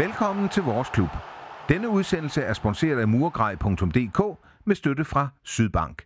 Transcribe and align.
Velkommen 0.00 0.48
til 0.48 0.62
vores 0.62 0.88
klub. 0.88 1.08
Denne 1.68 1.88
udsendelse 1.88 2.42
er 2.42 2.52
sponsoreret 2.52 3.00
af 3.00 3.08
murgrej.dk 3.08 4.38
med 4.64 4.76
støtte 4.76 5.04
fra 5.04 5.28
Sydbank. 5.44 6.04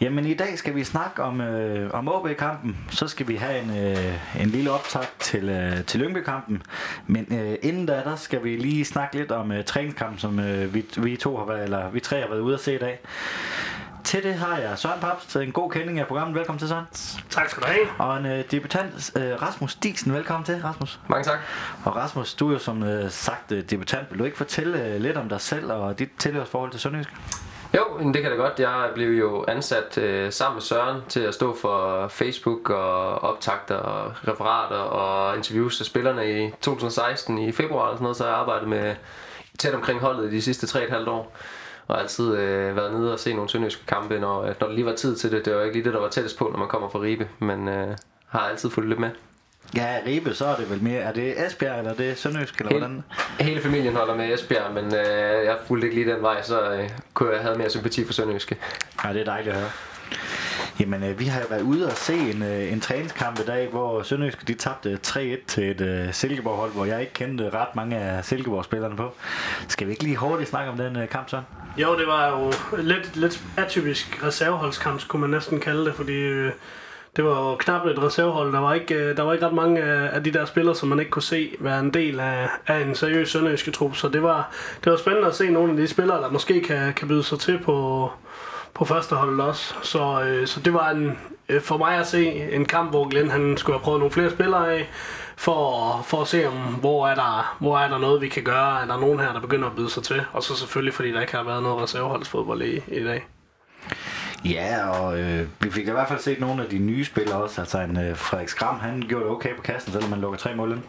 Jamen 0.00 0.26
i 0.26 0.34
dag 0.34 0.58
skal 0.58 0.74
vi 0.74 0.84
snakke 0.84 1.22
om, 1.22 1.40
øh, 1.40 1.90
om 1.94 2.08
OB-kampen. 2.08 2.76
Så 2.90 3.08
skal 3.08 3.28
vi 3.28 3.36
have 3.36 3.62
en, 3.62 3.70
øh, 3.70 4.42
en 4.42 4.48
lille 4.48 4.70
optag 4.70 5.02
til, 5.18 5.48
øh, 5.48 5.84
til 5.84 6.00
Lyngby-kampen. 6.00 6.62
Men 7.06 7.26
øh, 7.30 7.56
inden 7.62 7.86
da, 7.86 7.92
der 7.92 8.16
skal 8.16 8.44
vi 8.44 8.56
lige 8.56 8.84
snakke 8.84 9.16
lidt 9.16 9.32
om 9.32 9.52
øh, 9.52 9.64
træningskampen, 9.64 10.18
som 10.18 10.40
øh, 10.40 10.74
vi, 10.74 10.84
vi 10.96 11.16
to 11.16 11.36
har 11.36 11.44
været, 11.44 11.64
eller 11.64 11.90
vi 11.90 12.00
tre 12.00 12.20
har 12.20 12.28
været 12.28 12.40
ude 12.40 12.54
at 12.54 12.60
se 12.60 12.74
i 12.74 12.78
dag. 12.78 12.98
Til 14.04 14.22
det 14.22 14.34
har 14.34 14.58
jeg 14.58 14.78
Søren 14.78 15.00
Paps 15.00 15.26
til 15.26 15.40
en 15.40 15.52
god 15.52 15.70
kending 15.70 15.98
af 16.00 16.06
programmet. 16.06 16.34
Velkommen 16.34 16.58
til 16.58 16.68
Søren. 16.68 16.84
Tak 17.30 17.48
skal 17.48 17.62
du 17.62 17.68
have. 17.68 17.86
Og 17.98 18.16
en 18.18 18.26
øh, 18.26 18.44
debutant, 18.50 19.12
øh, 19.16 19.42
Rasmus 19.42 19.74
Dixen. 19.74 20.12
Velkommen 20.12 20.44
til, 20.44 20.60
Rasmus. 20.64 21.00
Mange 21.08 21.24
tak. 21.24 21.38
Og 21.84 21.96
Rasmus, 21.96 22.34
du 22.34 22.48
er 22.48 22.52
jo 22.52 22.58
som 22.58 22.82
øh, 22.82 23.10
sagt 23.10 23.52
øh, 23.52 23.62
debutant. 23.70 24.10
Vil 24.10 24.18
du 24.18 24.24
ikke 24.24 24.36
fortælle 24.36 24.86
øh, 24.86 25.00
lidt 25.00 25.16
om 25.16 25.28
dig 25.28 25.40
selv 25.40 25.72
og 25.72 25.98
dit 25.98 26.08
tilhørsforhold 26.18 26.70
til 26.70 26.80
Sønderjysk? 26.80 27.10
Jo, 27.76 28.12
det 28.12 28.22
kan 28.22 28.30
det 28.30 28.38
godt. 28.38 28.60
Jeg 28.60 28.90
blev 28.94 29.10
jo 29.18 29.44
ansat 29.48 29.98
øh, 29.98 30.32
sammen 30.32 30.54
med 30.56 30.62
Søren 30.62 31.00
til 31.08 31.20
at 31.20 31.34
stå 31.34 31.56
for 31.60 32.08
Facebook 32.08 32.70
og 32.70 33.22
optagter 33.22 33.76
og 33.76 34.12
referater 34.28 34.76
og 34.76 35.36
interviews 35.36 35.80
af 35.80 35.86
spillerne 35.86 36.44
i 36.46 36.50
2016 36.60 37.38
i 37.38 37.52
februar 37.52 37.82
og 37.82 37.94
sådan 37.94 38.02
noget, 38.02 38.16
så 38.16 38.26
jeg 38.26 38.34
arbejdet 38.34 38.68
med 38.68 38.94
tæt 39.58 39.74
omkring 39.74 40.00
holdet 40.00 40.32
i 40.32 40.36
de 40.36 40.42
sidste 40.42 40.78
3,5 40.78 41.10
år. 41.10 41.36
Og 41.86 42.00
altid 42.00 42.36
øh, 42.36 42.76
været 42.76 42.92
nede 42.92 43.12
og 43.12 43.18
se 43.18 43.34
nogle 43.34 43.50
sønderjyske 43.50 43.86
kampe, 43.86 44.18
når, 44.18 44.46
når 44.60 44.66
der 44.68 44.72
lige 44.72 44.86
var 44.86 44.94
tid 44.94 45.16
til 45.16 45.30
det. 45.32 45.44
Det 45.44 45.54
var 45.54 45.62
ikke 45.62 45.76
lige 45.76 45.84
det, 45.84 45.94
der 45.94 46.00
var 46.00 46.08
tættest 46.08 46.38
på, 46.38 46.48
når 46.52 46.58
man 46.58 46.68
kommer 46.68 46.88
fra 46.88 47.00
Ribe, 47.00 47.28
men 47.38 47.68
øh, 47.68 47.96
har 48.28 48.40
altid 48.40 48.70
fulgt 48.70 48.88
lidt 48.88 49.00
med. 49.00 49.10
Ja, 49.76 49.96
Ribe, 50.06 50.34
så 50.34 50.46
er 50.46 50.56
det 50.56 50.70
vel 50.70 50.82
mere. 50.82 51.00
Er 51.00 51.12
det 51.12 51.46
Esbjerg, 51.46 51.78
eller 51.78 51.90
er 51.90 51.94
det 51.94 52.18
Sønderjysk, 52.18 52.58
eller 52.58 52.72
Hele, 52.72 52.86
hvordan? 52.86 53.04
hele 53.40 53.60
familien 53.60 53.96
holder 53.96 54.14
med 54.16 54.34
Esbjerg, 54.34 54.74
men 54.74 54.84
øh, 54.84 55.44
jeg 55.44 55.56
fulgte 55.66 55.86
ikke 55.88 56.02
lige 56.02 56.14
den 56.14 56.22
vej, 56.22 56.42
så 56.42 56.72
øh, 56.72 56.90
kunne 57.14 57.32
jeg 57.32 57.40
have 57.42 57.58
mere 57.58 57.70
sympati 57.70 58.04
for 58.06 58.12
Sønderjyske. 58.12 58.56
Ja, 59.04 59.12
det 59.12 59.20
er 59.20 59.24
dejligt 59.24 59.54
at 59.54 59.60
høre. 59.60 59.70
Jamen, 60.80 61.02
øh, 61.02 61.18
vi 61.20 61.24
har 61.24 61.40
jo 61.40 61.46
været 61.50 61.62
ude 61.62 61.86
og 61.86 61.92
se 61.92 62.14
en, 62.14 62.42
øh, 62.42 62.72
en 62.72 62.80
træningskamp 62.80 63.40
i 63.40 63.42
dag, 63.44 63.68
hvor 63.68 64.02
Sønderjyske 64.02 64.44
de 64.46 64.54
tabte 64.54 64.98
3-1 65.06 65.18
til 65.46 65.70
et 65.70 65.80
øh, 65.80 66.12
Silkeborg-hold, 66.12 66.72
hvor 66.72 66.84
jeg 66.84 67.00
ikke 67.00 67.12
kendte 67.12 67.50
ret 67.50 67.76
mange 67.76 67.96
af 67.96 68.24
Silkeborg-spillerne 68.24 68.96
på. 68.96 69.10
Skal 69.68 69.86
vi 69.86 69.92
ikke 69.92 70.04
lige 70.04 70.16
hurtigt 70.16 70.50
snakke 70.50 70.70
om 70.70 70.76
den 70.76 70.96
øh, 70.96 71.08
kamp 71.08 71.28
så? 71.30 71.42
Jo, 71.76 71.98
det 71.98 72.06
var 72.06 72.28
jo 72.30 72.52
lidt, 72.76 73.16
lidt 73.16 73.42
atypisk 73.56 74.24
reserveholdskamp, 74.24 75.08
kunne 75.08 75.20
man 75.20 75.30
næsten 75.30 75.60
kalde 75.60 75.84
det, 75.84 75.94
fordi 75.94 76.12
øh, 76.12 76.52
det 77.16 77.24
var 77.24 77.50
jo 77.50 77.56
knap 77.56 77.86
et 77.86 78.02
reservehold. 78.02 78.52
Der 78.52 78.58
var 78.58 78.74
ikke, 78.74 78.94
øh, 78.94 79.16
der 79.16 79.22
var 79.22 79.32
ikke 79.32 79.46
ret 79.46 79.54
mange 79.54 79.82
af, 79.82 80.14
af 80.16 80.24
de 80.24 80.32
der 80.32 80.44
spillere, 80.44 80.74
som 80.74 80.88
man 80.88 80.98
ikke 80.98 81.10
kunne 81.10 81.22
se 81.22 81.56
være 81.60 81.80
en 81.80 81.94
del 81.94 82.20
af, 82.20 82.48
af 82.66 82.80
en 82.80 82.94
seriøs 82.94 83.30
sønderjyske 83.30 83.70
trup. 83.70 83.96
Så 83.96 84.08
det 84.08 84.22
var, 84.22 84.50
det 84.84 84.92
var 84.92 84.98
spændende 84.98 85.28
at 85.28 85.34
se 85.34 85.50
nogle 85.50 85.70
af 85.70 85.76
de 85.76 85.88
spillere, 85.88 86.22
der 86.22 86.30
måske 86.30 86.60
kan, 86.60 86.92
kan 86.94 87.08
byde 87.08 87.22
sig 87.22 87.38
til 87.38 87.58
på, 87.58 88.10
på 88.74 88.84
førsteholdet 88.84 89.40
også. 89.40 89.74
Så, 89.82 90.22
øh, 90.22 90.46
så 90.46 90.60
det 90.60 90.74
var 90.74 90.90
en, 90.90 91.18
øh, 91.48 91.60
for 91.60 91.76
mig 91.76 91.96
at 91.96 92.06
se 92.06 92.26
en 92.52 92.64
kamp, 92.64 92.90
hvor 92.90 93.08
Glenn 93.08 93.30
han 93.30 93.56
skulle 93.56 93.78
have 93.78 93.84
prøvet 93.84 93.98
nogle 93.98 94.12
flere 94.12 94.30
spillere 94.30 94.74
af, 94.74 94.90
for, 95.36 96.02
for 96.06 96.20
at 96.20 96.28
se, 96.28 96.48
om, 96.48 96.54
hvor, 96.54 97.08
er 97.08 97.14
der, 97.14 97.56
hvor 97.58 97.78
er 97.78 97.88
der 97.88 97.98
noget, 97.98 98.20
vi 98.20 98.28
kan 98.28 98.42
gøre. 98.42 98.82
Er 98.82 98.86
der 98.86 99.00
nogen 99.00 99.20
her, 99.20 99.32
der 99.32 99.40
begynder 99.40 99.68
at 99.68 99.76
byde 99.76 99.90
sig 99.90 100.02
til? 100.02 100.22
Og 100.32 100.42
så 100.42 100.56
selvfølgelig, 100.56 100.94
fordi 100.94 101.12
der 101.12 101.20
ikke 101.20 101.36
har 101.36 101.42
været 101.42 101.62
noget 101.62 101.82
reserveholdsfodbold 101.82 102.62
i, 102.62 102.82
i 102.88 103.04
dag. 103.04 103.26
Ja, 104.44 104.88
og 104.88 105.20
øh, 105.20 105.46
vi 105.60 105.70
fik 105.70 105.88
i 105.88 105.90
hvert 105.90 106.08
fald 106.08 106.18
set 106.18 106.40
nogle 106.40 106.62
af 106.62 106.68
de 106.68 106.78
nye 106.78 107.04
spillere 107.04 107.42
også. 107.42 107.60
Altså 107.60 107.78
en 107.78 107.96
øh, 107.96 108.16
Frederik 108.16 108.48
Skram, 108.48 108.80
han 108.80 109.04
gjorde 109.08 109.24
det 109.24 109.32
okay 109.32 109.56
på 109.56 109.62
kassen, 109.62 109.92
selvom 109.92 110.10
man 110.10 110.20
lukker 110.20 110.38
tre 110.38 110.54
mål 110.54 110.72
ind. 110.72 110.80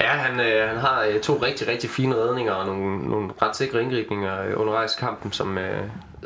Ja, 0.00 0.08
han, 0.08 0.40
øh, 0.40 0.68
han 0.68 0.78
har 0.78 1.04
øh, 1.04 1.20
to 1.20 1.38
rigtig, 1.42 1.68
rigtig 1.68 1.90
fine 1.90 2.14
redninger 2.14 2.52
og 2.52 2.66
nogle, 2.66 3.08
nogle 3.08 3.30
ret 3.42 3.56
sikre 3.56 3.82
indgribninger 3.82 4.42
øh, 4.42 4.60
undervejs 4.60 4.94
i 4.94 5.00
kampen, 5.00 5.32
som 5.32 5.58
øh, 5.58 5.82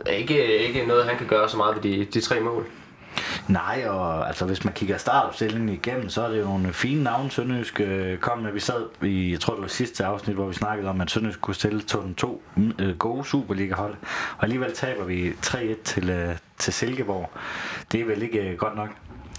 er 0.06 0.12
ikke, 0.12 0.56
ikke 0.56 0.86
noget, 0.86 1.04
han 1.04 1.18
kan 1.18 1.26
gøre 1.26 1.48
så 1.48 1.56
meget 1.56 1.76
ved 1.76 1.82
de, 1.82 2.04
de 2.04 2.20
tre 2.20 2.40
mål. 2.40 2.66
Nej, 3.48 3.84
og 3.88 4.28
altså 4.28 4.44
hvis 4.44 4.64
man 4.64 4.74
kigger 4.74 4.98
startopstillingen 4.98 5.68
igennem, 5.68 6.08
så 6.08 6.22
er 6.22 6.28
det 6.28 6.38
jo 6.38 6.44
nogle 6.44 6.72
fine 6.72 7.02
navne, 7.02 7.30
Sønderjysk 7.30 7.80
øh, 7.80 8.18
kom 8.18 8.38
med. 8.38 8.52
Vi 8.52 8.60
sad 8.60 8.86
i, 9.02 9.30
jeg 9.32 9.40
tror 9.40 9.54
det 9.54 9.62
var 9.62 9.68
sidste 9.68 10.04
afsnit, 10.04 10.36
hvor 10.36 10.46
vi 10.46 10.54
snakkede 10.54 10.88
om, 10.88 11.00
at 11.00 11.10
Sønderjysk 11.10 11.40
kunne 11.40 11.54
stille 11.54 11.82
to, 11.82 12.14
to 12.16 12.42
øh, 12.78 12.96
gode 12.96 13.24
Superliga-hold. 13.24 13.94
Og 14.38 14.42
alligevel 14.42 14.74
taber 14.74 15.04
vi 15.04 15.30
3-1 15.46 15.82
til, 15.84 16.10
øh, 16.10 16.36
til 16.58 16.72
Silkeborg. 16.72 17.30
Det 17.92 18.00
er 18.00 18.04
vel 18.04 18.22
ikke 18.22 18.38
øh, 18.38 18.58
godt 18.58 18.76
nok? 18.76 18.88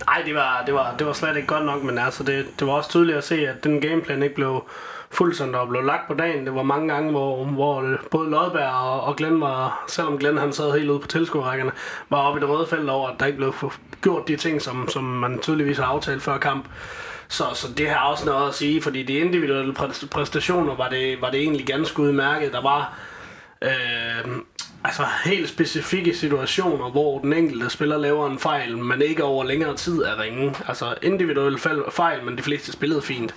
Nej, 0.06 0.22
det 0.26 0.36
var, 0.36 0.64
det, 0.66 0.74
var, 0.74 0.96
det 1.00 1.08
var 1.08 1.14
slet 1.14 1.36
ikke 1.36 1.48
godt 1.48 1.66
nok, 1.66 1.84
men 1.84 1.98
altså 1.98 2.24
det, 2.24 2.46
det 2.60 2.68
var 2.68 2.74
også 2.74 2.90
tydeligt 2.90 3.18
at 3.18 3.24
se, 3.24 3.48
at 3.48 3.64
den 3.64 3.82
gameplan 3.82 4.24
ikke 4.24 4.36
blev 4.36 4.64
fuldstændig 5.12 5.54
der 5.54 5.66
blev 5.66 5.84
lagt 5.84 6.08
på 6.08 6.14
dagen. 6.14 6.46
Det 6.46 6.56
var 6.56 6.64
mange 6.64 6.94
gange, 6.94 7.12
hvor, 7.12 7.46
hvor 7.46 7.98
både 8.12 8.30
Lodberg 8.30 8.72
og, 8.72 9.02
og 9.02 9.16
Glenn 9.16 9.42
var, 9.42 9.84
selvom 9.88 10.18
Glenn 10.18 10.38
han 10.38 10.54
sad 10.54 10.72
helt 10.72 10.90
ude 10.90 11.00
på 11.00 11.08
tilskuerrækkerne, 11.08 11.72
var 12.10 12.18
oppe 12.18 12.40
i 12.40 12.42
det 12.42 12.50
røde 12.50 12.68
felt 12.68 12.90
over, 12.90 13.10
at 13.10 13.20
der 13.20 13.26
ikke 13.26 13.38
blev 13.38 13.54
gjort 14.02 14.28
de 14.28 14.36
ting, 14.36 14.62
som, 14.62 14.90
som 14.90 15.04
man 15.04 15.40
tydeligvis 15.40 15.78
har 15.78 15.86
aftalt 15.86 16.22
før 16.22 16.38
kamp. 16.38 16.66
Så, 17.28 17.44
så 17.54 17.68
det 17.78 17.90
har 17.90 18.08
også 18.08 18.26
noget 18.26 18.48
at 18.48 18.54
sige, 18.54 18.82
fordi 18.82 19.04
de 19.04 19.14
individuelle 19.14 19.74
præstationer 20.12 20.76
var 20.76 20.90
det, 20.90 21.22
var 21.22 21.32
det 21.32 21.40
egentlig 21.40 21.66
ganske 21.66 22.00
udmærket. 22.00 22.54
Der 22.54 22.62
var 22.62 22.94
øh, 23.62 24.32
altså 24.84 25.04
helt 25.26 25.50
specifikke 25.50 26.16
situationer, 26.16 26.90
hvor 26.90 27.20
den 27.20 27.34
enkelte 27.34 27.70
spiller 27.70 27.98
laver 27.98 28.30
en 28.30 28.40
fejl, 28.40 28.78
men 28.78 29.02
ikke 29.02 29.24
over 29.24 29.44
længere 29.44 29.76
tid 29.76 30.02
er 30.02 30.22
ringe. 30.22 30.56
Altså 30.68 30.96
individuelle 31.02 31.60
fejl, 31.92 32.24
men 32.24 32.38
de 32.38 32.44
fleste 32.44 32.72
spillede 32.72 33.02
fint. 33.02 33.36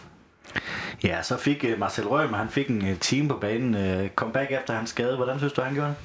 Ja, 1.04 1.22
så 1.22 1.36
fik 1.36 1.64
uh, 1.72 1.78
Marcel 1.78 2.08
Rømer, 2.08 2.36
han 2.36 2.48
fik 2.48 2.68
en 2.68 2.82
uh, 2.82 2.98
team 3.00 3.28
på 3.28 3.36
banen. 3.36 4.10
Comeback 4.16 4.50
efter 4.50 4.74
hans 4.74 4.90
skade. 4.90 5.16
Hvordan 5.16 5.38
synes 5.38 5.52
du, 5.52 5.62
han 5.62 5.74
gjorde 5.74 5.88
det? 5.88 5.96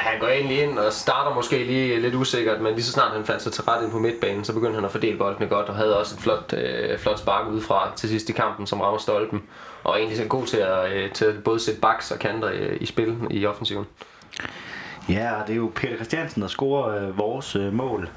Han 0.00 0.20
går 0.20 0.28
egentlig 0.28 0.62
ind 0.62 0.78
og 0.78 0.92
starter 0.92 1.34
måske 1.34 1.64
lige 1.64 2.00
lidt 2.00 2.14
usikkert, 2.14 2.60
men 2.60 2.74
lige 2.74 2.84
så 2.84 2.92
snart 2.92 3.12
han 3.12 3.24
fandt 3.24 3.42
sig 3.42 3.52
til 3.52 3.64
ret 3.64 3.82
ind 3.82 3.92
på 3.92 3.98
midtbanen, 3.98 4.44
så 4.44 4.52
begyndte 4.52 4.74
han 4.74 4.84
at 4.84 4.90
fordele 4.90 5.18
bolden 5.18 5.48
godt, 5.48 5.68
og 5.68 5.76
havde 5.76 5.98
også 5.98 6.14
et 6.14 6.20
flot, 6.20 6.52
øh, 6.52 6.98
flot 6.98 7.18
spark 7.18 7.48
udefra 7.48 7.92
til 7.96 8.08
sidst 8.08 8.28
i 8.28 8.32
kampen, 8.32 8.66
som 8.66 8.80
rammer 8.80 8.98
stolpen. 8.98 9.42
Og 9.84 9.98
egentlig 9.98 10.18
så 10.18 10.24
god 10.24 10.46
til 10.46 10.56
at, 10.56 10.92
øh, 10.92 11.10
til 11.12 11.24
at 11.24 11.44
både 11.44 11.60
sætte 11.60 11.80
baks 11.80 12.10
og 12.10 12.18
kanter 12.18 12.50
øh, 12.52 12.76
i 12.80 12.86
spil 12.86 13.16
i 13.30 13.46
offensiven. 13.46 13.86
Ja, 15.08 15.40
og 15.40 15.46
det 15.46 15.52
er 15.52 15.56
jo 15.56 15.72
Peter 15.74 15.94
Christiansen, 15.94 16.42
der 16.42 16.48
scorer 16.48 17.08
øh, 17.08 17.18
vores 17.18 17.56
øh, 17.56 17.72
mål. 17.72 18.08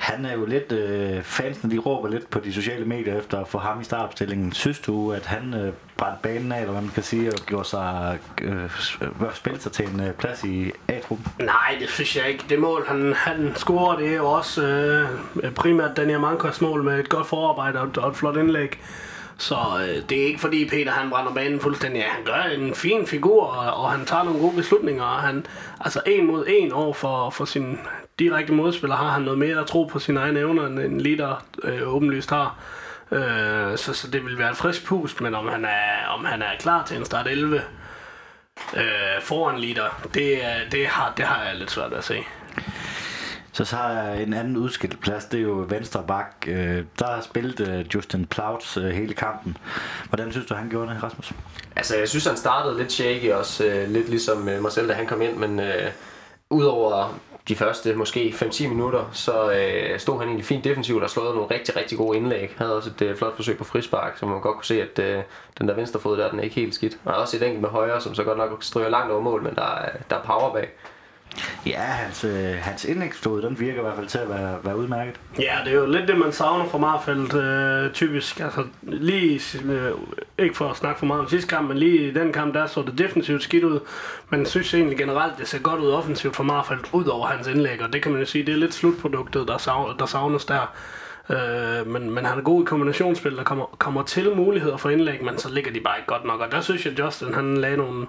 Han 0.00 0.24
er 0.24 0.32
jo 0.32 0.44
lidt, 0.44 0.72
øh, 0.72 1.22
fansene 1.22 1.72
de 1.72 1.78
råber 1.78 2.08
lidt 2.08 2.30
på 2.30 2.40
de 2.40 2.52
sociale 2.52 2.84
medier 2.84 3.18
efter 3.18 3.40
at 3.40 3.48
få 3.48 3.58
ham 3.58 3.80
i 3.80 3.84
startopstillingen. 3.84 4.52
Synes 4.52 4.80
du, 4.80 5.12
at 5.12 5.26
han 5.26 5.54
øh, 5.54 5.72
brændte 5.96 6.18
banen 6.22 6.52
af, 6.52 6.60
eller 6.60 6.72
hvad 6.72 6.82
man 6.82 6.90
kan 6.90 7.02
sige, 7.02 7.28
og 7.28 7.38
gjorde 7.46 7.68
sig, 7.68 8.18
øh, 8.42 8.64
øh 8.64 9.34
spille 9.34 9.60
sig 9.60 9.72
til 9.72 9.88
en 9.88 10.00
øh, 10.00 10.12
plads 10.12 10.44
i 10.44 10.72
A-truppen? 10.88 11.26
Nej, 11.38 11.76
det 11.80 11.88
synes 11.88 12.16
jeg 12.16 12.28
ikke. 12.28 12.44
Det 12.48 12.58
mål, 12.58 12.84
han, 12.88 13.12
han 13.16 13.52
scorer, 13.56 13.96
det 13.96 14.08
er 14.08 14.16
jo 14.16 14.30
også 14.30 14.62
øh, 14.66 15.08
øh 15.42 15.52
primært 15.52 15.96
Daniel 15.96 16.20
Mankos 16.20 16.60
mål 16.60 16.84
med 16.84 17.00
et 17.00 17.08
godt 17.08 17.26
forarbejde 17.26 17.80
og, 17.80 17.88
og 17.96 18.10
et 18.10 18.16
flot 18.16 18.36
indlæg. 18.36 18.80
Så 19.38 19.56
øh, 19.80 20.08
det 20.08 20.22
er 20.22 20.26
ikke 20.26 20.40
fordi 20.40 20.68
Peter 20.68 20.92
han 20.92 21.10
brænder 21.10 21.34
banen 21.34 21.60
fuldstændig. 21.60 22.00
Ja, 22.00 22.08
han 22.08 22.24
gør 22.24 22.42
en 22.42 22.74
fin 22.74 23.06
figur, 23.06 23.42
og, 23.42 23.84
og 23.84 23.90
han 23.90 24.06
tager 24.06 24.24
nogle 24.24 24.40
gode 24.40 24.56
beslutninger. 24.56 25.04
Og 25.04 25.20
han, 25.20 25.46
altså 25.80 26.00
en 26.06 26.26
mod 26.26 26.44
en 26.48 26.72
over 26.72 26.94
for, 26.94 27.30
for 27.30 27.44
sin 27.44 27.78
direkte 28.20 28.52
modspiller 28.52 28.96
har 28.96 29.08
han 29.08 29.22
noget 29.22 29.38
mere 29.38 29.60
at 29.60 29.66
tro 29.66 29.84
på 29.84 29.98
sine 29.98 30.20
egne 30.20 30.40
evner, 30.40 30.66
end 30.66 30.78
en 30.78 31.00
leader 31.00 31.44
øh, 31.62 31.94
åbenlyst 31.94 32.30
har. 32.30 32.58
Øh, 33.10 33.78
så, 33.78 33.92
så 33.92 34.10
det 34.10 34.24
vil 34.24 34.38
være 34.38 34.50
et 34.50 34.56
frisk 34.56 34.86
pust, 34.86 35.20
men 35.20 35.34
om 35.34 35.48
han 35.48 35.64
er, 35.64 36.06
om 36.08 36.24
han 36.24 36.42
er 36.42 36.58
klar 36.58 36.84
til 36.84 36.96
en 36.96 37.04
start 37.04 37.26
11 37.26 37.62
øh, 38.76 38.82
foran 39.22 39.60
leader, 39.60 40.08
det, 40.14 40.38
det, 40.72 40.86
har, 40.86 41.12
det 41.16 41.24
har 41.24 41.44
jeg 41.44 41.56
lidt 41.56 41.70
svært 41.70 41.92
at 41.92 42.04
se. 42.04 42.18
Så 43.52 43.64
så 43.64 43.76
har 43.76 43.92
jeg 43.92 44.22
en 44.22 44.32
anden 44.32 44.56
udskilt 44.56 45.00
plads, 45.00 45.24
det 45.24 45.38
er 45.38 45.44
jo 45.44 45.66
venstre 45.68 46.04
bak. 46.08 46.44
Øh, 46.46 46.84
der 46.98 47.06
har 47.06 47.20
spillet 47.20 47.68
øh, 47.68 47.86
Justin 47.94 48.26
Plauts 48.26 48.76
øh, 48.76 48.90
hele 48.90 49.14
kampen. 49.14 49.56
Hvordan 50.08 50.32
synes 50.32 50.46
du, 50.46 50.54
han 50.54 50.70
gjorde 50.70 50.94
det, 50.94 51.02
Rasmus? 51.02 51.32
Altså, 51.76 51.96
jeg 51.98 52.08
synes, 52.08 52.26
han 52.26 52.36
startede 52.36 52.78
lidt 52.78 52.92
shaky 52.92 53.32
også, 53.32 53.84
lidt 53.88 54.08
ligesom 54.08 54.38
mig 54.38 54.72
selv, 54.72 54.88
da 54.88 54.92
han 54.92 55.06
kom 55.06 55.22
ind, 55.22 55.36
men 55.36 55.60
øh, 55.60 55.90
udover 56.50 57.14
de 57.50 57.56
første 57.56 57.94
måske 57.94 58.34
5-10 58.36 58.68
minutter, 58.68 59.10
så 59.12 59.52
øh, 59.52 59.98
stod 59.98 60.18
han 60.18 60.26
egentlig 60.28 60.46
fint 60.46 60.64
defensivt 60.64 61.02
og 61.02 61.10
slåede 61.10 61.34
nogle 61.34 61.50
rigtig, 61.50 61.76
rigtig 61.76 61.98
gode 61.98 62.16
indlæg. 62.16 62.54
Han 62.56 62.66
havde 62.66 62.76
også 62.76 62.90
et 62.90 63.02
øh, 63.02 63.16
flot 63.16 63.36
forsøg 63.36 63.58
på 63.58 63.64
frispark, 63.64 64.18
så 64.18 64.26
man 64.26 64.40
godt 64.40 64.54
kunne 64.54 64.64
se, 64.64 64.82
at 64.82 64.98
øh, 64.98 65.22
den 65.58 65.68
der 65.68 65.74
venstre 65.74 66.00
fod 66.00 66.18
der, 66.18 66.30
den 66.30 66.38
er 66.38 66.42
ikke 66.42 66.56
helt 66.56 66.74
skidt. 66.74 66.96
Og 67.04 67.14
også 67.14 67.36
et 67.36 67.42
enkelt 67.42 67.60
med 67.60 67.68
højre, 67.68 68.00
som 68.00 68.14
så 68.14 68.24
godt 68.24 68.38
nok 68.38 68.62
stryger 68.62 68.88
langt 68.88 69.12
over 69.12 69.22
mål, 69.22 69.42
men 69.42 69.54
der 69.54 69.88
der 70.10 70.16
er 70.16 70.22
power 70.22 70.52
bag. 70.52 70.68
Ja, 71.66 71.80
hans, 71.80 72.24
øh, 72.24 72.54
hans 72.60 72.84
indlægsflod, 72.84 73.42
den 73.42 73.60
virker 73.60 73.78
i 73.78 73.82
hvert 73.82 73.96
fald 73.96 74.06
til 74.06 74.18
at 74.18 74.28
være, 74.28 74.58
være 74.62 74.76
udmærket. 74.76 75.14
Ja, 75.38 75.56
det 75.64 75.72
er 75.72 75.76
jo 75.76 75.86
lidt 75.86 76.08
det, 76.08 76.18
man 76.18 76.32
savner 76.32 76.64
fra 76.64 76.78
Marfeldt, 76.78 77.34
øh, 77.34 77.92
typisk. 77.92 78.40
Altså, 78.40 78.64
lige, 78.82 79.40
øh, 79.64 79.90
ikke 80.38 80.56
for 80.56 80.68
at 80.68 80.76
snakke 80.76 80.98
for 80.98 81.06
meget 81.06 81.20
om 81.20 81.28
sidste 81.28 81.48
kamp, 81.48 81.68
men 81.68 81.78
lige 81.78 82.08
i 82.08 82.14
den 82.14 82.32
kamp, 82.32 82.54
der 82.54 82.66
så 82.66 82.82
det 82.82 82.98
defensivt 82.98 83.42
skidt 83.42 83.64
ud. 83.64 83.80
Men 84.30 84.46
synes 84.46 84.74
egentlig 84.74 84.98
generelt, 84.98 85.38
det 85.38 85.48
ser 85.48 85.58
godt 85.58 85.80
ud 85.80 85.90
offensivt 85.90 86.36
for 86.36 86.44
Marfeldt, 86.44 86.88
ud 86.92 87.04
over 87.04 87.26
hans 87.26 87.46
indlæg, 87.46 87.82
og 87.82 87.92
det 87.92 88.02
kan 88.02 88.12
man 88.12 88.20
jo 88.20 88.26
sige, 88.26 88.46
det 88.46 88.52
er 88.52 88.58
lidt 88.58 88.74
slutproduktet, 88.74 89.48
der, 89.48 89.58
savnes, 89.58 89.96
der 89.98 90.06
savnes 90.06 90.44
der. 90.44 90.74
Øh, 91.30 91.86
men, 91.86 92.10
men 92.10 92.24
han 92.24 92.38
er 92.38 92.42
god 92.42 92.62
i 92.62 92.64
kombinationsspil, 92.64 93.36
der 93.36 93.42
kommer, 93.44 93.64
kommer 93.78 94.02
til 94.02 94.36
muligheder 94.36 94.76
for 94.76 94.90
indlæg, 94.90 95.24
men 95.24 95.38
så 95.38 95.50
ligger 95.50 95.72
de 95.72 95.80
bare 95.80 95.98
ikke 95.98 96.06
godt 96.06 96.24
nok. 96.24 96.40
Og 96.40 96.52
der 96.52 96.60
synes 96.60 96.86
jeg, 96.86 96.98
Justin 96.98 97.34
han 97.34 97.56
lagde 97.56 97.76
nogle, 97.76 98.06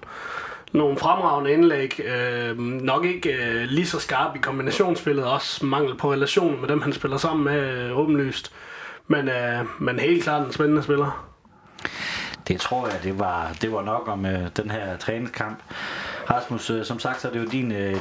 nogle 0.73 0.97
fremragende 0.97 1.53
indlæg. 1.53 1.99
Øh, 1.99 2.59
nok 2.59 3.05
ikke 3.05 3.33
øh, 3.33 3.63
lige 3.63 3.87
så 3.87 3.99
skarp 3.99 4.35
i 4.35 4.39
kombinationsspillet, 4.39 5.25
også 5.25 5.65
mangel 5.65 5.95
på 5.95 6.11
relation 6.11 6.61
med 6.61 6.69
dem, 6.69 6.81
han 6.81 6.93
spiller 6.93 7.17
sammen 7.17 7.43
med, 7.43 7.59
øh, 7.59 7.97
åbenlyst. 7.97 8.51
Men, 9.07 9.29
øh, 9.29 9.65
men 9.79 9.99
helt 9.99 10.23
klart 10.23 10.45
en 10.45 10.51
spændende 10.51 10.83
spiller. 10.83 11.27
Det 12.47 12.59
tror 12.59 12.87
jeg, 12.87 12.99
det 13.03 13.19
var, 13.19 13.55
det 13.61 13.71
var 13.71 13.83
nok 13.83 14.07
om 14.07 14.25
øh, 14.25 14.47
den 14.57 14.71
her 14.71 14.97
træningskamp. 14.97 15.59
Rasmus, 16.31 16.69
øh, 16.69 16.85
som 16.85 16.99
sagt, 16.99 17.21
så 17.21 17.27
er 17.27 17.31
det 17.31 17.39
jo 17.39 17.45
din 17.45 17.71
øh, 17.71 17.95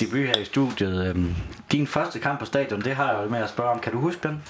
debut 0.00 0.26
her 0.26 0.36
i 0.36 0.44
studiet. 0.44 1.06
Øh, 1.06 1.24
din 1.72 1.86
første 1.86 2.18
kamp 2.18 2.38
på 2.38 2.44
stadion, 2.44 2.80
det 2.80 2.94
har 2.94 3.12
jeg 3.12 3.24
jo 3.24 3.30
med 3.30 3.38
at 3.38 3.48
spørge 3.48 3.70
om. 3.70 3.80
Kan 3.80 3.92
du 3.92 3.98
huske 3.98 4.28
den? 4.28 4.42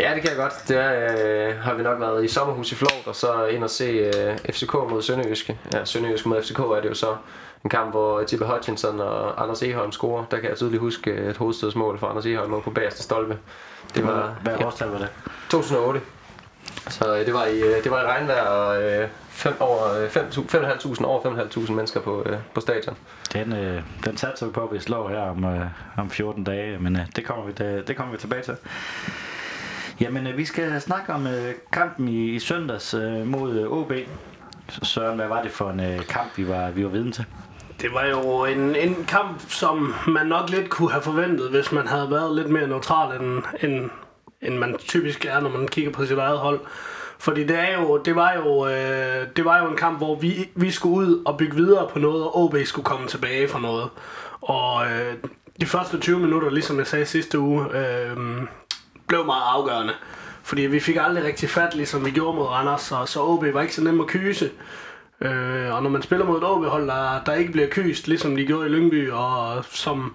Ja, 0.00 0.14
det 0.14 0.22
kan 0.22 0.30
jeg 0.30 0.36
godt. 0.36 0.52
Det 0.68 0.76
er, 0.76 1.48
øh, 1.48 1.58
har 1.58 1.74
vi 1.74 1.82
nok 1.82 2.00
været 2.00 2.24
i 2.24 2.28
sommerhus 2.28 2.72
i 2.72 2.74
Flort, 2.74 3.02
og 3.06 3.16
så 3.16 3.46
ind 3.46 3.64
og 3.64 3.70
se 3.70 3.84
øh, 3.84 4.38
FCK 4.52 4.72
mod 4.72 5.02
Sønderjyske. 5.02 5.58
Ja, 5.72 5.84
Sønderjyske 5.84 6.28
mod 6.28 6.42
FCK 6.42 6.58
er 6.58 6.80
det 6.82 6.88
jo 6.88 6.94
så 6.94 7.16
en 7.64 7.70
kamp, 7.70 7.90
hvor 7.90 8.22
Tibbe 8.22 8.44
Hutchinson 8.44 9.00
og 9.00 9.42
Anders 9.42 9.62
Eholm 9.62 9.92
scorer. 9.92 10.24
Der 10.30 10.38
kan 10.38 10.48
jeg 10.48 10.56
tydeligt 10.56 10.80
huske 10.80 11.14
et 11.14 11.36
hovedstødsmål 11.36 11.98
fra 11.98 12.10
Anders 12.10 12.26
Eholm 12.26 12.62
på 12.62 12.70
bagerste 12.70 13.02
stolpe. 13.02 13.38
Det 13.94 14.06
var, 14.06 14.36
hvad 14.42 14.64
årstal 14.64 14.88
var 14.88 14.98
det? 14.98 15.08
2008. 15.50 16.00
Så 16.88 17.16
øh, 17.16 17.26
det 17.26 17.34
var 17.34 17.44
i, 17.44 17.60
øh, 17.60 17.84
det 17.84 17.90
var 17.90 18.02
i 18.02 18.06
regnvejr 18.06 18.42
og 18.42 18.82
øh, 18.82 19.08
fem 19.42 19.60
over, 19.60 20.08
5.500 20.08 21.04
over 21.04 21.20
5.500 21.20 21.72
mennesker 21.72 22.00
på, 22.00 22.22
øh, 22.26 22.38
på 22.54 22.60
stadion. 22.60 22.96
Den, 23.32 23.52
øh, 23.52 23.82
den 24.04 24.16
satser 24.16 24.46
vi 24.46 24.52
på, 24.52 24.60
at 24.60 24.72
vi 24.72 24.78
slår 24.78 25.08
her 25.08 25.20
om, 25.20 25.44
øh, 25.44 25.66
om 25.96 26.10
14 26.10 26.44
dage, 26.44 26.78
men 26.78 26.96
øh, 26.96 27.02
det, 27.16 27.24
kommer 27.24 27.44
vi, 27.44 27.52
det, 27.52 27.88
det 27.88 27.96
kommer 27.96 28.12
vi 28.12 28.18
tilbage 28.18 28.42
til. 28.42 28.56
Jamen, 30.00 30.26
øh, 30.26 30.36
vi 30.36 30.44
skal 30.44 30.80
snakke 30.80 31.12
om 31.12 31.26
øh, 31.26 31.54
kampen 31.72 32.08
i, 32.08 32.30
i 32.30 32.38
søndags 32.38 32.94
øh, 32.94 33.26
mod 33.26 33.58
øh, 33.58 33.72
OB. 33.72 33.92
Søren, 34.82 35.16
hvad 35.16 35.28
var 35.28 35.42
det 35.42 35.50
for 35.50 35.70
en 35.70 35.80
øh, 35.80 36.06
kamp, 36.06 36.38
vi 36.38 36.48
var, 36.48 36.70
vi 36.70 36.84
var 36.84 36.90
viden 36.90 37.12
til? 37.12 37.24
Det 37.80 37.94
var 37.94 38.04
jo 38.04 38.44
en, 38.44 38.76
en 38.76 39.04
kamp, 39.08 39.40
som 39.48 39.94
man 40.08 40.26
nok 40.26 40.50
lidt 40.50 40.70
kunne 40.70 40.90
have 40.90 41.02
forventet, 41.02 41.50
hvis 41.50 41.72
man 41.72 41.86
havde 41.86 42.10
været 42.10 42.36
lidt 42.36 42.48
mere 42.48 42.66
neutral, 42.66 43.20
end, 43.20 43.42
end, 43.60 43.90
end 44.42 44.58
man 44.58 44.76
typisk 44.78 45.24
er, 45.24 45.40
når 45.40 45.50
man 45.50 45.68
kigger 45.68 45.92
på 45.92 46.06
sit 46.06 46.18
eget 46.18 46.38
hold. 46.38 46.60
Fordi 47.22 47.44
det, 47.44 47.58
er 47.58 47.80
jo, 47.80 47.96
det, 47.96 48.16
var 48.16 48.32
jo, 48.32 48.66
øh, 48.66 49.26
det 49.36 49.44
var 49.44 49.62
jo 49.62 49.70
en 49.70 49.76
kamp, 49.76 49.98
hvor 49.98 50.14
vi, 50.14 50.50
vi 50.54 50.70
skulle 50.70 50.94
ud 50.94 51.22
og 51.24 51.38
bygge 51.38 51.56
videre 51.56 51.88
på 51.92 51.98
noget, 51.98 52.24
og 52.24 52.36
OB 52.36 52.56
skulle 52.64 52.84
komme 52.84 53.06
tilbage 53.06 53.48
fra 53.48 53.60
noget. 53.60 53.88
Og 54.40 54.86
øh, 54.86 55.14
de 55.60 55.66
første 55.66 55.98
20 55.98 56.18
minutter, 56.18 56.50
ligesom 56.50 56.78
jeg 56.78 56.86
sagde 56.86 57.06
sidste 57.06 57.38
uge, 57.38 57.64
øh, 57.76 58.16
blev 59.06 59.26
meget 59.26 59.42
afgørende. 59.46 59.92
Fordi 60.42 60.62
vi 60.62 60.80
fik 60.80 60.96
aldrig 61.00 61.24
rigtig 61.24 61.50
fat, 61.50 61.74
ligesom 61.74 62.04
vi 62.04 62.10
gjorde 62.10 62.36
mod 62.36 62.46
Randers, 62.46 62.80
så, 62.80 63.04
så 63.06 63.20
OB 63.20 63.44
var 63.52 63.62
ikke 63.62 63.74
så 63.74 63.84
nem 63.84 64.00
at 64.00 64.06
kyse. 64.06 64.50
Øh, 65.20 65.74
og 65.74 65.82
når 65.82 65.90
man 65.90 66.02
spiller 66.02 66.26
mod 66.26 66.38
et 66.38 66.44
OB-hold, 66.44 66.88
der, 66.88 67.24
der 67.26 67.34
ikke 67.34 67.52
bliver 67.52 67.68
kyst, 67.70 68.08
ligesom 68.08 68.36
de 68.36 68.46
gjorde 68.46 68.66
i 68.66 68.70
Lyngby, 68.70 69.10
og 69.10 69.64
som, 69.64 70.14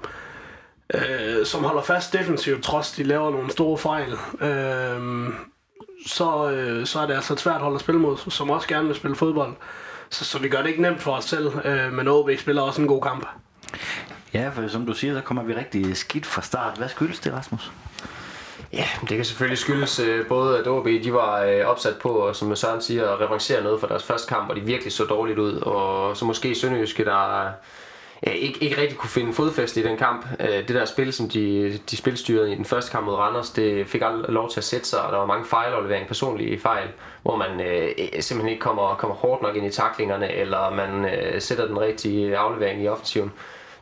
øh, 0.94 1.46
som 1.46 1.64
holder 1.64 1.82
fast 1.82 2.14
defensivt, 2.14 2.64
trods 2.64 2.92
de 2.92 3.04
laver 3.04 3.32
nogle 3.32 3.52
store 3.52 3.78
fejl, 3.78 4.12
øh, 4.42 5.30
så, 6.08 6.50
øh, 6.52 6.86
så 6.86 7.00
er 7.00 7.06
det 7.06 7.14
altså 7.14 7.34
et 7.34 7.40
svært 7.40 7.62
hold 7.62 7.76
at 7.76 7.82
spille 7.82 8.02
mod, 8.02 8.18
som 8.30 8.50
også 8.50 8.68
gerne 8.68 8.88
vil 8.88 8.96
spille 8.96 9.16
fodbold. 9.16 9.54
Så, 10.10 10.26
så 10.26 10.40
vi 10.40 10.50
gør 10.50 10.62
det 10.62 10.70
ikke 10.70 10.82
nemt 10.82 11.02
for 11.02 11.12
os 11.12 11.26
selv, 11.26 11.52
øh, 11.66 11.94
men 11.94 12.08
OB 12.08 12.30
spiller 12.38 12.62
også 12.62 12.82
en 12.82 12.88
god 12.88 13.02
kamp. 13.02 13.28
Ja, 14.34 14.50
for 14.50 14.68
som 14.68 14.86
du 14.86 14.94
siger, 14.94 15.14
så 15.14 15.22
kommer 15.22 15.44
vi 15.44 15.54
rigtig 15.54 15.98
skidt 15.98 16.26
fra 16.26 16.42
start. 16.42 16.78
Hvad 16.78 16.90
skyldes 16.90 17.20
det, 17.20 17.34
Rasmus? 17.34 17.72
Ja, 18.74 18.86
det 19.02 19.16
kan 19.16 19.26
selvfølgelig 19.26 19.58
skyldes 19.58 20.00
øh, 20.00 20.26
både, 20.28 20.60
at 20.60 20.68
OB 20.68 20.86
de 20.86 21.14
var 21.14 21.42
øh, 21.42 21.66
opsat 21.66 21.96
på, 22.02 22.34
som 22.34 22.56
Søren 22.56 22.82
siger, 22.82 23.10
at 23.10 23.22
revancere 23.22 23.64
noget 23.64 23.80
for 23.80 23.88
deres 23.88 24.04
første 24.04 24.28
kamp, 24.28 24.50
og 24.50 24.56
de 24.56 24.62
virkelig 24.62 24.94
så 24.94 25.04
dårligt 25.04 25.40
ud. 25.40 25.54
Og 25.54 26.18
så 26.18 26.26
måske 26.26 26.56
Sønderjyske, 26.56 27.06
der 27.06 27.52
ja, 28.26 28.32
ikke, 28.32 28.64
ikke 28.64 28.82
rigtig 28.82 28.98
kunne 28.98 29.10
finde 29.10 29.34
fodfæste 29.34 29.80
i 29.80 29.84
den 29.84 29.98
kamp. 29.98 30.26
Øh, 30.40 30.48
det 30.48 30.70
der 30.70 30.86
spil, 30.86 31.14
som 31.14 31.30
de, 31.30 31.80
de 31.92 31.98
spilstyrede 31.98 32.52
i 32.52 32.56
den 32.56 32.66
første 32.66 32.92
kamp 32.92 33.06
mod 33.06 33.14
Randers, 33.14 33.50
det 33.50 33.88
fik 33.88 34.02
aldrig 34.02 34.34
lov 34.34 34.50
til 34.50 34.60
at 34.60 34.64
sætte 34.64 34.88
sig, 34.88 35.02
og 35.02 35.12
der 35.12 35.18
var 35.18 35.26
mange 35.26 35.46
fejlafleveringer, 35.46 36.08
personlige 36.08 36.60
fejl, 36.60 36.88
hvor 37.22 37.36
man 37.36 37.62
øh, 37.62 37.90
øh 37.98 38.22
simpelthen 38.22 38.50
ikke 38.50 38.62
kommer, 38.62 38.96
kommer 38.96 39.16
hårdt 39.16 39.42
nok 39.42 39.56
ind 39.56 39.66
i 39.66 39.70
taklingerne, 39.70 40.32
eller 40.32 40.70
man 40.70 41.06
øh, 41.06 41.42
sætter 41.42 41.68
den 41.68 41.80
rigtige 41.80 42.38
aflevering 42.38 42.84
i 42.84 42.88
offensiven 42.88 43.32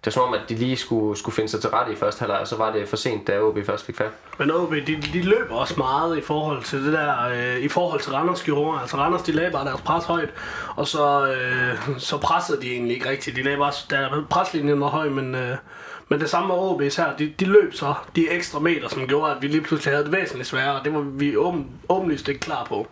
det 0.06 0.16
var 0.16 0.22
som 0.22 0.24
om, 0.24 0.34
at 0.34 0.50
de 0.50 0.56
lige 0.56 0.78
skulle, 0.78 1.18
skulle 1.18 1.36
finde 1.36 1.50
sig 1.50 1.62
til 1.62 1.70
rette 1.70 1.94
i 1.94 1.96
første 1.96 2.20
halvleg, 2.20 2.40
og 2.40 2.48
så 2.48 2.56
var 2.56 2.72
det 2.72 2.90
for 2.90 2.98
sent, 2.98 3.28
da 3.28 3.40
OB 3.40 3.58
først 3.66 3.86
fik 3.86 3.98
fat. 3.98 4.12
Men 4.40 4.52
OB, 4.52 4.72
de, 4.72 5.02
de 5.14 5.22
løber 5.22 5.56
også 5.56 5.74
meget 5.78 6.18
i 6.18 6.22
forhold 6.22 6.64
til 6.64 6.86
det 6.86 6.94
der, 6.94 7.28
øh, 7.28 7.58
i 7.60 7.68
forhold 7.68 8.02
til 8.02 8.12
Randers 8.12 8.44
gjorde. 8.44 8.82
Altså 8.82 8.98
Randers, 8.98 9.22
de 9.22 9.32
lagde 9.32 9.52
bare 9.52 9.66
deres 9.66 9.82
pres 9.82 10.06
højt, 10.06 10.30
og 10.76 10.88
så, 10.88 11.28
øh, 11.28 12.00
så 12.00 12.18
pressede 12.18 12.62
de 12.62 12.72
egentlig 12.72 12.96
ikke 12.96 13.10
rigtigt. 13.10 13.36
De 13.36 13.44
lagde 13.44 13.58
bare, 13.58 13.72
der 13.90 14.24
preslinjen 14.30 14.82
var 14.82 14.88
høj, 14.88 15.10
men, 15.10 15.36
øh, 15.36 15.58
men 16.10 16.20
det 16.20 16.30
samme 16.30 16.48
med 16.48 16.56
OB 16.56 16.82
her, 16.82 17.16
de, 17.20 17.34
de 17.40 17.46
løb 17.46 17.74
så 17.74 17.94
de 18.16 18.30
ekstra 18.30 18.60
meter, 18.60 18.90
som 18.90 19.08
gjorde, 19.08 19.32
at 19.32 19.42
vi 19.42 19.48
lige 19.48 19.62
pludselig 19.62 19.94
havde 19.94 20.06
det 20.06 20.14
væsentligt 20.14 20.50
sværere, 20.50 20.80
og 20.80 20.86
det 20.86 20.94
var 20.94 21.02
vi 21.02 21.38
åben, 21.38 21.68
åbenlyst 21.90 22.28
ikke 22.30 22.40
klar 22.40 22.66
på. 22.66 22.88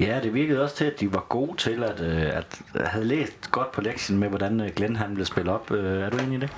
Ja, 0.00 0.20
det 0.22 0.34
virkede 0.34 0.62
også 0.62 0.76
til, 0.76 0.84
at 0.84 1.00
de 1.00 1.14
var 1.14 1.26
gode 1.28 1.56
til 1.56 1.84
at, 1.84 2.00
øh, 2.00 2.36
at 2.36 2.60
øh, 2.74 2.86
have 2.86 3.04
læst 3.04 3.50
godt 3.50 3.72
på 3.72 3.80
lektien 3.80 4.18
med, 4.18 4.28
hvordan 4.28 4.60
øh, 4.60 4.70
Glenn 4.76 4.96
han 4.96 5.10
ville 5.10 5.26
spille 5.26 5.52
op. 5.52 5.70
Øh, 5.70 6.02
er 6.02 6.10
du 6.10 6.16
enig 6.16 6.36
i 6.36 6.40
det? 6.40 6.50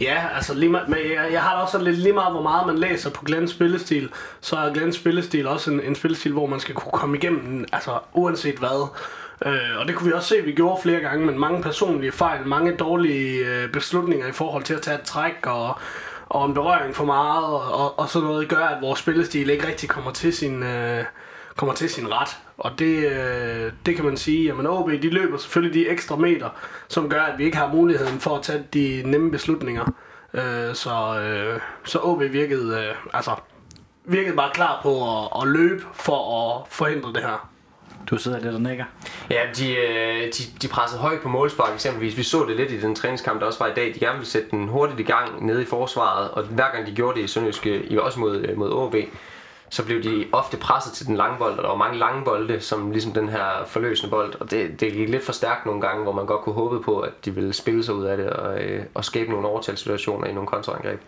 Ja, 0.00 0.24
altså 0.34 0.54
lige 0.54 0.70
meget, 0.70 0.88
men 0.88 0.98
jeg, 0.98 1.32
jeg 1.32 1.42
har 1.42 1.56
da 1.56 1.62
også 1.62 1.78
lidt 1.78 1.98
lige 1.98 2.12
meget, 2.12 2.32
hvor 2.32 2.42
meget 2.42 2.66
man 2.66 2.78
læser 2.78 3.10
på 3.10 3.24
Glens 3.24 3.50
spillestil, 3.50 4.10
så 4.40 4.56
er 4.56 4.72
Glens 4.72 4.96
spillestil 4.96 5.46
også 5.46 5.70
en, 5.70 5.80
en 5.80 5.94
spillestil, 5.94 6.32
hvor 6.32 6.46
man 6.46 6.60
skal 6.60 6.74
kunne 6.74 6.92
komme 6.92 7.16
igennem, 7.16 7.64
altså 7.72 7.98
uanset 8.12 8.58
hvad. 8.58 8.88
Øh, 9.46 9.80
og 9.80 9.86
det 9.86 9.94
kunne 9.94 10.06
vi 10.06 10.12
også 10.12 10.28
se, 10.28 10.36
at 10.36 10.46
vi 10.46 10.52
gjorde 10.52 10.82
flere 10.82 11.00
gange, 11.00 11.26
men 11.26 11.38
mange 11.38 11.62
personlige 11.62 12.12
fejl, 12.12 12.46
mange 12.46 12.76
dårlige 12.76 13.46
øh, 13.46 13.72
beslutninger 13.72 14.26
i 14.26 14.32
forhold 14.32 14.62
til 14.62 14.74
at 14.74 14.82
tage 14.82 14.98
et 14.98 15.02
træk 15.02 15.46
og, 15.46 15.78
og 16.28 16.46
en 16.46 16.54
berøring 16.54 16.96
for 16.96 17.04
meget, 17.04 17.44
og, 17.54 17.98
og 17.98 18.08
sådan 18.08 18.28
noget 18.28 18.48
gør, 18.48 18.64
at 18.64 18.82
vores 18.82 18.98
spillestil 18.98 19.50
ikke 19.50 19.66
rigtig 19.66 19.88
kommer 19.88 20.10
til 20.10 20.32
sin... 20.32 20.62
Øh, 20.62 21.04
kommer 21.56 21.74
til 21.74 21.90
sin 21.90 22.12
ret. 22.12 22.28
Og 22.58 22.70
det, 22.78 23.06
øh, 23.06 23.72
det 23.86 23.96
kan 23.96 24.04
man 24.04 24.16
sige, 24.16 24.52
at 24.52 24.66
OB 24.66 24.90
de 24.90 25.10
løber 25.10 25.38
selvfølgelig 25.38 25.74
de 25.74 25.88
ekstra 25.88 26.16
meter, 26.16 26.48
som 26.88 27.08
gør, 27.08 27.22
at 27.22 27.38
vi 27.38 27.44
ikke 27.44 27.56
har 27.56 27.68
muligheden 27.68 28.20
for 28.20 28.36
at 28.36 28.42
tage 28.42 28.64
de 28.74 29.02
nemme 29.04 29.30
beslutninger. 29.30 29.92
Øh, 30.34 30.74
så, 30.74 31.20
øh, 31.20 31.60
så 31.84 31.98
OB 32.02 32.20
virkede, 32.20 32.78
øh, 32.78 32.94
altså, 33.12 33.30
virkede 34.04 34.36
bare 34.36 34.50
klar 34.54 34.80
på 34.82 35.18
at, 35.18 35.42
at 35.42 35.48
løbe 35.48 35.84
for 35.94 36.50
at 36.50 36.68
forhindre 36.68 37.12
det 37.12 37.20
her. 37.22 37.50
Du 38.10 38.16
sidder 38.16 38.40
lidt 38.40 38.54
og 38.54 38.60
nikker. 38.60 38.84
Ja, 39.30 39.40
de, 39.56 39.76
øh, 39.76 40.24
de, 40.24 40.42
de 40.62 40.68
pressede 40.68 41.00
højt 41.00 41.20
på 41.20 41.28
målspark 41.28 41.74
eksempelvis. 41.74 42.16
Vi 42.16 42.22
så 42.22 42.44
det 42.48 42.56
lidt 42.56 42.70
i 42.70 42.80
den 42.80 42.94
træningskamp, 42.94 43.40
der 43.40 43.46
også 43.46 43.58
var 43.58 43.66
i 43.66 43.74
dag. 43.74 43.94
De 43.94 44.00
gerne 44.00 44.14
ville 44.14 44.30
sætte 44.30 44.50
den 44.50 44.68
hurtigt 44.68 45.00
i 45.00 45.02
gang 45.02 45.46
nede 45.46 45.62
i 45.62 45.66
forsvaret, 45.66 46.30
og 46.30 46.42
hver 46.42 46.72
gang 46.72 46.86
de 46.86 46.92
gjorde 46.92 47.18
det 47.18 47.24
i 47.24 47.28
Sønderjyske, 47.28 48.00
også 48.02 48.20
mod, 48.20 48.36
øh, 48.36 48.58
mod 48.58 48.72
OB, 48.72 48.94
så 49.70 49.84
blev 49.84 50.02
de 50.02 50.26
ofte 50.32 50.56
presset 50.56 50.92
til 50.92 51.06
den 51.06 51.16
lange 51.16 51.38
bold, 51.38 51.56
og 51.56 51.62
der 51.62 51.68
var 51.68 51.76
mange 51.76 51.98
lange 51.98 52.24
bolde, 52.24 52.60
som 52.60 52.90
ligesom 52.90 53.12
den 53.12 53.28
her 53.28 53.64
forløsende 53.66 54.10
bold, 54.10 54.34
og 54.40 54.50
det, 54.50 54.80
det 54.80 54.92
gik 54.92 55.08
lidt 55.08 55.24
for 55.24 55.32
stærkt 55.32 55.66
nogle 55.66 55.80
gange, 55.80 56.02
hvor 56.02 56.12
man 56.12 56.26
godt 56.26 56.40
kunne 56.40 56.54
håbe 56.54 56.80
på, 56.80 57.00
at 57.00 57.24
de 57.24 57.34
ville 57.34 57.52
spille 57.52 57.84
sig 57.84 57.94
ud 57.94 58.04
af 58.04 58.16
det 58.16 58.30
og, 58.30 58.60
øh, 58.62 58.84
og 58.94 59.04
skabe 59.04 59.30
nogle 59.30 59.48
overtalssituationer 59.48 60.26
i 60.26 60.32
nogle 60.32 60.46
kontraangreb. 60.46 61.00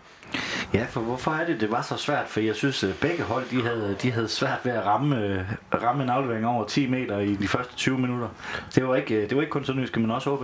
Ja, 0.73 0.85
for 0.89 1.01
hvorfor 1.01 1.31
er 1.31 1.45
det, 1.45 1.61
det 1.61 1.71
var 1.71 1.81
så 1.81 1.97
svært? 1.97 2.27
For 2.27 2.39
jeg 2.39 2.55
synes, 2.55 2.83
at 2.83 2.95
begge 3.01 3.23
hold 3.23 3.43
de 3.51 3.61
havde, 3.61 3.95
de 4.01 4.11
havde 4.11 4.27
svært 4.27 4.59
ved 4.63 4.71
at 4.71 4.85
ramme, 4.85 5.25
øh, 5.25 5.39
ramme 5.83 6.03
en 6.03 6.09
aflevering 6.09 6.47
over 6.47 6.65
10 6.65 6.89
meter 6.89 7.19
i 7.19 7.35
de 7.35 7.47
første 7.47 7.75
20 7.75 7.97
minutter. 7.97 8.27
Det 8.75 8.87
var 8.87 8.95
ikke, 8.95 9.21
det 9.21 9.35
var 9.35 9.41
ikke 9.41 9.51
kun 9.51 9.65
Sønderjyske, 9.65 9.99
men 9.99 10.11
også 10.11 10.29
OB. 10.29 10.43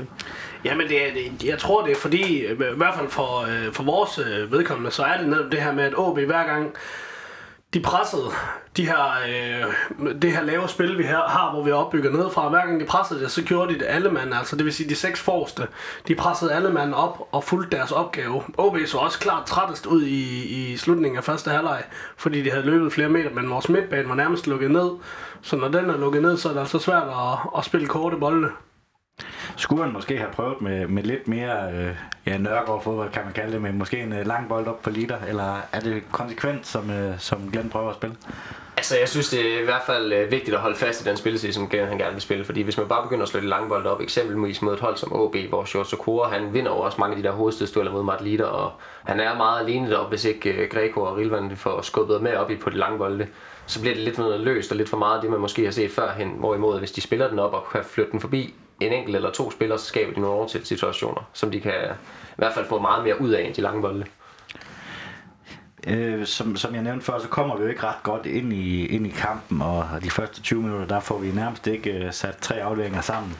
Jamen, 0.65 0.87
det 0.87 1.07
er, 1.07 1.31
jeg 1.45 1.59
tror, 1.59 1.83
det 1.83 1.91
er 1.91 1.95
fordi, 1.95 2.45
i 2.45 2.55
hvert 2.75 2.95
fald 2.95 3.09
for, 3.09 3.41
øh, 3.41 3.73
for 3.73 3.83
vores 3.83 4.19
vedkommende, 4.51 4.91
så 4.91 5.03
er 5.03 5.17
det 5.17 5.27
netop 5.27 5.51
det 5.51 5.61
her 5.61 5.73
med, 5.73 5.83
at 5.83 5.93
OB 5.97 6.19
hver 6.19 6.47
gang 6.47 6.73
de 7.73 7.79
pressede 7.79 8.31
de 8.77 8.85
her, 8.85 9.05
øh, 9.29 10.13
det 10.21 10.31
her 10.31 10.41
lave 10.41 10.67
spil, 10.67 10.97
vi 10.97 11.03
her, 11.03 11.21
har, 11.27 11.51
hvor 11.51 11.63
vi 11.63 11.71
opbygger 11.71 12.11
nedefra. 12.11 12.49
Hver 12.49 12.65
gang 12.65 12.79
de 12.79 12.85
pressede 12.85 13.19
det, 13.19 13.31
så 13.31 13.43
gjorde 13.43 13.73
de 13.73 13.79
det 13.79 13.85
alle 13.89 14.11
mand, 14.11 14.33
altså 14.33 14.55
det 14.55 14.65
vil 14.65 14.73
sige 14.73 14.89
de 14.89 14.95
seks 14.95 15.19
forreste. 15.21 15.67
De 16.07 16.15
pressede 16.15 16.53
alle 16.53 16.69
mand 16.69 16.93
op 16.93 17.27
og 17.31 17.43
fulgte 17.43 17.77
deres 17.77 17.91
opgave. 17.91 18.43
OB 18.57 18.77
så 18.85 18.97
også 18.97 19.19
klart 19.19 19.45
trættest 19.45 19.85
ud 19.85 20.03
i, 20.03 20.43
i 20.71 20.77
slutningen 20.77 21.17
af 21.17 21.23
første 21.23 21.49
halvleg, 21.49 21.83
fordi 22.17 22.41
de 22.41 22.51
havde 22.51 22.65
løbet 22.65 22.93
flere 22.93 23.09
meter, 23.09 23.29
men 23.29 23.49
vores 23.49 23.69
midtbane 23.69 24.09
var 24.09 24.15
nærmest 24.15 24.47
lukket 24.47 24.71
ned. 24.71 24.89
Så 25.41 25.55
når 25.55 25.67
den 25.67 25.89
er 25.89 25.97
lukket 25.97 26.21
ned, 26.21 26.37
så 26.37 26.49
er 26.49 26.53
det 26.53 26.59
altså 26.59 26.79
svært 26.79 27.07
at, 27.07 27.37
at 27.57 27.65
spille 27.65 27.87
korte 27.87 28.17
bolde. 28.17 28.49
Skulle 29.55 29.83
han 29.83 29.93
måske 29.93 30.17
have 30.17 30.31
prøvet 30.31 30.61
med, 30.61 30.87
med 30.87 31.03
lidt 31.03 31.27
mere 31.27 31.71
øh, 31.73 31.95
ja, 32.25 32.37
nørgaard 32.37 32.83
fodbold, 32.83 33.11
kan 33.11 33.21
man 33.23 33.33
kalde 33.33 33.53
det, 33.53 33.61
med 33.61 33.71
måske 33.71 33.99
en 33.99 34.13
øh, 34.13 34.27
lang 34.27 34.49
bold 34.49 34.67
op 34.67 34.81
på 34.81 34.89
liter, 34.89 35.17
eller 35.27 35.57
er 35.71 35.79
det 35.79 36.03
konsekvent, 36.11 36.67
som, 36.67 36.89
øh, 36.89 37.19
som 37.19 37.51
Glenn 37.51 37.69
prøver 37.69 37.89
at 37.89 37.95
spille? 37.95 38.15
Altså, 38.77 38.97
jeg 38.97 39.09
synes, 39.09 39.29
det 39.29 39.55
er 39.55 39.61
i 39.61 39.63
hvert 39.63 39.81
fald 39.85 40.13
øh, 40.13 40.31
vigtigt 40.31 40.55
at 40.55 40.61
holde 40.61 40.75
fast 40.75 41.01
i 41.01 41.09
den 41.09 41.17
spillestil, 41.17 41.53
som 41.53 41.69
Glenn 41.69 41.87
han 41.87 41.97
gerne 41.97 42.13
vil 42.13 42.21
spille. 42.21 42.45
Fordi 42.45 42.61
hvis 42.61 42.77
man 42.77 42.87
bare 42.87 43.03
begynder 43.03 43.23
at 43.23 43.29
slå 43.29 43.39
de 43.39 43.47
lange 43.47 43.69
bold 43.69 43.85
op, 43.85 44.01
eksempelvis 44.01 44.61
mod 44.61 44.73
et 44.73 44.79
hold 44.79 44.97
som 44.97 45.13
OB, 45.13 45.35
hvor 45.49 45.65
Short 45.65 45.89
Sokora, 45.89 46.29
han 46.29 46.53
vinder 46.53 46.71
over 46.71 46.85
også 46.85 46.97
mange 46.99 47.15
af 47.15 47.21
de 47.21 47.27
der 47.27 47.33
hovedstødstueller 47.33 47.91
mod 47.91 48.03
Matt 48.03 48.41
og 48.41 48.71
han 49.03 49.19
er 49.19 49.37
meget 49.37 49.59
alene 49.59 49.89
deroppe, 49.89 50.09
hvis 50.09 50.25
ikke 50.25 50.51
øh, 50.51 50.69
Greco 50.69 51.01
og 51.01 51.17
Rilvan 51.17 51.57
får 51.57 51.81
skubbet 51.81 52.21
med 52.21 52.35
op 52.35 52.51
i 52.51 52.55
på 52.55 52.69
det 52.69 52.77
lange 52.77 52.97
bolde 52.97 53.27
så 53.69 53.81
bliver 53.81 53.95
det 53.95 54.03
lidt 54.03 54.17
noget 54.17 54.39
løst 54.39 54.71
og 54.71 54.77
lidt 54.77 54.89
for 54.89 54.97
meget 54.97 55.21
det, 55.21 55.29
man 55.29 55.39
måske 55.39 55.63
har 55.63 55.71
set 55.71 55.91
førhen. 55.91 56.29
Hvorimod, 56.29 56.79
hvis 56.79 56.91
de 56.91 57.01
spiller 57.01 57.29
den 57.29 57.39
op 57.39 57.53
og 57.53 57.67
kan 57.71 57.83
flytte 57.83 58.11
den 58.11 58.19
forbi 58.19 58.53
en 58.79 58.93
enkelt 58.93 59.15
eller 59.15 59.31
to 59.31 59.51
spillere, 59.51 59.79
så 59.79 59.85
skaber 59.85 60.13
de 60.13 60.21
nogle 60.21 60.49
situationer, 60.49 61.29
som 61.33 61.51
de 61.51 61.59
kan 61.59 61.73
i 62.29 62.35
hvert 62.35 62.53
fald 62.53 62.65
få 62.65 62.79
meget 62.79 63.03
mere 63.03 63.21
ud 63.21 63.29
af 63.29 63.41
end 63.41 63.53
de 63.53 63.61
lange 63.61 63.81
bolde. 63.81 64.05
Øh, 65.87 66.25
som, 66.25 66.55
som 66.55 66.75
jeg 66.75 66.83
nævnte 66.83 67.05
før, 67.05 67.19
så 67.19 67.27
kommer 67.27 67.57
vi 67.57 67.63
jo 67.63 67.69
ikke 67.69 67.83
ret 67.83 68.03
godt 68.03 68.25
ind 68.25 68.53
i, 68.53 68.85
ind 68.85 69.07
i 69.07 69.09
kampen, 69.09 69.61
og 69.61 69.87
de 70.03 70.11
første 70.11 70.41
20 70.41 70.61
minutter, 70.61 70.87
der 70.87 70.99
får 70.99 71.17
vi 71.17 71.31
nærmest 71.31 71.67
ikke 71.67 72.03
uh, 72.05 72.13
sat 72.13 72.37
tre 72.37 72.55
afleveringer 72.55 73.01
sammen. 73.01 73.37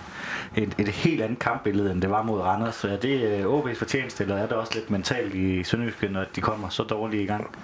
Et, 0.57 0.75
et 0.77 0.87
helt 0.87 1.21
andet 1.21 1.39
kampbillede, 1.39 1.91
end 1.91 2.01
det 2.01 2.09
var 2.09 2.23
mod 2.23 2.41
Randers. 2.41 2.75
Så 2.75 2.87
er 2.87 2.97
det 2.97 3.45
uh, 3.45 3.59
OB's 3.59 3.79
fortjeneste, 3.79 4.23
eller 4.23 4.35
er 4.35 4.47
det 4.47 4.57
også 4.57 4.73
lidt 4.75 4.89
mentalt 4.89 5.35
i 5.35 5.63
Sønderjyske, 5.63 6.07
når 6.07 6.25
de 6.35 6.41
kommer 6.41 6.69
så 6.69 6.83
dårligt 6.83 7.23
i 7.23 7.25
gang? 7.25 7.55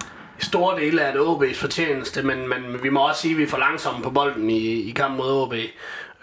I 0.42 0.44
store 0.44 0.80
dele 0.80 1.02
er 1.02 1.14
det 1.14 1.20
OB's 1.20 1.62
fortjeneste, 1.62 2.24
men, 2.24 2.50
men 2.50 2.84
vi 2.84 2.90
må 2.90 3.08
også 3.08 3.22
sige, 3.22 3.32
at 3.32 3.38
vi 3.38 3.44
er 3.44 3.48
for 3.48 3.58
langsomme 3.58 4.04
på 4.04 4.10
bolden 4.10 4.50
i, 4.50 4.90
i 4.90 4.92
kampen 4.92 5.18
mod 5.18 5.42
OB. 5.42 5.54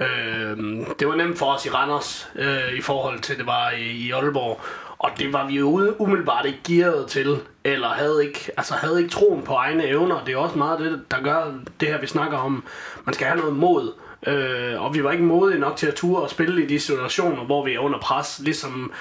Øh, 0.02 0.56
det 0.98 1.08
var 1.08 1.14
nemt 1.14 1.38
for 1.38 1.46
os 1.46 1.66
i 1.66 1.70
Randers, 1.70 2.28
øh, 2.36 2.78
i 2.78 2.80
forhold 2.80 3.20
til 3.20 3.38
det 3.38 3.46
var 3.46 3.70
i, 3.70 3.82
i 3.82 4.10
Aalborg. 4.10 4.60
Og 4.98 5.10
det 5.18 5.32
var 5.32 5.46
vi 5.46 5.56
jo 5.56 5.94
umiddelbart 5.98 6.46
ikke 6.46 6.58
gearet 6.64 7.06
til, 7.08 7.38
eller 7.64 7.88
havde 7.88 8.26
ikke, 8.26 8.50
altså 8.56 8.74
havde 8.74 8.98
ikke 8.98 9.10
troen 9.10 9.42
på 9.42 9.54
egne 9.54 9.86
evner. 9.86 10.24
Det 10.24 10.34
er 10.34 10.38
også 10.38 10.58
meget 10.58 10.78
det, 10.78 11.02
der 11.10 11.22
gør 11.22 11.54
det 11.80 11.88
her, 11.88 12.00
vi 12.00 12.06
snakker 12.06 12.38
om. 12.38 12.64
Man 13.04 13.14
skal 13.14 13.26
have 13.26 13.40
noget 13.40 13.56
mod. 13.56 13.92
Øh, 14.26 14.82
og 14.82 14.94
vi 14.94 15.04
var 15.04 15.12
ikke 15.12 15.24
modige 15.24 15.60
nok 15.60 15.76
til 15.76 15.86
at 15.86 15.94
ture 15.94 16.22
og 16.22 16.30
spille 16.30 16.64
i 16.64 16.66
de 16.66 16.80
situationer, 16.80 17.44
hvor 17.44 17.64
vi 17.64 17.74
er 17.74 17.78
under 17.78 17.98
pres. 17.98 18.40
Ligesom 18.44 18.92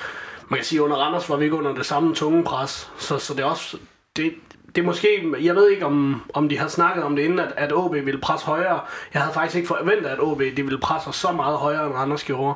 man 0.51 0.57
kan 0.57 0.65
sige, 0.65 0.83
under 0.83 0.97
Randers 0.97 1.29
var 1.29 1.35
vi 1.35 1.43
ikke 1.43 1.57
under 1.57 1.73
det 1.73 1.85
samme 1.85 2.15
tunge 2.15 2.43
pres. 2.43 2.91
Så, 2.97 3.17
så 3.17 3.33
det 3.33 3.39
er 3.39 3.45
også, 3.45 3.77
det, 4.15 4.33
det 4.75 4.81
er 4.81 4.85
måske, 4.85 5.33
jeg 5.41 5.55
ved 5.55 5.69
ikke 5.69 5.85
om, 5.85 6.21
om 6.33 6.49
de 6.49 6.57
har 6.57 6.67
snakket 6.67 7.03
om 7.03 7.15
det 7.15 7.23
inden, 7.23 7.39
at, 7.39 7.53
at 7.57 7.73
OB 7.73 7.93
ville 7.93 8.21
presse 8.21 8.45
højere. 8.45 8.79
Jeg 9.13 9.21
havde 9.21 9.33
faktisk 9.33 9.55
ikke 9.55 9.67
forventet, 9.67 10.05
at 10.05 10.19
OB 10.19 10.39
de 10.39 10.63
ville 10.63 10.79
presse 10.79 11.09
os 11.09 11.15
så 11.15 11.31
meget 11.31 11.57
højere, 11.57 11.85
end 11.85 11.93
Randers 11.93 12.23
gjorde. 12.23 12.55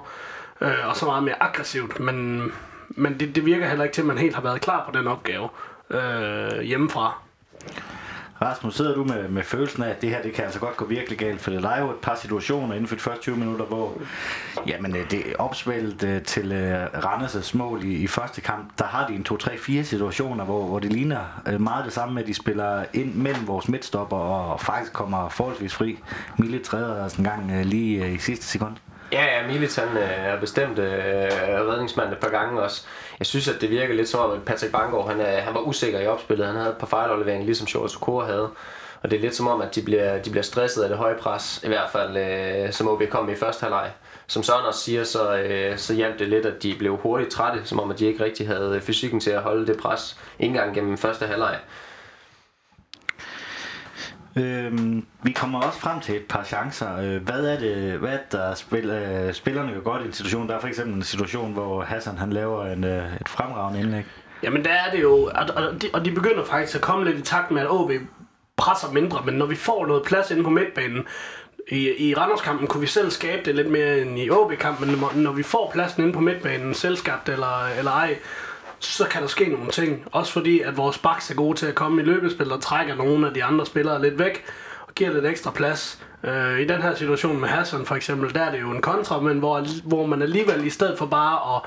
Øh, 0.61 0.89
og 0.89 0.95
så 0.95 1.05
meget 1.05 1.23
mere 1.23 1.43
aggressivt. 1.43 1.99
Men, 1.99 2.51
men 2.89 3.19
det, 3.19 3.35
det 3.35 3.45
virker 3.45 3.67
heller 3.67 3.83
ikke 3.83 3.93
til, 3.93 4.01
at 4.01 4.07
man 4.07 4.17
helt 4.17 4.35
har 4.35 4.41
været 4.41 4.61
klar 4.61 4.89
på 4.91 4.97
den 4.97 5.07
opgave 5.07 5.49
øh, 5.89 6.61
hjemmefra. 6.61 7.21
Rasmus, 8.45 8.75
sidder 8.75 8.95
du 8.95 9.03
med, 9.03 9.27
med 9.27 9.43
følelsen 9.43 9.83
af, 9.83 9.89
at 9.89 10.01
det 10.01 10.09
her 10.09 10.21
det 10.21 10.33
kan 10.33 10.43
altså 10.43 10.59
godt 10.59 10.77
gå 10.77 10.85
virkelig 10.85 11.17
galt, 11.17 11.41
for 11.41 11.51
det 11.51 11.63
er 11.63 11.79
jo 11.79 11.89
et 11.89 11.97
par 12.01 12.15
situationer 12.15 12.73
inden 12.73 12.87
for 12.87 12.95
de 12.95 13.01
første 13.01 13.21
20 13.21 13.37
minutter, 13.37 13.65
hvor 13.65 13.93
jamen, 14.67 14.95
øh, 14.95 15.11
det 15.11 15.19
er 15.39 15.43
øh, 16.03 16.21
til 16.21 16.51
uh, 16.51 16.99
Randers' 17.05 17.57
mål 17.57 17.83
i, 17.83 17.93
i 17.93 18.07
første 18.07 18.41
kamp, 18.41 18.69
der 18.79 18.85
har 18.85 19.07
de 19.07 19.13
en 19.13 19.25
2-3-4 19.31 19.83
situationer, 19.83 20.45
hvor, 20.45 20.65
hvor 20.65 20.79
det 20.79 20.93
ligner 20.93 21.41
uh, 21.53 21.61
meget 21.61 21.85
det 21.85 21.93
samme 21.93 22.13
med, 22.13 22.21
at 22.21 22.27
de 22.27 22.33
spiller 22.33 22.85
ind 22.93 23.13
mellem 23.13 23.47
vores 23.47 23.67
midtstopper 23.67 24.17
og, 24.17 24.59
faktisk 24.59 24.93
kommer 24.93 25.29
forholdsvis 25.29 25.73
fri. 25.73 25.99
Mille 26.37 26.59
træder 26.59 27.03
altså 27.03 27.17
en 27.17 27.23
gang 27.23 27.59
uh, 27.59 27.65
lige 27.65 28.01
uh, 28.01 28.13
i 28.13 28.17
sidste 28.17 28.45
sekund. 28.45 28.73
Ja, 29.11 29.25
ja, 29.25 29.47
Militan 29.47 29.87
han 29.87 29.97
er 29.97 30.39
bestemt 30.39 30.79
øh, 30.79 30.87
redningsmand 31.69 32.11
et 32.11 32.17
par 32.17 32.29
gange 32.29 32.61
også. 32.61 32.85
Jeg 33.19 33.25
synes, 33.25 33.47
at 33.47 33.61
det 33.61 33.69
virker 33.69 33.93
lidt 33.93 34.09
som 34.09 34.19
om, 34.19 34.31
at 34.31 34.43
Patrick 34.45 34.71
Bangor, 34.71 35.07
han, 35.07 35.21
er, 35.21 35.41
han 35.41 35.53
var 35.53 35.59
usikker 35.59 35.99
i 35.99 36.07
opspillet. 36.07 36.47
Han 36.47 36.55
havde 36.55 36.69
et 36.69 36.77
par 36.77 36.87
fejlafleveringer, 36.87 37.45
ligesom 37.45 37.67
Sjovs 37.67 37.95
Okora 37.95 38.25
havde. 38.25 38.49
Og 39.03 39.11
det 39.11 39.17
er 39.17 39.21
lidt 39.21 39.35
som 39.35 39.47
om, 39.47 39.61
at 39.61 39.75
de 39.75 39.81
bliver, 39.81 40.17
de 40.21 40.29
bliver 40.29 40.43
stresset 40.43 40.83
af 40.83 40.89
det 40.89 40.97
høje 40.97 41.15
pres, 41.15 41.61
i 41.63 41.67
hvert 41.67 41.89
fald 41.91 42.17
øh, 42.17 42.73
som 42.73 42.87
OB 42.87 43.01
kom 43.09 43.29
i 43.29 43.35
første 43.35 43.63
halvleg. 43.63 43.91
Som 44.27 44.43
Søren 44.43 44.65
også 44.65 44.79
siger, 44.79 45.03
så, 45.03 45.37
øh, 45.37 45.77
så 45.77 45.93
hjalp 45.93 46.19
det 46.19 46.27
lidt, 46.27 46.45
at 46.45 46.63
de 46.63 46.75
blev 46.79 46.97
hurtigt 46.97 47.31
trætte, 47.31 47.65
som 47.65 47.79
om 47.79 47.91
at 47.91 47.99
de 47.99 48.05
ikke 48.05 48.23
rigtig 48.23 48.47
havde 48.47 48.75
øh, 48.75 48.81
fysikken 48.81 49.19
til 49.19 49.31
at 49.31 49.41
holde 49.41 49.67
det 49.67 49.77
pres, 49.77 50.17
ikke 50.39 50.51
engang 50.51 50.75
gennem 50.75 50.97
første 50.97 51.25
halvleg. 51.25 51.59
Øhm, 54.37 55.05
vi 55.23 55.31
kommer 55.31 55.61
også 55.61 55.79
frem 55.79 55.99
til 55.99 56.15
et 56.15 56.25
par 56.29 56.43
chancer. 56.43 56.97
Øh, 56.97 57.23
hvad 57.23 57.45
er 57.45 57.59
det, 57.59 57.99
hvad 57.99 58.09
er 58.09 58.17
det 58.17 58.31
der 58.31 58.53
spil, 58.53 58.89
øh, 58.89 59.33
spillerne 59.33 59.73
gør 59.73 59.79
godt 59.79 60.01
i 60.01 60.05
en 60.05 60.13
situation? 60.13 60.47
Der 60.47 60.55
er 60.55 60.59
for 60.59 60.67
eksempel 60.67 60.95
en 60.95 61.03
situation, 61.03 61.53
hvor 61.53 61.81
Hassan 61.81 62.17
han 62.17 62.33
laver 62.33 62.65
en, 62.65 62.83
øh, 62.83 63.15
et 63.21 63.29
fremragende 63.29 63.79
indlæg. 63.79 64.03
Jamen 64.43 64.65
der 64.65 64.71
er 64.71 64.91
det 64.91 65.01
jo, 65.01 65.13
og, 65.13 65.45
og, 65.55 65.81
de, 65.81 65.89
og 65.93 66.05
de 66.05 66.11
begynder 66.11 66.45
faktisk 66.45 66.75
at 66.75 66.81
komme 66.81 67.05
lidt 67.05 67.17
i 67.17 67.21
takt 67.21 67.51
med, 67.51 67.61
at 67.61 67.67
OB 67.69 67.91
presser 68.57 68.91
mindre, 68.91 69.21
men 69.25 69.33
når 69.33 69.45
vi 69.45 69.55
får 69.55 69.85
noget 69.85 70.03
plads 70.03 70.31
inde 70.31 70.43
på 70.43 70.49
midtbanen, 70.49 71.05
i, 71.67 72.09
i 72.09 72.13
Randerskampen 72.15 72.67
kunne 72.67 72.81
vi 72.81 72.87
selv 72.87 73.11
skabe 73.11 73.41
det 73.45 73.55
lidt 73.55 73.71
mere 73.71 74.01
end 74.01 74.19
i 74.19 74.29
OB-kampen, 74.29 74.91
men 74.91 74.99
når, 74.99 75.11
når 75.15 75.31
vi 75.31 75.43
får 75.43 75.71
pladsen 75.73 76.03
inde 76.03 76.13
på 76.13 76.19
midtbanen, 76.19 76.73
selvskabt 76.73 77.29
eller, 77.29 77.67
eller 77.77 77.91
ej, 77.91 78.17
så 78.85 79.05
kan 79.05 79.21
der 79.21 79.27
ske 79.27 79.49
nogle 79.49 79.69
ting. 79.69 80.05
Også 80.11 80.33
fordi, 80.33 80.59
at 80.59 80.77
vores 80.77 80.97
backs 80.97 81.31
er 81.31 81.35
gode 81.35 81.57
til 81.57 81.65
at 81.65 81.75
komme 81.75 82.01
i 82.01 82.05
løbespil 82.05 82.51
og 82.51 82.61
trækker 82.61 82.95
nogle 82.95 83.27
af 83.27 83.33
de 83.33 83.43
andre 83.43 83.65
spillere 83.65 84.01
lidt 84.01 84.19
væk 84.19 84.43
og 84.87 84.95
giver 84.95 85.13
lidt 85.13 85.25
ekstra 85.25 85.51
plads. 85.51 86.03
Øh, 86.23 86.59
I 86.59 86.67
den 86.67 86.81
her 86.81 86.95
situation 86.95 87.39
med 87.39 87.49
Hassan 87.49 87.85
for 87.85 87.95
eksempel, 87.95 88.33
der 88.33 88.41
er 88.41 88.51
det 88.51 88.61
jo 88.61 88.71
en 88.71 88.81
kontra, 88.81 89.19
men 89.19 89.39
hvor, 89.39 89.87
hvor 89.87 90.05
man 90.05 90.21
alligevel 90.21 90.65
i 90.65 90.69
stedet 90.69 90.97
for 90.97 91.05
bare 91.05 91.55
at 91.55 91.61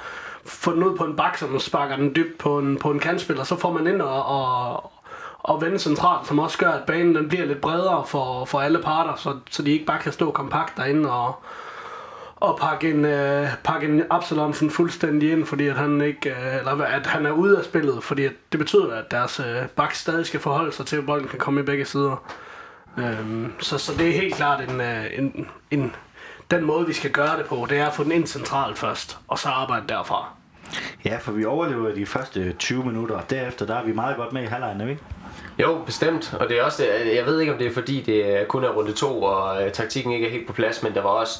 få 0.44 0.74
den 0.74 0.84
ud 0.84 0.96
på 0.96 1.04
en 1.04 1.16
bak, 1.16 1.36
som 1.36 1.60
sparker 1.60 1.96
den 1.96 2.16
dybt 2.16 2.38
på 2.38 2.58
en, 2.58 2.78
på 2.78 2.90
en 2.90 2.98
kantspiller, 2.98 3.44
så 3.44 3.56
får 3.56 3.72
man 3.72 3.86
ind 3.86 4.02
og, 4.02 4.26
og, 4.26 4.92
og 5.38 5.62
vende 5.62 5.78
centralt, 5.78 6.26
som 6.26 6.38
også 6.38 6.58
gør, 6.58 6.70
at 6.70 6.84
banen 6.86 7.14
den 7.14 7.28
bliver 7.28 7.44
lidt 7.44 7.60
bredere 7.60 8.04
for, 8.06 8.44
for 8.44 8.60
alle 8.60 8.82
parter, 8.82 9.14
så, 9.16 9.36
så 9.50 9.62
de 9.62 9.70
ikke 9.70 9.84
bare 9.84 9.98
kan 9.98 10.12
stå 10.12 10.30
kompakt 10.30 10.76
derinde 10.76 11.10
og, 11.12 11.42
og 12.40 12.58
pakke 12.60 12.90
en, 12.90 13.04
øh, 13.04 13.48
pakke 13.64 13.86
en 13.86 14.02
Absalonsen 14.10 14.70
fuldstændig 14.70 15.32
ind, 15.32 15.46
fordi 15.46 15.66
at 15.66 15.76
han 15.76 16.00
ikke, 16.00 16.30
øh, 16.30 16.56
eller 16.58 16.84
at 16.84 17.06
han 17.06 17.26
er 17.26 17.30
ude 17.30 17.58
af 17.58 17.64
spillet, 17.64 18.04
fordi 18.04 18.24
at 18.24 18.32
det 18.52 18.58
betyder, 18.58 18.94
at 18.94 19.10
deres 19.10 19.40
øh, 19.40 19.66
bak 19.76 19.94
stadig 19.94 20.26
skal 20.26 20.40
forholde 20.40 20.72
sig 20.72 20.86
til, 20.86 20.96
at 20.96 21.06
bolden 21.06 21.28
kan 21.28 21.38
komme 21.38 21.60
i 21.60 21.64
begge 21.64 21.84
sider. 21.84 22.34
Øhm, 22.98 23.52
så, 23.60 23.78
så 23.78 23.92
det 23.98 24.08
er 24.08 24.12
helt 24.12 24.34
klart 24.34 24.70
en, 24.70 24.80
øh, 24.80 25.04
en, 25.18 25.48
en, 25.70 25.94
den 26.50 26.64
måde, 26.64 26.86
vi 26.86 26.92
skal 26.92 27.10
gøre 27.10 27.38
det 27.38 27.46
på, 27.46 27.66
det 27.70 27.78
er 27.78 27.86
at 27.86 27.94
få 27.94 28.04
den 28.04 28.12
ind 28.12 28.26
centralt 28.26 28.78
først, 28.78 29.18
og 29.28 29.38
så 29.38 29.48
arbejde 29.48 29.84
derfra. 29.88 30.28
Ja, 31.04 31.16
for 31.20 31.32
vi 31.32 31.44
overlever 31.44 31.94
de 31.94 32.06
første 32.06 32.52
20 32.52 32.84
minutter, 32.84 33.16
og 33.16 33.30
derefter 33.30 33.66
der 33.66 33.74
er 33.74 33.84
vi 33.84 33.92
meget 33.92 34.16
godt 34.16 34.32
med 34.32 34.42
i 34.42 34.46
halvlejen, 34.46 34.86
vi 34.86 34.90
ikke? 34.90 35.02
Jo, 35.58 35.82
bestemt. 35.86 36.34
Og 36.40 36.48
det 36.48 36.58
er 36.58 36.62
også, 36.62 36.84
jeg 37.14 37.26
ved 37.26 37.40
ikke, 37.40 37.52
om 37.52 37.58
det 37.58 37.66
er 37.66 37.72
fordi, 37.72 38.02
det 38.02 38.48
kun 38.48 38.64
er 38.64 38.68
runde 38.68 38.92
to, 38.92 39.22
og 39.22 39.66
øh, 39.66 39.72
taktikken 39.72 40.12
ikke 40.12 40.26
er 40.26 40.30
helt 40.30 40.46
på 40.46 40.52
plads, 40.52 40.82
men 40.82 40.94
der 40.94 41.02
var 41.02 41.10
også 41.10 41.38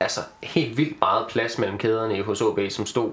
altså, 0.00 0.20
helt 0.42 0.76
vildt 0.76 1.00
meget 1.00 1.26
plads 1.28 1.58
mellem 1.58 1.78
kæderne 1.78 2.18
i 2.18 2.20
hos 2.20 2.40
OB, 2.40 2.60
som 2.68 2.86
stod 2.86 3.12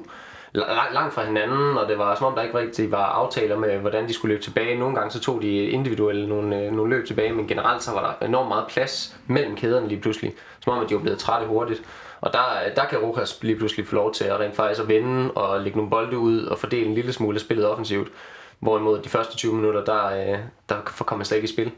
langt 0.93 1.13
fra 1.13 1.25
hinanden, 1.25 1.77
og 1.77 1.87
det 1.87 1.97
var 1.97 2.15
som 2.15 2.27
om, 2.27 2.35
der 2.35 2.41
ikke 2.41 2.57
rigtig 2.57 2.91
var 2.91 3.05
aftaler 3.05 3.57
med, 3.57 3.77
hvordan 3.77 4.07
de 4.07 4.13
skulle 4.13 4.33
løbe 4.33 4.43
tilbage. 4.43 4.79
Nogle 4.79 4.95
gange 4.95 5.11
så 5.11 5.19
tog 5.19 5.41
de 5.41 5.63
individuelle 5.63 6.29
nogle, 6.29 6.59
øh, 6.59 6.71
nogle 6.71 6.95
løb 6.95 7.07
tilbage, 7.07 7.33
men 7.33 7.47
generelt 7.47 7.83
så 7.83 7.91
var 7.91 8.17
der 8.19 8.25
enormt 8.25 8.47
meget 8.47 8.65
plads 8.67 9.17
mellem 9.27 9.55
kæderne 9.55 9.87
lige 9.87 10.01
pludselig. 10.01 10.33
Som 10.59 10.73
om, 10.73 10.83
at 10.83 10.89
de 10.89 10.95
var 10.95 11.01
blevet 11.01 11.19
trætte 11.19 11.47
hurtigt. 11.47 11.83
Og 12.21 12.33
der, 12.33 12.43
øh, 12.65 12.75
der 12.75 12.85
kan 12.85 12.99
Rokas 12.99 13.43
lige 13.43 13.55
pludselig 13.55 13.87
få 13.87 13.95
lov 13.95 14.13
til 14.13 14.23
at 14.23 14.39
rent 14.39 14.55
faktisk 14.55 14.81
at 14.81 14.87
vende 14.87 15.31
og 15.31 15.61
lægge 15.61 15.77
nogle 15.77 15.89
bolde 15.89 16.17
ud 16.17 16.45
og 16.45 16.57
fordele 16.57 16.85
en 16.85 16.95
lille 16.95 17.13
smule 17.13 17.35
af 17.35 17.41
spillet 17.41 17.67
offensivt. 17.67 18.11
Hvorimod 18.59 18.99
de 18.99 19.09
første 19.09 19.37
20 19.37 19.55
minutter, 19.55 19.85
der, 19.85 20.05
øh, 20.05 20.39
der 20.69 20.75
kommer 21.05 21.25
slet 21.25 21.37
ikke 21.37 21.49
i 21.49 21.53
spil. 21.53 21.71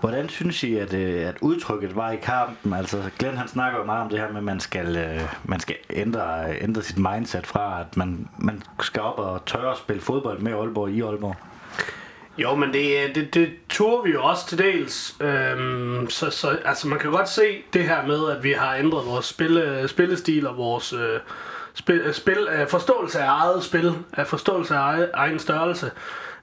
Hvordan 0.00 0.28
synes 0.28 0.62
I, 0.62 0.76
at, 0.76 0.94
øh, 0.94 1.28
at 1.28 1.36
udtrykket 1.40 1.96
var 1.96 2.10
i 2.10 2.16
kampen? 2.16 2.72
Altså, 2.72 3.02
Glenn 3.18 3.36
han 3.36 3.48
snakker 3.48 3.78
jo 3.78 3.84
meget 3.84 4.02
om 4.02 4.08
det 4.08 4.18
her 4.18 4.28
med, 4.28 4.36
at 4.36 4.44
man 4.44 4.60
skal, 4.60 4.96
øh, 4.96 5.20
man 5.44 5.60
skal 5.60 5.76
ændre, 5.90 6.54
ændre 6.60 6.82
sit 6.82 6.98
mindset 6.98 7.46
fra, 7.46 7.80
at 7.80 7.96
man, 7.96 8.28
man 8.38 8.62
skal 8.80 9.02
op 9.02 9.18
og 9.18 9.46
tørre 9.46 9.70
at 9.70 9.78
spille 9.78 10.02
fodbold 10.02 10.38
med 10.38 10.52
Aalborg 10.52 10.90
i 10.90 11.00
Aalborg. 11.00 11.36
Jo, 12.38 12.54
men 12.54 12.72
det, 12.72 13.08
øh, 13.08 13.14
det, 13.14 13.34
det 13.34 13.50
turde 13.68 14.04
vi 14.04 14.10
jo 14.12 14.24
også 14.24 14.46
til 14.46 14.58
dels. 14.58 15.16
Øhm, 15.20 16.10
så, 16.10 16.30
så 16.30 16.58
altså, 16.64 16.88
man 16.88 16.98
kan 16.98 17.10
godt 17.10 17.28
se 17.28 17.62
det 17.72 17.84
her 17.84 18.06
med, 18.06 18.36
at 18.36 18.44
vi 18.44 18.52
har 18.52 18.74
ændret 18.74 19.06
vores 19.06 19.26
spille, 19.26 19.88
spillestil 19.88 20.46
og 20.46 20.56
vores 20.56 20.92
øh, 20.92 21.20
spil, 21.74 22.14
spil, 22.14 22.48
øh, 22.52 22.68
forståelse 22.68 23.20
af 23.20 23.28
eget 23.28 23.64
spil, 23.64 23.92
af 24.12 24.26
forståelse 24.26 24.74
af 24.74 24.78
egen, 24.78 25.08
egen 25.14 25.38
størrelse 25.38 25.90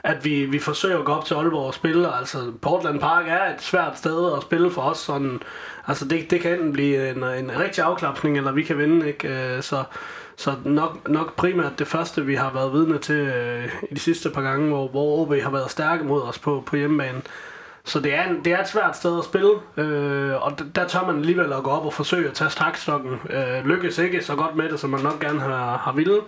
at 0.03 0.25
vi, 0.25 0.45
vi 0.45 0.60
forsøger 0.60 1.00
at 1.00 1.05
gå 1.05 1.12
op 1.12 1.25
til 1.25 1.33
Aalborg 1.33 1.67
og 1.67 1.74
spille. 1.74 2.15
Altså, 2.17 2.51
Portland 2.62 3.00
Park 3.00 3.25
er 3.27 3.53
et 3.55 3.62
svært 3.62 3.98
sted 3.98 4.33
at 4.38 4.41
spille 4.41 4.72
for 4.72 4.81
os. 4.81 4.98
Sådan, 4.98 5.39
altså, 5.88 6.05
det, 6.05 6.31
det 6.31 6.41
kan 6.41 6.51
enten 6.51 6.74
blive 6.74 7.10
en, 7.10 7.24
en 7.24 7.60
rigtig 7.60 7.83
afklapsning, 7.83 8.38
eller 8.38 8.51
vi 8.51 8.63
kan 8.63 8.77
vinde. 8.77 9.07
Ikke? 9.07 9.55
Øh, 9.55 9.63
så, 9.63 9.83
så 10.36 10.53
nok, 10.65 11.10
nok 11.10 11.36
primært 11.36 11.79
det 11.79 11.88
første, 11.88 12.25
vi 12.25 12.36
har 12.36 12.53
været 12.53 12.74
vidne 12.74 12.98
til 12.98 13.15
øh, 13.15 13.69
i 13.91 13.93
de 13.93 14.00
sidste 14.00 14.29
par 14.29 14.41
gange, 14.41 14.69
hvor, 14.69 14.88
hvor 14.88 15.22
OB 15.22 15.33
har 15.41 15.51
været 15.51 15.72
stærke 15.72 16.03
mod 16.03 16.22
os 16.22 16.39
på, 16.39 16.63
på 16.65 16.75
hjemmebane. 16.75 17.22
Så 17.86 18.00
det 18.00 18.13
er, 18.13 18.24
en, 18.24 18.45
det 18.45 18.53
er 18.53 18.60
et 18.60 18.67
svært 18.67 18.98
sted 18.98 19.17
at 19.17 19.25
spille, 19.25 19.51
øh, 19.77 20.45
og 20.45 20.60
der 20.75 20.88
tør 20.88 21.05
man 21.05 21.15
alligevel 21.15 21.53
at 21.53 21.63
gå 21.63 21.69
op 21.69 21.86
og 21.86 21.93
forsøge 21.93 22.27
at 22.27 22.33
tage 22.33 22.50
stakstokken. 22.50 23.19
Øh, 23.29 23.65
lykkes 23.65 23.98
ikke 23.98 24.24
så 24.24 24.36
godt 24.36 24.55
med 24.55 24.69
det, 24.69 24.79
som 24.79 24.89
man 24.89 25.01
nok 25.01 25.19
gerne 25.19 25.39
har, 25.39 25.77
har 25.77 25.91
ville 25.91 26.22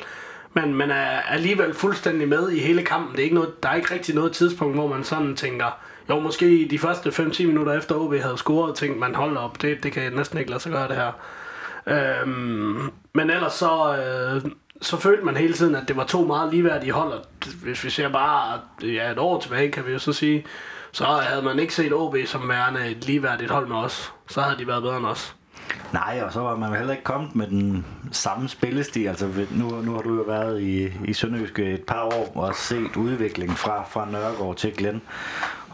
men 0.55 0.73
man 0.73 0.91
er 0.91 1.21
alligevel 1.21 1.73
fuldstændig 1.73 2.27
med 2.27 2.51
i 2.51 2.59
hele 2.59 2.83
kampen. 2.83 3.11
Det 3.11 3.19
er 3.19 3.23
ikke 3.23 3.35
noget, 3.35 3.63
der 3.63 3.69
er 3.69 3.75
ikke 3.75 3.93
rigtig 3.93 4.15
noget 4.15 4.31
tidspunkt, 4.31 4.75
hvor 4.75 4.87
man 4.87 5.03
sådan 5.03 5.35
tænker, 5.35 5.79
jo, 6.09 6.19
måske 6.19 6.67
de 6.69 6.79
første 6.79 7.09
5-10 7.09 7.45
minutter 7.45 7.73
efter 7.73 7.95
OB 7.95 8.13
havde 8.13 8.37
scoret, 8.37 8.75
tænkte 8.75 8.99
man, 8.99 9.15
hold 9.15 9.37
op, 9.37 9.61
det, 9.61 9.83
det 9.83 9.91
kan 9.91 10.03
jeg 10.03 10.11
næsten 10.11 10.37
ikke 10.37 10.49
lade 10.49 10.61
sig 10.61 10.71
gøre 10.71 10.87
det 10.87 10.95
her. 10.95 11.11
Øhm, 11.87 12.91
men 13.13 13.29
ellers 13.29 13.53
så, 13.53 13.97
øh, 13.97 14.51
så 14.81 14.97
følte 14.97 15.25
man 15.25 15.37
hele 15.37 15.53
tiden, 15.53 15.75
at 15.75 15.87
det 15.87 15.97
var 15.97 16.03
to 16.03 16.25
meget 16.25 16.53
ligeværdige 16.53 16.91
hold, 16.91 17.11
og 17.11 17.25
hvis 17.63 17.83
vi 17.83 17.89
ser 17.89 18.09
bare 18.09 18.59
ja, 18.81 19.11
et 19.11 19.17
år 19.17 19.39
tilbage, 19.39 19.71
kan 19.71 19.85
vi 19.85 19.91
jo 19.91 19.99
så 19.99 20.13
sige, 20.13 20.45
så 20.91 21.03
havde 21.05 21.41
man 21.41 21.59
ikke 21.59 21.75
set 21.75 21.93
OB 21.93 22.15
som 22.25 22.49
værende 22.49 22.89
et 22.89 23.05
ligeværdigt 23.05 23.51
hold 23.51 23.67
med 23.67 23.75
os. 23.75 24.13
Så 24.29 24.41
havde 24.41 24.57
de 24.57 24.67
været 24.67 24.83
bedre 24.83 24.97
end 24.97 25.05
os. 25.05 25.35
Nej, 25.93 26.21
og 26.25 26.33
så 26.33 26.39
var 26.39 26.55
man 26.55 26.73
heller 26.73 26.91
ikke 26.91 27.03
kommet 27.03 27.35
med 27.35 27.47
den 27.47 27.85
samme 28.11 28.49
spillestil. 28.49 29.07
Altså, 29.07 29.29
nu, 29.51 29.69
nu 29.69 29.93
har 29.93 30.01
du 30.01 30.15
jo 30.15 30.21
været 30.21 30.61
i, 30.61 30.93
i 31.05 31.13
Sønderjyske 31.13 31.73
et 31.73 31.83
par 31.83 32.01
år 32.01 32.31
og 32.35 32.55
set 32.55 32.95
udviklingen 32.95 33.57
fra, 33.57 33.83
fra 33.89 34.07
Nørregård 34.11 34.55
til 34.55 34.73
Glenn. 34.77 35.01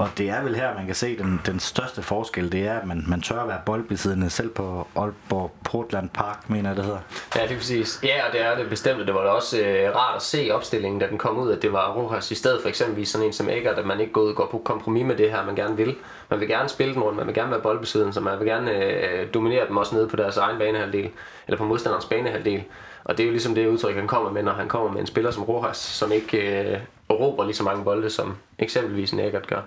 Og 0.01 0.09
det 0.17 0.29
er 0.29 0.43
vel 0.43 0.55
her, 0.55 0.75
man 0.75 0.85
kan 0.85 0.95
se 0.95 1.17
den, 1.17 1.41
den 1.45 1.59
største 1.59 2.01
forskel, 2.01 2.51
det 2.51 2.67
er, 2.67 2.79
at 2.79 2.87
man, 2.87 3.03
man 3.07 3.21
tør 3.21 3.41
at 3.41 3.47
være 3.47 3.61
boldbesiddende 3.65 4.29
selv 4.29 4.49
på 4.49 4.87
Aalborg 4.95 5.51
Portland 5.65 6.09
Park, 6.09 6.49
mener 6.49 6.69
jeg, 6.69 6.77
det 6.77 6.85
hedder. 6.85 6.99
Ja, 7.35 7.41
det 7.43 7.51
er 7.51 7.55
præcis. 7.55 7.99
Ja, 8.03 8.27
og 8.27 8.33
det 8.33 8.41
er 8.41 8.55
det 8.55 8.69
bestemt, 8.69 9.07
det 9.07 9.13
var 9.13 9.23
da 9.23 9.29
også 9.29 9.59
øh, 9.59 9.95
rart 9.95 10.15
at 10.15 10.21
se 10.21 10.49
opstillingen, 10.51 10.99
da 10.99 11.07
den 11.07 11.17
kom 11.17 11.37
ud, 11.37 11.51
at 11.51 11.61
det 11.61 11.73
var 11.73 11.93
Rojas 11.93 12.31
i 12.31 12.35
stedet 12.35 12.61
for 12.61 12.69
eksempelvis 12.69 13.09
sådan 13.09 13.27
en 13.27 13.33
som 13.33 13.49
Eggert, 13.49 13.79
at 13.79 13.85
man 13.85 13.99
ikke 13.99 14.13
går, 14.13 14.33
går 14.33 14.47
på 14.51 14.61
kompromis 14.65 15.05
med 15.05 15.15
det 15.15 15.31
her, 15.31 15.45
man 15.45 15.55
gerne 15.55 15.77
vil. 15.77 15.95
Man 16.29 16.39
vil 16.39 16.47
gerne 16.47 16.69
spille 16.69 16.93
den 16.93 17.03
rundt, 17.03 17.17
man 17.17 17.27
vil 17.27 17.35
gerne 17.35 17.51
være 17.51 17.61
boldbesiddende, 17.61 18.13
så 18.13 18.19
man 18.19 18.39
vil 18.39 18.47
gerne 18.47 18.71
øh, 18.85 19.33
dominere 19.33 19.67
dem 19.67 19.77
også 19.77 19.95
nede 19.95 20.07
på 20.07 20.15
deres 20.15 20.37
egen 20.37 20.59
banehalvdel, 20.59 21.09
eller 21.47 21.57
på 21.57 21.65
modstanderens 21.65 22.05
banehalvdel. 22.05 22.63
Og 23.03 23.17
det 23.17 23.23
er 23.23 23.27
jo 23.27 23.31
ligesom 23.31 23.55
det 23.55 23.67
udtryk, 23.67 23.95
han 23.95 24.07
kommer 24.07 24.31
med, 24.31 24.43
når 24.43 24.53
han 24.53 24.67
kommer 24.67 24.91
med 24.91 25.01
en 25.01 25.07
spiller 25.07 25.31
som 25.31 25.43
Rojas, 25.43 25.77
som 25.77 26.11
ikke 26.11 26.71
øh, 26.71 26.79
råber 27.09 27.43
lige 27.43 27.55
så 27.55 27.63
mange 27.63 27.83
bolde, 27.83 28.09
som 28.09 28.37
eksempelvis 28.59 29.13
Nægert 29.13 29.47
gør. 29.47 29.61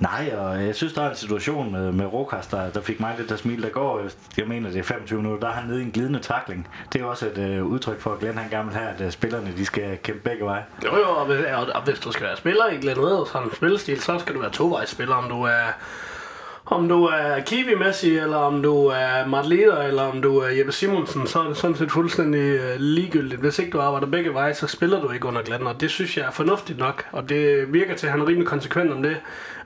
Nej, 0.00 0.34
og 0.36 0.64
jeg 0.66 0.74
synes, 0.74 0.92
der 0.92 1.02
er 1.02 1.10
en 1.10 1.16
situation 1.16 1.72
med, 1.72 1.92
med 1.92 2.06
Rokas, 2.06 2.46
der, 2.46 2.70
der 2.70 2.80
fik 2.80 3.00
mig 3.00 3.14
lidt 3.18 3.32
at 3.32 3.38
smile. 3.38 3.62
Der 3.62 3.68
går, 3.68 4.02
jeg 4.36 4.46
mener, 4.48 4.70
det 4.70 4.78
er 4.78 4.82
25 4.82 5.22
minutter, 5.22 5.40
der 5.40 5.54
er 5.54 5.60
han 5.60 5.68
nede 5.68 5.80
i 5.80 5.84
en 5.84 5.90
glidende 5.90 6.18
takling. 6.18 6.68
Det 6.92 7.00
er 7.00 7.04
også 7.04 7.26
et 7.26 7.38
øh, 7.38 7.64
udtryk 7.64 8.00
for, 8.00 8.12
at 8.12 8.18
Glenn 8.18 8.38
han 8.38 8.50
gerne 8.50 8.68
vil 8.68 8.78
have, 8.78 8.90
at 8.90 9.00
øh, 9.00 9.10
spillerne 9.10 9.52
de 9.56 9.66
skal 9.66 9.98
kæmpe 10.02 10.20
begge 10.20 10.44
veje. 10.44 10.64
Jo, 10.84 10.96
jo, 10.96 11.08
og 11.08 11.26
hvis, 11.26 11.44
og, 11.54 11.66
og 11.74 11.82
hvis 11.82 11.98
du 11.98 12.12
skal 12.12 12.26
være 12.26 12.36
spiller 12.36 12.66
i 12.66 12.76
Glenn 12.76 13.00
Ridder, 13.00 13.24
sådan 13.24 13.48
en 13.48 13.54
spillestil, 13.54 14.00
så 14.00 14.18
skal 14.18 14.34
du 14.34 14.40
være 14.40 14.50
tovejsspiller, 14.50 15.14
om 15.14 15.28
du 15.28 15.42
er 15.42 15.66
om 16.66 16.88
du 16.88 17.04
er 17.04 17.40
Kiwi 17.40 17.74
Messi, 17.74 18.18
eller 18.18 18.36
om 18.36 18.62
du 18.62 18.86
er 18.86 19.26
Matt 19.26 19.48
Leder, 19.48 19.82
eller 19.82 20.02
om 20.02 20.22
du 20.22 20.38
er 20.38 20.48
Jeppe 20.48 20.72
Simonsen, 20.72 21.26
så 21.26 21.40
er 21.40 21.48
det 21.48 21.56
sådan 21.56 21.76
set 21.76 21.90
fuldstændig 21.90 22.40
øh, 22.40 22.76
ligegyldigt. 22.78 23.40
Hvis 23.40 23.58
ikke 23.58 23.70
du 23.70 23.80
arbejder 23.80 24.06
begge 24.06 24.34
veje, 24.34 24.54
så 24.54 24.66
spiller 24.66 25.00
du 25.00 25.10
ikke 25.10 25.26
under 25.26 25.42
Glenn, 25.42 25.66
og 25.66 25.80
det 25.80 25.90
synes 25.90 26.16
jeg 26.16 26.26
er 26.26 26.30
fornuftigt 26.30 26.78
nok, 26.78 27.06
og 27.12 27.28
det 27.28 27.72
virker 27.72 27.94
til, 27.94 28.06
at 28.06 28.12
han 28.12 28.20
er 28.20 28.26
rimelig 28.26 28.46
konsekvent 28.46 28.92
om 28.92 29.02
det. 29.02 29.16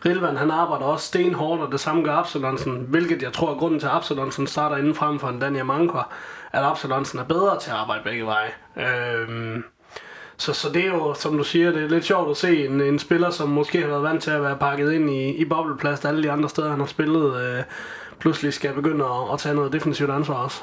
Rilvan, 0.05 0.37
han 0.37 0.51
arbejder 0.51 0.85
også 0.85 1.07
stenhårdt, 1.07 1.63
og 1.63 1.73
det 1.73 1.81
samme 1.81 2.05
gør 2.05 2.13
Absalonsen, 2.13 2.87
hvilket 2.89 3.23
jeg 3.23 3.33
tror 3.33 3.51
er 3.51 3.59
grunden 3.59 3.81
til, 3.81 3.87
at 3.87 3.93
Absalonsen 3.93 4.47
starter 4.47 4.77
inden 4.77 4.95
frem 4.95 5.19
for 5.19 5.29
en 5.29 5.41
Daniel 5.41 5.65
Manko, 5.65 5.99
at 6.53 6.65
Absalonsen 6.65 7.19
er 7.19 7.25
bedre 7.25 7.59
til 7.61 7.71
at 7.71 7.77
arbejde 7.77 8.03
begge 8.05 8.27
veje. 8.27 8.51
Øhm, 8.77 9.65
så, 10.41 10.53
så 10.53 10.69
det 10.69 10.83
er 10.83 10.89
jo, 10.89 11.15
som 11.15 11.37
du 11.37 11.45
siger, 11.45 11.73
det 11.73 11.83
er 11.83 11.89
lidt 11.89 12.05
sjovt 12.05 12.31
at 12.31 12.37
se 12.37 12.67
en, 12.67 12.81
en 12.81 12.99
spiller, 12.99 13.31
som 13.31 13.49
måske 13.49 13.81
har 13.81 13.89
været 13.89 14.03
vant 14.03 14.23
til 14.23 14.31
at 14.31 14.43
være 14.43 14.57
pakket 14.57 14.93
ind 14.93 15.11
i, 15.11 15.29
i 15.29 15.45
bobleplads 15.45 16.05
alle 16.05 16.23
de 16.23 16.31
andre 16.31 16.49
steder, 16.49 16.71
han 16.71 16.79
har 16.81 16.87
spillet, 16.87 17.43
øh, 17.43 17.63
pludselig 18.19 18.53
skal 18.53 18.75
begynde 18.75 19.05
at, 19.05 19.33
at 19.33 19.39
tage 19.39 19.55
noget 19.55 19.73
defensivt 19.73 20.11
ansvar 20.11 20.35
også. 20.35 20.63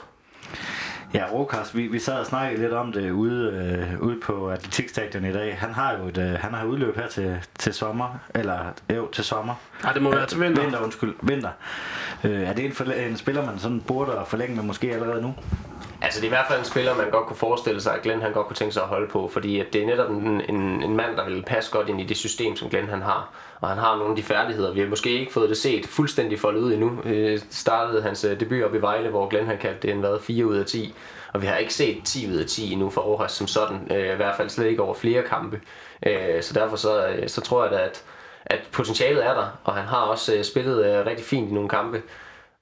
Ja, 1.13 1.23
Rokas, 1.33 1.75
vi, 1.75 1.87
vi 1.87 1.99
sad 1.99 2.19
og 2.19 2.25
snakkede 2.25 2.61
lidt 2.61 2.73
om 2.73 2.91
det 2.91 3.11
ude, 3.11 3.51
øh, 3.93 4.01
ude 4.01 4.19
på 4.23 4.49
atletikstadion 4.49 5.25
i 5.25 5.33
dag. 5.33 5.57
Han 5.59 5.73
har 5.73 5.97
jo 5.97 6.07
et, 6.07 6.17
øh, 6.17 6.33
han 6.39 6.53
har 6.53 6.65
udløb 6.65 6.95
her 6.95 7.07
til, 7.07 7.37
til 7.59 7.73
sommer, 7.73 8.19
eller 8.35 8.59
jo, 8.95 9.07
til 9.11 9.23
sommer. 9.23 9.53
Ja, 9.83 9.89
det 9.93 10.01
må 10.01 10.11
være 10.11 10.25
til 10.25 10.41
vinter. 10.41 10.61
Vinter, 10.61 10.79
undskyld, 10.79 11.13
vinter. 11.21 11.49
Øh, 12.23 12.41
er 12.41 12.53
det 12.53 12.65
en, 12.65 12.71
forlæ- 12.71 12.99
en 12.99 13.17
spiller, 13.17 13.45
man 13.45 13.59
sådan 13.59 13.81
burde 13.81 14.11
forlænge 14.27 14.55
med 14.55 14.63
måske 14.63 14.93
allerede 14.93 15.21
nu? 15.21 15.35
Altså 16.01 16.21
det 16.21 16.27
er 16.27 16.31
i 16.31 16.35
hvert 16.35 16.47
fald 16.47 16.59
en 16.59 16.65
spiller, 16.65 16.95
man 16.95 17.09
godt 17.11 17.25
kunne 17.27 17.37
forestille 17.37 17.81
sig, 17.81 17.93
at 17.93 18.01
Glenn 18.01 18.21
han 18.21 18.33
godt 18.33 18.47
kunne 18.47 18.55
tænke 18.55 18.73
sig 18.73 18.83
at 18.83 18.89
holde 18.89 19.07
på, 19.07 19.29
fordi 19.33 19.59
at 19.59 19.73
det 19.73 19.81
er 19.81 19.85
netop 19.85 20.09
en, 20.09 20.41
en, 20.49 20.83
en 20.83 20.95
mand, 20.95 21.15
der 21.15 21.25
vil 21.25 21.43
passe 21.47 21.71
godt 21.71 21.89
ind 21.89 22.01
i 22.01 22.03
det 22.03 22.17
system, 22.17 22.55
som 22.55 22.69
Glenn 22.69 22.89
han 22.89 23.01
har. 23.01 23.29
Og 23.61 23.69
han 23.69 23.77
har 23.77 23.95
nogle 23.95 24.09
af 24.09 24.15
de 24.15 24.23
færdigheder. 24.23 24.73
Vi 24.73 24.79
har 24.79 24.87
måske 24.87 25.09
ikke 25.09 25.33
fået 25.33 25.49
det 25.49 25.57
set 25.57 25.85
fuldstændig 25.85 26.39
foldet 26.39 26.61
ud 26.61 26.73
endnu. 26.73 26.99
Øh, 27.05 27.39
startede 27.49 28.01
hans 28.01 28.23
øh, 28.23 28.39
debut 28.39 28.63
op 28.63 28.75
i 28.75 28.81
Vejle, 28.81 29.09
hvor 29.09 29.27
Glenn 29.27 29.47
han 29.47 29.57
kaldte 29.57 29.87
det 29.87 29.91
en 29.91 29.99
hvad, 29.99 30.19
4 30.19 30.45
ud 30.45 30.55
af 30.55 30.65
10. 30.65 30.93
Og 31.33 31.41
vi 31.41 31.47
har 31.47 31.57
ikke 31.57 31.73
set 31.73 32.01
10 32.05 32.31
ud 32.31 32.35
af 32.35 32.45
10 32.45 32.71
endnu 32.71 32.89
for 32.89 33.01
Aarhus 33.01 33.31
som 33.31 33.47
sådan. 33.47 33.91
Øh, 33.91 34.13
I 34.13 34.15
hvert 34.15 34.35
fald 34.37 34.49
slet 34.49 34.65
ikke 34.67 34.81
over 34.81 34.93
flere 34.93 35.23
kampe. 35.23 35.61
Øh, 36.05 36.43
så 36.43 36.53
derfor 36.53 36.75
så, 36.75 37.07
øh, 37.07 37.29
så 37.29 37.41
tror 37.41 37.63
jeg 37.63 37.71
da, 37.71 37.77
at, 37.77 38.03
at 38.45 38.59
potentialet 38.71 39.25
er 39.25 39.33
der. 39.33 39.47
Og 39.63 39.75
han 39.75 39.85
har 39.85 39.97
også 40.01 40.35
øh, 40.35 40.43
spillet 40.43 40.85
øh, 40.85 41.05
rigtig 41.05 41.25
fint 41.25 41.49
i 41.49 41.53
nogle 41.53 41.69
kampe 41.69 42.01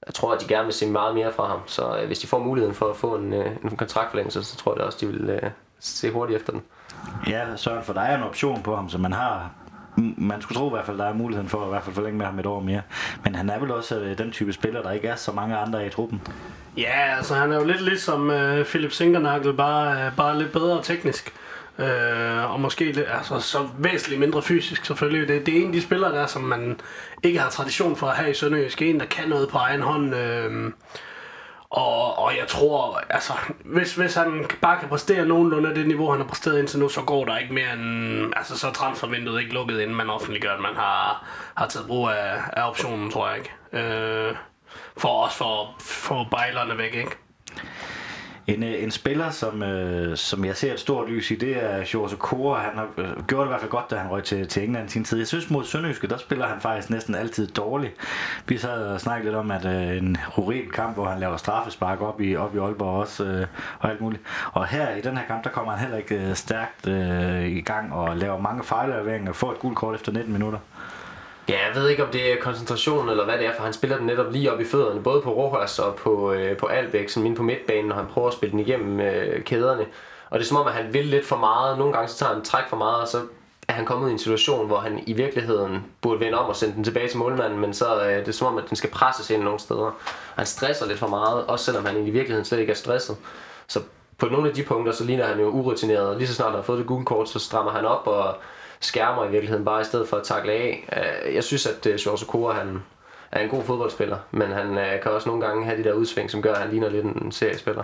jeg 0.06 0.14
tror, 0.14 0.34
at 0.34 0.40
de 0.40 0.48
gerne 0.48 0.64
vil 0.64 0.74
se 0.74 0.90
meget 0.90 1.14
mere 1.14 1.32
fra 1.32 1.46
ham. 1.46 1.60
Så 1.66 1.98
øh, 1.98 2.06
hvis 2.06 2.18
de 2.18 2.26
får 2.26 2.38
muligheden 2.38 2.74
for 2.74 2.90
at 2.90 2.96
få 2.96 3.16
en, 3.16 3.32
øh, 3.32 3.50
en 3.64 3.76
kontraktforlængelse, 3.76 4.44
så 4.44 4.56
tror 4.56 4.74
jeg 4.76 4.84
også, 4.84 4.98
de 5.00 5.06
vil 5.06 5.30
øh, 5.30 5.50
se 5.80 6.10
hurtigt 6.10 6.36
efter 6.36 6.52
den. 6.52 6.62
Ja, 7.26 7.56
Søren, 7.56 7.84
for 7.84 7.92
der 7.92 8.00
er 8.00 8.16
en 8.16 8.22
option 8.22 8.62
på 8.62 8.76
ham, 8.76 8.88
så 8.88 8.98
man 8.98 9.12
har 9.12 9.50
man 10.16 10.42
skulle 10.42 10.58
tro 10.58 10.66
i 10.66 10.70
hvert 10.70 10.86
fald, 10.86 10.98
der 10.98 11.04
er 11.04 11.14
muligheden 11.14 11.48
for 11.48 11.60
at 11.60 11.66
i 11.66 11.70
hvert 11.70 11.82
fald 11.82 11.94
forlænge 11.94 12.18
med 12.18 12.26
ham 12.26 12.38
et 12.38 12.46
år 12.46 12.60
mere. 12.60 12.82
Men 13.24 13.34
han 13.34 13.50
er 13.50 13.58
vel 13.58 13.70
også 13.70 14.00
øh, 14.00 14.18
den 14.18 14.32
type 14.32 14.52
spiller, 14.52 14.82
der 14.82 14.90
ikke 14.90 15.08
er 15.08 15.16
så 15.16 15.32
mange 15.32 15.56
andre 15.56 15.86
i 15.86 15.90
truppen. 15.90 16.22
Ja, 16.76 17.16
altså 17.16 17.34
han 17.34 17.52
er 17.52 17.56
jo 17.56 17.64
lidt 17.64 17.82
ligesom 17.82 18.30
øh, 18.30 18.64
Philip 18.64 18.92
Sinkernagel, 18.92 19.52
bare, 19.52 20.06
øh, 20.06 20.16
bare 20.16 20.38
lidt 20.38 20.52
bedre 20.52 20.82
teknisk. 20.82 21.32
Øh, 21.78 22.52
og 22.52 22.60
måske 22.60 23.06
altså, 23.08 23.40
så 23.40 23.68
væsentligt 23.78 24.20
mindre 24.20 24.42
fysisk 24.42 24.84
selvfølgelig. 24.84 25.28
Det, 25.28 25.46
det 25.46 25.56
er 25.56 25.60
en 25.60 25.66
af 25.66 25.72
de 25.72 25.82
spillere 25.82 26.12
der, 26.12 26.26
som 26.26 26.42
man 26.42 26.80
ikke 27.22 27.38
har 27.38 27.50
tradition 27.50 27.96
for 27.96 28.06
at 28.06 28.16
have 28.16 28.30
i 28.30 28.34
Sønderjysk. 28.34 28.82
En, 28.82 29.00
der 29.00 29.06
kan 29.06 29.28
noget 29.28 29.48
på 29.48 29.58
egen 29.58 29.82
hånd. 29.82 30.14
Øh, 30.14 30.72
og, 31.70 32.18
og 32.18 32.36
jeg 32.36 32.46
tror, 32.48 33.02
altså, 33.10 33.32
hvis, 33.64 33.94
hvis 33.94 34.14
han 34.14 34.44
bare 34.62 34.80
kan 34.80 34.88
præstere 34.88 35.26
nogenlunde 35.26 35.68
af 35.68 35.74
det 35.74 35.86
niveau, 35.86 36.10
han 36.10 36.20
har 36.20 36.26
præsteret 36.26 36.58
indtil 36.58 36.78
nu, 36.78 36.88
så 36.88 37.02
går 37.02 37.24
der 37.24 37.38
ikke 37.38 37.54
mere 37.54 37.72
end... 37.72 38.32
Altså, 38.36 38.58
så 38.58 38.68
er 38.68 38.72
transfervinduet 38.72 39.40
ikke 39.40 39.54
lukket, 39.54 39.80
inden 39.80 39.96
man 39.96 40.10
offentliggør, 40.10 40.52
at 40.52 40.60
man 40.60 40.76
har, 40.76 41.24
har 41.56 41.66
taget 41.66 41.86
brug 41.86 42.08
af, 42.08 42.34
af 42.52 42.68
optionen, 42.68 43.10
tror 43.10 43.28
jeg 43.28 43.38
ikke. 43.38 43.52
Øh, 43.72 44.34
for 44.96 45.24
os 45.24 45.34
for, 45.34 45.74
for 45.80 46.28
bejlerne 46.30 46.78
væk, 46.78 46.94
ikke? 46.94 47.16
En, 48.46 48.62
øh, 48.62 48.82
en 48.82 48.90
spiller, 48.90 49.30
som, 49.30 49.62
øh, 49.62 50.16
som 50.16 50.44
jeg 50.44 50.56
ser 50.56 50.72
et 50.72 50.80
stort 50.80 51.08
lys 51.08 51.30
i, 51.30 51.34
det 51.34 51.64
er 51.64 51.84
Jose 51.94 52.16
Kora. 52.16 52.60
Han 52.60 52.74
har 52.74 52.88
øh, 52.98 53.26
gjort 53.26 53.40
det 53.40 53.46
i 53.46 53.48
hvert 53.48 53.60
fald 53.60 53.70
godt, 53.70 53.90
da 53.90 53.96
han 53.96 54.10
røg 54.10 54.24
til, 54.24 54.48
til 54.48 54.64
England 54.64 54.88
i 54.88 54.92
sin 54.92 55.04
tid. 55.04 55.18
Jeg 55.18 55.26
synes 55.26 55.50
mod 55.50 55.64
Sønderjyske, 55.64 56.08
der 56.08 56.16
spiller 56.18 56.46
han 56.46 56.60
faktisk 56.60 56.90
næsten 56.90 57.14
altid 57.14 57.46
dårligt. 57.46 57.94
Vi 58.48 58.58
sad 58.58 58.86
og 58.86 59.00
snakkede 59.00 59.24
lidt 59.24 59.36
om, 59.36 59.50
at 59.50 59.64
øh, 59.64 59.96
en 59.96 60.16
horribel 60.16 60.72
kamp, 60.72 60.94
hvor 60.94 61.06
han 61.06 61.20
laver 61.20 61.36
straffespark 61.36 62.00
op 62.00 62.20
i, 62.20 62.36
op 62.36 62.56
i 62.56 62.58
Aalborg 62.58 63.00
også, 63.00 63.24
øh, 63.24 63.46
og 63.78 63.90
alt 63.90 64.00
muligt. 64.00 64.22
Og 64.52 64.66
her 64.66 64.96
i 64.96 65.00
den 65.00 65.16
her 65.16 65.26
kamp, 65.26 65.44
der 65.44 65.50
kommer 65.50 65.72
han 65.72 65.80
heller 65.80 65.98
ikke 65.98 66.28
øh, 66.28 66.34
stærkt 66.34 66.86
øh, 66.86 67.46
i 67.46 67.60
gang 67.60 67.92
og 67.92 68.16
laver 68.16 68.38
mange 68.38 68.64
fejlafleveringer 68.64 69.30
og 69.30 69.36
får 69.36 69.52
et 69.52 69.58
gult 69.58 69.76
kort 69.76 69.94
efter 69.94 70.12
19 70.12 70.32
minutter. 70.32 70.58
Ja, 71.48 71.66
jeg 71.66 71.74
ved 71.74 71.88
ikke, 71.88 72.04
om 72.04 72.10
det 72.10 72.32
er 72.32 72.36
koncentration 72.40 73.08
eller 73.08 73.24
hvad 73.24 73.38
det 73.38 73.46
er, 73.46 73.54
for 73.56 73.62
han 73.62 73.72
spiller 73.72 73.96
den 73.96 74.06
netop 74.06 74.32
lige 74.32 74.52
op 74.52 74.60
i 74.60 74.64
fødderne, 74.64 75.02
både 75.02 75.20
på 75.20 75.32
Rojas 75.32 75.78
og 75.78 75.94
på, 75.94 76.32
øh, 76.32 76.56
på 76.56 76.66
Albæk, 76.66 77.08
som 77.08 77.26
inde 77.26 77.36
på 77.36 77.42
midtbanen, 77.42 77.86
når 77.86 77.96
han 77.96 78.06
prøver 78.06 78.28
at 78.28 78.34
spille 78.34 78.50
den 78.50 78.60
igennem 78.60 79.00
øh, 79.00 79.44
kæderne. 79.44 79.86
Og 80.30 80.38
det 80.38 80.44
er 80.44 80.48
som 80.48 80.56
om, 80.56 80.66
at 80.66 80.72
han 80.72 80.94
vil 80.94 81.04
lidt 81.04 81.26
for 81.26 81.36
meget. 81.36 81.78
Nogle 81.78 81.92
gange 81.92 82.08
så 82.08 82.18
tager 82.18 82.34
han 82.34 82.44
træk 82.44 82.64
for 82.68 82.76
meget, 82.76 83.00
og 83.00 83.08
så 83.08 83.18
er 83.68 83.72
han 83.72 83.84
kommet 83.84 84.08
i 84.08 84.12
en 84.12 84.18
situation, 84.18 84.66
hvor 84.66 84.78
han 84.78 85.02
i 85.06 85.12
virkeligheden 85.12 85.86
burde 86.00 86.20
vende 86.20 86.38
om 86.38 86.48
og 86.48 86.56
sende 86.56 86.74
den 86.74 86.84
tilbage 86.84 87.08
til 87.08 87.18
målmanden, 87.18 87.60
men 87.60 87.74
så 87.74 88.00
øh, 88.00 88.18
det 88.18 88.28
er 88.28 88.32
som 88.32 88.46
om, 88.46 88.58
at 88.58 88.64
den 88.68 88.76
skal 88.76 88.90
presses 88.90 89.30
ind 89.30 89.42
nogle 89.42 89.60
steder. 89.60 89.90
Han 90.34 90.46
stresser 90.46 90.86
lidt 90.86 90.98
for 90.98 91.08
meget, 91.08 91.46
også 91.46 91.64
selvom 91.64 91.84
han 91.84 92.06
i 92.06 92.10
virkeligheden 92.10 92.44
slet 92.44 92.58
ikke 92.58 92.70
er 92.70 92.76
stresset. 92.76 93.16
Så 93.66 93.80
på 94.18 94.26
nogle 94.26 94.48
af 94.48 94.54
de 94.54 94.62
punkter, 94.62 94.92
så 94.92 95.04
ligner 95.04 95.26
han 95.26 95.40
jo 95.40 95.48
urutineret. 95.48 96.16
Lige 96.16 96.28
så 96.28 96.34
snart 96.34 96.50
han 96.50 96.56
har 96.56 96.62
fået 96.62 96.78
det 96.78 96.86
gule 96.86 97.04
kort, 97.04 97.28
så 97.28 97.38
strammer 97.38 97.72
han 97.72 97.84
op 97.84 98.06
og 98.06 98.34
skærmer 98.80 99.24
i 99.24 99.30
virkeligheden 99.30 99.64
bare 99.64 99.80
i 99.80 99.84
stedet 99.84 100.08
for 100.08 100.16
at 100.16 100.24
takle 100.24 100.52
af. 100.52 100.88
Øh, 101.26 101.34
jeg 101.34 101.44
synes, 101.44 101.66
at 101.66 101.80
George 101.82 102.22
øh, 102.22 102.28
Okora, 102.28 102.52
han 102.52 102.82
er 103.32 103.40
en 103.40 103.48
god 103.48 103.64
fodboldspiller, 103.64 104.16
men 104.30 104.50
han 104.50 104.78
øh, 104.78 105.02
kan 105.02 105.12
også 105.12 105.28
nogle 105.28 105.46
gange 105.46 105.64
have 105.64 105.78
de 105.78 105.84
der 105.84 105.92
udsving, 105.92 106.30
som 106.30 106.42
gør, 106.42 106.52
at 106.52 106.60
han 106.60 106.70
ligner 106.70 106.88
lidt 106.88 107.04
en 107.04 107.32
seriespiller. 107.32 107.82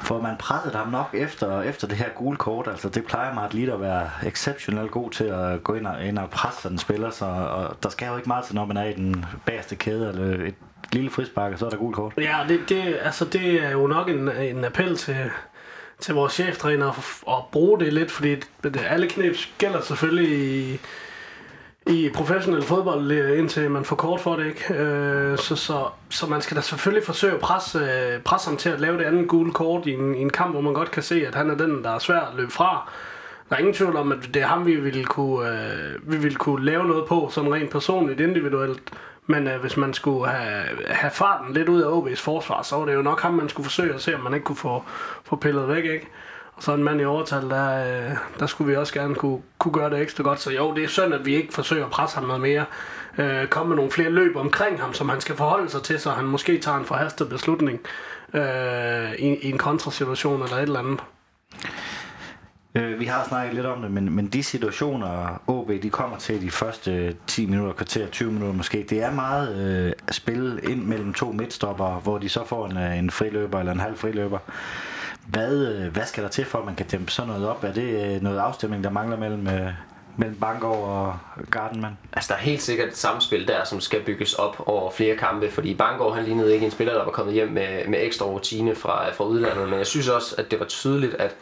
For 0.00 0.20
man 0.20 0.36
pressede 0.38 0.74
ham 0.74 0.88
nok 0.88 1.08
efter, 1.12 1.62
efter 1.62 1.88
det 1.88 1.96
her 1.96 2.08
gule 2.16 2.36
kort, 2.36 2.68
altså 2.68 2.88
det 2.88 3.04
plejer 3.04 3.34
mig 3.34 3.48
lige 3.52 3.72
at 3.72 3.80
være 3.80 4.10
exceptionelt 4.26 4.90
god 4.90 5.10
til 5.10 5.24
at 5.24 5.64
gå 5.64 5.74
ind 5.74 5.86
og, 5.86 6.04
ind 6.04 6.18
og 6.18 6.30
presse 6.30 6.62
sådan 6.62 6.74
en 6.74 6.78
spiller, 6.78 7.10
så 7.10 7.24
og 7.24 7.76
der 7.82 7.88
skal 7.88 8.08
jo 8.08 8.16
ikke 8.16 8.28
meget 8.28 8.44
til, 8.44 8.54
når 8.54 8.64
man 8.64 8.76
er 8.76 8.84
i 8.84 8.92
den 8.92 9.24
bagerste 9.46 9.76
kæde, 9.76 10.08
eller 10.08 10.46
et 10.46 10.54
lille 10.92 11.10
frispark, 11.10 11.52
og 11.52 11.58
så 11.58 11.66
er 11.66 11.70
der 11.70 11.76
gul 11.76 11.94
kort. 11.94 12.12
Ja, 12.18 12.38
det, 12.48 12.60
det, 12.68 12.98
altså 13.02 13.24
det 13.24 13.64
er 13.64 13.70
jo 13.70 13.86
nok 13.86 14.08
en, 14.08 14.28
en 14.28 14.64
appel 14.64 14.96
til, 14.96 15.16
til 16.00 16.14
vores 16.14 16.32
cheftræner 16.32 16.88
at 17.28 17.44
bruge 17.52 17.80
det 17.80 17.92
lidt, 17.92 18.10
fordi 18.10 18.36
alle 18.88 19.08
knep 19.08 19.36
gælder 19.58 19.80
selvfølgelig 19.80 20.38
i, 20.38 20.80
i 21.86 22.10
professionel 22.14 22.62
fodbold, 22.62 23.12
øh, 23.12 23.38
indtil 23.38 23.70
man 23.70 23.84
får 23.84 23.96
kort 23.96 24.20
for 24.20 24.36
det, 24.36 24.46
ikke? 24.46 24.74
Øh, 24.74 25.38
så, 25.38 25.56
så, 25.56 25.86
så 26.10 26.26
man 26.26 26.42
skal 26.42 26.56
da 26.56 26.62
selvfølgelig 26.62 27.06
forsøge 27.06 27.34
at 27.34 27.40
presse, 27.40 27.78
øh, 27.78 28.20
presse 28.20 28.48
ham 28.48 28.56
til 28.56 28.68
at 28.68 28.80
lave 28.80 28.98
det 28.98 29.04
andet 29.04 29.28
gule 29.28 29.52
kort 29.52 29.86
i 29.86 29.92
en, 29.92 30.14
i 30.14 30.20
en 30.20 30.30
kamp, 30.30 30.52
hvor 30.52 30.60
man 30.60 30.74
godt 30.74 30.90
kan 30.90 31.02
se, 31.02 31.26
at 31.26 31.34
han 31.34 31.50
er 31.50 31.54
den, 31.54 31.84
der 31.84 31.90
er 31.90 31.98
svær 31.98 32.20
at 32.20 32.34
løbe 32.36 32.50
fra. 32.52 32.92
Der 33.48 33.56
er 33.56 33.58
ingen 33.58 33.74
tvivl 33.74 33.96
om, 33.96 34.12
at 34.12 34.18
det 34.34 34.42
er 34.42 34.46
ham, 34.46 34.66
vi 34.66 34.76
ville 34.76 35.04
kunne, 35.04 35.48
øh, 35.48 36.12
vi 36.12 36.16
ville 36.16 36.36
kunne 36.36 36.64
lave 36.64 36.86
noget 36.86 37.06
på, 37.06 37.28
sådan 37.32 37.54
rent 37.54 37.70
personligt, 37.70 38.20
individuelt. 38.20 38.80
Men 39.26 39.48
øh, 39.48 39.60
hvis 39.60 39.76
man 39.76 39.94
skulle 39.94 40.30
have, 40.30 40.66
have 40.86 41.10
farten 41.10 41.54
lidt 41.54 41.68
ud 41.68 41.82
af 41.82 41.88
OB's 41.88 42.22
forsvar, 42.22 42.62
så 42.62 42.76
var 42.76 42.86
det 42.86 42.94
jo 42.94 43.02
nok 43.02 43.20
ham, 43.20 43.34
man 43.34 43.48
skulle 43.48 43.64
forsøge 43.64 43.94
at 43.94 44.00
se, 44.00 44.14
om 44.14 44.20
man 44.20 44.34
ikke 44.34 44.44
kunne 44.44 44.56
få, 44.56 44.84
få 45.24 45.36
pillet 45.36 45.68
væk, 45.68 45.84
ikke? 45.84 46.08
Og 46.56 46.62
så 46.62 46.74
en 46.74 46.84
mand 46.84 47.00
i 47.00 47.04
overtal, 47.04 47.50
der, 47.50 48.06
øh, 48.08 48.16
der 48.38 48.46
skulle 48.46 48.70
vi 48.70 48.76
også 48.76 48.94
gerne 48.94 49.14
kunne, 49.14 49.42
kunne 49.58 49.74
gøre 49.74 49.90
det 49.90 50.00
ekstra 50.00 50.22
godt. 50.22 50.40
Så 50.40 50.50
jo, 50.50 50.74
det 50.74 50.84
er 50.84 50.88
synd, 50.88 51.14
at 51.14 51.26
vi 51.26 51.34
ikke 51.34 51.54
forsøger 51.54 51.84
at 51.84 51.90
presse 51.90 52.16
ham 52.16 52.24
noget 52.24 52.42
mere. 52.42 52.64
Øh, 53.18 53.46
komme 53.46 53.68
med 53.68 53.76
nogle 53.76 53.90
flere 53.90 54.10
løb 54.10 54.36
omkring 54.36 54.80
ham, 54.80 54.94
som 54.94 55.08
han 55.08 55.20
skal 55.20 55.36
forholde 55.36 55.70
sig 55.70 55.82
til, 55.82 56.00
så 56.00 56.10
han 56.10 56.24
måske 56.24 56.58
tager 56.58 56.78
en 56.78 56.84
forhastet 56.84 57.28
beslutning 57.28 57.80
øh, 58.34 59.12
i, 59.18 59.34
i 59.34 59.50
en 59.50 59.58
kontrasituation 59.58 60.42
eller 60.42 60.56
et 60.56 60.62
eller 60.62 60.78
andet. 60.78 61.00
Øh, 62.76 63.00
vi 63.00 63.04
har 63.04 63.24
snakket 63.28 63.54
lidt 63.54 63.66
om 63.66 63.82
det, 63.82 63.90
men, 63.90 64.12
men 64.12 64.26
de 64.26 64.42
situationer, 64.42 65.42
OB 65.46 65.70
de 65.82 65.90
kommer 65.90 66.16
til 66.18 66.42
de 66.42 66.50
første 66.50 67.16
10 67.26 67.46
minutter, 67.46 67.72
kvarter, 67.72 68.06
20 68.06 68.32
minutter 68.32 68.54
måske, 68.54 68.86
det 68.90 69.02
er 69.02 69.10
meget 69.10 69.56
øh, 69.56 69.92
at 70.08 70.14
spille 70.14 70.60
ind 70.62 70.84
mellem 70.84 71.14
to 71.14 71.32
midtstopper, 71.32 72.00
hvor 72.00 72.18
de 72.18 72.28
så 72.28 72.44
får 72.46 72.66
en, 72.66 72.76
øh, 72.76 72.98
en 72.98 73.10
friløber 73.10 73.58
eller 73.58 73.72
en 73.72 73.80
halv 73.80 73.96
friløber. 73.96 74.38
Hvad, 75.26 75.66
øh, 75.66 75.92
hvad 75.92 76.04
skal 76.06 76.22
der 76.22 76.30
til 76.30 76.44
for, 76.44 76.58
at 76.58 76.64
man 76.64 76.74
kan 76.74 76.86
dæmpe 76.86 77.10
sådan 77.10 77.28
noget 77.28 77.48
op? 77.48 77.64
Er 77.64 77.72
det 77.72 78.14
øh, 78.14 78.22
noget 78.22 78.38
afstemning, 78.38 78.84
der 78.84 78.90
mangler 78.90 79.16
mellem, 79.16 79.46
øh, 79.48 79.72
mellem 80.16 80.36
Bangor 80.40 80.86
og 80.86 81.18
Gardenman? 81.50 81.98
Altså, 82.12 82.28
der 82.28 82.40
er 82.40 82.42
helt 82.42 82.62
sikkert 82.62 82.88
et 82.88 82.96
samspil 82.96 83.48
der, 83.48 83.64
som 83.64 83.80
skal 83.80 84.02
bygges 84.02 84.34
op 84.34 84.62
over 84.66 84.90
flere 84.90 85.16
kampe, 85.16 85.50
fordi 85.50 85.74
Bangor 85.74 86.14
han 86.14 86.24
lignede 86.24 86.54
ikke 86.54 86.66
en 86.66 86.72
spiller, 86.72 86.94
der 86.94 87.04
var 87.04 87.10
kommet 87.10 87.34
hjem 87.34 87.48
med, 87.48 87.88
med 87.88 87.98
ekstra 88.02 88.26
rutine 88.26 88.74
fra, 88.74 89.10
fra 89.10 89.24
udlandet, 89.24 89.68
men 89.68 89.78
jeg 89.78 89.86
synes 89.86 90.08
også, 90.08 90.34
at 90.38 90.50
det 90.50 90.60
var 90.60 90.66
tydeligt, 90.66 91.14
at 91.14 91.36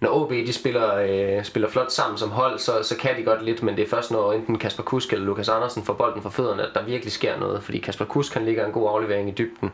når 0.00 0.10
OB 0.10 0.30
de 0.30 0.52
spiller, 0.52 0.96
øh, 0.96 1.44
spiller 1.44 1.68
flot 1.68 1.92
sammen 1.92 2.18
som 2.18 2.30
hold, 2.30 2.58
så, 2.58 2.82
så 2.82 2.96
kan 2.96 3.16
de 3.16 3.22
godt 3.22 3.44
lidt, 3.44 3.62
men 3.62 3.76
det 3.76 3.84
er 3.84 3.88
først 3.88 4.10
når 4.10 4.32
enten 4.32 4.58
Kasper 4.58 4.82
Kusk 4.82 5.12
eller 5.12 5.26
Lukas 5.26 5.48
Andersen 5.48 5.84
får 5.84 5.92
bolden 5.92 6.22
for 6.22 6.30
fødderne, 6.30 6.62
at 6.62 6.74
der 6.74 6.82
virkelig 6.82 7.12
sker 7.12 7.38
noget, 7.38 7.62
fordi 7.62 7.78
Kasper 7.78 8.04
Kusk 8.04 8.32
kan 8.32 8.44
ligge 8.44 8.66
en 8.66 8.72
god 8.72 8.88
aflevering 8.88 9.28
i 9.28 9.32
dybden, 9.32 9.72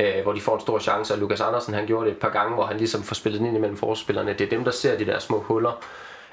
øh, 0.00 0.22
hvor 0.22 0.32
de 0.32 0.40
får 0.40 0.54
en 0.54 0.60
stor 0.60 0.78
chance, 0.78 1.14
og 1.14 1.20
Lukas 1.20 1.40
Andersen 1.40 1.74
han 1.74 1.86
gjorde 1.86 2.06
det 2.06 2.12
et 2.12 2.20
par 2.20 2.30
gange, 2.30 2.54
hvor 2.54 2.66
han 2.66 2.76
ligesom 2.76 3.02
får 3.02 3.14
spillet 3.14 3.40
ind 3.40 3.56
imellem 3.56 3.76
forspillerne. 3.76 4.32
Det 4.32 4.40
er 4.40 4.50
dem, 4.50 4.64
der 4.64 4.70
ser 4.70 4.98
de 4.98 5.06
der 5.06 5.18
små 5.18 5.40
huller. 5.40 5.84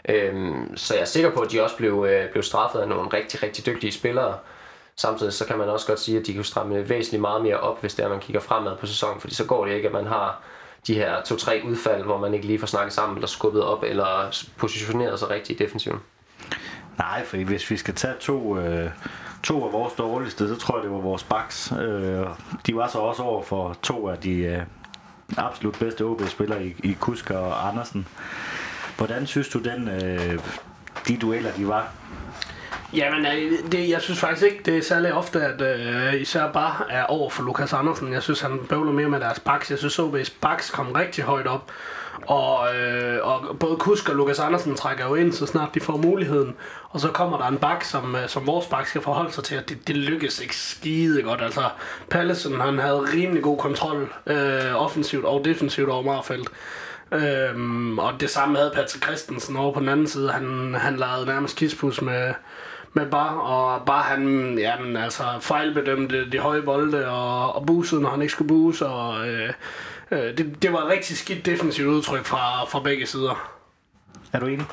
Øhm, 0.09 0.77
så 0.77 0.93
jeg 0.93 1.01
er 1.01 1.05
sikker 1.05 1.29
på, 1.31 1.39
at 1.39 1.51
de 1.51 1.63
også 1.63 1.77
blev, 1.77 2.05
øh, 2.09 2.31
blev 2.31 2.43
straffet 2.43 2.79
af 2.79 2.87
nogle 2.87 3.09
rigtig, 3.13 3.43
rigtig 3.43 3.65
dygtige 3.65 3.91
spillere. 3.91 4.37
Samtidig 4.95 5.33
så 5.33 5.45
kan 5.45 5.57
man 5.57 5.69
også 5.69 5.87
godt 5.87 5.99
sige, 5.99 6.19
at 6.19 6.27
de 6.27 6.33
kan 6.33 6.43
stramme 6.43 6.89
væsentligt 6.89 7.21
meget 7.21 7.41
mere 7.41 7.57
op, 7.57 7.81
hvis 7.81 7.93
det 7.93 8.03
er, 8.03 8.07
at 8.07 8.11
man 8.11 8.19
kigger 8.19 8.41
fremad 8.41 8.75
på 8.77 8.85
sæsonen, 8.85 9.21
fordi 9.21 9.35
så 9.35 9.45
går 9.45 9.65
det 9.65 9.73
ikke, 9.73 9.87
at 9.87 9.93
man 9.93 10.07
har 10.07 10.41
de 10.87 10.93
her 10.93 11.21
to-tre 11.23 11.61
udfald, 11.65 12.03
hvor 12.03 12.17
man 12.17 12.33
ikke 12.33 12.47
lige 12.47 12.59
får 12.59 12.67
snakket 12.67 12.93
sammen, 12.93 13.17
eller 13.17 13.27
skubbet 13.27 13.63
op, 13.63 13.83
eller 13.83 14.43
positioneret 14.57 15.19
sig 15.19 15.29
rigtigt 15.29 15.61
i 15.61 15.63
defensiven. 15.63 15.99
Nej, 16.97 17.25
for 17.25 17.37
hvis 17.37 17.71
vi 17.71 17.77
skal 17.77 17.93
tage 17.93 18.13
to, 18.19 18.57
øh, 18.57 18.91
to 19.43 19.65
af 19.65 19.73
vores 19.73 19.93
dårligste, 19.93 20.47
så 20.47 20.55
tror 20.55 20.77
jeg, 20.77 20.83
det 20.83 20.91
var 20.91 20.97
vores 20.97 21.23
backs. 21.23 21.71
Øh, 21.71 22.25
de 22.67 22.75
var 22.75 22.87
så 22.87 22.97
også 22.97 23.23
over 23.23 23.43
for 23.43 23.77
to 23.83 24.07
af 24.07 24.17
de 24.17 24.31
øh, 24.31 24.61
absolut 25.37 25.79
bedste 25.79 26.05
OB-spillere 26.05 26.65
i, 26.65 26.75
i 26.83 26.97
Kusker 26.99 27.37
og 27.37 27.67
Andersen. 27.67 28.07
Hvordan 28.97 29.27
synes 29.27 29.49
du, 29.49 29.59
den, 29.59 29.87
øh, 29.87 30.39
de 31.07 31.17
dueller, 31.17 31.51
de 31.51 31.67
var? 31.67 31.91
Jamen, 32.93 33.25
øh, 33.25 33.71
det, 33.71 33.89
jeg 33.89 34.01
synes 34.01 34.19
faktisk 34.19 34.45
ikke, 34.45 34.63
det 34.65 34.77
er 34.77 34.81
særlig 34.81 35.13
ofte, 35.13 35.41
at 35.41 35.61
øh, 35.61 36.21
især 36.21 36.51
bare 36.51 36.91
er 36.91 37.03
over 37.03 37.29
for 37.29 37.43
Lukas 37.43 37.73
Andersen. 37.73 38.13
Jeg 38.13 38.23
synes, 38.23 38.41
han 38.41 38.59
bøvler 38.69 38.91
mere 38.91 39.09
med 39.09 39.19
deres 39.19 39.39
backs. 39.39 39.71
Jeg 39.71 39.77
synes, 39.79 39.99
OB's 39.99 40.33
backs 40.41 40.69
kom 40.69 40.91
rigtig 40.91 41.23
højt 41.23 41.47
op. 41.47 41.71
Og, 42.27 42.75
øh, 42.75 43.27
og 43.27 43.59
både 43.59 43.75
Kusk 43.75 44.09
og 44.09 44.15
Lukas 44.15 44.39
Andersen 44.39 44.75
trækker 44.75 45.07
jo 45.07 45.15
ind, 45.15 45.33
så 45.33 45.45
snart 45.45 45.75
de 45.75 45.79
får 45.79 45.97
muligheden. 45.97 46.55
Og 46.89 46.99
så 46.99 47.07
kommer 47.07 47.37
der 47.37 47.45
en 47.45 47.57
bak, 47.57 47.83
som, 47.83 48.15
øh, 48.15 48.29
som 48.29 48.47
vores 48.47 48.65
bak 48.65 48.87
skal 48.87 49.01
forholde 49.01 49.31
sig 49.31 49.43
til, 49.43 49.55
at 49.55 49.69
det, 49.69 49.87
det 49.87 49.95
lykkes 49.97 50.39
ikke 50.39 50.55
skide 50.55 51.21
godt. 51.21 51.41
Altså, 51.41 51.61
Pallesen, 52.09 52.61
han 52.61 52.79
havde 52.79 53.07
rimelig 53.13 53.43
god 53.43 53.57
kontrol 53.57 54.13
øh, 54.27 54.75
offensivt 54.75 55.25
og 55.25 55.45
defensivt 55.45 55.89
over 55.89 56.03
Marfeldt. 56.03 56.49
Øhm, 57.11 57.99
og 57.99 58.13
det 58.19 58.29
samme 58.29 58.57
havde 58.57 58.71
Patrick 58.75 59.05
Christensen 59.05 59.55
over 59.55 59.73
på 59.73 59.79
den 59.79 59.89
anden 59.89 60.07
side. 60.07 60.31
Han, 60.31 60.75
han 60.75 60.95
lavede 60.95 61.25
nærmest 61.25 61.55
kispus 61.55 62.01
med, 62.01 62.33
med 62.99 63.11
Bar, 63.11 63.35
og 63.35 63.85
Bar 63.85 64.01
han 64.01 64.55
jamen, 64.57 64.97
altså, 64.97 65.23
fejlbedømte 65.41 66.31
de 66.31 66.39
høje 66.39 66.61
bolde 66.61 67.07
og, 67.07 67.55
og 67.55 67.65
busede, 67.65 68.01
når 68.01 68.09
han 68.09 68.21
ikke 68.21 68.31
skulle 68.31 68.47
buse. 68.47 68.85
Og, 68.85 69.27
øh, 69.29 69.53
øh, 70.11 70.37
det, 70.37 70.61
det 70.61 70.73
var 70.73 70.79
et 70.79 70.89
rigtig 70.89 71.17
skidt 71.17 71.45
defensivt 71.45 71.87
udtryk 71.87 72.25
fra, 72.25 72.65
fra 72.65 72.79
begge 72.79 73.05
sider. 73.05 73.58
Er 74.33 74.39
du 74.39 74.45
enig? 74.45 74.65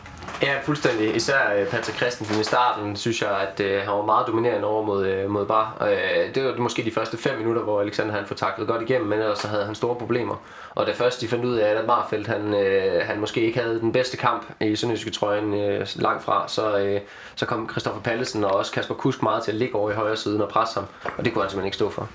Ja, 0.42 0.60
fuldstændig. 0.64 1.16
Især 1.16 1.54
øh, 1.56 1.66
Patrick 1.66 1.96
Christensen 1.96 2.40
i 2.40 2.44
starten, 2.44 2.96
synes 2.96 3.22
jeg, 3.22 3.30
at 3.30 3.60
øh, 3.60 3.78
han 3.82 3.92
var 3.92 4.04
meget 4.04 4.26
dominerende 4.26 4.68
over 4.68 4.82
mod, 4.82 5.06
øh, 5.06 5.30
mod 5.30 5.46
Bar. 5.46 5.86
Øh, 5.90 6.34
det 6.34 6.44
var 6.44 6.56
måske 6.56 6.84
de 6.84 6.90
første 6.90 7.16
5 7.16 7.38
minutter, 7.38 7.62
hvor 7.62 7.80
Alexander 7.80 8.14
han 8.14 8.26
får 8.26 8.34
taklet 8.34 8.68
godt 8.68 8.82
igennem, 8.82 9.08
men 9.08 9.18
ellers 9.18 9.38
så 9.38 9.48
havde 9.48 9.64
han 9.64 9.74
store 9.74 9.96
problemer. 9.96 10.36
Og 10.74 10.86
da 10.86 10.92
først 10.92 11.20
de 11.20 11.28
fandt 11.28 11.44
ud 11.44 11.56
af, 11.56 11.74
at 11.74 11.86
Marfeldt 11.86 12.26
han, 12.26 12.54
øh, 12.54 13.06
han 13.06 13.20
måske 13.20 13.40
ikke 13.40 13.60
havde 13.60 13.80
den 13.80 13.92
bedste 13.92 14.16
kamp 14.16 14.46
i 14.60 14.76
Sønderjyske 14.76 15.10
trøjen 15.10 15.54
øh, 15.54 15.86
langt 15.96 16.24
fra, 16.24 16.48
så, 16.48 16.78
øh, 16.78 17.00
så 17.34 17.46
kom 17.46 17.68
Christoffer 17.70 18.02
Pallesen 18.02 18.44
og 18.44 18.50
også 18.50 18.72
Kasper 18.72 18.94
Kusk 18.94 19.22
meget 19.22 19.44
til 19.44 19.50
at 19.52 19.56
ligge 19.56 19.74
over 19.74 19.90
i 19.90 19.94
højre 19.94 20.16
siden 20.16 20.40
og 20.40 20.48
presse 20.48 20.74
ham. 20.74 20.88
Og 21.18 21.24
det 21.24 21.32
kunne 21.32 21.42
han 21.42 21.50
simpelthen 21.50 21.66
ikke 21.66 21.76
stå 21.76 21.90
for. 21.90 22.08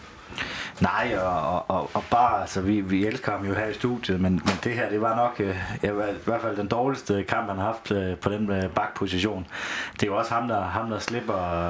Nej, 0.82 1.18
og, 1.18 1.70
og, 1.70 1.90
og 1.94 2.04
bare, 2.12 2.42
altså 2.42 2.62
vi, 2.62 2.82
vi 2.82 3.06
elsker 3.06 3.32
ham 3.32 3.48
jo 3.48 3.54
her 3.54 3.68
i 3.68 3.74
studiet, 3.74 4.22
men, 4.22 4.34
men 4.34 4.54
det 4.64 4.74
her, 4.74 4.90
det 4.90 5.02
var 5.02 5.16
nok 5.16 5.40
øh, 5.40 5.98
var 5.98 6.08
i 6.08 6.14
hvert 6.26 6.42
fald 6.42 6.58
den 6.58 6.68
dårligste 6.68 7.24
kamp, 7.24 7.50
han 7.50 7.58
har 7.58 7.66
haft 7.66 7.92
øh, 7.92 8.18
på 8.18 8.30
den 8.30 8.52
øh, 8.52 8.70
bakposition. 8.70 9.48
Det 9.94 10.04
er 10.04 10.08
jo 10.08 10.18
også 10.18 10.34
ham, 10.34 10.48
der, 10.48 10.62
ham, 10.62 10.90
der 10.90 11.00
slipper 11.00 11.68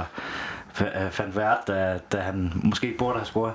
øh, 0.81 1.05
øh 1.05 1.11
fandt 1.11 1.37
værd, 1.37 1.63
da, 1.67 1.99
da 2.11 2.17
han 2.17 2.51
måske 2.63 2.95
burde 2.97 3.17
have 3.17 3.25
scoret. 3.25 3.53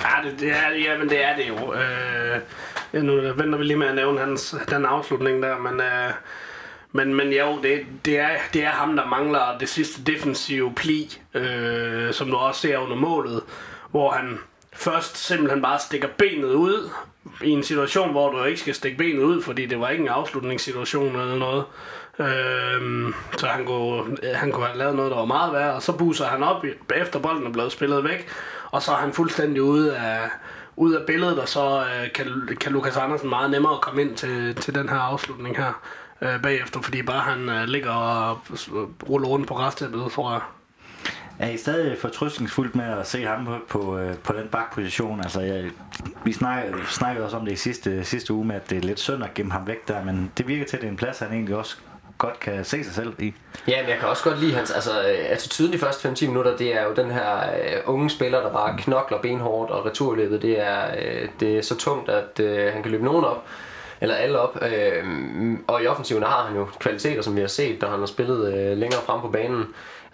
Ja, 0.00 0.28
det, 0.28 0.40
det 0.40 0.50
er, 0.50 0.70
ja, 0.70 0.98
men 0.98 1.08
det 1.08 1.24
er 1.24 1.36
det 1.36 1.48
jo. 1.48 1.74
Øh, 1.74 2.40
ja, 2.92 3.02
nu 3.02 3.12
venter 3.12 3.58
vi 3.58 3.64
lige 3.64 3.76
med 3.76 3.86
at 3.86 3.94
nævne 3.94 4.20
hans, 4.20 4.56
den 4.70 4.84
afslutning 4.84 5.42
der, 5.42 5.58
men... 5.58 5.80
Øh, 5.80 6.12
men, 6.92 7.14
men 7.14 7.32
jo, 7.32 7.58
det, 7.62 7.86
det, 8.04 8.18
er, 8.18 8.28
det 8.52 8.64
er 8.64 8.68
ham, 8.68 8.96
der 8.96 9.06
mangler 9.06 9.58
det 9.60 9.68
sidste 9.68 10.04
defensive 10.12 10.74
pli, 10.74 11.18
øh, 11.34 12.12
som 12.12 12.30
du 12.30 12.36
også 12.36 12.60
ser 12.60 12.78
under 12.78 12.96
målet, 12.96 13.42
hvor 13.90 14.10
han 14.10 14.38
først 14.76 15.16
simpelthen 15.16 15.62
bare 15.62 15.78
stikker 15.78 16.08
benet 16.18 16.52
ud 16.54 16.90
i 17.44 17.50
en 17.50 17.62
situation, 17.62 18.10
hvor 18.10 18.30
du 18.30 18.44
ikke 18.44 18.60
skal 18.60 18.74
stikke 18.74 18.98
benet 18.98 19.22
ud, 19.22 19.42
fordi 19.42 19.66
det 19.66 19.80
var 19.80 19.88
ikke 19.88 20.02
en 20.02 20.08
afslutningssituation 20.08 21.16
eller 21.16 21.36
noget. 21.36 21.64
Øhm, 22.18 23.14
så 23.38 23.46
han 23.46 23.64
kunne, 23.64 24.16
han 24.34 24.52
kunne 24.52 24.66
have 24.66 24.78
lavet 24.78 24.96
noget, 24.96 25.10
der 25.10 25.16
var 25.16 25.24
meget 25.24 25.52
værre, 25.52 25.74
og 25.74 25.82
så 25.82 25.92
buser 25.92 26.26
han 26.26 26.42
op 26.42 26.64
efter 26.94 27.18
bolden 27.18 27.46
er 27.46 27.52
blevet 27.52 27.72
spillet 27.72 28.04
væk, 28.04 28.28
og 28.70 28.82
så 28.82 28.92
er 28.92 28.96
han 28.96 29.12
fuldstændig 29.12 29.62
ude 29.62 29.96
af, 29.96 30.20
ud 30.76 30.92
af 30.92 31.06
billedet, 31.06 31.38
og 31.38 31.48
så 31.48 31.80
øh, 31.80 32.12
kan, 32.12 32.48
kan 32.60 32.72
Lukas 32.72 32.96
Andersen 32.96 33.28
meget 33.28 33.50
nemmere 33.50 33.78
komme 33.82 34.02
ind 34.02 34.16
til, 34.16 34.54
til 34.54 34.74
den 34.74 34.88
her 34.88 34.98
afslutning 34.98 35.56
her 35.56 35.72
øh, 36.22 36.42
bagefter, 36.42 36.80
fordi 36.80 37.02
bare 37.02 37.20
han 37.20 37.48
øh, 37.48 37.64
ligger 37.64 37.92
og 37.92 38.38
ruller 39.08 39.28
rundt 39.28 39.48
på 39.48 39.58
restæppet, 39.58 40.12
tror 40.12 40.32
jeg. 40.32 40.40
Er 41.38 41.48
I 41.48 41.56
stadig 41.56 41.98
fortrystningsfuldt 41.98 42.74
med 42.74 42.84
at 42.84 43.06
se 43.06 43.24
ham 43.24 43.44
på, 43.44 43.56
på, 43.68 43.98
øh, 43.98 44.14
på 44.16 44.32
den 44.32 44.48
bakposition? 44.48 45.20
Altså, 45.20 45.40
jeg, 45.40 45.64
vi 46.24 46.32
snakkede, 46.32 46.74
snakkede 46.88 47.24
også 47.24 47.36
om 47.36 47.44
det 47.44 47.52
i 47.52 47.56
sidste, 47.56 48.04
sidste 48.04 48.32
uge 48.32 48.44
med, 48.44 48.56
at 48.56 48.70
det 48.70 48.78
er 48.78 48.82
lidt 48.82 49.00
synd 49.00 49.24
at 49.24 49.34
gemme 49.34 49.52
ham 49.52 49.66
væk 49.66 49.88
der, 49.88 50.04
men 50.04 50.32
det 50.38 50.48
virker 50.48 50.64
til, 50.64 50.76
at 50.76 50.80
det 50.80 50.86
er 50.86 50.90
en 50.90 50.96
plads, 50.96 51.18
han 51.18 51.32
egentlig 51.32 51.56
også 51.56 51.76
godt 52.18 52.40
kan 52.40 52.64
se 52.64 52.84
sig 52.84 52.94
selv 52.94 53.12
i. 53.18 53.34
Ja, 53.68 53.80
men 53.80 53.90
jeg 53.90 53.98
kan 53.98 54.08
også 54.08 54.24
godt 54.24 54.40
lide 54.40 54.54
hans 54.54 54.70
altså, 54.70 54.90
øh, 54.90 55.18
attitude 55.28 55.72
de 55.72 55.78
første 55.78 56.08
5-10 56.08 56.26
minutter. 56.26 56.56
Det 56.56 56.76
er 56.76 56.84
jo 56.84 56.94
den 56.94 57.10
her 57.10 57.42
uh, 57.86 57.94
unge 57.94 58.10
spiller, 58.10 58.40
der 58.40 58.52
bare 58.52 58.78
knokler 58.78 59.18
benhårdt, 59.22 59.70
og 59.70 59.86
returløbet 59.86 60.42
det 60.42 60.60
er, 60.60 60.86
uh, 60.94 61.28
det 61.40 61.58
er 61.58 61.62
så 61.62 61.76
tungt, 61.76 62.08
at 62.08 62.40
uh, 62.40 62.72
han 62.72 62.82
kan 62.82 62.92
løbe 62.92 63.04
nogen 63.04 63.24
op 63.24 63.44
eller 64.00 64.14
alle 64.14 64.38
op. 64.38 64.58
Øh, 64.62 65.04
og 65.66 65.82
i 65.82 65.86
offensiven 65.86 66.22
har 66.22 66.46
han 66.46 66.56
jo 66.56 66.68
kvaliteter, 66.80 67.22
som 67.22 67.36
vi 67.36 67.40
har 67.40 67.48
set, 67.48 67.80
da 67.80 67.86
han 67.86 67.98
har 67.98 68.06
spillet 68.06 68.54
øh, 68.54 68.78
længere 68.78 69.00
frem 69.06 69.20
på 69.20 69.28
banen. 69.28 69.64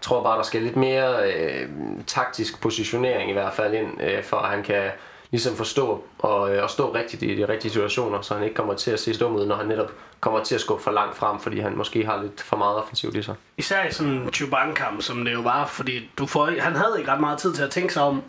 Tror 0.02 0.22
bare, 0.22 0.36
der 0.36 0.42
skal 0.42 0.62
lidt 0.62 0.76
mere 0.76 1.32
øh, 1.32 1.68
taktisk 2.06 2.60
positionering 2.60 3.30
i 3.30 3.32
hvert 3.32 3.52
fald 3.52 3.74
ind, 3.74 4.02
øh, 4.02 4.24
for 4.24 4.36
at 4.36 4.50
han 4.50 4.62
kan 4.62 4.90
ligesom 5.30 5.56
forstå 5.56 6.04
og, 6.18 6.54
øh, 6.54 6.62
og 6.62 6.70
stå 6.70 6.94
rigtigt 6.94 7.22
i 7.22 7.36
de 7.36 7.48
rigtige 7.48 7.70
situationer, 7.70 8.20
så 8.20 8.34
han 8.34 8.42
ikke 8.42 8.54
kommer 8.54 8.74
til 8.74 8.90
at 8.90 9.00
se 9.00 9.14
stum 9.14 9.36
ud, 9.36 9.46
når 9.46 9.56
han 9.56 9.66
netop 9.66 9.92
kommer 10.20 10.44
til 10.44 10.54
at 10.54 10.60
skubbe 10.60 10.82
for 10.82 10.90
langt 10.90 11.16
frem, 11.16 11.40
fordi 11.40 11.60
han 11.60 11.76
måske 11.76 12.04
har 12.04 12.22
lidt 12.22 12.40
for 12.40 12.56
meget 12.56 12.76
offensivt 12.76 13.16
i 13.16 13.22
sig. 13.22 13.34
Især 13.56 13.84
i 13.84 13.92
sådan 13.92 14.12
en 14.12 14.32
Chubank-kamp, 14.32 15.02
som 15.02 15.24
det 15.24 15.32
jo 15.32 15.40
var, 15.40 15.66
fordi 15.66 16.10
du 16.18 16.26
får, 16.26 16.60
han 16.60 16.76
havde 16.76 16.94
ikke 16.98 17.10
ret 17.10 17.20
meget 17.20 17.38
tid 17.38 17.54
til 17.54 17.62
at 17.62 17.70
tænke 17.70 17.92
sig 17.92 18.02
om 18.02 18.22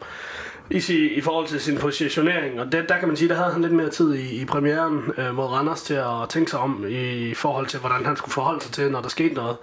i, 0.69 0.77
i 1.15 1.21
forhold 1.21 1.47
til 1.47 1.61
sin 1.61 1.77
positionering, 1.77 2.59
og 2.59 2.71
det, 2.71 2.89
der 2.89 2.99
kan 2.99 3.07
man 3.07 3.17
sige, 3.17 3.29
der 3.29 3.35
havde 3.35 3.51
han 3.51 3.61
lidt 3.61 3.73
mere 3.73 3.89
tid 3.89 4.13
i, 4.13 4.41
i 4.41 4.45
premieren 4.45 5.13
øh, 5.17 5.35
mod 5.35 5.45
Randers 5.45 5.81
til 5.81 5.93
at 5.93 6.29
tænke 6.29 6.51
sig 6.51 6.59
om 6.59 6.85
i 6.89 7.33
forhold 7.33 7.67
til, 7.67 7.79
hvordan 7.79 8.05
han 8.05 8.15
skulle 8.15 8.33
forholde 8.33 8.61
sig 8.61 8.71
til, 8.71 8.91
når 8.91 9.01
der 9.01 9.09
skete 9.09 9.33
noget. 9.33 9.57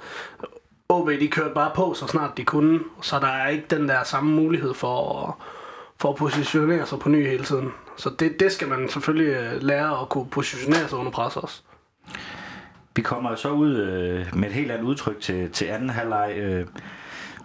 OB, 0.91 1.11
de 1.21 1.29
kørte 1.29 1.55
bare 1.55 1.71
på, 1.75 1.95
så 1.95 2.07
snart 2.07 2.37
de 2.37 2.45
kunne, 2.45 2.81
så 3.03 3.19
der 3.19 3.27
er 3.27 3.49
ikke 3.49 3.65
den 3.71 3.89
der 3.89 4.05
samme 4.05 4.31
mulighed 4.31 4.75
for 4.75 5.23
at, 5.23 5.35
for 5.99 6.09
at 6.09 6.17
positionere 6.17 6.87
sig 6.87 6.99
på 6.99 7.09
ny 7.09 7.29
hele 7.29 7.45
tiden. 7.45 7.73
Så 7.97 8.11
det, 8.19 8.41
det 8.41 8.53
skal 8.53 8.69
man 8.69 8.89
selvfølgelig 8.89 9.35
øh, 9.35 9.63
lære 9.63 10.01
at 10.01 10.09
kunne 10.09 10.27
positionere 10.27 10.89
sig 10.89 10.99
under 10.99 11.11
pres 11.13 11.37
også. 11.37 11.63
Vi 12.97 13.03
kommer 13.03 13.35
så 13.35 13.51
ud 13.51 13.77
øh, 13.77 14.27
med 14.39 14.49
et 14.49 14.55
helt 14.55 14.71
andet 14.71 14.85
udtryk 14.85 15.21
til, 15.21 15.51
til 15.51 15.65
anden 15.65 15.91
halvleg. 15.91 16.35
Øh, 16.37 16.67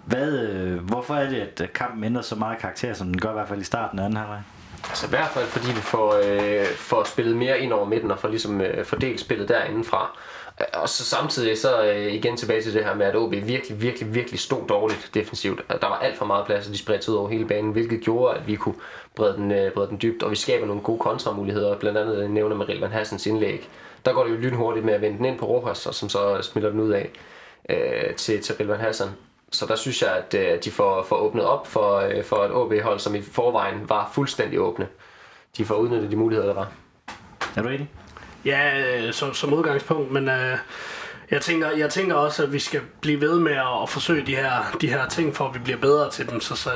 hvad, 0.06 0.40
øh, 0.40 0.80
hvorfor 0.80 1.16
er 1.16 1.30
det, 1.30 1.62
at 1.62 1.74
kampen 1.74 2.04
ændrer 2.04 2.22
så 2.22 2.36
meget 2.36 2.58
karakter, 2.58 2.94
som 2.94 3.08
den 3.08 3.20
gør 3.20 3.30
i 3.30 3.34
hvert 3.34 3.48
fald 3.48 3.62
i 3.62 3.64
starten 3.64 4.00
af 4.00 4.06
anden 4.06 4.18
halvleg? 4.18 4.42
Altså 4.90 5.06
i 5.08 5.10
hvert 5.10 5.30
fald 5.30 5.46
fordi 5.46 5.68
vi 5.68 5.82
får, 5.82 6.22
øh, 6.26 6.66
får 6.66 7.04
spillet 7.04 7.36
mere 7.36 7.60
ind 7.60 7.74
over 7.74 7.86
midten 7.86 8.12
og 8.12 8.20
får 8.20 8.28
ligesom 8.28 8.62
øh, 8.62 8.86
fordelt 8.86 9.20
spillet 9.20 9.50
derindefra. 9.50 10.18
Øh, 10.62 10.66
og 10.74 10.90
så 10.90 11.06
samtidig 11.06 11.58
så 11.58 11.84
øh, 11.84 12.14
igen 12.14 12.38
tilbage 12.38 12.62
til 12.62 12.74
det 12.74 12.86
her 12.86 12.96
med, 12.96 13.06
at 13.06 13.16
OB 13.16 13.32
virkelig, 13.32 13.82
virkelig, 13.82 14.16
virkelig 14.16 14.40
stod 14.40 14.68
dårligt 14.68 15.10
defensivt. 15.14 15.62
Øh, 15.74 15.82
der 15.82 15.88
var 15.88 16.00
alt 16.00 16.18
for 16.18 16.26
meget 16.26 16.46
plads, 16.46 16.68
og 16.68 16.74
de 16.74 16.78
spredte 16.78 17.12
ud 17.12 17.16
over 17.16 17.30
hele 17.30 17.48
banen, 17.48 17.72
hvilket 17.72 18.02
gjorde, 18.02 18.36
at 18.36 18.48
vi 18.48 18.56
kunne 18.56 18.76
brede 19.16 19.38
den, 19.38 19.52
øh, 19.52 19.72
brede 19.72 19.88
den 19.90 20.00
dybt, 20.02 20.24
og 20.24 20.32
vi 20.32 20.36
skaber 20.36 20.66
nogle 20.66 20.82
gode 20.82 21.00
kontramuligheder, 21.00 21.78
blandt 21.78 21.98
andet 21.98 22.24
øh, 22.24 22.30
nævner 22.30 22.56
med 22.56 22.70
Rilvan 22.70 22.92
Hassens 22.92 23.26
indlæg. 23.26 23.70
Der 24.06 24.14
går 24.14 24.24
det 24.24 24.32
jo 24.32 24.38
lynhurtigt 24.38 24.86
med 24.86 24.94
at 24.94 25.02
vende 25.02 25.18
den 25.18 25.26
ind 25.26 25.40
på 25.40 25.46
Rojas, 25.46 25.86
og 25.86 25.96
som 25.96 26.10
så 26.10 26.38
øh, 26.38 26.44
smitter 26.44 26.70
den 26.70 26.80
ud 26.80 26.92
af 26.92 27.10
øh, 27.70 28.16
til, 28.16 28.42
til 28.42 28.56
Rilvan 28.56 28.80
Hassan. 28.80 29.08
Så 29.52 29.66
der 29.66 29.76
synes 29.76 30.02
jeg, 30.02 30.12
at 30.12 30.34
øh, 30.34 30.64
de 30.64 30.72
får, 30.72 31.04
får 31.04 31.16
åbnet 31.16 31.46
op 31.46 31.68
for, 31.68 31.96
øh, 31.96 32.24
for 32.24 32.36
et 32.36 32.52
OB-hold, 32.52 33.00
som 33.00 33.16
i 33.16 33.22
forvejen 33.22 33.90
var 33.90 34.12
fuldstændig 34.14 34.60
åbne. 34.60 34.88
De 35.58 35.66
får 35.66 35.76
udnyttet 35.76 36.12
de 36.12 36.16
muligheder, 36.16 36.48
der 36.48 36.56
var. 36.56 36.72
Er 37.56 37.62
du 37.62 37.70
enig? 37.70 37.90
Ja, 38.46 38.82
øh, 38.98 39.14
som, 39.14 39.34
som 39.34 39.54
udgangspunkt, 39.54 40.12
men 40.12 40.30
øh, 40.30 40.58
jeg, 41.32 41.42
tænker, 41.42 41.72
jeg 41.72 41.90
tænker 41.90 42.16
også, 42.16 42.44
at 42.44 42.54
vi 42.54 42.60
skal 42.60 42.82
blive 43.02 43.22
ved 43.22 43.40
med 43.40 43.52
at, 43.52 43.82
at 43.84 43.90
forsøge 43.90 44.26
de 44.26 44.36
her, 44.36 44.78
de 44.82 44.88
her 44.88 45.08
ting, 45.08 45.36
for 45.36 45.48
at 45.48 45.54
vi 45.54 45.60
bliver 45.60 45.80
bedre 45.80 46.10
til 46.12 46.30
dem. 46.30 46.42
Så, 46.42 46.56
så 46.56 46.70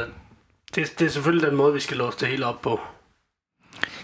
det, 0.76 1.00
det 1.00 1.06
er 1.06 1.10
selvfølgelig 1.10 1.48
den 1.48 1.58
måde, 1.58 1.74
vi 1.74 1.80
skal 1.80 1.98
låse 1.98 2.20
det 2.20 2.28
hele 2.28 2.46
op 2.46 2.62
på. 2.62 2.80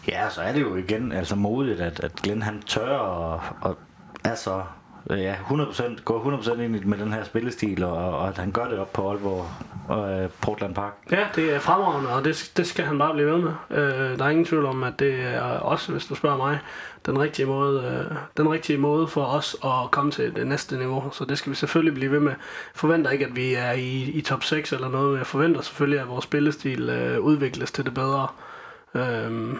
Ja, 0.07 0.29
så 0.29 0.41
er 0.41 0.51
det 0.53 0.61
jo 0.61 0.75
igen 0.75 1.11
altså 1.11 1.35
modigt, 1.35 1.81
at, 1.81 1.99
at 1.99 2.15
Glenn 2.15 2.41
han 2.41 2.61
tør 2.61 2.97
og, 2.97 3.41
og 3.61 3.77
er 4.23 4.35
så 4.35 4.63
ja, 5.09 5.35
100%, 5.35 6.03
går 6.03 6.37
100% 6.37 6.61
ind 6.61 6.85
med 6.85 6.97
den 6.97 7.13
her 7.13 7.23
spillestil, 7.23 7.83
og, 7.83 8.19
og 8.19 8.27
at 8.27 8.37
han 8.37 8.51
gør 8.51 8.67
det 8.67 8.79
op 8.79 8.93
på 8.93 9.09
Aalborg 9.09 9.47
og 9.87 10.23
uh, 10.23 10.29
Portland 10.41 10.75
Park. 10.75 10.93
Ja, 11.11 11.27
det 11.35 11.53
er 11.53 11.59
fremragende, 11.59 12.09
og 12.09 12.25
det, 12.25 12.51
det 12.57 12.67
skal 12.67 12.85
han 12.85 12.97
bare 12.97 13.13
blive 13.13 13.31
ved 13.31 13.37
med. 13.37 13.51
Uh, 13.69 14.19
der 14.19 14.25
er 14.25 14.29
ingen 14.29 14.45
tvivl 14.45 14.65
om, 14.65 14.83
at 14.83 14.99
det 14.99 15.13
er 15.13 15.41
også, 15.41 15.91
hvis 15.91 16.05
du 16.05 16.15
spørger 16.15 16.37
mig, 16.37 16.59
den 17.05 17.19
rigtige 17.19 17.45
måde, 17.45 18.07
uh, 18.11 18.17
den 18.37 18.51
rigtige 18.51 18.77
måde 18.77 19.07
for 19.07 19.25
os 19.25 19.55
at 19.63 19.91
komme 19.91 20.11
til 20.11 20.35
det 20.35 20.47
næste 20.47 20.77
niveau. 20.77 21.09
Så 21.11 21.25
det 21.25 21.37
skal 21.37 21.49
vi 21.49 21.55
selvfølgelig 21.55 21.93
blive 21.93 22.11
ved 22.11 22.19
med. 22.19 22.33
Forventer 22.75 23.11
ikke, 23.11 23.25
at 23.25 23.35
vi 23.35 23.53
er 23.53 23.71
i, 23.71 24.03
i 24.03 24.21
top 24.21 24.43
6 24.43 24.73
eller 24.73 24.89
noget, 24.89 25.09
men 25.09 25.17
jeg 25.17 25.27
forventer 25.27 25.61
selvfølgelig, 25.61 25.99
at 25.99 26.09
vores 26.09 26.23
spillestil 26.23 26.89
uh, 27.17 27.25
udvikles 27.25 27.71
til 27.71 27.85
det 27.85 27.93
bedre. 27.93 28.27
Uh, 28.93 29.57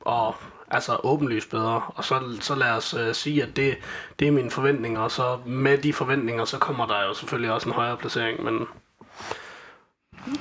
og 0.00 0.34
altså 0.70 0.96
åbenlyst 1.04 1.50
bedre. 1.50 1.82
Og 1.94 2.04
så, 2.04 2.20
så 2.40 2.54
lad 2.54 2.70
os 2.70 2.94
uh, 2.94 3.12
sige, 3.12 3.42
at 3.42 3.56
det, 3.56 3.76
det 4.18 4.28
er 4.28 4.32
mine 4.32 4.50
forventninger, 4.50 5.00
og 5.00 5.10
så 5.10 5.38
med 5.46 5.78
de 5.78 5.92
forventninger, 5.92 6.44
så 6.44 6.58
kommer 6.58 6.86
der 6.86 7.04
jo 7.04 7.14
selvfølgelig 7.14 7.52
også 7.52 7.68
en 7.68 7.74
højere 7.74 7.96
placering, 7.96 8.44
men, 8.44 8.66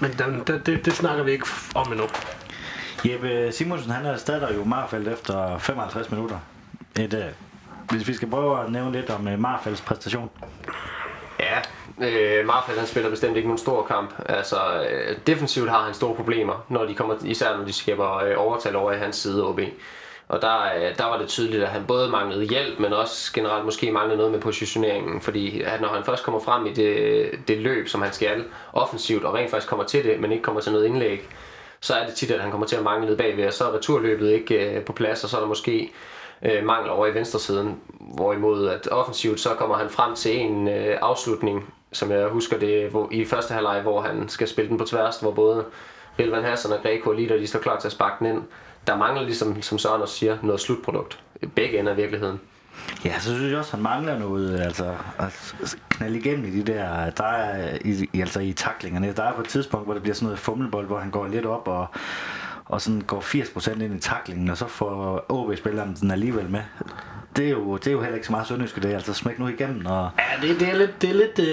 men 0.02 0.12
den, 0.12 0.44
det, 0.48 0.66
det, 0.66 0.86
det 0.86 0.94
snakker 0.94 1.24
vi 1.24 1.32
ikke 1.32 1.48
om 1.76 1.92
endnu. 1.92 2.08
Jeppe 3.06 3.52
Simonsen, 3.52 3.92
han 3.92 4.06
erstatter 4.06 4.54
jo 4.54 4.64
Marfeldt 4.64 5.08
efter 5.08 5.58
55 5.58 6.12
minutter. 6.12 6.40
Et, 7.00 7.14
uh, 7.14 7.20
hvis 7.92 8.08
vi 8.08 8.14
skal 8.14 8.30
prøve 8.30 8.64
at 8.64 8.72
nævne 8.72 8.92
lidt 8.92 9.10
om 9.10 9.28
uh, 9.28 9.40
Marfelds 9.40 9.82
præstation. 9.82 10.30
Ja, 11.40 11.62
øh, 12.02 12.46
Marfeldt 12.46 12.80
han 12.80 12.88
spiller 12.88 13.10
bestemt 13.10 13.36
ikke 13.36 13.48
nogen 13.48 13.58
stor 13.58 13.84
kamp. 13.84 14.14
Altså, 14.26 14.86
øh, 14.90 15.18
defensivt 15.28 15.70
har 15.70 15.84
han 15.84 15.94
store 15.94 16.16
problemer, 16.16 16.66
når 16.70 16.86
de 16.86 16.96
kommer, 16.96 17.16
især 17.24 17.58
når 17.58 17.66
de 17.66 17.74
skaber 17.74 18.16
øh, 18.16 18.34
overtal 18.38 18.76
over 18.76 18.92
i 18.92 18.98
hans 18.98 19.16
side 19.16 19.48
OB. 19.48 19.60
Og 20.28 20.42
der, 20.42 20.58
øh, 20.76 20.98
der 20.98 21.06
var 21.06 21.18
det 21.18 21.28
tydeligt, 21.28 21.64
at 21.64 21.70
han 21.70 21.86
både 21.88 22.10
manglede 22.10 22.46
hjælp, 22.46 22.80
men 22.80 22.94
også 22.94 23.34
generelt 23.34 23.66
måske 23.66 23.92
manglede 23.92 24.18
noget 24.18 24.32
med 24.32 24.42
positioneringen. 24.42 25.22
Fordi 25.22 25.62
at 25.62 25.82
når 25.82 25.88
han 25.88 26.04
først 26.04 26.24
kommer 26.24 26.40
frem 26.40 26.66
i 26.66 26.74
det, 26.74 27.30
det 27.48 27.58
løb, 27.58 27.88
som 27.88 28.02
han 28.02 28.14
skal 28.14 28.44
offensivt, 28.74 29.24
og 29.24 29.34
rent 29.34 29.52
faktisk 29.52 29.70
kommer 29.70 29.86
til 29.86 30.04
det, 30.04 30.20
men 30.20 30.32
ikke 30.32 30.44
kommer 30.44 30.62
til 30.62 30.72
noget 30.72 30.86
indlæg, 30.86 31.30
så 31.80 31.94
er 31.94 32.06
det 32.06 32.16
tit, 32.16 32.32
at 32.32 32.42
han 32.42 32.52
kommer 32.52 32.68
til 32.68 32.76
at 32.76 32.84
mangle 32.84 33.08
lidt 33.08 33.18
bagved, 33.18 33.48
og 33.48 33.54
så 33.54 33.64
er 33.64 33.74
returløbet 33.74 34.32
ikke 34.32 34.76
øh, 34.76 34.84
på 34.84 34.94
plads, 34.94 35.24
og 35.24 35.30
så 35.30 35.38
er 35.38 35.42
der 35.42 35.48
måske 35.48 35.92
øh, 36.42 36.66
mangel 36.66 36.92
over 36.92 37.08
i 37.08 37.14
venstresiden. 37.14 37.80
Hvorimod 38.00 38.70
at 38.70 38.88
offensivt, 38.88 39.40
så 39.40 39.50
kommer 39.50 39.76
han 39.76 39.90
frem 39.90 40.16
til 40.16 40.40
en 40.40 40.68
øh, 40.68 40.98
afslutning, 41.02 41.74
som 41.92 42.12
jeg 42.12 42.28
husker 42.28 42.60
det 42.60 42.90
hvor, 42.90 43.08
i 43.12 43.26
første 43.26 43.54
halvleg, 43.54 43.82
hvor 43.82 44.02
han 44.02 44.30
skal 44.30 44.48
spille 44.48 44.70
den 44.70 44.78
på 44.78 44.86
tværs, 44.86 45.20
hvor 45.20 45.32
både 45.32 45.66
Rilvan 46.20 46.44
Hassan 46.44 46.72
og 46.72 46.80
Greco 46.82 47.10
og 47.10 47.16
Lider, 47.16 47.38
de 47.38 47.48
står 47.48 47.60
klar 47.60 47.80
til 47.80 47.88
at 47.88 47.92
sparke 47.92 48.16
den 48.20 48.36
ind 48.36 48.44
der 48.88 48.98
mangler 48.98 49.24
ligesom, 49.24 49.62
som 49.62 49.78
Søren 49.78 50.02
også 50.02 50.16
siger, 50.16 50.38
noget 50.44 50.62
slutprodukt. 50.62 51.20
Begge 51.56 51.80
ender 51.80 51.92
af 51.92 51.98
virkeligheden. 51.98 52.40
Ja, 53.06 53.20
så 53.20 53.36
synes 53.36 53.52
jeg 53.52 53.60
også, 53.60 53.72
han 53.72 53.84
mangler 53.84 54.20
noget, 54.20 54.60
altså 54.60 54.94
at 55.20 55.56
knalde 55.90 56.18
igennem 56.18 56.46
i 56.46 56.50
de 56.50 56.64
der, 56.74 57.10
der 57.10 57.24
er 57.24 57.78
i, 57.86 58.20
altså 58.20 58.40
i 58.40 58.54
taklingerne. 58.54 59.14
Der 59.14 59.24
er 59.24 59.34
på 59.34 59.42
et 59.42 59.48
tidspunkt, 59.48 59.88
hvor 59.88 59.94
det 59.94 60.02
bliver 60.02 60.16
sådan 60.16 60.26
noget 60.26 60.40
fummelbold, 60.40 60.88
hvor 60.88 61.00
han 61.00 61.12
går 61.12 61.28
lidt 61.28 61.46
op 61.46 61.68
og, 61.68 61.88
og 62.66 62.82
sådan 62.82 63.02
går 63.02 63.22
80% 63.22 63.84
ind 63.84 63.96
i 63.96 64.00
taklingen, 64.00 64.50
og 64.50 64.58
så 64.58 64.68
får 64.68 65.26
OB-spilleren 65.30 65.98
den 66.02 66.12
alligevel 66.12 66.50
med. 66.50 66.62
Det 67.36 67.46
er, 67.46 67.50
jo, 67.50 67.78
det 67.78 67.88
er 67.88 67.92
jo 67.92 68.02
heller 68.02 68.16
ikke 68.16 68.28
så 68.28 68.32
meget 68.32 68.48
sønderjysk, 68.48 68.76
det 68.76 68.92
er 68.92 68.96
altså 68.96 69.14
smæk 69.14 69.40
nu 69.40 69.48
igennem. 69.48 69.86
Og... 69.86 70.10
Ja, 70.20 70.24
det, 70.48 70.60
det, 70.60 70.70
er 70.70 70.76
lidt, 70.76 71.02
det 71.02 71.10
er 71.10 71.14
lidt, 71.14 71.40
øh, 71.40 71.46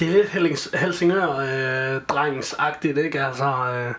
det 0.00 0.08
er 0.08 0.40
lidt 0.40 0.74
Helsingør-drengsagtigt, 0.74 2.98
øh, 2.98 3.04
ikke? 3.04 3.24
Altså, 3.24 3.44
øh, 3.44 3.94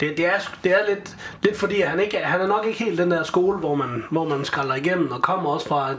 det, 0.00 0.16
det, 0.16 0.26
er, 0.26 0.38
det 0.64 0.72
er 0.72 0.86
lidt, 0.88 1.16
lidt 1.42 1.56
fordi, 1.56 1.80
at 1.80 1.88
han, 1.88 2.00
ikke, 2.00 2.18
han 2.18 2.40
er 2.40 2.46
nok 2.46 2.66
ikke 2.66 2.84
helt 2.84 2.98
den 2.98 3.10
der 3.10 3.22
skole, 3.22 3.58
hvor 3.58 3.74
man, 3.74 4.04
hvor 4.10 4.28
man 4.28 4.44
skralder 4.44 4.74
igennem, 4.74 5.10
og 5.12 5.22
kommer 5.22 5.50
også 5.50 5.68
fra, 5.68 5.94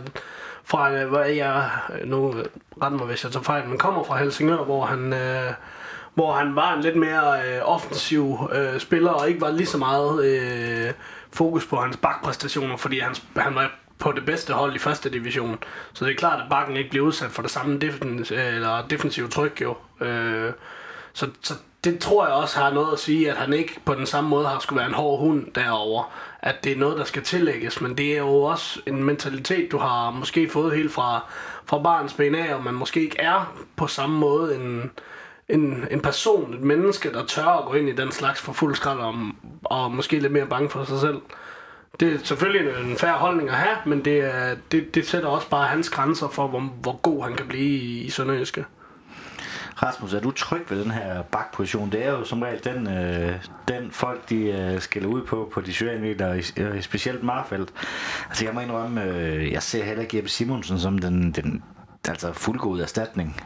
fra 0.63 1.03
hvor 1.03 1.19
jeg, 1.19 1.69
nu 2.05 2.33
ret 2.81 2.93
mig 2.93 3.05
hvis 3.05 3.23
jeg 3.23 3.31
tager 3.31 3.43
fejl, 3.43 3.67
men 3.69 3.77
kommer 3.77 4.03
fra 4.03 4.17
Helsingør, 4.17 4.63
hvor 4.63 4.85
han, 4.85 5.13
øh, 5.13 5.53
hvor 6.13 6.33
han 6.33 6.55
var 6.55 6.73
en 6.73 6.81
lidt 6.81 6.95
mere 6.95 7.47
øh, 7.47 7.61
offensiv 7.63 8.49
øh, 8.53 8.79
spiller, 8.79 9.11
og 9.11 9.29
ikke 9.29 9.41
var 9.41 9.51
lige 9.51 9.67
så 9.67 9.77
meget 9.77 10.25
øh, 10.25 10.93
fokus 11.33 11.65
på 11.65 11.75
hans 11.75 11.97
bakpræstationer, 11.97 12.77
fordi 12.77 12.99
han, 12.99 13.15
han 13.37 13.55
var 13.55 13.71
på 13.99 14.11
det 14.11 14.25
bedste 14.25 14.53
hold 14.53 14.75
i 14.75 14.79
første 14.79 15.09
division. 15.09 15.57
Så 15.93 16.05
det 16.05 16.11
er 16.11 16.17
klart, 16.17 16.41
at 16.41 16.49
bakken 16.49 16.77
ikke 16.77 16.89
bliver 16.89 17.05
udsat 17.05 17.31
for 17.31 17.41
det 17.41 17.51
samme 17.51 17.79
defens, 17.79 18.31
øh, 18.31 18.55
eller 18.55 18.87
defensive 18.89 19.27
tryk 19.27 19.61
jo. 19.61 19.75
Øh, 20.01 20.51
så, 21.13 21.29
så 21.41 21.53
det 21.91 21.99
tror 21.99 22.25
jeg 22.25 22.33
også 22.33 22.59
har 22.59 22.73
noget 22.73 22.93
at 22.93 22.99
sige, 22.99 23.31
at 23.31 23.37
han 23.37 23.53
ikke 23.53 23.79
på 23.85 23.95
den 23.95 24.05
samme 24.05 24.29
måde 24.29 24.47
har 24.47 24.59
skulle 24.59 24.77
være 24.79 24.87
en 24.87 24.93
hård 24.93 25.19
hund 25.19 25.45
derover. 25.55 26.11
At 26.41 26.63
det 26.63 26.71
er 26.71 26.77
noget, 26.77 26.97
der 26.97 27.03
skal 27.03 27.23
tillægges, 27.23 27.81
men 27.81 27.97
det 27.97 28.13
er 28.13 28.17
jo 28.17 28.43
også 28.43 28.79
en 28.85 29.03
mentalitet, 29.03 29.71
du 29.71 29.77
har 29.77 30.11
måske 30.11 30.49
fået 30.49 30.75
helt 30.75 30.91
fra, 30.91 31.25
fra 31.65 31.79
barns 31.79 32.13
ben 32.13 32.35
af, 32.35 32.55
og 32.55 32.63
man 32.63 32.73
måske 32.73 33.01
ikke 33.01 33.19
er 33.19 33.53
på 33.75 33.87
samme 33.87 34.19
måde 34.19 34.55
en, 34.55 34.91
en, 35.49 35.87
en 35.91 35.99
person, 35.99 36.53
et 36.53 36.61
menneske, 36.61 37.13
der 37.13 37.25
tør 37.25 37.45
at 37.45 37.65
gå 37.65 37.73
ind 37.73 37.89
i 37.89 37.95
den 37.95 38.11
slags 38.11 38.41
for 38.41 38.53
fuld 38.53 38.75
skrald 38.75 38.99
og, 38.99 39.15
og 39.63 39.91
måske 39.91 40.19
lidt 40.19 40.33
mere 40.33 40.47
bange 40.47 40.69
for 40.69 40.83
sig 40.83 40.99
selv. 40.99 41.21
Det 41.99 42.13
er 42.13 42.17
selvfølgelig 42.23 42.89
en 42.91 42.97
færre 42.97 43.17
holdning 43.17 43.49
at 43.49 43.55
have, 43.55 43.77
men 43.85 44.05
det, 44.05 44.31
det, 44.71 44.95
det 44.95 45.07
sætter 45.07 45.29
også 45.29 45.49
bare 45.49 45.67
hans 45.67 45.89
grænser 45.89 46.27
for, 46.27 46.47
hvor, 46.47 46.59
hvor 46.59 46.99
god 47.01 47.23
han 47.23 47.33
kan 47.33 47.47
blive 47.47 47.77
i, 47.77 48.01
i 48.01 48.09
Sønderjyske. 48.09 48.65
Rasmus, 49.83 50.13
er 50.13 50.19
du 50.19 50.31
tryg 50.31 50.65
ved 50.69 50.83
den 50.83 50.91
her 50.91 51.21
bakposition? 51.21 51.91
Det 51.91 52.05
er 52.05 52.11
jo 52.11 52.23
som 52.23 52.41
regel 52.41 52.63
den, 52.63 52.87
øh, 52.87 53.35
den 53.67 53.91
folk, 53.91 54.29
de 54.29 54.35
øh, 54.35 54.79
skiller 54.79 55.09
ud 55.09 55.21
på 55.21 55.49
på 55.53 55.61
de 55.61 55.73
sociale 55.73 56.01
medier, 56.01 56.51
øh, 56.57 56.81
specielt 56.81 57.23
Marfeldt. 57.23 57.69
Altså 58.29 58.45
jeg 58.45 58.53
må 58.53 58.59
indrømme, 58.59 59.03
øh, 59.03 59.51
jeg 59.51 59.63
ser 59.63 59.83
heller 59.83 60.01
ikke 60.01 60.17
Jeppe 60.17 60.29
Simonsen 60.29 60.79
som 60.79 60.97
den, 60.97 61.31
den 61.31 61.63
altså 62.07 62.33
fuldgod 62.33 62.79
erstatning. 62.79 63.41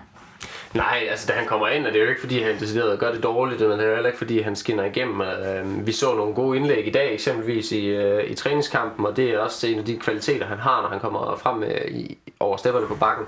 Nej, 0.74 1.08
altså 1.10 1.28
da 1.28 1.34
han 1.34 1.48
kommer 1.48 1.68
ind, 1.68 1.86
er 1.86 1.92
det 1.92 2.00
jo 2.00 2.10
ikke 2.10 2.22
fordi, 2.22 2.42
han 2.42 2.60
decideret 2.60 3.00
gør 3.00 3.12
det 3.12 3.24
dårligt, 3.24 3.62
men 3.62 3.72
det 3.72 3.82
er 3.82 3.88
jo 3.88 3.94
heller 3.94 4.10
ikke 4.10 4.18
fordi, 4.18 4.42
han 4.42 4.56
skinner 4.56 4.84
igennem. 4.84 5.22
Øh, 5.22 5.88
vi 5.88 5.92
så 5.92 6.16
nogle 6.16 6.34
gode 6.36 6.58
indlæg 6.58 6.88
i 6.88 6.92
dag, 6.92 7.14
eksempelvis 7.14 7.72
i, 7.72 7.86
øh, 7.86 8.32
i 8.32 8.36
træningskampen, 8.36 9.06
og 9.06 9.18
det 9.18 9.30
er 9.30 9.40
også 9.40 9.68
en 9.68 9.80
af 9.80 9.86
de 9.86 9.98
kvaliteter, 9.98 10.46
han 10.46 10.58
har, 10.58 10.82
når 10.82 10.90
han 10.90 11.00
kommer 11.00 11.36
frem 11.36 11.64
øh, 11.64 11.92
i, 11.92 12.18
over 12.40 12.58
stepperne 12.58 12.88
på 12.88 12.96
bakken. 12.96 13.26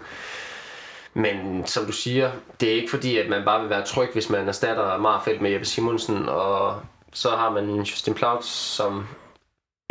Men 1.14 1.66
som 1.66 1.86
du 1.86 1.92
siger, 1.92 2.32
det 2.60 2.70
er 2.70 2.74
ikke 2.74 2.90
fordi, 2.90 3.18
at 3.18 3.30
man 3.30 3.46
bare 3.46 3.62
vil 3.62 3.70
være 3.70 3.86
tryg, 3.86 4.10
hvis 4.14 4.30
man 4.30 4.48
erstatter 4.48 4.98
Marfeldt 4.98 5.42
med 5.42 5.52
Jeppe 5.52 5.66
Simonsen, 5.66 6.30
og 6.30 6.76
så 7.14 7.30
har 7.30 7.50
man 7.50 7.70
Justin 7.70 8.14
Plautz, 8.14 8.48
som 8.48 9.08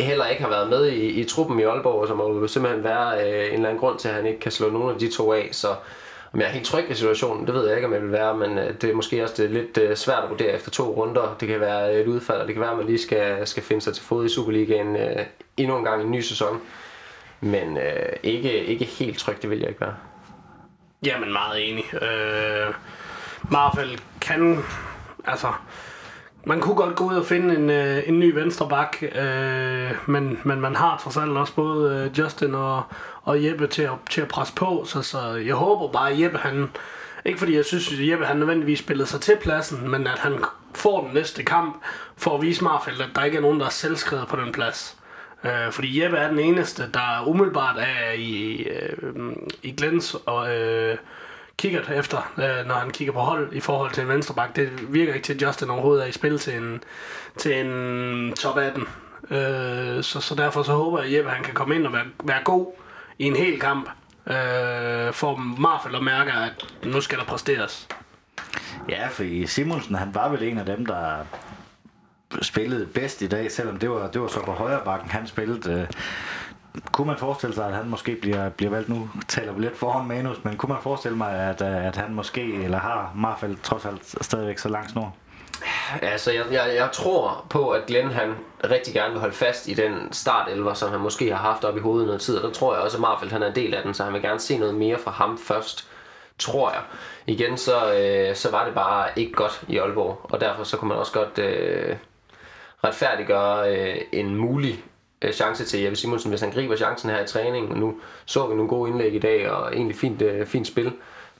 heller 0.01 0.25
ikke 0.25 0.41
har 0.41 0.49
været 0.49 0.69
med 0.69 0.87
i, 0.87 1.07
i 1.07 1.23
truppen 1.23 1.59
i 1.59 1.63
Aalborg, 1.63 2.07
som 2.07 2.17
må 2.17 2.47
simpelthen 2.47 2.83
være 2.83 3.27
øh, 3.27 3.47
en 3.47 3.53
eller 3.53 3.69
anden 3.69 3.79
grund 3.79 3.99
til, 3.99 4.07
at 4.07 4.13
han 4.15 4.25
ikke 4.25 4.39
kan 4.39 4.51
slå 4.51 4.69
nogen 4.69 4.93
af 4.93 4.99
de 4.99 5.11
to 5.11 5.33
af. 5.33 5.49
Så 5.51 5.75
om 6.33 6.39
jeg 6.39 6.47
er 6.47 6.51
helt 6.51 6.65
tryg 6.65 6.85
i 6.89 6.93
situationen, 6.93 7.47
det 7.47 7.53
ved 7.53 7.67
jeg 7.67 7.75
ikke, 7.75 7.87
om 7.87 7.93
jeg 7.93 8.01
vil 8.01 8.11
være, 8.11 8.37
men 8.37 8.57
øh, 8.57 8.73
det 8.81 8.89
er 8.89 8.93
måske 8.93 9.23
også 9.23 9.35
det 9.37 9.45
er 9.45 9.49
lidt 9.49 9.77
øh, 9.77 9.95
svært 9.95 10.23
at 10.23 10.29
vurdere 10.29 10.51
efter 10.53 10.71
to 10.71 10.83
runder. 10.83 11.35
Det 11.39 11.47
kan 11.47 11.59
være 11.59 11.93
øh, 11.93 12.01
et 12.01 12.07
udfald, 12.07 12.41
og 12.41 12.47
det 12.47 12.55
kan 12.55 12.61
være, 12.61 12.71
at 12.71 12.77
man 12.77 12.85
lige 12.85 13.01
skal, 13.01 13.47
skal 13.47 13.63
finde 13.63 13.81
sig 13.81 13.93
til 13.93 14.03
fod 14.03 14.25
i 14.25 14.29
Superligaen 14.29 14.95
øh, 14.95 15.25
endnu 15.57 15.77
en 15.77 15.83
gang 15.83 16.01
i 16.01 16.05
en 16.05 16.11
ny 16.11 16.21
sæson. 16.21 16.61
Men 17.41 17.77
øh, 17.77 18.13
ikke, 18.23 18.65
ikke 18.65 18.85
helt 18.85 19.19
tryg, 19.19 19.41
det 19.41 19.49
vil 19.49 19.59
jeg 19.59 19.69
ikke 19.69 19.81
være. 19.81 19.95
Jamen, 21.05 21.33
meget 21.33 21.69
enig. 21.69 21.93
Øh, 21.93 22.73
Marvel 23.51 24.01
kan... 24.21 24.63
Altså, 25.25 25.47
man 26.45 26.61
kunne 26.61 26.75
godt 26.75 26.95
gå 26.95 27.03
ud 27.03 27.15
og 27.15 27.25
finde 27.25 27.55
en, 27.55 27.69
øh, 27.69 28.03
en 28.07 28.19
ny 28.19 28.33
venstre 28.33 28.69
bak, 28.69 28.97
øh, 29.15 29.91
men, 30.05 30.39
men 30.43 30.61
man 30.61 30.75
har 30.75 30.97
trods 30.97 31.17
alt 31.17 31.37
også 31.37 31.55
både 31.55 31.95
øh, 31.95 32.19
Justin 32.19 32.55
og, 32.55 32.83
og 33.23 33.45
Jeppe 33.45 33.67
til 33.67 33.81
at, 33.81 33.91
til 34.09 34.21
at 34.21 34.27
presse 34.27 34.53
på, 34.55 34.83
så, 34.87 35.01
så 35.01 35.33
jeg 35.33 35.55
håber 35.55 35.91
bare, 35.91 36.11
at 36.11 36.19
Jeppe 36.19 36.37
han... 36.37 36.69
Ikke 37.25 37.39
fordi 37.39 37.55
jeg 37.55 37.65
synes, 37.65 37.91
at 37.91 38.07
Jeppe 38.07 38.25
han 38.25 38.37
nødvendigvis 38.37 38.79
spillede 38.79 39.07
sig 39.07 39.21
til 39.21 39.37
pladsen, 39.41 39.89
men 39.89 40.07
at 40.07 40.19
han 40.19 40.43
får 40.75 41.03
den 41.03 41.13
næste 41.13 41.43
kamp, 41.43 41.83
for 42.17 42.35
at 42.35 42.41
vise 42.41 42.63
Marfeldt, 42.63 43.01
at 43.01 43.09
der 43.15 43.23
ikke 43.23 43.37
er 43.37 43.41
nogen, 43.41 43.59
der 43.59 43.65
er 43.65 43.69
selvskrevet 43.69 44.27
på 44.27 44.35
den 44.35 44.51
plads. 44.51 44.97
Øh, 45.43 45.71
fordi 45.71 46.03
Jeppe 46.03 46.17
er 46.17 46.27
den 46.29 46.39
eneste, 46.39 46.89
der 46.93 47.27
umiddelbart 47.27 47.75
er 47.79 48.11
i, 48.11 48.53
øh, 48.53 49.13
i 49.63 49.71
Glens 49.71 50.15
og 50.25 50.55
øh, 50.55 50.97
kigger 51.57 51.81
efter, 51.89 52.33
øh, 52.37 52.67
når 52.67 52.75
han 52.75 52.91
kigger 52.91 53.13
på 53.13 53.19
hold 53.19 53.53
i 53.53 53.59
forhold 53.59 53.91
til 53.91 54.03
en 54.03 54.09
venstreback. 54.09 54.55
Det 54.55 54.93
virker 54.93 55.13
ikke 55.13 55.25
til, 55.25 55.33
at 55.33 55.41
Justin 55.41 55.69
overhovedet 55.69 56.03
er 56.03 56.07
i 56.07 56.11
spil 56.11 56.39
til 56.39 56.57
en, 56.57 56.83
til 57.37 57.65
en 57.65 58.33
top 58.33 58.57
18. 58.57 58.81
Øh, 59.31 60.03
så, 60.03 60.19
så 60.21 60.35
derfor 60.35 60.63
så 60.63 60.73
håber 60.73 60.99
jeg, 60.99 61.07
at 61.07 61.17
Jeppe 61.17 61.29
han 61.29 61.43
kan 61.43 61.53
komme 61.53 61.75
ind 61.75 61.87
og 61.87 61.93
være, 61.93 62.05
være 62.23 62.43
god 62.43 62.73
i 63.19 63.23
en 63.23 63.35
hel 63.35 63.59
kamp. 63.59 63.89
Øh, 64.27 65.13
for 65.13 65.35
Marfald 65.59 65.95
at 65.95 66.03
mærke, 66.03 66.31
at 66.31 66.65
nu 66.85 67.01
skal 67.01 67.17
der 67.17 67.25
præsteres. 67.25 67.87
Ja, 68.89 69.07
for 69.07 69.47
Simonsen, 69.47 69.95
han 69.95 70.15
var 70.15 70.29
vel 70.29 70.43
en 70.43 70.57
af 70.57 70.65
dem, 70.65 70.85
der 70.85 71.15
spillede 72.41 72.85
bedst 72.85 73.21
i 73.21 73.27
dag, 73.27 73.51
selvom 73.51 73.77
det 73.77 73.89
var, 73.89 74.07
det 74.07 74.21
var 74.21 74.27
så 74.27 74.39
på 74.39 74.51
højre 74.51 74.81
bakken, 74.85 75.09
han 75.09 75.27
spillede. 75.27 75.71
Øh, 75.71 75.87
kunne 76.91 77.07
man 77.07 77.17
forestille 77.17 77.55
sig, 77.55 77.67
at 77.67 77.73
han 77.73 77.89
måske 77.89 78.15
bliver, 78.15 78.49
bliver 78.49 78.69
valgt 78.69 78.89
nu, 78.89 79.09
taler 79.27 79.51
vi 79.51 79.61
lidt 79.61 79.77
foran 79.77 80.07
manus, 80.07 80.43
men 80.43 80.57
kunne 80.57 80.73
man 80.73 80.81
forestille 80.81 81.17
mig, 81.17 81.31
at, 81.31 81.61
øh, 81.61 81.85
at 81.85 81.95
han 81.95 82.13
måske, 82.13 82.63
eller 82.63 82.77
har 82.77 83.11
Marfald 83.15 83.57
trods 83.63 83.85
alt 83.85 84.25
stadigvæk 84.25 84.57
så 84.57 84.69
lang 84.69 84.89
snor? 84.89 85.15
Altså, 86.01 86.31
jeg, 86.31 86.45
jeg, 86.51 86.75
jeg 86.75 86.89
tror 86.91 87.45
på, 87.49 87.69
at 87.69 87.85
Glenn 87.85 88.11
han 88.11 88.35
rigtig 88.63 88.93
gerne 88.93 89.11
vil 89.11 89.19
holde 89.19 89.35
fast 89.35 89.67
i 89.67 89.73
den 89.73 90.13
startelver, 90.13 90.73
som 90.73 90.91
han 90.91 90.99
måske 90.99 91.29
har 91.29 91.51
haft 91.51 91.63
op 91.63 91.77
i 91.77 91.79
hovedet 91.79 92.07
noget 92.07 92.21
tid. 92.21 92.37
Og 92.37 92.43
der 92.43 92.51
tror 92.51 92.73
jeg 92.73 92.83
også, 92.83 92.97
at 92.97 93.01
Marfeldt 93.01 93.33
han 93.33 93.43
er 93.43 93.47
en 93.47 93.55
del 93.55 93.73
af 93.73 93.83
den, 93.83 93.93
så 93.93 94.03
han 94.03 94.13
vil 94.13 94.21
gerne 94.21 94.39
se 94.39 94.57
noget 94.57 94.75
mere 94.75 94.97
fra 94.97 95.11
ham 95.11 95.37
først, 95.37 95.87
tror 96.39 96.71
jeg. 96.71 96.81
Igen, 97.27 97.57
så, 97.57 97.93
øh, 97.93 98.35
så 98.35 98.51
var 98.51 98.65
det 98.65 98.73
bare 98.73 99.07
ikke 99.15 99.33
godt 99.33 99.63
i 99.67 99.77
Aalborg, 99.77 100.19
og 100.23 100.41
derfor 100.41 100.63
så 100.63 100.77
kunne 100.77 100.89
man 100.89 100.97
også 100.97 101.13
godt 101.13 101.39
øh, 101.39 101.95
retfærdiggøre 102.83 103.77
øh, 103.77 103.95
en 104.11 104.35
mulig 104.35 104.83
øh, 105.21 105.31
chance 105.31 105.65
til 105.65 105.79
Jeppe 105.79 105.95
Simonsen, 105.95 106.29
hvis 106.29 106.41
han 106.41 106.51
griber 106.51 106.75
chancen 106.75 107.09
her 107.09 107.23
i 107.23 107.27
træningen. 107.27 107.79
Nu 107.79 107.95
så 108.25 108.47
vi 108.47 108.55
nogle 108.55 108.69
gode 108.69 108.89
indlæg 108.89 109.13
i 109.13 109.19
dag, 109.19 109.49
og 109.49 109.73
egentlig 109.75 109.95
fint, 109.95 110.21
øh, 110.21 110.45
fint 110.45 110.67
spil. 110.67 110.91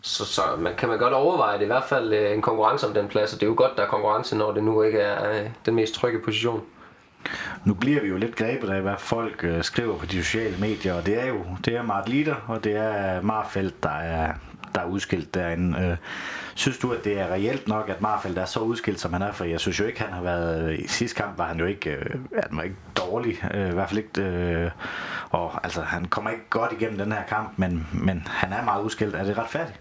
Så, 0.02 0.26
så 0.26 0.42
man, 0.58 0.76
kan 0.76 0.90
man 0.90 1.00
godt 1.00 1.14
overveje 1.14 1.58
det, 1.58 1.64
i 1.64 1.68
hvert 1.68 1.84
fald 1.84 2.14
øh, 2.14 2.34
en 2.34 2.42
konkurrence 2.42 2.88
om 2.88 2.94
den 2.94 3.08
plads, 3.08 3.34
og 3.34 3.40
det 3.40 3.46
er 3.46 3.50
jo 3.50 3.56
godt, 3.58 3.72
der 3.78 3.84
er 3.84 3.88
konkurrence, 3.88 4.38
når 4.38 4.52
det 4.52 4.64
nu 4.64 4.84
ikke 4.84 5.00
er 5.00 5.44
øh, 5.44 5.50
den 5.66 5.76
mest 5.76 5.94
trygge 5.94 6.20
position. 6.20 6.62
Nu 7.66 7.74
bliver 7.74 8.02
vi 8.02 8.08
jo 8.08 8.18
lidt 8.18 8.36
grebet 8.36 8.70
af, 8.70 8.82
hvad 8.82 8.96
folk 8.98 9.44
øh, 9.44 9.64
skriver 9.64 9.98
på 9.98 10.06
de 10.06 10.24
sociale 10.24 10.58
medier, 10.60 10.94
og 10.94 11.06
det 11.06 11.22
er 11.22 11.26
jo 11.26 11.44
det 11.66 11.76
er 11.76 11.82
Mart 11.82 12.10
Litter, 12.10 12.36
og 12.48 12.64
det 12.64 12.76
er 12.76 13.22
Marfeldt, 13.22 13.84
der 13.84 13.98
er, 13.98 14.34
der 14.76 14.82
er 14.82 14.86
udskilt 14.86 15.34
derinde. 15.34 15.80
Øh, 15.80 15.98
synes 16.56 16.78
du, 16.78 16.92
at 16.92 17.04
det 17.04 17.20
er 17.20 17.28
reelt 17.28 17.68
nok, 17.68 17.90
at 17.90 18.02
Marfeldt 18.02 18.38
er 18.38 18.46
så 18.46 18.60
udskilt, 18.60 19.00
som 19.00 19.14
han 19.14 19.22
er? 19.22 19.32
For 19.32 19.46
jeg 19.46 19.60
synes 19.60 19.80
jo 19.80 19.86
ikke, 19.86 20.02
han 20.02 20.14
har 20.14 20.22
været... 20.22 20.80
I 20.80 20.88
sidste 20.88 21.16
kamp 21.16 21.38
var 21.38 21.48
han 21.48 21.60
jo 21.60 21.66
ikke, 21.66 21.90
øh, 21.90 22.20
han 22.50 22.58
var 22.58 22.64
ikke 22.64 22.76
dårlig. 22.98 23.38
Øh, 23.54 23.70
I 23.70 23.74
hvert 23.74 23.90
fald 23.90 23.98
ikke... 23.98 24.22
Øh, 24.22 24.72
og 25.30 25.64
altså, 25.64 25.82
han 25.82 26.06
kommer 26.06 26.30
ikke 26.30 26.50
godt 26.50 26.72
igennem 26.72 26.98
den 26.98 27.12
her 27.12 27.24
kamp, 27.24 27.54
men, 27.58 27.88
men 27.94 28.28
han 28.30 28.54
er 28.54 28.64
meget 28.64 28.84
udskilt. 28.84 29.16
Er 29.16 29.24
det 29.24 29.38
retfærdigt? 29.38 29.80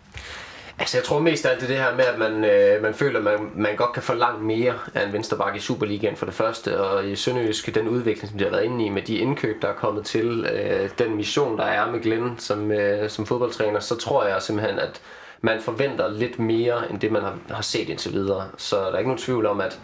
Altså 0.79 0.99
jeg 0.99 1.05
tror 1.05 1.19
mest 1.19 1.47
af 1.47 1.51
alt 1.51 1.61
det, 1.61 1.69
det 1.69 1.77
her 1.77 1.97
med, 1.97 2.05
at 2.05 2.19
man, 2.19 2.45
øh, 2.45 2.83
man 2.83 2.95
føler, 2.95 3.19
at 3.19 3.25
man, 3.25 3.51
man 3.55 3.77
godt 3.77 3.93
kan 3.93 4.03
få 4.03 4.15
langt 4.15 4.43
mere 4.43 4.75
af 4.95 5.07
en 5.07 5.13
venstreback 5.13 5.57
i 5.57 5.59
Superligaen 5.59 6.17
for 6.17 6.27
det 6.27 6.35
første, 6.35 6.81
og 6.81 7.07
i 7.07 7.17
Sønderjysk, 7.17 7.75
den 7.75 7.89
udvikling, 7.89 8.29
som 8.29 8.39
de 8.39 8.45
har 8.45 8.51
været 8.51 8.65
inde 8.65 8.85
i 8.85 8.89
med 8.89 9.03
de 9.03 9.17
indkøb, 9.17 9.63
der 9.63 9.69
er 9.69 9.75
kommet 9.75 10.05
til, 10.05 10.47
øh, 10.53 10.91
den 10.99 11.17
mission, 11.17 11.59
der 11.59 11.65
er 11.65 11.91
med 11.91 12.01
Glenn 12.01 12.39
som, 12.39 12.73
øh, 12.73 13.11
som 13.11 13.27
fodboldtræner, 13.27 13.81
så 13.81 13.97
tror 13.97 14.27
jeg 14.27 14.43
simpelthen, 14.43 14.79
at 14.79 15.01
man 15.41 15.61
forventer 15.61 16.09
lidt 16.09 16.39
mere, 16.39 16.91
end 16.91 17.01
det 17.01 17.13
man 17.13 17.23
har, 17.23 17.39
har 17.51 17.63
set 17.63 17.89
indtil 17.89 18.13
videre. 18.13 18.49
Så 18.57 18.77
der 18.77 18.93
er 18.93 18.99
ikke 18.99 19.11
nogen 19.11 19.23
tvivl 19.23 19.47
om, 19.47 19.61
at 19.61 19.81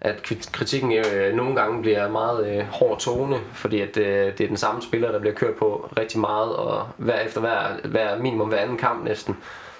at 0.00 0.22
kritikken 0.52 0.92
øh, 0.92 1.34
nogle 1.34 1.54
gange 1.54 1.82
bliver 1.82 2.08
meget 2.08 2.46
øh, 2.46 2.64
hård 2.66 3.00
tone, 3.00 3.36
fordi 3.52 3.80
at, 3.80 3.96
øh, 3.96 4.32
det 4.38 4.40
er 4.40 4.48
den 4.48 4.56
samme 4.56 4.82
spiller, 4.82 5.12
der 5.12 5.18
bliver 5.18 5.34
kørt 5.34 5.54
på 5.54 5.90
rigtig 5.98 6.20
meget, 6.20 6.56
og 6.56 6.88
hver 6.96 7.20
efter 7.20 7.40
hver, 7.40 7.58
hver 7.84 8.18
minimum 8.18 8.48
hver 8.48 8.58
anden 8.58 8.76
kamp 8.76 9.04
næsten, 9.04 9.36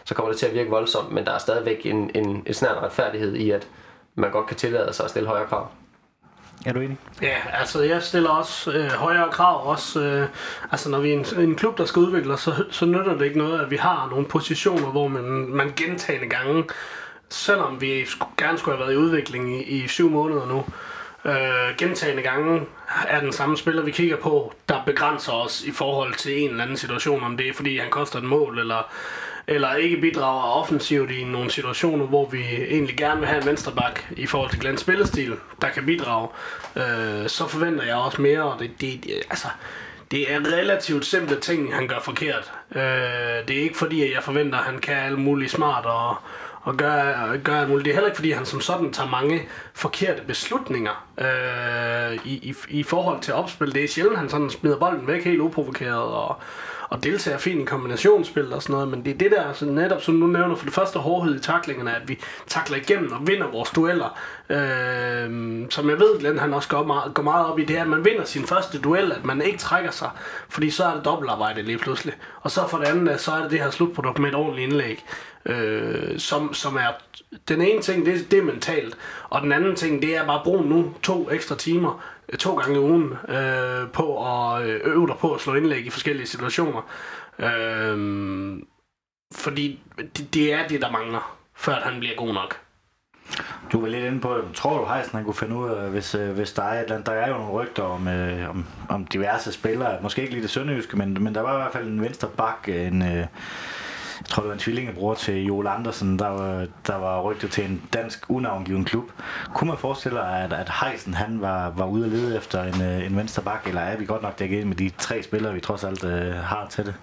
så 0.08 0.14
kommer 0.14 0.32
det 0.32 0.38
til 0.38 0.46
at 0.46 0.54
virke 0.54 0.70
voldsomt, 0.70 1.12
men 1.12 1.24
der 1.24 1.32
er 1.32 1.38
stadigvæk 1.38 1.86
en, 1.86 2.10
en, 2.14 2.42
en 2.46 2.54
snart 2.54 2.82
retfærdighed 2.82 3.34
i, 3.34 3.50
at 3.50 3.68
man 4.14 4.30
godt 4.30 4.46
kan 4.46 4.56
tillade 4.56 4.92
sig 4.92 5.04
at 5.04 5.10
stille 5.10 5.28
højere 5.28 5.46
krav. 5.46 5.68
Er 6.66 6.72
du 6.72 6.80
enig? 6.80 6.96
Ja, 7.22 7.36
altså 7.52 7.82
jeg 7.82 8.02
stiller 8.02 8.30
også 8.30 8.72
øh, 8.72 8.90
højere 8.90 9.28
krav. 9.30 9.66
Også, 9.70 10.00
øh, 10.00 10.28
altså 10.72 10.90
når 10.90 11.00
vi 11.00 11.12
er 11.12 11.18
en, 11.18 11.40
en 11.40 11.54
klub, 11.54 11.78
der 11.78 11.84
skal 11.84 12.00
udvikle 12.00 12.32
os, 12.32 12.40
så, 12.40 12.64
så 12.70 12.86
nytter 12.86 13.18
det 13.18 13.24
ikke 13.24 13.38
noget, 13.38 13.60
at 13.60 13.70
vi 13.70 13.76
har 13.76 14.08
nogle 14.10 14.26
positioner, 14.26 14.86
hvor 14.86 15.08
man, 15.08 15.24
man 15.48 15.72
gentagende 15.76 16.28
gange, 16.28 16.64
selvom 17.28 17.80
vi 17.80 18.06
gerne 18.38 18.58
skulle 18.58 18.76
have 18.76 18.86
været 18.86 18.94
i 18.94 18.98
udvikling 18.98 19.56
i, 19.56 19.62
i 19.62 19.88
syv 19.88 20.10
måneder 20.10 20.46
nu, 20.46 20.64
øh, 21.30 21.76
gentagende 21.78 22.22
gange 22.22 22.66
er 23.08 23.20
den 23.20 23.32
samme 23.32 23.56
spiller, 23.56 23.82
vi 23.82 23.90
kigger 23.90 24.16
på, 24.16 24.52
der 24.68 24.82
begrænser 24.86 25.32
os 25.32 25.64
i 25.64 25.70
forhold 25.70 26.14
til 26.14 26.42
en 26.42 26.50
eller 26.50 26.62
anden 26.62 26.76
situation, 26.76 27.22
om 27.22 27.36
det 27.36 27.48
er 27.48 27.54
fordi 27.54 27.78
han 27.78 27.90
koster 27.90 28.18
et 28.18 28.24
mål, 28.24 28.58
eller 28.58 28.90
eller 29.48 29.74
ikke 29.74 29.96
bidrager 29.96 30.60
offensivt 30.60 31.10
i 31.10 31.24
nogle 31.24 31.50
situationer, 31.50 32.06
hvor 32.06 32.28
vi 32.28 32.42
egentlig 32.70 32.96
gerne 32.96 33.20
vil 33.20 33.28
have 33.28 33.40
en 33.40 33.46
venstreback 33.46 34.08
i 34.16 34.26
forhold 34.26 34.50
til 34.50 34.60
Glens 34.60 34.80
spillestil, 34.80 35.34
der 35.62 35.68
kan 35.68 35.86
bidrage, 35.86 36.28
øh, 36.76 37.28
så 37.28 37.48
forventer 37.48 37.84
jeg 37.84 37.96
også 37.96 38.22
mere, 38.22 38.42
og 38.42 38.60
det, 38.60 38.70
det, 38.80 39.10
altså, 39.30 39.48
det 40.10 40.32
er 40.32 40.38
relativt 40.38 41.06
simple 41.06 41.40
ting, 41.40 41.74
han 41.74 41.88
gør 41.88 42.00
forkert. 42.02 42.52
Øh, 42.74 42.82
det 43.48 43.58
er 43.58 43.62
ikke 43.62 43.78
fordi, 43.78 44.02
at 44.04 44.12
jeg 44.14 44.22
forventer, 44.22 44.58
at 44.58 44.64
han 44.64 44.78
kan 44.78 44.96
alt 44.96 45.18
muligt 45.18 45.50
smart 45.50 45.86
og, 45.86 46.16
og 46.62 46.76
gøre, 46.76 47.38
gøre 47.38 47.60
alt 47.60 47.68
muligt. 47.68 47.84
Det 47.84 47.90
er 47.90 47.94
heller 47.94 48.08
ikke 48.08 48.16
fordi, 48.16 48.30
han 48.30 48.46
som 48.46 48.60
sådan 48.60 48.92
tager 48.92 49.10
mange 49.10 49.42
forkerte 49.74 50.22
beslutninger 50.22 51.06
øh, 51.18 52.18
i, 52.24 52.32
i, 52.32 52.54
i 52.68 52.82
forhold 52.82 53.20
til 53.20 53.34
opspil. 53.34 53.74
Det 53.74 53.84
er 53.84 53.88
sjældent, 53.88 54.18
han 54.18 54.28
sådan 54.28 54.50
smider 54.50 54.78
bolden 54.78 55.06
væk 55.06 55.24
helt 55.24 55.40
uprovokeret 55.40 56.02
og, 56.02 56.36
og 56.88 57.04
deltager 57.04 57.38
fint 57.38 57.60
i 57.60 57.64
kombinationsspil 57.64 58.52
og 58.52 58.62
sådan 58.62 58.72
noget, 58.72 58.88
men 58.88 59.04
det 59.04 59.14
er 59.14 59.18
det 59.18 59.30
der, 59.30 59.48
altså 59.48 59.64
netop 59.64 60.02
som 60.02 60.20
du 60.20 60.26
nævner, 60.26 60.56
for 60.56 60.64
det 60.64 60.74
første 60.74 60.98
hårdhed 60.98 61.36
i 61.36 61.40
taklingerne, 61.40 61.96
at 61.96 62.08
vi 62.08 62.18
takler 62.46 62.76
igennem 62.76 63.12
og 63.12 63.26
vinder 63.26 63.46
vores 63.46 63.70
dueller. 63.70 64.18
Øh, 64.50 65.66
som 65.70 65.90
jeg 65.90 65.98
ved, 65.98 66.18
Glenn 66.20 66.38
han 66.38 66.54
også 66.54 66.68
går 66.68 66.84
meget, 66.84 67.14
går 67.14 67.22
meget 67.22 67.46
op 67.46 67.58
i, 67.58 67.64
det 67.64 67.76
er, 67.76 67.82
at 67.82 67.88
man 67.88 68.04
vinder 68.04 68.24
sin 68.24 68.46
første 68.46 68.80
duel, 68.80 69.12
at 69.12 69.24
man 69.24 69.42
ikke 69.42 69.58
trækker 69.58 69.90
sig, 69.90 70.10
fordi 70.48 70.70
så 70.70 70.84
er 70.84 70.94
det 70.94 71.04
dobbeltarbejde 71.04 71.62
lige 71.62 71.78
pludselig. 71.78 72.14
Og 72.40 72.50
så 72.50 72.68
for 72.68 72.78
det 72.78 72.86
andet, 72.86 73.20
så 73.20 73.32
er 73.32 73.42
det 73.42 73.50
det 73.50 73.60
her 73.60 73.70
slutprodukt 73.70 74.18
med 74.18 74.28
et 74.28 74.34
ordentligt 74.34 74.72
indlæg, 74.72 75.04
øh, 75.46 76.18
som, 76.18 76.54
som 76.54 76.76
er 76.76 77.07
den 77.48 77.60
ene 77.60 77.82
ting, 77.82 78.06
det, 78.06 78.30
det 78.30 78.38
er 78.38 78.42
mentalt, 78.42 78.96
og 79.30 79.42
den 79.42 79.52
anden 79.52 79.76
ting, 79.76 80.02
det 80.02 80.16
er 80.16 80.26
bare 80.26 80.38
at 80.38 80.44
bruge 80.44 80.66
nu 80.66 80.94
to 81.02 81.30
ekstra 81.30 81.56
timer 81.56 82.04
øh, 82.28 82.38
to 82.38 82.56
gange 82.56 82.74
i 82.74 82.78
ugen 82.78 83.12
øh, 83.28 83.90
på 83.92 84.26
at 84.26 84.62
øh, 84.62 84.80
øve 84.84 85.06
dig 85.06 85.16
på 85.16 85.34
at 85.34 85.40
slå 85.40 85.54
indlæg 85.54 85.86
i 85.86 85.90
forskellige 85.90 86.26
situationer. 86.26 86.90
Øh, 87.38 88.58
fordi 89.34 89.80
det, 90.16 90.34
det 90.34 90.52
er 90.52 90.68
det, 90.68 90.82
der 90.82 90.90
mangler, 90.90 91.38
før 91.56 91.74
at 91.74 91.82
han 91.82 92.00
bliver 92.00 92.16
god 92.16 92.34
nok. 92.34 92.60
Du 93.72 93.80
var 93.80 93.88
lidt 93.88 94.04
inde 94.04 94.20
på, 94.20 94.40
tror 94.54 94.78
du 94.78 94.94
Heisen 94.94 95.16
han 95.16 95.24
kunne 95.24 95.34
finde 95.34 95.56
ud 95.56 95.70
af, 95.70 95.90
hvis, 95.90 96.14
øh, 96.14 96.30
hvis 96.30 96.52
der 96.52 96.62
er 96.62 96.72
et 96.72 96.82
eller 96.82 96.94
andet, 96.94 97.06
der 97.06 97.12
er 97.12 97.28
jo 97.28 97.34
nogle 97.34 97.52
rygter 97.52 97.82
om, 97.82 98.08
øh, 98.08 98.50
om, 98.50 98.66
om 98.88 99.06
diverse 99.06 99.52
spillere, 99.52 100.02
måske 100.02 100.20
ikke 100.20 100.32
lige 100.32 100.42
det 100.42 100.50
sønderjyske, 100.50 100.96
men, 100.96 101.24
men 101.24 101.34
der 101.34 101.40
var 101.40 101.54
i 101.54 101.56
hvert 101.56 101.72
fald 101.72 101.86
en 101.86 102.02
venstre 102.02 102.28
bak, 102.36 102.68
en, 102.68 103.02
øh, 103.02 103.26
tror 104.28 104.40
det 104.42 104.48
var 104.48 104.54
en 104.54 104.60
tvillingebror 104.60 105.14
til 105.14 105.44
Joel 105.44 105.66
Andersen, 105.66 106.18
der 106.18 106.28
var, 106.28 106.66
der 106.86 106.96
var 106.96 107.22
rygtet 107.22 107.50
til 107.50 107.64
en 107.64 107.82
dansk 107.92 108.24
unavngiven 108.28 108.84
klub. 108.84 109.04
Kunne 109.54 109.68
man 109.68 109.78
forestille 109.78 110.18
sig, 110.18 110.44
at, 110.44 110.52
at 110.52 110.70
Heisen 110.82 111.14
han 111.14 111.40
var, 111.40 111.72
var 111.76 111.86
ude 111.86 112.04
at 112.04 112.10
lede 112.10 112.36
efter 112.36 112.62
en, 112.62 112.82
øh, 112.82 113.06
en 113.06 113.16
venstre 113.16 113.42
bak, 113.42 113.66
eller 113.66 113.80
er 113.80 113.96
vi 113.96 114.04
godt 114.04 114.22
nok 114.22 114.38
dækket 114.38 114.66
med 114.66 114.76
de 114.76 114.90
tre 114.98 115.22
spillere, 115.22 115.54
vi 115.54 115.60
trods 115.60 115.84
alt 115.84 116.04
øh, 116.04 116.34
har 116.34 116.66
til 116.70 116.86
det? 116.86 116.94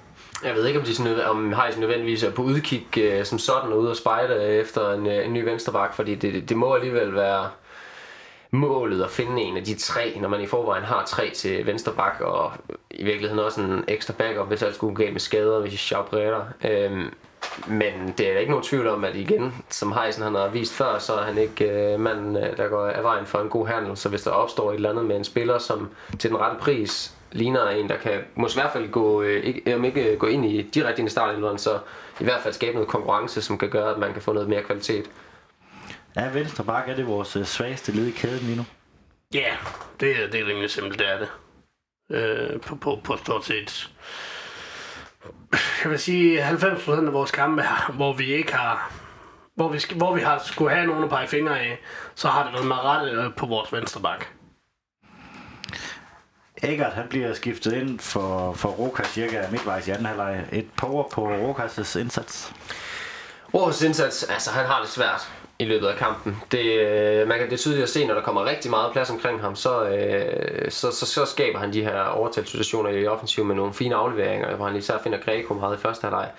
Jeg 0.43 0.55
ved 0.55 0.67
ikke, 0.67 0.79
om, 0.79 0.85
de 0.85 0.95
sådan, 0.95 1.25
om 1.25 1.53
Heisen 1.53 1.81
nødvendigvis 1.81 2.23
er 2.23 2.31
på 2.31 2.41
udkig 2.41 2.97
øh, 2.97 3.25
som 3.25 3.39
sådan 3.39 3.73
ude 3.73 3.89
og 3.89 3.95
spejde 3.95 4.43
efter 4.43 4.93
en, 4.93 5.07
øh, 5.07 5.25
en 5.25 5.33
ny 5.33 5.43
venstreback, 5.43 5.93
fordi 5.93 6.15
det, 6.15 6.49
det 6.49 6.57
må 6.57 6.73
alligevel 6.73 7.15
være 7.15 7.47
målet 8.51 9.03
at 9.03 9.09
finde 9.09 9.41
en 9.41 9.57
af 9.57 9.63
de 9.63 9.75
tre, 9.75 10.17
når 10.21 10.29
man 10.29 10.41
i 10.41 10.45
forvejen 10.45 10.83
har 10.83 11.05
tre 11.05 11.29
til 11.29 11.65
venstre 11.65 11.91
bak, 11.91 12.21
og 12.21 12.51
i 12.91 13.03
virkeligheden 13.03 13.45
også 13.45 13.61
en 13.61 13.83
ekstra 13.87 14.13
backup, 14.13 14.47
hvis 14.47 14.63
alt 14.63 14.75
skulle 14.75 14.95
gå 14.95 15.03
med 15.11 15.19
skader, 15.19 15.59
hvis 15.59 15.73
Schaub 15.73 16.13
redder. 16.13 16.41
Øhm, 16.65 17.13
men 17.67 18.13
det 18.17 18.31
er 18.31 18.37
ikke 18.37 18.51
nogen 18.51 18.65
tvivl 18.65 18.87
om, 18.87 19.03
at 19.03 19.15
igen, 19.15 19.53
som 19.69 19.91
Heisen 19.91 20.23
han 20.23 20.35
har 20.35 20.47
vist 20.47 20.73
før, 20.73 20.99
så 20.99 21.13
er 21.13 21.23
han 21.23 21.37
ikke 21.37 21.71
øh, 21.71 21.99
manden, 21.99 22.37
øh, 22.37 22.57
der 22.57 22.67
går 22.67 22.87
af 22.87 23.03
vejen 23.03 23.25
for 23.25 23.39
en 23.39 23.49
god 23.49 23.67
handel. 23.67 23.97
Så 23.97 24.09
hvis 24.09 24.21
der 24.21 24.31
opstår 24.31 24.71
et 24.71 24.75
eller 24.75 24.89
andet 24.89 25.05
med 25.05 25.15
en 25.15 25.23
spiller, 25.23 25.57
som 25.57 25.89
til 26.19 26.29
den 26.29 26.39
rette 26.39 26.57
pris 26.59 27.13
ligner 27.31 27.67
en, 27.69 27.89
der 27.89 27.97
kan 27.97 28.19
måske 28.35 28.59
i 28.59 28.61
hvert 28.61 28.73
fald 28.73 28.91
gå, 28.91 29.21
øh, 29.21 29.43
ikke, 29.43 29.75
om 29.75 29.85
ikke 29.85 30.11
øh, 30.11 30.19
gå 30.19 30.27
ind 30.27 30.45
i 30.45 30.61
direkte 30.61 30.99
ind 30.99 31.07
i 31.09 31.11
starten, 31.11 31.57
så 31.57 31.79
i 32.19 32.23
hvert 32.23 32.41
fald 32.41 32.53
skabe 32.53 32.73
noget 32.73 32.89
konkurrence, 32.89 33.41
som 33.41 33.57
kan 33.57 33.69
gøre, 33.69 33.91
at 33.91 33.97
man 33.97 34.13
kan 34.13 34.21
få 34.21 34.33
noget 34.33 34.49
mere 34.49 34.63
kvalitet. 34.63 35.05
Ja, 36.15 36.29
venstre 36.29 36.63
bak 36.63 36.89
er 36.89 36.95
det 36.95 37.07
vores 37.07 37.35
øh, 37.35 37.45
svageste 37.45 37.91
led 37.91 38.07
i 38.07 38.11
kæden 38.11 38.39
lige 38.39 38.57
nu. 38.57 38.65
Ja, 39.33 39.39
yeah, 39.39 39.57
det, 39.99 40.23
er, 40.23 40.29
det 40.29 40.39
er 40.39 40.45
rimelig 40.45 40.69
simpelt, 40.69 40.99
det 40.99 41.09
er 41.09 41.19
det. 41.19 41.29
Øh, 42.11 42.61
på, 42.61 42.75
på, 42.75 42.99
på 43.03 43.17
stort 43.17 43.45
set. 43.45 43.91
Jeg 45.83 45.91
vil 45.91 45.99
sige 45.99 46.49
90% 46.49 46.91
af 46.91 47.13
vores 47.13 47.31
kampe 47.31 47.61
her, 47.61 47.91
hvor 47.91 48.13
vi 48.13 48.33
ikke 48.33 48.53
har 48.53 48.91
hvor 49.55 49.69
vi, 49.69 49.81
hvor 49.95 50.15
vi 50.15 50.21
har 50.21 50.41
skulle 50.45 50.75
have 50.75 50.87
nogen 50.87 51.03
at 51.03 51.09
pege 51.09 51.27
fingre 51.27 51.59
af, 51.59 51.79
så 52.15 52.27
har 52.27 52.43
det 52.43 52.53
været 52.53 52.67
med 52.67 52.75
rette 52.75 53.11
øh, 53.11 53.33
på 53.35 53.45
vores 53.45 53.73
venstre 53.73 54.01
bak. 54.01 54.25
Eggert, 56.63 56.93
han 56.93 57.07
bliver 57.09 57.33
skiftet 57.33 57.73
ind 57.73 57.99
for, 57.99 58.53
for 58.53 58.69
Rokas 58.69 59.07
cirka 59.07 59.47
midtvejs 59.51 59.87
i 59.87 59.91
anden 59.91 60.05
halvleg. 60.05 60.45
Et 60.51 60.67
power 60.77 61.09
på 61.09 61.51
Rokas' 61.51 61.99
indsats. 61.99 62.53
Rokas 63.53 63.81
indsats, 63.81 64.23
altså 64.23 64.51
han 64.51 64.65
har 64.65 64.81
det 64.81 64.89
svært 64.89 65.31
i 65.59 65.65
løbet 65.65 65.87
af 65.87 65.95
kampen. 65.95 66.37
Det, 66.51 66.79
øh, 66.79 67.27
man 67.27 67.39
kan, 67.39 67.49
det 67.49 67.59
tydeligt 67.59 67.83
at 67.83 67.89
se, 67.89 68.05
når 68.05 68.13
der 68.13 68.21
kommer 68.21 68.45
rigtig 68.45 68.71
meget 68.71 68.91
plads 68.91 69.09
omkring 69.09 69.41
ham, 69.41 69.55
så, 69.55 69.89
øh, 69.89 70.71
så, 70.71 70.91
så, 70.91 71.05
så 71.05 71.25
skaber 71.25 71.59
han 71.59 71.73
de 71.73 71.83
her 71.83 72.03
overtalssituationer 72.03 72.89
i 72.89 73.07
offensiv 73.07 73.45
med 73.45 73.55
nogle 73.55 73.73
fine 73.73 73.95
afleveringer, 73.95 74.55
hvor 74.55 74.65
han 74.65 74.75
især 74.75 74.97
finder 75.03 75.19
Greco 75.19 75.53
meget 75.53 75.77
i 75.77 75.81
første 75.81 76.01
halvleg. 76.01 76.29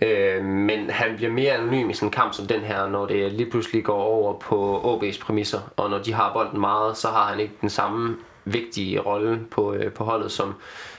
Øh, 0.00 0.44
men 0.44 0.90
han 0.90 1.16
bliver 1.16 1.32
mere 1.32 1.52
anonym 1.52 1.90
i 1.90 1.94
sådan 1.94 2.06
en 2.06 2.12
kamp 2.12 2.34
som 2.34 2.46
den 2.46 2.60
her, 2.60 2.88
når 2.88 3.06
det 3.06 3.32
lige 3.32 3.50
pludselig 3.50 3.84
går 3.84 4.02
over 4.02 4.38
på 4.38 4.80
OB's 4.80 5.20
præmisser, 5.20 5.60
og 5.76 5.90
når 5.90 5.98
de 5.98 6.12
har 6.12 6.32
bolden 6.32 6.60
meget, 6.60 6.96
så 6.96 7.08
har 7.08 7.24
han 7.24 7.40
ikke 7.40 7.54
den 7.60 7.70
samme 7.70 8.16
vigtige 8.44 9.00
rolle 9.00 9.40
på, 9.50 9.74
øh, 9.74 9.92
på 9.92 10.04
holdet, 10.04 10.32
som 10.32 10.54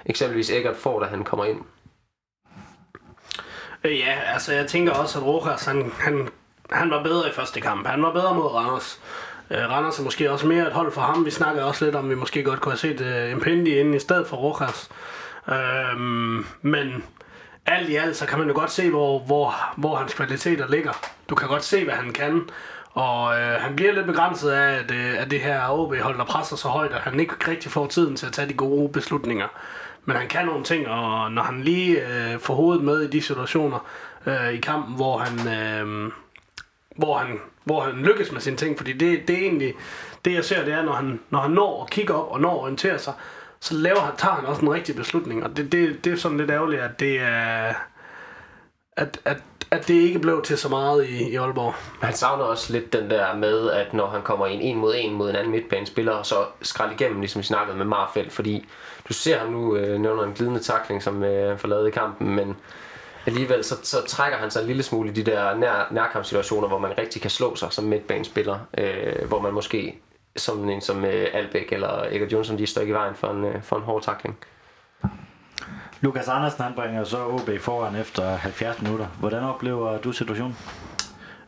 eksempelvis 0.05 0.49
Eggert 0.49 0.75
får, 0.75 0.99
da 0.99 1.05
han 1.05 1.23
kommer 1.23 1.45
ind. 1.45 1.61
Øh, 3.83 3.99
ja, 3.99 4.19
altså 4.33 4.53
jeg 4.53 4.67
tænker 4.67 4.93
også, 4.93 5.19
at 5.19 5.25
Rojas, 5.25 5.65
han, 5.65 5.91
han, 5.99 6.29
han 6.71 6.89
var 6.91 7.03
bedre 7.03 7.29
i 7.29 7.31
første 7.31 7.61
kamp. 7.61 7.87
Han 7.87 8.03
var 8.03 8.11
bedre 8.11 8.35
mod 8.35 8.45
Randers. 8.45 9.01
Øh, 9.51 9.69
Randers 9.69 9.99
er 9.99 10.03
måske 10.03 10.31
også 10.31 10.47
mere 10.47 10.67
et 10.67 10.73
hold 10.73 10.91
for 10.91 11.01
ham. 11.01 11.25
Vi 11.25 11.31
snakkede 11.31 11.65
også 11.65 11.85
lidt 11.85 11.95
om, 11.95 12.05
at 12.05 12.09
vi 12.09 12.15
måske 12.15 12.43
godt 12.43 12.61
kunne 12.61 12.71
have 12.71 12.79
set 12.79 13.01
øh, 13.01 13.31
Impendi 13.31 13.79
inden 13.79 13.93
i 13.93 13.99
stedet 13.99 14.27
for 14.27 14.37
Rojas. 14.37 14.89
Øh, 15.49 15.99
men 16.61 17.03
alt 17.65 17.89
i 17.89 17.95
alt, 17.95 18.15
så 18.15 18.25
kan 18.25 18.39
man 18.39 18.47
jo 18.47 18.53
godt 18.53 18.71
se, 18.71 18.89
hvor, 18.89 19.19
hvor, 19.19 19.55
hvor 19.77 19.95
hans 19.95 20.13
kvaliteter 20.13 20.67
ligger. 20.67 20.91
Du 21.29 21.35
kan 21.35 21.47
godt 21.47 21.63
se, 21.63 21.83
hvad 21.83 21.93
han 21.93 22.13
kan. 22.13 22.41
Og 22.93 23.39
øh, 23.39 23.61
han 23.61 23.75
bliver 23.75 23.93
lidt 23.93 24.05
begrænset 24.05 24.49
af, 24.51 24.79
at, 24.79 24.91
øh, 24.91 25.21
at 25.21 25.31
det 25.31 25.39
her 25.39 25.69
OB-hold, 25.69 26.17
der 26.17 26.25
presser 26.25 26.55
så 26.55 26.67
højt, 26.67 26.91
at 26.91 27.01
han 27.01 27.19
ikke 27.19 27.33
rigtig 27.47 27.71
får 27.71 27.87
tiden 27.87 28.15
til 28.15 28.25
at 28.25 28.31
tage 28.31 28.47
de 28.47 28.53
gode 28.53 28.89
beslutninger. 28.89 29.47
Men 30.05 30.15
han 30.15 30.27
kan 30.27 30.45
nogle 30.45 30.63
ting, 30.63 30.87
og 30.87 31.31
når 31.31 31.43
han 31.43 31.61
lige 31.61 32.07
øh, 32.07 32.39
får 32.39 32.53
hovedet 32.53 32.83
med 32.83 33.01
i 33.01 33.09
de 33.09 33.21
situationer 33.21 33.87
øh, 34.25 34.53
i 34.53 34.59
kampen, 34.59 34.95
hvor 34.95 35.17
han, 35.17 35.47
øh, 35.47 36.11
hvor, 36.95 37.17
han, 37.17 37.39
hvor 37.63 37.81
han 37.81 37.93
lykkes 37.93 38.31
med 38.31 38.41
sine 38.41 38.57
ting, 38.57 38.77
fordi 38.77 38.93
det, 38.93 39.27
det 39.27 39.35
er 39.35 39.41
egentlig 39.41 39.73
det, 40.25 40.33
jeg 40.33 40.45
ser, 40.45 40.65
det 40.65 40.73
er, 40.73 40.83
når 40.83 40.93
han, 40.93 41.19
når 41.29 41.39
han 41.39 41.51
når 41.51 41.83
at 41.83 41.89
kigge 41.89 42.13
op 42.13 42.31
og 42.31 42.41
når 42.41 42.51
at 42.51 42.61
orientere 42.61 42.99
sig, 42.99 43.13
så 43.59 43.73
laver 43.73 43.99
han, 43.99 44.13
tager 44.17 44.35
han 44.35 44.45
også 44.45 44.61
en 44.61 44.73
rigtig 44.73 44.95
beslutning, 44.95 45.43
og 45.43 45.57
det, 45.57 45.71
det, 45.71 46.05
det 46.05 46.13
er 46.13 46.17
sådan 46.17 46.37
lidt 46.37 46.51
ærgerligt, 46.51 46.81
at 46.81 46.99
det 46.99 47.19
er, 47.19 47.73
at, 48.97 49.19
at, 49.25 49.37
at 49.71 49.87
det 49.87 49.93
ikke 49.93 50.19
blev 50.19 50.41
til 50.41 50.57
så 50.57 50.69
meget 50.69 51.05
i, 51.09 51.29
i 51.29 51.35
Aalborg. 51.35 51.73
Han 52.01 52.13
savner 52.13 52.43
også 52.43 52.73
lidt 52.73 52.93
den 52.93 53.09
der 53.09 53.35
med, 53.35 53.71
at 53.71 53.93
når 53.93 54.07
han 54.07 54.21
kommer 54.21 54.47
ind 54.47 54.61
en 54.63 54.77
mod 54.77 54.93
en 54.97 55.13
mod 55.13 55.29
en 55.29 55.35
anden 55.35 55.51
midtbanespiller, 55.51 56.11
og 56.11 56.25
så 56.25 56.35
skrald 56.61 56.91
igennem, 56.91 57.19
ligesom 57.19 57.39
vi 57.39 57.45
snakkede 57.45 57.77
med 57.77 57.85
Marfeldt, 57.85 58.33
fordi 58.33 58.67
du 59.07 59.13
ser 59.13 59.39
ham 59.39 59.51
nu 59.51 59.75
øh, 59.75 59.99
nævner 59.99 60.23
en 60.23 60.33
glidende 60.33 60.59
takling, 60.59 61.03
som 61.03 61.23
øh, 61.23 61.49
han 61.49 61.59
får 61.59 61.67
lavet 61.67 61.87
i 61.87 61.91
kampen, 61.91 62.35
men 62.35 62.57
alligevel 63.25 63.63
så, 63.63 63.75
så 63.83 63.97
trækker 64.07 64.37
han 64.37 64.51
sig 64.51 64.61
en 64.61 64.67
lille 64.67 64.83
smule 64.83 65.09
i 65.09 65.13
de 65.13 65.23
der 65.23 65.55
nær, 65.55 65.87
nærkampssituationer, 65.91 66.67
hvor 66.67 66.79
man 66.79 66.97
rigtig 66.97 67.21
kan 67.21 67.31
slå 67.31 67.55
sig 67.55 67.67
som 67.71 67.83
midtbanespiller, 67.83 68.59
øh, 68.77 69.27
hvor 69.27 69.41
man 69.41 69.53
måske 69.53 70.01
som 70.35 70.69
en 70.69 70.81
som 70.81 71.05
øh, 71.05 71.27
Albæk 71.33 71.71
eller 71.71 72.03
Egger 72.11 72.27
Johnson, 72.31 72.57
de 72.57 72.67
står 72.67 72.81
ikke 72.81 72.91
i 72.91 72.95
vejen 72.95 73.15
for 73.15 73.27
en, 73.27 73.45
øh, 73.45 73.63
for 73.63 73.75
en 73.75 73.83
hård 73.83 74.03
takling. 74.03 74.37
Lukas 76.01 76.27
Andersen 76.27 76.63
han 76.63 76.73
bringer 76.73 77.03
så 77.03 77.27
OB 77.27 77.49
foran 77.59 77.95
efter 77.95 78.35
70 78.35 78.81
minutter. 78.81 79.05
Hvordan 79.19 79.43
oplever 79.43 79.97
du 79.97 80.11
situationen? 80.11 80.57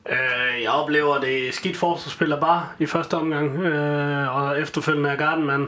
Øh, 0.09 0.63
jeg 0.63 0.71
oplever 0.71 1.19
det 1.19 1.53
skidt 1.53 1.77
forsvarsspiller 1.77 2.39
bare 2.39 2.67
i 2.79 2.85
første 2.85 3.17
omgang, 3.17 3.59
øh, 3.59 4.37
og 4.37 4.61
efterfølgende 4.61 5.09
er 5.09 5.15
Gardenman. 5.15 5.67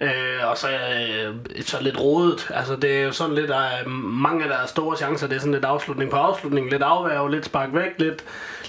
Øh, 0.00 0.50
og 0.50 0.58
så, 0.58 0.68
øh, 0.68 1.62
så 1.62 1.76
lidt 1.80 2.00
rodet. 2.00 2.50
Altså, 2.54 2.76
det 2.76 2.98
er 2.98 3.02
jo 3.02 3.12
sådan 3.12 3.34
lidt, 3.34 3.50
at 3.50 3.86
øh, 3.86 3.92
mange 3.92 4.42
af 4.42 4.48
deres 4.48 4.70
store 4.70 4.96
chancer, 4.96 5.26
det 5.26 5.36
er 5.36 5.40
sådan 5.40 5.52
lidt 5.52 5.64
afslutning 5.64 6.10
på 6.10 6.16
afslutning, 6.16 6.70
lidt 6.70 6.82
afværge, 6.82 7.30
lidt 7.30 7.44
spark 7.44 7.68
væk, 7.72 7.90
lidt, 7.98 8.24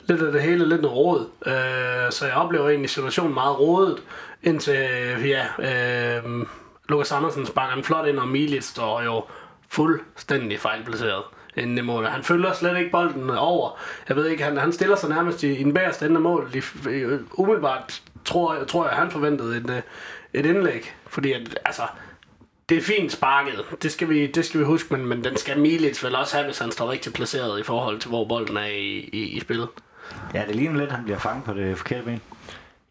lidt 0.07 0.21
af 0.21 0.31
det 0.31 0.41
hele, 0.41 0.69
lidt 0.69 0.81
noget 0.81 0.97
råd. 0.97 1.27
Øh, 1.45 2.11
så 2.11 2.25
jeg 2.25 2.35
oplever 2.35 2.69
egentlig 2.69 2.89
situationen 2.89 3.33
meget 3.33 3.59
rodet, 3.59 3.97
indtil, 4.43 4.75
øh, 4.75 5.29
ja, 5.29 5.45
øh, 5.59 6.45
Lukas 6.89 7.11
Andersen 7.11 7.45
sparker 7.45 7.75
en 7.75 7.83
flot 7.83 8.07
ind, 8.07 8.19
og 8.19 8.27
Milic 8.27 8.63
står 8.63 9.01
jo 9.01 9.23
fuldstændig 9.69 10.59
fejlplaceret 10.59 11.23
inden 11.57 11.77
i 11.77 11.81
målet. 11.81 12.09
Han 12.11 12.23
følger 12.23 12.53
slet 12.53 12.77
ikke 12.77 12.91
bolden 12.91 13.29
over. 13.29 13.79
Jeg 14.09 14.15
ved 14.15 14.27
ikke, 14.27 14.43
han, 14.43 14.57
han 14.57 14.73
stiller 14.73 14.95
sig 14.95 15.09
nærmest 15.09 15.43
i, 15.43 15.55
i 15.55 15.63
den 15.63 15.73
bagerste 15.73 16.05
ende 16.05 16.15
af 16.15 16.21
målet. 16.21 16.53
De, 16.53 16.89
øh, 16.89 17.19
umiddelbart 17.33 18.01
tror, 18.25 18.63
tror 18.63 18.87
jeg, 18.87 18.97
han 18.97 19.11
forventede 19.11 19.57
et, 19.57 19.83
et 20.33 20.45
indlæg. 20.45 20.95
Fordi 21.15 21.33
at, 21.33 21.59
altså, 21.65 21.81
det 22.69 22.77
er 22.77 22.81
fint 22.81 23.11
sparket. 23.11 23.65
Det 23.81 23.91
skal 23.91 24.09
vi, 24.09 24.27
det 24.27 24.45
skal 24.45 24.59
vi 24.59 24.65
huske, 24.65 24.93
men, 24.93 25.05
men 25.05 25.23
den 25.23 25.37
skal 25.37 25.59
Milic 25.59 26.03
vel 26.03 26.15
også 26.15 26.35
have, 26.35 26.45
hvis 26.45 26.59
han 26.59 26.71
står 26.71 26.91
rigtig 26.91 27.13
placeret 27.13 27.59
i 27.59 27.63
forhold 27.63 27.99
til, 27.99 28.09
hvor 28.09 28.25
bolden 28.25 28.57
er 28.57 28.65
i, 28.65 29.09
i, 29.13 29.23
i 29.23 29.39
spillet. 29.39 29.67
Ja, 30.33 30.43
det 30.47 30.55
ligner 30.55 30.79
lidt, 30.79 30.89
at 30.89 30.95
han 30.95 31.03
bliver 31.03 31.19
fanget 31.19 31.43
på 31.43 31.53
det 31.53 31.77
forkerte 31.77 32.03
ben. 32.03 32.21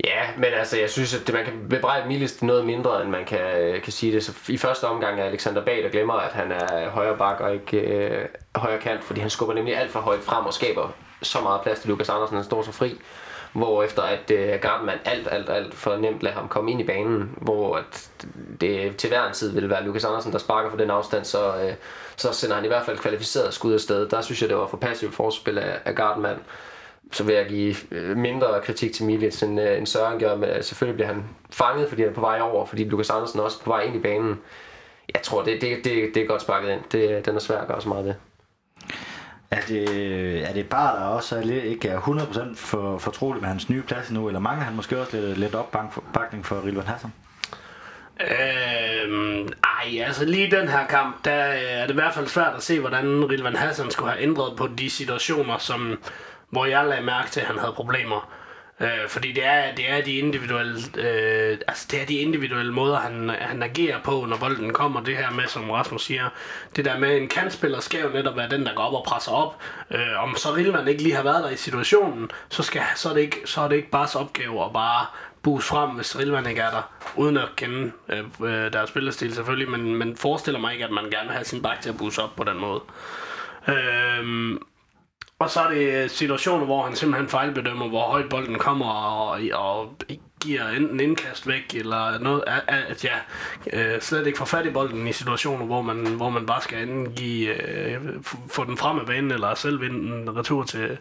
Ja, 0.05 0.23
men 0.37 0.45
altså, 0.45 0.79
jeg 0.79 0.91
synes, 0.91 1.15
at 1.15 1.27
det, 1.27 1.35
man 1.35 1.45
kan 1.45 1.69
bebrejde 1.71 2.09
Milis 2.09 2.43
noget 2.43 2.65
mindre, 2.65 3.03
end 3.03 3.11
man 3.11 3.25
kan, 3.25 3.81
kan 3.83 3.93
sige 3.93 4.13
det. 4.13 4.25
Så 4.25 4.33
i 4.49 4.57
første 4.57 4.85
omgang 4.85 5.21
er 5.21 5.25
Alexander 5.25 5.65
Bag, 5.65 5.83
der 5.83 5.89
glemmer, 5.89 6.15
at 6.15 6.33
han 6.33 6.53
er 6.53 6.91
højre 6.91 7.17
bak 7.17 7.41
og 7.41 7.55
ikke 7.55 7.81
øh, 7.81 8.29
højre 8.57 8.79
kant, 8.79 9.05
fordi 9.05 9.21
han 9.21 9.31
skubber 9.31 9.55
nemlig 9.55 9.77
alt 9.77 9.91
for 9.91 10.01
højt 10.01 10.23
frem 10.23 10.47
og 10.47 10.55
skaber 10.55 10.89
så 11.23 11.41
meget 11.41 11.61
plads 11.63 11.79
til 11.79 11.89
Lukas 11.91 12.09
Andersen, 12.09 12.37
han 12.37 12.45
står 12.45 12.63
så 12.63 12.73
fri. 12.73 12.99
Hvor 13.55 13.83
efter 13.83 14.03
at 14.03 14.31
øh, 14.31 14.61
Gardman 14.61 14.99
alt, 15.05 15.29
alt, 15.31 15.51
alt 15.51 15.75
for 15.75 15.97
nemt 15.97 16.23
lader 16.23 16.37
ham 16.37 16.49
komme 16.49 16.71
ind 16.71 16.81
i 16.81 16.85
banen, 16.85 17.31
hvor 17.37 17.77
at 17.77 18.11
det 18.61 18.97
til 18.97 19.09
hver 19.09 19.27
en 19.27 19.33
tid 19.33 19.53
vil 19.53 19.71
være 19.71 19.85
Lukas 19.85 20.05
Andersen, 20.05 20.33
der 20.33 20.39
sparker 20.39 20.71
for 20.71 20.77
den 20.77 20.91
afstand, 20.91 21.25
så, 21.25 21.57
øh, 21.57 21.75
så 22.17 22.33
sender 22.33 22.57
han 22.57 22.65
i 22.65 22.69
hvert 22.69 22.87
fald 22.87 22.99
kvalificeret 22.99 23.55
skud 23.55 23.75
afsted. 23.75 24.09
Der 24.09 24.21
synes 24.21 24.43
jeg, 24.43 24.49
det 24.49 24.57
var 24.57 24.67
for 24.67 24.77
passivt 24.77 25.15
forspil 25.15 25.59
af, 25.59 25.79
af 25.85 25.95
Gardman 25.95 26.39
så 27.13 27.25
vil 27.25 27.35
jeg 27.35 27.47
give 27.47 27.75
øh, 27.91 28.17
mindre 28.17 28.61
kritik 28.65 28.93
til 28.93 29.05
Milic, 29.05 29.43
end, 29.43 29.61
øh, 29.61 29.79
end 29.79 29.87
Søren 29.87 30.19
gør. 30.19 30.37
Men 30.37 30.51
øh, 30.51 30.63
selvfølgelig 30.63 30.97
bliver 30.97 31.09
han 31.09 31.25
fanget, 31.51 31.89
fordi 31.89 32.03
han 32.03 32.11
er 32.11 32.15
på 32.15 32.21
vej 32.21 32.41
over, 32.41 32.67
fordi 32.67 32.85
Lukas 32.85 33.11
Andersen 33.11 33.41
er 33.41 33.45
også 33.45 33.63
på 33.63 33.71
vej 33.71 33.83
ind 33.83 33.97
i 33.97 33.99
banen. 33.99 34.41
Jeg 35.15 35.23
tror, 35.23 35.43
det, 35.43 35.61
det, 35.61 35.85
det, 35.85 36.15
det 36.15 36.23
er 36.23 36.27
godt 36.27 36.43
sparket 36.43 36.71
ind. 36.73 36.81
Det, 36.93 37.27
den 37.27 37.37
er 37.37 37.41
svær 37.41 37.59
at 37.59 37.69
gøre 37.69 37.81
så 37.81 37.89
meget 37.89 38.05
det. 38.05 38.17
Er 39.55 39.61
det, 39.69 40.49
er 40.49 40.53
det 40.53 40.69
bare, 40.69 40.97
der 40.97 41.05
også 41.05 41.37
er 41.37 41.43
lidt, 41.43 41.65
ikke 41.65 41.89
er 41.89 42.01
100% 42.01 42.57
for, 42.57 42.99
fortrolig 42.99 43.41
med 43.41 43.49
hans 43.49 43.69
nye 43.69 43.83
plads 43.83 44.11
nu, 44.11 44.27
eller 44.27 44.41
mangler 44.41 44.65
han 44.65 44.75
måske 44.75 45.01
også 45.01 45.17
lidt, 45.17 45.39
lidt 45.39 45.55
opbakning 45.55 46.47
for 46.47 46.65
Rilvan 46.65 46.87
Hassan? 46.87 47.13
Øhm, 48.21 49.49
ej, 49.65 50.05
altså 50.07 50.25
lige 50.25 50.51
den 50.51 50.69
her 50.69 50.87
kamp, 50.87 51.25
der 51.25 51.51
øh, 51.51 51.63
er 51.63 51.83
det 51.83 51.91
i 51.91 51.95
hvert 51.95 52.15
fald 52.15 52.27
svært 52.27 52.55
at 52.57 52.63
se, 52.63 52.81
hvordan 52.81 53.31
Rilvan 53.31 53.57
Hassan 53.57 53.91
skulle 53.91 54.11
have 54.11 54.23
ændret 54.23 54.57
på 54.57 54.69
de 54.79 54.91
situationer, 54.91 55.59
som, 55.59 56.03
hvor 56.51 56.67
jeg 56.67 56.87
lagde 56.87 57.03
mærke 57.03 57.31
til, 57.31 57.41
at 57.41 57.47
han 57.47 57.59
havde 57.59 57.73
problemer. 57.73 58.31
Øh, 58.81 59.09
fordi 59.09 59.33
det 59.33 59.47
er, 59.47 59.75
det 59.75 59.91
er 59.91 60.03
de 60.03 60.13
individuelle, 60.13 60.81
øh, 60.97 61.59
altså 61.69 61.87
det 61.91 62.03
er 62.03 62.07
de 62.07 62.19
individuelle 62.19 62.73
måder, 62.73 62.99
han, 62.99 63.29
han 63.29 63.63
agerer 63.63 64.01
på, 64.03 64.27
når 64.29 64.37
bolden 64.37 64.73
kommer. 64.73 65.01
Det 65.01 65.17
her 65.17 65.31
med, 65.31 65.47
som 65.47 65.71
Rasmus 65.71 66.05
siger, 66.05 66.29
det 66.77 66.85
der 66.85 66.99
med 66.99 67.17
en 67.17 67.29
kantspiller 67.29 67.81
skal 67.81 68.01
jo 68.01 68.09
netop 68.09 68.37
være 68.37 68.51
den, 68.51 68.67
der 68.67 68.75
går 68.75 68.83
op 68.83 68.95
og 68.95 69.05
presser 69.07 69.33
op. 69.33 69.63
Øh, 69.91 70.23
om 70.23 70.37
så 70.37 70.55
Rilvan 70.57 70.89
ikke 70.89 71.03
lige 71.03 71.15
har 71.15 71.23
været 71.23 71.45
der 71.45 71.51
i 71.51 71.57
situationen, 71.57 72.31
så, 72.49 72.63
skal, 72.63 72.83
så, 72.97 73.09
er, 73.09 73.15
det 73.15 73.21
ikke, 73.21 73.41
så 73.45 73.61
er 73.61 73.69
det 73.69 73.77
ikke 73.77 73.91
bare 73.91 74.09
så 74.09 74.19
opgave 74.19 74.65
at 74.65 74.73
bare 74.73 75.07
bus 75.43 75.67
frem, 75.67 75.91
hvis 75.91 76.19
Rilvan 76.19 76.47
ikke 76.47 76.61
er 76.61 76.71
der, 76.71 76.93
uden 77.17 77.37
at 77.37 77.49
kende 77.57 77.93
øh, 78.09 78.25
øh, 78.41 78.73
deres 78.73 78.89
spillestil 78.89 79.35
selvfølgelig, 79.35 79.71
men, 79.71 79.97
men 79.97 80.17
forestiller 80.17 80.61
mig 80.61 80.73
ikke, 80.73 80.85
at 80.85 80.91
man 80.91 81.11
gerne 81.11 81.27
vil 81.27 81.35
have 81.35 81.45
sin 81.45 81.63
bak 81.63 81.81
til 81.81 81.91
at 81.91 81.99
booste 81.99 82.21
op 82.21 82.37
på 82.37 82.45
den 82.45 82.59
måde. 82.59 82.81
Øh, 83.69 84.57
og 85.45 85.51
så 85.51 85.61
er 85.61 85.71
det 85.71 86.03
øh, 86.03 86.11
situationer, 86.11 86.65
hvor 86.65 86.83
han 86.83 86.97
simpelthen 86.97 87.29
fejlbedømmer, 87.29 87.89
hvor 87.89 88.03
højt 88.03 88.29
bolden 88.29 88.59
kommer 88.59 88.87
og, 88.87 89.41
og 89.53 89.97
giver 90.41 90.69
enten 90.69 91.01
indkast 91.01 91.49
væk, 91.49 91.75
eller 91.75 92.19
noget, 92.19 92.45
at 92.69 93.05
ja, 93.05 93.17
øh, 93.73 94.01
slet 94.01 94.27
ikke 94.27 94.39
får 94.39 94.45
fat 94.45 94.67
i 94.67 94.71
bolden 94.71 95.09
i 95.09 95.13
situationer, 95.13 95.67
hvor 95.67 95.83
man, 95.83 96.07
hvor 96.07 96.31
man 96.31 96.47
bare 96.47 96.63
skal 96.63 96.89
enten 96.89 97.13
give, 97.13 97.69
øh, 97.69 98.01
få 98.51 98.65
den 98.65 98.77
frem 98.77 98.99
af 98.99 99.07
banen, 99.07 99.31
eller 99.31 99.55
selv 99.55 99.81
vinde 99.81 100.17
en 100.17 100.37
retur 100.37 100.65
til, 100.65 100.99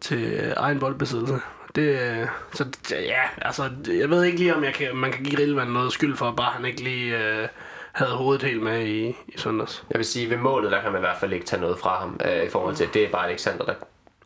til 0.00 0.52
egen 0.56 0.78
boldbesiddelse. 0.78 1.38
Det, 1.74 2.00
øh, 2.00 2.26
så 2.52 2.66
ja, 2.90 3.22
altså, 3.42 3.70
jeg 3.98 4.10
ved 4.10 4.24
ikke 4.24 4.38
lige, 4.38 4.54
om 4.54 4.64
jeg 4.64 4.74
kan, 4.74 4.96
man 4.96 5.12
kan 5.12 5.24
give 5.24 5.38
Rilvan 5.38 5.68
noget 5.68 5.92
skyld 5.92 6.16
for, 6.16 6.30
bare 6.30 6.52
han 6.52 6.64
ikke 6.64 6.82
lige 6.82 7.18
øh, 7.18 7.48
havde 7.92 8.10
hovedet 8.10 8.42
helt 8.42 8.62
med 8.62 8.86
i, 8.86 9.08
i 9.08 9.36
søndags. 9.36 9.84
Jeg 9.90 9.98
vil 9.98 10.06
sige, 10.06 10.30
ved 10.30 10.36
målet, 10.36 10.72
der 10.72 10.82
kan 10.82 10.92
man 10.92 11.00
i 11.00 11.06
hvert 11.06 11.16
fald 11.20 11.32
ikke 11.32 11.46
tage 11.46 11.62
noget 11.62 11.78
fra 11.78 11.98
ham, 11.98 12.20
øh, 12.24 12.44
i 12.44 12.48
forhold 12.48 12.74
til, 12.74 12.84
at 12.84 12.94
det 12.94 13.04
er 13.04 13.10
bare 13.10 13.28
Alexander, 13.28 13.64
der 13.64 13.74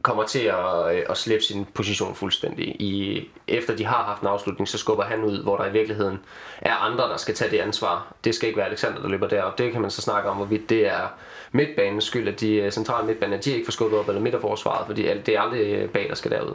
kommer 0.02 0.24
til 0.26 0.38
at, 0.38 0.96
øh, 0.96 1.02
at 1.10 1.16
slippe 1.16 1.44
sin 1.44 1.64
position 1.74 2.14
fuldstændig. 2.14 2.66
I, 2.68 3.28
efter 3.48 3.76
de 3.76 3.84
har 3.84 4.04
haft 4.04 4.22
en 4.22 4.28
afslutning, 4.28 4.68
så 4.68 4.78
skubber 4.78 5.04
han 5.04 5.24
ud, 5.24 5.42
hvor 5.42 5.56
der 5.56 5.66
i 5.66 5.72
virkeligheden 5.72 6.18
er 6.60 6.74
andre, 6.74 7.04
der 7.04 7.16
skal 7.16 7.34
tage 7.34 7.50
det 7.50 7.58
ansvar. 7.58 8.14
Det 8.24 8.34
skal 8.34 8.46
ikke 8.46 8.56
være 8.56 8.66
Alexander, 8.66 9.00
der 9.00 9.08
løber 9.08 9.28
derop. 9.28 9.58
Det 9.58 9.72
kan 9.72 9.80
man 9.80 9.90
så 9.90 10.02
snakke 10.02 10.28
om, 10.28 10.36
hvorvidt 10.36 10.70
det 10.70 10.86
er 10.86 11.08
midtbanens 11.52 12.04
skyld, 12.04 12.28
at 12.28 12.40
de 12.40 12.54
øh, 12.54 12.72
centrale 12.72 13.06
midtbaner, 13.06 13.40
de 13.40 13.50
ikke 13.50 13.66
får 13.66 13.72
skubbet 13.72 13.98
op, 13.98 14.08
eller 14.08 14.20
midterforsvaret, 14.20 14.86
fordi 14.86 15.02
det 15.02 15.28
er 15.28 15.40
aldrig 15.40 15.60
øh, 15.60 15.88
bag, 15.88 16.08
der 16.08 16.14
skal 16.14 16.30
derud. 16.30 16.54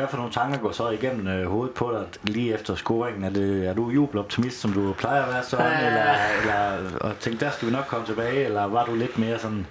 Hvad 0.00 0.08
for 0.08 0.16
nogle 0.16 0.32
tanker 0.32 0.58
går 0.58 0.72
så 0.72 0.88
igennem 0.88 1.26
øh, 1.26 1.46
hovedet 1.46 1.74
på 1.74 1.92
dig 1.92 2.32
lige 2.32 2.54
efter 2.54 2.74
scoringen? 2.74 3.24
Er, 3.24 3.30
det, 3.30 3.66
er 3.68 3.74
du 3.74 3.90
jubeloptimist, 3.90 4.60
som 4.60 4.72
du 4.72 4.92
plejer 4.92 5.22
at 5.22 5.34
være 5.34 5.44
sådan, 5.44 5.66
ja. 5.66 5.86
eller, 5.86 6.14
eller 6.40 6.98
og 7.00 7.18
tænkte, 7.18 7.44
der 7.44 7.50
skal 7.50 7.68
vi 7.68 7.72
nok 7.72 7.84
komme 7.88 8.06
tilbage, 8.06 8.44
eller 8.44 8.64
var 8.64 8.84
du 8.84 8.94
lidt 8.94 9.18
mere 9.18 9.38
sådan, 9.38 9.66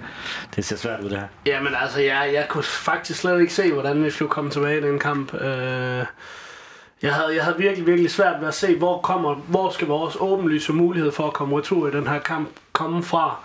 det 0.56 0.66
ser 0.66 0.76
svært 0.76 1.00
ud 1.00 1.10
det 1.10 1.20
her? 1.20 1.28
Jamen 1.46 1.74
altså, 1.82 2.02
jeg, 2.02 2.30
jeg 2.34 2.46
kunne 2.50 2.64
faktisk 2.64 3.20
slet 3.20 3.42
ikke 3.42 3.54
se, 3.54 3.74
hvordan 3.74 4.04
vi 4.04 4.10
skulle 4.10 4.30
komme 4.30 4.52
tilbage 4.52 4.78
i 4.78 4.82
den 4.82 5.00
kamp. 5.00 5.34
Øh, 5.34 6.06
jeg 7.02 7.14
havde, 7.14 7.36
jeg 7.36 7.44
havde 7.44 7.58
virkelig, 7.58 7.88
virkelig 7.88 8.12
svært 8.12 8.42
ved 8.42 8.48
at 8.48 8.54
se, 8.54 8.78
hvor, 8.78 9.02
kommer, 9.02 9.36
hvor 9.36 9.70
skal 9.70 9.88
vores 9.88 10.18
åbenlyse 10.20 10.74
mulighed 10.74 11.12
for 11.12 11.28
at 11.28 11.34
komme 11.34 11.58
retur 11.58 11.88
i 11.88 11.92
den 11.92 12.08
her 12.08 12.20
kamp 12.20 12.50
komme 12.74 13.04
fra 13.04 13.36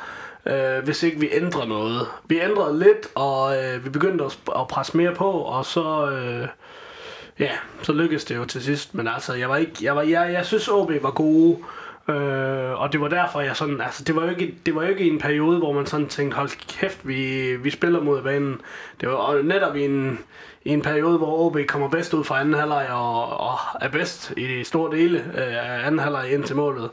øh, 0.47 0.85
hvis 0.85 1.03
ikke 1.03 1.20
vi 1.20 1.28
ændrer 1.32 1.66
noget. 1.66 2.07
Vi 2.26 2.41
ændrede 2.41 2.78
lidt, 2.78 3.09
og 3.14 3.57
øh, 3.57 3.85
vi 3.85 3.91
begyndte 3.91 4.24
at, 4.24 4.39
at 4.57 4.68
presse 4.68 4.97
mere 4.97 5.14
på, 5.14 5.30
og 5.30 5.64
så... 5.64 6.11
Øh, 6.11 6.49
ja, 7.39 7.51
så 7.82 7.93
lykkedes 7.93 8.24
det 8.24 8.37
jo 8.37 8.45
til 8.45 8.62
sidst. 8.62 8.95
Men 8.95 9.09
altså, 9.09 9.35
jeg 9.35 9.49
var 9.49 9.57
ikke... 9.57 9.72
Jeg, 9.82 9.97
var, 9.97 10.03
jeg, 10.03 10.32
jeg 10.32 10.47
synes, 10.47 10.68
OB 10.68 10.93
var 11.03 11.11
gode. 11.11 11.59
Øh, 12.09 12.80
og 12.80 12.93
det 12.93 13.01
var 13.01 13.09
derfor, 13.09 13.41
jeg 13.41 13.57
sådan... 13.57 13.80
Altså, 13.80 14.05
det 14.05 14.16
var 14.16 14.22
jo 14.22 14.28
ikke, 14.28 14.55
det 14.66 14.74
var 14.74 14.82
jo 14.82 14.89
ikke 14.89 15.05
en 15.05 15.18
periode, 15.18 15.59
hvor 15.59 15.72
man 15.72 15.87
sådan 15.87 16.09
tænkte, 16.09 16.37
hold 16.37 16.49
kæft, 16.68 17.09
vi, 17.09 17.57
vi 17.57 17.70
spiller 17.70 18.01
mod 18.01 18.22
banen. 18.22 18.61
Det 19.01 19.09
var 19.09 19.43
netop 19.43 19.76
i 19.76 19.85
en, 19.85 20.18
i 20.64 20.70
en 20.70 20.82
periode, 20.82 21.18
hvor 21.18 21.47
OB 21.47 21.59
kommer 21.68 21.89
bedst 21.89 22.14
ud 22.14 22.24
fra 22.24 22.41
anden 22.41 22.55
halvleg 22.55 22.89
og, 22.91 23.41
og 23.41 23.59
er 23.80 23.89
bedst 23.89 24.32
i 24.37 24.47
de 24.47 24.64
store 24.64 24.97
dele 24.97 25.18
øh, 25.18 25.70
af 25.70 25.87
anden 25.87 25.99
halvleg 25.99 26.32
ind 26.32 26.45
til 26.45 26.57
målet. 26.57 26.91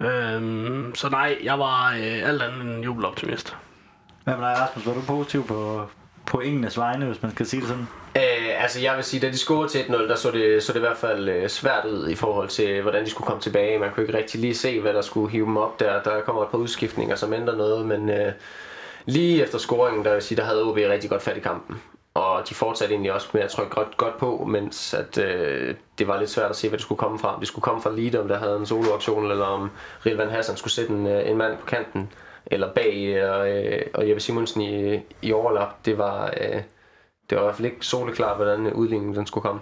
Øh, 0.00 0.84
så 0.94 1.08
nej, 1.10 1.38
jeg 1.42 1.58
var 1.58 1.90
øh, 1.90 2.28
alt 2.28 2.42
andet 2.42 2.60
end 2.60 2.84
jubeloptimist. 2.84 3.56
Hvad 4.24 4.36
med 4.36 4.44
dig, 4.46 4.56
Rasmus? 4.58 4.86
Var 4.86 4.92
du 4.92 5.00
positiv 5.06 5.46
på, 5.46 5.86
på 6.26 6.40
engelnes 6.40 6.78
vegne, 6.78 7.06
hvis 7.06 7.22
man 7.22 7.30
skal 7.32 7.46
sige 7.46 7.60
det 7.60 7.68
sådan? 7.68 7.88
Øh, 8.16 8.62
altså 8.62 8.80
jeg 8.80 8.96
vil 8.96 9.04
sige, 9.04 9.20
da 9.20 9.28
de 9.28 9.38
scorede 9.38 9.68
til 9.68 9.78
1-0, 9.78 10.08
der 10.08 10.14
så 10.14 10.30
det, 10.30 10.62
så 10.62 10.72
det 10.72 10.78
i 10.78 10.80
hvert 10.80 10.96
fald 10.96 11.28
øh, 11.28 11.48
svært 11.48 11.84
ud 11.84 12.08
i 12.08 12.14
forhold 12.14 12.48
til, 12.48 12.82
hvordan 12.82 13.04
de 13.04 13.10
skulle 13.10 13.26
komme 13.26 13.42
tilbage. 13.42 13.78
Man 13.78 13.90
kunne 13.92 14.02
ikke 14.06 14.18
rigtig 14.18 14.40
lige 14.40 14.54
se, 14.54 14.80
hvad 14.80 14.94
der 14.94 15.02
skulle 15.02 15.30
hive 15.30 15.46
dem 15.46 15.56
op 15.56 15.80
der. 15.80 16.02
Der 16.02 16.20
kommer 16.20 16.42
et 16.42 16.48
par 16.48 16.58
udskiftninger, 16.58 17.16
som 17.16 17.32
ændrer 17.32 17.56
noget, 17.56 17.86
men 17.86 18.10
øh, 18.10 18.32
lige 19.06 19.42
efter 19.42 19.58
scoringen, 19.58 20.04
der 20.04 20.12
vil 20.12 20.22
sige, 20.22 20.38
der 20.38 20.44
havde 20.44 20.62
OB 20.62 20.76
rigtig 20.76 21.10
godt 21.10 21.22
fat 21.22 21.36
i 21.36 21.40
kampen 21.40 21.82
og 22.14 22.48
de 22.48 22.54
fortsatte 22.54 22.94
egentlig 22.94 23.12
også 23.12 23.28
med 23.32 23.42
at 23.42 23.50
trykke 23.50 23.70
godt, 23.70 23.96
godt 23.96 24.18
på, 24.18 24.44
mens 24.48 24.94
at, 24.94 25.18
øh, 25.18 25.74
det 25.98 26.08
var 26.08 26.18
lidt 26.18 26.30
svært 26.30 26.50
at 26.50 26.56
se, 26.56 26.68
hvad 26.68 26.78
det 26.78 26.84
skulle 26.84 26.98
komme 26.98 27.18
fra. 27.18 27.34
Om 27.34 27.40
det 27.40 27.48
skulle 27.48 27.62
komme 27.62 27.82
fra 27.82 27.94
Lied, 27.94 28.14
om 28.14 28.28
der 28.28 28.38
havde 28.38 28.56
en 28.56 28.66
soloaktion, 28.66 29.30
eller 29.30 29.44
om 29.44 29.70
Rilvan 30.06 30.30
Hassan 30.30 30.56
skulle 30.56 30.72
sætte 30.72 30.92
en, 30.92 31.06
øh, 31.06 31.30
en 31.30 31.36
mand 31.36 31.56
på 31.58 31.66
kanten, 31.66 32.12
eller 32.46 32.72
bag, 32.72 32.94
øh, 32.94 33.30
og, 33.30 33.50
øh, 33.50 33.82
og 33.94 34.08
Jeppe 34.08 34.20
Simonsen 34.20 34.60
i, 34.60 35.00
i 35.22 35.32
overlap. 35.32 35.84
Det 35.84 35.98
var, 35.98 36.34
øh, 36.40 36.62
det 37.30 37.36
var 37.36 37.42
i 37.42 37.46
hvert 37.46 37.56
fald 37.56 37.66
ikke 37.66 37.86
soleklart, 37.86 38.36
hvordan 38.36 38.72
udligningen 38.72 39.16
den 39.16 39.26
skulle 39.26 39.42
komme. 39.42 39.60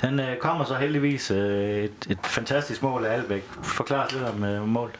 Den 0.00 0.20
øh, 0.20 0.36
kommer 0.36 0.64
så 0.64 0.74
heldigvis 0.74 1.30
øh, 1.30 1.84
et, 1.84 2.06
et 2.10 2.18
fantastisk 2.22 2.82
mål 2.82 3.04
af 3.04 3.14
Albæk. 3.14 3.42
Forklar 3.62 4.08
lidt 4.12 4.24
om 4.24 4.44
øh, 4.44 4.68
målet. 4.68 4.94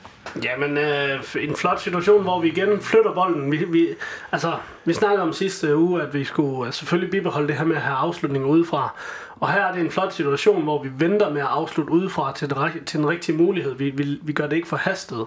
Jamen, 0.45 0.79
øh, 0.79 1.21
en 1.41 1.57
flot 1.57 1.81
situation, 1.81 2.23
hvor 2.23 2.41
vi 2.41 2.49
igen 2.49 2.81
flytter 2.81 3.15
bolden. 3.15 3.53
Vi, 3.53 3.65
vi, 3.65 3.89
altså, 4.33 4.53
vi 4.85 4.93
snakker 4.93 5.23
om 5.23 5.33
sidste 5.33 5.77
uge, 5.77 6.03
at 6.03 6.15
vi 6.15 6.25
skulle 6.25 6.67
altså, 6.67 6.79
selvfølgelig 6.79 7.11
bibeholde 7.11 7.49
det 7.49 7.57
her 7.57 7.65
med 7.65 7.77
at 7.77 7.83
have 7.83 7.97
afslutninger 7.97 8.49
udefra. 8.49 8.95
Og 9.41 9.53
her 9.53 9.61
er 9.61 9.73
det 9.73 9.81
en 9.81 9.91
flot 9.91 10.13
situation, 10.13 10.63
hvor 10.63 10.83
vi 10.83 10.89
venter 10.99 11.31
med 11.31 11.41
at 11.41 11.47
afslutte 11.47 11.93
udefra 11.93 12.33
til, 12.33 12.51
det, 12.51 12.83
til 12.87 13.01
en 13.01 13.09
rigtig 13.09 13.35
mulighed. 13.35 13.75
Vi, 13.75 13.91
vi, 13.91 14.19
vi 14.23 14.33
gør 14.33 14.47
det 14.47 14.57
ikke 14.57 14.69
for 14.69 14.77
hastet. 14.77 15.27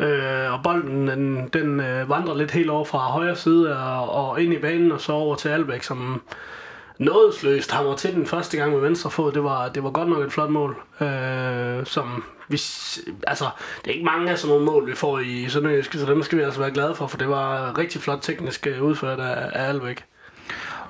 Øh, 0.00 0.52
og 0.52 0.60
bolden 0.62 1.08
den, 1.08 1.48
den 1.48 1.80
øh, 1.80 2.08
vandrer 2.08 2.34
lidt 2.34 2.50
helt 2.50 2.70
over 2.70 2.84
fra 2.84 2.98
højre 2.98 3.36
side 3.36 3.78
og, 3.78 4.28
og 4.28 4.42
ind 4.42 4.52
i 4.52 4.58
banen 4.58 4.92
og 4.92 5.00
så 5.00 5.12
over 5.12 5.36
til 5.36 5.48
Albæk, 5.48 5.82
som 5.82 6.22
nådesløst 6.98 7.72
hammer 7.72 7.96
til 7.96 8.14
den 8.14 8.26
første 8.26 8.56
gang 8.56 8.72
med 8.72 8.80
venstre 8.80 9.10
fod. 9.10 9.32
Det 9.32 9.44
var, 9.44 9.68
det 9.68 9.82
var 9.82 9.90
godt 9.90 10.08
nok 10.08 10.24
et 10.24 10.32
flot 10.32 10.50
mål, 10.50 10.76
øh, 11.00 11.86
som 11.86 12.24
vi, 12.48 12.60
altså, 13.26 13.44
det 13.84 13.90
er 13.90 13.94
ikke 13.94 14.04
mange 14.04 14.30
af 14.30 14.38
sådan 14.38 14.50
nogle 14.56 14.66
mål, 14.66 14.86
vi 14.86 14.94
får 14.94 15.18
i 15.18 15.48
Sønderjysk, 15.48 15.92
så 15.92 16.06
dem 16.06 16.22
skal 16.22 16.38
vi 16.38 16.42
altså 16.42 16.60
være 16.60 16.70
glade 16.70 16.94
for, 16.94 17.06
for 17.06 17.18
det 17.18 17.28
var 17.28 17.78
rigtig 17.78 18.00
flot 18.00 18.18
teknisk 18.22 18.66
øh, 18.66 18.82
udført 18.82 19.20
af, 19.20 19.50
af 19.52 19.68
Albæk 19.68 20.04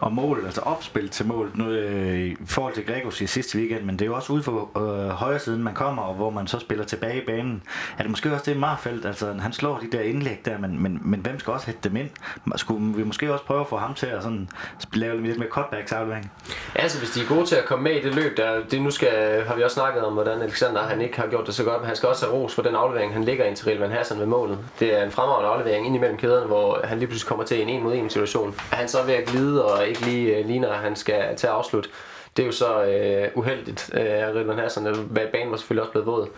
og 0.01 0.13
mål, 0.13 0.43
altså 0.45 0.61
opspil 0.61 1.09
til 1.09 1.27
mål, 1.27 1.51
nu, 1.55 1.71
øh, 1.71 2.19
i 2.19 2.37
forhold 2.47 2.75
til 2.75 2.87
Gregos 2.87 3.21
i 3.21 3.27
sidste 3.27 3.59
weekend, 3.59 3.83
men 3.83 3.99
det 3.99 4.03
er 4.03 4.07
jo 4.07 4.15
også 4.15 4.33
ude 4.33 4.43
for 4.43 4.79
øh, 4.79 5.09
højre 5.09 5.39
siden, 5.39 5.63
man 5.63 5.75
kommer, 5.75 6.03
og 6.03 6.15
hvor 6.15 6.31
man 6.31 6.47
så 6.47 6.59
spiller 6.59 6.85
tilbage 6.85 7.23
i 7.23 7.27
banen. 7.27 7.63
Er 7.99 8.03
det 8.03 8.11
måske 8.11 8.33
også 8.33 8.51
det 8.51 8.57
Marfeldt, 8.61 9.07
altså 9.07 9.33
han 9.33 9.53
slår 9.53 9.79
de 9.79 9.97
der 9.97 10.03
indlæg 10.03 10.41
der, 10.45 10.59
men, 10.59 10.83
men, 10.83 11.01
men 11.05 11.21
hvem 11.21 11.39
skal 11.39 11.53
også 11.53 11.67
hætte 11.67 11.89
dem 11.89 11.97
ind? 11.97 12.09
Skulle 12.57 12.97
vi 12.97 13.05
måske 13.05 13.33
også 13.33 13.45
prøve 13.45 13.61
at 13.61 13.67
få 13.67 13.77
ham 13.77 13.95
til 13.95 14.07
at 14.07 14.23
sådan, 14.23 14.49
lave 14.93 15.23
lidt 15.23 15.39
mere 15.39 15.49
cutbacks 15.49 15.93
aflevering? 15.93 16.33
Altså 16.75 16.99
hvis 16.99 17.11
de 17.11 17.21
er 17.21 17.27
gode 17.27 17.47
til 17.47 17.57
at 17.57 17.65
komme 17.65 17.85
med 17.85 17.93
i 17.93 18.03
det 18.03 18.15
løb, 18.15 18.37
der, 18.37 18.61
det 18.71 18.83
nu 18.83 18.91
skal, 18.91 19.45
har 19.47 19.57
vi 19.57 19.63
også 19.63 19.75
snakket 19.75 20.05
om, 20.05 20.13
hvordan 20.13 20.43
Alexander 20.43 20.83
han 20.83 21.01
ikke 21.01 21.21
har 21.21 21.27
gjort 21.27 21.47
det 21.47 21.55
så 21.55 21.65
godt, 21.65 21.81
men 21.81 21.87
han 21.87 21.97
skal 21.97 22.09
også 22.09 22.27
have 22.27 22.37
ros 22.37 22.55
for 22.55 22.63
den 22.63 22.75
aflevering, 22.75 23.13
han 23.13 23.25
ligger 23.25 23.45
ind 23.45 23.57
til 23.57 23.67
Rilvan 23.67 23.91
Hassan 23.91 24.19
ved 24.19 24.27
målet. 24.27 24.59
Det 24.81 24.99
er 24.99 25.05
en 25.05 25.11
fremragende 25.11 25.51
aflevering 25.51 25.87
ind 25.87 25.97
imellem 25.97 26.19
kæderne, 26.19 26.47
hvor 26.47 26.81
han 26.85 26.99
lige 26.99 27.09
pludselig 27.09 27.29
kommer 27.29 27.45
til 27.45 27.63
en 27.63 27.69
en 27.69 27.83
mod 27.83 27.95
en 27.95 28.11
situation. 28.11 28.55
Er 28.73 28.77
han 28.77 28.89
så 28.89 29.03
ved 29.03 29.15
at 29.15 29.25
glide 29.25 29.65
og 29.65 29.86
ikke 29.87 30.05
lige 30.05 30.37
øh, 30.37 30.47
ligner, 30.47 30.69
at 30.69 30.79
han 30.79 30.97
skal 30.97 31.37
til 31.37 31.47
at 31.47 31.53
afslutte. 31.53 31.89
Det 32.37 32.43
er 32.43 32.47
jo 32.47 32.53
så 32.53 32.85
øh, 32.85 33.29
uheldigt 33.35 33.91
af 33.95 34.29
øh, 34.29 34.37
Ridvan 34.37 34.59
Hassan, 34.59 34.87
øh, 34.87 34.97
at 35.17 35.29
banen 35.29 35.51
var 35.51 35.57
selvfølgelig 35.57 35.83
også 35.83 35.93
blevet 35.93 36.07
våd. 36.07 36.29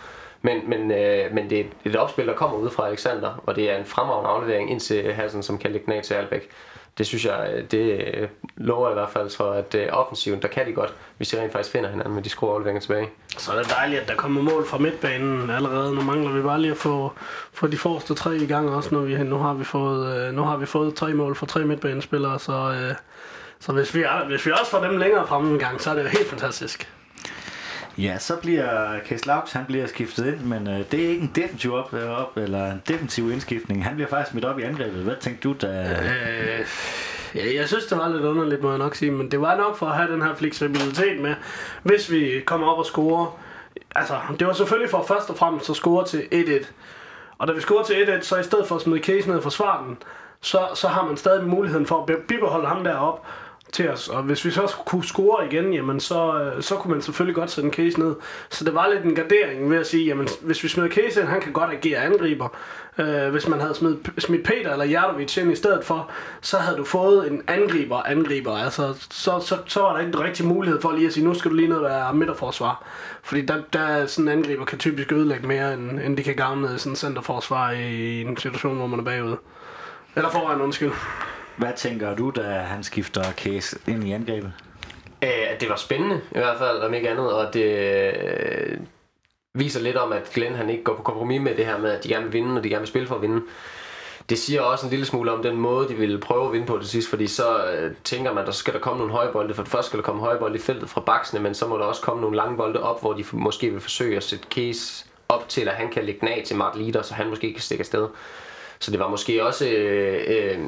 Men, 0.42 0.70
men, 0.70 0.90
øh, 0.90 1.34
men 1.34 1.50
det 1.50 1.60
er 1.60 1.64
et 1.84 1.96
opspil, 1.96 2.26
der 2.26 2.34
kommer 2.34 2.56
ud 2.56 2.70
fra 2.70 2.86
Alexander, 2.86 3.42
og 3.46 3.56
det 3.56 3.70
er 3.70 3.76
en 3.76 3.84
fremragende 3.84 4.30
aflevering 4.30 4.70
ind 4.70 4.80
til 4.80 5.12
Hassan, 5.12 5.42
som 5.42 5.58
kan 5.58 5.72
lægge 5.72 5.90
ned 5.90 6.02
til 6.02 6.14
Albæk. 6.14 6.50
Det 6.98 7.06
synes 7.06 7.24
jeg, 7.24 7.50
øh, 7.54 7.64
det 7.70 8.14
øh, 8.14 8.28
lover 8.56 8.90
i 8.90 8.92
hvert 8.92 9.10
fald 9.10 9.30
for, 9.36 9.52
at 9.52 9.74
øh, 9.74 9.88
offensiven, 9.92 10.42
der 10.42 10.48
kan 10.48 10.66
de 10.66 10.72
godt, 10.72 10.94
hvis 11.16 11.28
de 11.28 11.40
rent 11.40 11.52
faktisk 11.52 11.72
finder 11.72 11.90
hinanden 11.90 12.14
med 12.14 12.22
de 12.22 12.28
skruer 12.28 12.52
afleveringer 12.52 12.80
tilbage. 12.80 13.08
Så 13.38 13.52
er 13.52 13.56
det 13.56 13.70
dejligt, 13.70 14.00
at 14.00 14.08
der 14.08 14.14
kommer 14.14 14.42
mål 14.42 14.66
fra 14.66 14.78
midtbanen 14.78 15.50
allerede. 15.50 15.94
Nu 15.94 16.02
mangler 16.02 16.32
vi 16.32 16.42
bare 16.42 16.60
lige 16.60 16.70
at 16.70 16.76
få, 16.76 17.12
få 17.52 17.66
de 17.66 17.78
forreste 17.78 18.14
tre 18.14 18.36
i 18.36 18.46
gang 18.46 18.70
også, 18.70 18.94
når 18.94 19.00
vi, 19.00 19.22
nu 19.22 19.38
har 19.38 19.54
vi 19.54 19.64
fået, 19.64 20.34
nu 20.34 20.42
har 20.42 20.56
vi 20.56 20.66
fået 20.66 20.94
tre 20.94 21.14
mål 21.14 21.34
fra 21.34 21.46
tre 21.46 21.64
midtbanespillere, 21.64 22.38
så 22.38 22.52
øh, 22.52 22.94
så 23.60 23.72
hvis 23.72 23.94
vi, 23.94 24.04
hvis 24.28 24.46
vi 24.46 24.50
også 24.50 24.70
får 24.70 24.80
dem 24.80 24.96
længere 24.96 25.26
frem 25.26 25.52
en 25.52 25.58
gang, 25.58 25.80
så 25.80 25.90
er 25.90 25.94
det 25.94 26.02
jo 26.02 26.08
helt 26.08 26.28
fantastisk. 26.28 26.88
Ja, 27.98 28.18
så 28.18 28.36
bliver 28.36 29.00
Case 29.06 29.26
Laux, 29.26 29.52
han 29.52 29.64
bliver 29.66 29.86
skiftet 29.86 30.26
ind, 30.26 30.40
men 30.40 30.68
øh, 30.68 30.78
det 30.90 31.04
er 31.04 31.08
ikke 31.08 31.22
en 31.22 31.32
defensiv 31.34 31.74
op, 31.74 31.94
øh, 31.94 32.20
op, 32.20 32.36
eller 32.36 32.72
en 32.72 32.82
defensiv 32.88 33.32
indskiftning. 33.32 33.84
Han 33.84 33.94
bliver 33.94 34.08
faktisk 34.08 34.34
midt 34.34 34.44
op 34.44 34.58
i 34.58 34.62
angrebet. 34.62 35.02
Hvad 35.02 35.16
tænkte 35.20 35.48
du, 35.48 35.54
da... 35.60 35.82
Øh, 35.82 36.66
ja, 37.34 37.54
jeg 37.54 37.68
synes, 37.68 37.86
det 37.86 37.98
var 37.98 38.08
lidt 38.08 38.22
underligt, 38.22 38.62
må 38.62 38.70
jeg 38.70 38.78
nok 38.78 38.94
sige, 38.94 39.10
men 39.10 39.30
det 39.30 39.40
var 39.40 39.56
nok 39.56 39.76
for 39.76 39.86
at 39.86 39.96
have 39.96 40.12
den 40.12 40.22
her 40.22 40.34
fleksibilitet 40.34 41.20
med, 41.20 41.34
hvis 41.82 42.10
vi 42.10 42.42
kommer 42.46 42.66
op 42.66 42.78
og 42.78 42.86
scorer. 42.86 43.38
Altså, 43.94 44.18
det 44.38 44.46
var 44.46 44.52
selvfølgelig 44.52 44.90
for 44.90 45.04
først 45.08 45.30
og 45.30 45.36
fremmest 45.36 45.70
at 45.70 45.76
score 45.76 46.04
til 46.04 46.22
1-1. 46.32 46.66
Og 47.38 47.48
da 47.48 47.52
vi 47.52 47.60
scorer 47.60 47.84
til 47.84 47.94
1-1, 47.94 48.22
så 48.22 48.36
i 48.36 48.42
stedet 48.42 48.66
for 48.66 48.76
at 48.76 48.82
smide 48.82 49.02
Case 49.02 49.28
ned 49.28 49.36
og 49.36 49.42
forsvare 49.42 49.84
den, 49.86 49.98
så, 50.40 50.68
så 50.74 50.88
har 50.88 51.06
man 51.06 51.16
stadig 51.16 51.46
muligheden 51.46 51.86
for 51.86 52.02
at 52.02 52.22
bibeholde 52.28 52.66
ham 52.66 52.84
derop 52.84 53.26
til 53.72 53.90
os. 53.90 54.08
Og 54.08 54.22
hvis 54.22 54.44
vi 54.44 54.50
så 54.50 54.74
kunne 54.86 55.04
score 55.04 55.46
igen, 55.46 55.74
jamen 55.74 56.00
så, 56.00 56.40
øh, 56.40 56.62
så 56.62 56.74
kunne 56.74 56.92
man 56.92 57.02
selvfølgelig 57.02 57.34
godt 57.34 57.50
sætte 57.50 57.66
en 57.66 57.74
case 57.74 58.00
ned. 58.00 58.14
Så 58.50 58.64
det 58.64 58.74
var 58.74 58.88
lidt 58.88 59.04
en 59.04 59.14
gardering 59.14 59.70
ved 59.70 59.78
at 59.78 59.86
sige, 59.86 60.06
jamen 60.06 60.28
hvis 60.40 60.62
vi 60.64 60.68
smider 60.68 60.88
case 60.88 61.20
ind, 61.20 61.28
han 61.28 61.40
kan 61.40 61.52
godt 61.52 61.70
agere 61.70 61.98
angriber. 61.98 62.48
Øh, 62.98 63.28
hvis 63.28 63.48
man 63.48 63.60
havde 63.60 63.74
smidt, 63.74 64.08
smidt 64.18 64.44
Peter 64.44 64.72
eller 64.72 64.84
Jardovic 64.84 65.36
ind 65.36 65.52
i 65.52 65.56
stedet 65.56 65.84
for, 65.84 66.10
så 66.40 66.56
havde 66.56 66.76
du 66.76 66.84
fået 66.84 67.32
en 67.32 67.42
angriber 67.46 67.96
angriber. 67.96 68.52
Altså, 68.52 69.06
så, 69.10 69.40
så, 69.40 69.58
så 69.66 69.80
var 69.80 69.96
der 69.96 70.06
ikke 70.06 70.18
rigtig 70.18 70.46
mulighed 70.46 70.80
for 70.80 70.92
lige 70.92 71.06
at 71.06 71.12
sige, 71.12 71.24
nu 71.24 71.34
skal 71.34 71.50
du 71.50 71.56
lige 71.56 71.68
ned 71.68 71.76
og 71.76 71.84
være 71.84 72.14
midterforsvar. 72.14 72.84
Fordi 73.22 73.42
der, 73.42 73.62
der 73.72 74.06
sådan 74.06 74.28
en 74.28 74.38
angriber 74.38 74.64
kan 74.64 74.78
typisk 74.78 75.12
ødelægge 75.12 75.46
mere, 75.46 75.74
end, 75.74 76.00
end 76.00 76.16
de 76.16 76.22
kan 76.22 76.34
gavne 76.34 76.78
sådan 76.78 76.92
en 76.92 76.96
centerforsvar 76.96 77.70
i 77.70 78.20
en 78.20 78.36
situation, 78.36 78.76
hvor 78.76 78.86
man 78.86 79.00
er 79.00 79.04
bagud. 79.04 79.36
Eller 80.16 80.30
foran, 80.30 80.60
undskyld. 80.60 80.90
Hvad 81.58 81.72
tænker 81.76 82.16
du, 82.16 82.30
da 82.30 82.42
han 82.42 82.82
skifter 82.82 83.22
Case 83.32 83.78
ind 83.88 84.04
i 84.04 84.12
angrebet? 84.12 84.52
Øh, 85.22 85.28
Æh, 85.28 85.60
det 85.60 85.68
var 85.68 85.76
spændende, 85.76 86.20
i 86.30 86.38
hvert 86.38 86.58
fald, 86.58 86.78
om 86.78 86.94
ikke 86.94 87.10
andet, 87.10 87.32
og 87.32 87.54
det 87.54 87.64
øh, 87.64 88.78
viser 89.54 89.80
lidt 89.80 89.96
om, 89.96 90.12
at 90.12 90.30
Glenn 90.34 90.54
han 90.54 90.70
ikke 90.70 90.84
går 90.84 90.94
på 90.94 91.02
kompromis 91.02 91.40
med 91.40 91.54
det 91.54 91.66
her 91.66 91.78
med, 91.78 91.90
at 91.90 92.04
de 92.04 92.08
gerne 92.08 92.24
vil 92.24 92.32
vinde, 92.32 92.56
og 92.56 92.64
de 92.64 92.68
gerne 92.68 92.80
vil 92.80 92.88
spille 92.88 93.08
for 93.08 93.14
at 93.14 93.22
vinde. 93.22 93.42
Det 94.28 94.38
siger 94.38 94.62
også 94.62 94.86
en 94.86 94.90
lille 94.90 95.06
smule 95.06 95.32
om 95.32 95.42
den 95.42 95.56
måde, 95.56 95.88
de 95.88 95.94
ville 95.94 96.18
prøve 96.20 96.46
at 96.46 96.52
vinde 96.52 96.66
på 96.66 96.78
til 96.78 96.88
sidst, 96.88 97.10
fordi 97.10 97.26
så 97.26 97.64
øh, 97.64 97.94
tænker 98.04 98.32
man, 98.32 98.40
at 98.40 98.46
der 98.46 98.52
skal 98.52 98.74
der 98.74 98.80
komme 98.80 98.98
nogle 98.98 99.12
høje 99.12 99.32
bolde. 99.32 99.54
For 99.54 99.62
det 99.62 99.72
første 99.72 99.88
skal 99.88 99.96
der 99.98 100.04
komme 100.04 100.20
høje 100.20 100.38
bolde 100.38 100.56
i 100.56 100.60
feltet 100.60 100.90
fra 100.90 101.00
baksene, 101.00 101.40
men 101.40 101.54
så 101.54 101.66
må 101.66 101.78
der 101.78 101.84
også 101.84 102.00
komme 102.00 102.20
nogle 102.20 102.36
lange 102.36 102.56
bolde 102.56 102.82
op, 102.82 103.00
hvor 103.00 103.12
de 103.12 103.24
måske 103.32 103.70
vil 103.70 103.80
forsøge 103.80 104.16
at 104.16 104.22
sætte 104.22 104.46
Case 104.50 105.04
op 105.28 105.48
til, 105.48 105.68
at 105.68 105.74
han 105.74 105.90
kan 105.90 106.04
lægge 106.04 106.20
den 106.20 106.28
af 106.28 106.42
til 106.46 106.56
Mart 106.56 106.78
Leader, 106.78 107.02
så 107.02 107.14
han 107.14 107.28
måske 107.28 107.52
kan 107.52 107.62
stikke 107.62 107.82
afsted. 107.82 108.08
Så 108.78 108.90
det 108.90 109.00
var 109.00 109.08
måske 109.08 109.46
også 109.46 109.68
øh, 109.68 110.24
øh, 110.26 110.58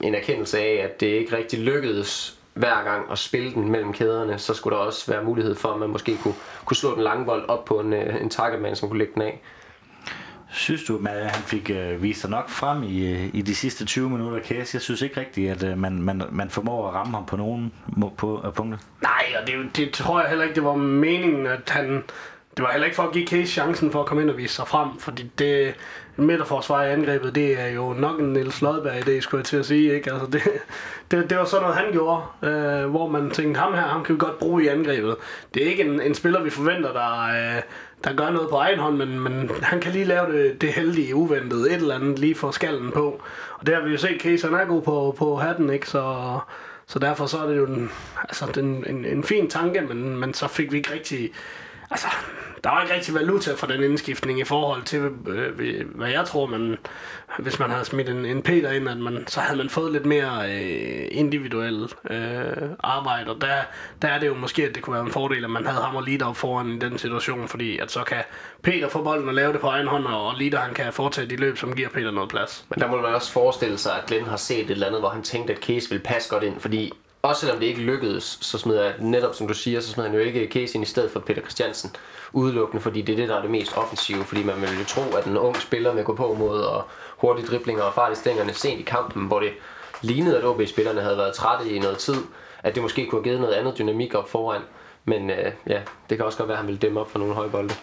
en 0.00 0.14
erkendelse 0.14 0.58
af, 0.58 0.80
at 0.84 1.00
det 1.00 1.06
ikke 1.06 1.36
rigtig 1.36 1.58
lykkedes 1.58 2.38
hver 2.54 2.84
gang 2.84 3.10
at 3.10 3.18
spille 3.18 3.52
den 3.52 3.70
mellem 3.70 3.92
kæderne, 3.92 4.38
så 4.38 4.54
skulle 4.54 4.76
der 4.76 4.82
også 4.82 5.10
være 5.10 5.24
mulighed 5.24 5.54
for, 5.54 5.68
at 5.68 5.80
man 5.80 5.90
måske 5.90 6.16
kunne, 6.16 6.34
kunne 6.64 6.76
slå 6.76 6.94
den 6.94 7.02
lange 7.02 7.24
bold 7.24 7.48
op 7.48 7.64
på 7.64 7.80
en, 7.80 7.92
øh, 7.92 8.22
en 8.22 8.30
targetman, 8.30 8.76
som 8.76 8.88
kunne 8.88 8.98
lægge 8.98 9.14
den 9.14 9.22
af. 9.22 9.40
Synes 10.52 10.84
du, 10.84 11.00
at 11.06 11.30
han 11.30 11.42
fik 11.42 11.70
øh, 11.70 12.02
vist 12.02 12.20
sig 12.20 12.30
nok 12.30 12.48
frem 12.48 12.82
i, 12.82 13.12
øh, 13.12 13.30
i 13.32 13.42
de 13.42 13.54
sidste 13.54 13.84
20 13.84 14.10
minutter, 14.10 14.40
Kæs? 14.42 14.74
Jeg 14.74 14.82
synes 14.82 15.02
ikke 15.02 15.20
rigtigt, 15.20 15.50
at 15.50 15.62
øh, 15.62 15.78
man, 15.78 16.02
man, 16.02 16.22
man 16.30 16.50
formår 16.50 16.88
at 16.88 16.94
ramme 16.94 17.12
ham 17.12 17.26
på 17.26 17.36
nogen 17.36 17.72
må, 17.96 18.12
på, 18.16 18.42
øh, 18.46 18.52
punkter. 18.52 18.78
Nej, 19.02 19.24
og 19.40 19.46
det, 19.46 19.76
det 19.76 19.92
tror 19.92 20.20
jeg 20.20 20.28
heller 20.28 20.44
ikke, 20.44 20.54
det 20.54 20.64
var 20.64 20.74
meningen, 20.74 21.46
at 21.46 21.70
han... 21.70 22.02
Det 22.56 22.62
var 22.62 22.70
heller 22.70 22.84
ikke 22.84 22.96
for 22.96 23.02
at 23.02 23.12
give 23.12 23.26
Case 23.26 23.52
chancen 23.52 23.92
for 23.92 24.00
at 24.00 24.06
komme 24.06 24.22
ind 24.22 24.30
og 24.30 24.36
vise 24.36 24.54
sig 24.54 24.68
frem, 24.68 24.88
fordi 24.98 25.30
det 25.38 25.74
midterforsvar 26.16 26.84
i 26.84 26.92
angrebet, 26.92 27.34
det 27.34 27.60
er 27.60 27.66
jo 27.66 27.92
nok 27.92 28.20
en 28.20 28.32
Niels 28.32 28.62
Lodberg 28.62 29.08
idé, 29.08 29.20
skulle 29.20 29.38
jeg 29.38 29.44
til 29.44 29.56
at 29.56 29.66
sige. 29.66 29.94
Ikke? 29.94 30.12
Altså 30.12 30.26
det, 30.26 30.42
det, 31.10 31.30
det 31.30 31.38
var 31.38 31.44
sådan 31.44 31.62
noget, 31.62 31.76
han 31.76 31.92
gjorde, 31.92 32.22
øh, 32.42 32.90
hvor 32.90 33.08
man 33.08 33.30
tænkte, 33.30 33.60
ham 33.60 33.74
her, 33.74 33.82
ham 33.82 34.04
kan 34.04 34.14
vi 34.14 34.18
godt 34.18 34.38
bruge 34.38 34.64
i 34.64 34.66
angrebet. 34.66 35.16
Det 35.54 35.62
er 35.62 35.70
ikke 35.70 35.84
en, 35.84 36.00
en 36.00 36.14
spiller, 36.14 36.42
vi 36.42 36.50
forventer, 36.50 36.92
der, 36.92 37.22
øh, 37.22 37.62
der 38.04 38.16
gør 38.16 38.30
noget 38.30 38.48
på 38.50 38.56
egen 38.56 38.78
hånd, 38.78 38.96
men, 38.96 39.20
men 39.20 39.50
han 39.62 39.80
kan 39.80 39.92
lige 39.92 40.04
lave 40.04 40.32
det, 40.32 40.60
det 40.60 40.72
heldige, 40.72 41.14
uventede, 41.14 41.70
et 41.70 41.76
eller 41.76 41.94
andet, 41.94 42.18
lige 42.18 42.34
for 42.34 42.50
skallen 42.50 42.90
på. 42.92 43.22
Og 43.58 43.66
det 43.66 43.74
har 43.74 43.82
vi 43.82 43.90
jo 43.90 43.98
set, 43.98 44.20
Case 44.20 44.46
han 44.46 44.56
er 44.56 44.64
god 44.64 44.82
på, 44.82 45.14
på 45.18 45.36
hatten, 45.36 45.70
ikke? 45.70 45.88
Så, 45.88 46.38
så 46.86 46.98
derfor 46.98 47.26
så 47.26 47.38
er 47.38 47.46
det 47.46 47.56
jo 47.56 47.66
en, 47.66 47.90
altså, 48.18 48.46
den, 48.54 48.84
en, 48.86 49.04
en 49.04 49.24
fin 49.24 49.50
tanke, 49.50 49.80
men, 49.80 50.16
men 50.16 50.34
så 50.34 50.48
fik 50.48 50.72
vi 50.72 50.76
ikke 50.76 50.92
rigtig... 50.92 51.30
Altså, 51.90 52.06
der 52.64 52.70
var 52.70 52.82
ikke 52.82 52.94
rigtig 52.94 53.14
valuta 53.14 53.54
for 53.54 53.66
den 53.66 53.82
indskiftning 53.82 54.40
i 54.40 54.44
forhold 54.44 54.82
til, 54.82 55.10
øh, 55.26 55.86
hvad 55.94 56.10
jeg 56.10 56.24
tror, 56.24 56.46
man, 56.46 56.78
hvis 57.38 57.58
man 57.58 57.70
havde 57.70 57.84
smidt 57.84 58.08
en, 58.08 58.24
en 58.24 58.42
Peter 58.42 58.70
ind, 58.70 58.88
at 58.88 58.96
man, 58.96 59.24
så 59.26 59.40
havde 59.40 59.58
man 59.58 59.68
fået 59.68 59.92
lidt 59.92 60.06
mere 60.06 60.52
øh, 60.52 61.08
individuel 61.10 61.92
øh, 62.10 62.68
arbejde, 62.80 63.30
og 63.30 63.40
der, 63.40 63.54
der 64.02 64.08
er 64.08 64.18
det 64.18 64.26
jo 64.26 64.34
måske, 64.34 64.64
at 64.64 64.74
det 64.74 64.82
kunne 64.82 64.94
være 64.94 65.04
en 65.04 65.12
fordel, 65.12 65.44
at 65.44 65.50
man 65.50 65.66
havde 65.66 65.82
ham 65.82 65.96
og 65.96 66.02
Lider 66.02 66.26
op 66.26 66.36
foran 66.36 66.68
i 66.68 66.78
den 66.78 66.98
situation, 66.98 67.48
fordi 67.48 67.78
at 67.78 67.90
så 67.90 68.04
kan 68.04 68.22
Peter 68.62 68.88
få 68.88 69.02
bolden 69.02 69.28
og 69.28 69.34
lave 69.34 69.52
det 69.52 69.60
på 69.60 69.66
egen 69.66 69.86
hånd, 69.86 70.06
og 70.06 70.34
Lider 70.38 70.58
han 70.58 70.74
kan 70.74 70.92
foretage 70.92 71.30
de 71.30 71.36
løb, 71.36 71.58
som 71.58 71.76
giver 71.76 71.88
Peter 71.88 72.10
noget 72.10 72.30
plads. 72.30 72.66
Men 72.70 72.80
der 72.80 72.86
må 72.86 73.00
man 73.00 73.14
også 73.14 73.32
forestille 73.32 73.78
sig, 73.78 73.92
at 73.98 74.06
Glenn 74.06 74.26
har 74.26 74.36
set 74.36 74.64
et 74.64 74.70
eller 74.70 74.86
andet, 74.86 75.00
hvor 75.00 75.08
han 75.08 75.22
tænkte, 75.22 75.52
at 75.52 75.58
Case 75.58 75.88
ville 75.88 76.02
passe 76.04 76.30
godt 76.30 76.42
ind, 76.42 76.60
fordi 76.60 76.92
også 77.22 77.40
selvom 77.40 77.58
det 77.58 77.66
ikke 77.66 77.80
lykkedes, 77.80 78.38
så 78.40 78.58
smider 78.58 78.82
jeg 78.82 78.94
netop 78.98 79.34
som 79.34 79.48
du 79.48 79.54
siger, 79.54 79.80
så 79.80 79.88
smider 79.88 80.08
han 80.08 80.18
jo 80.18 80.24
ikke 80.24 80.48
Case 80.52 80.74
ind 80.74 80.84
i 80.84 80.86
stedet 80.86 81.10
for 81.10 81.20
Peter 81.20 81.40
Christiansen 81.40 81.90
udelukkende, 82.32 82.82
fordi 82.82 83.02
det 83.02 83.12
er 83.12 83.16
det, 83.16 83.28
der 83.28 83.36
er 83.36 83.40
det 83.40 83.50
mest 83.50 83.76
offensive, 83.76 84.24
fordi 84.24 84.44
man 84.44 84.60
ville 84.60 84.78
jo 84.78 84.84
tro, 84.84 85.16
at 85.16 85.26
en 85.26 85.36
ung 85.36 85.56
spiller 85.56 85.94
vil 85.94 86.04
gå 86.04 86.14
på 86.14 86.36
mod 86.38 86.60
og 86.60 86.84
hurtige 87.16 87.46
driblinger 87.46 87.82
og 87.82 87.94
fart 87.94 88.12
i 88.12 88.14
stængerne 88.14 88.52
sent 88.52 88.80
i 88.80 88.82
kampen, 88.82 89.26
hvor 89.26 89.40
det 89.40 89.50
lignede, 90.02 90.38
at 90.38 90.44
OB-spillerne 90.44 91.00
havde 91.00 91.16
været 91.16 91.34
trætte 91.34 91.70
i 91.70 91.78
noget 91.78 91.98
tid, 91.98 92.16
at 92.62 92.74
det 92.74 92.82
måske 92.82 93.06
kunne 93.06 93.18
have 93.18 93.24
givet 93.24 93.40
noget 93.40 93.54
andet 93.54 93.78
dynamik 93.78 94.14
op 94.14 94.28
foran. 94.28 94.60
Men 95.04 95.30
øh, 95.30 95.52
ja, 95.66 95.80
det 96.10 96.18
kan 96.18 96.26
også 96.26 96.38
godt 96.38 96.48
være, 96.48 96.58
at 96.58 96.64
han 96.64 96.68
vil 96.68 96.82
dæmme 96.82 97.00
op 97.00 97.10
for 97.10 97.18
nogle 97.18 97.34
høje 97.34 97.50
bolde. 97.50 97.74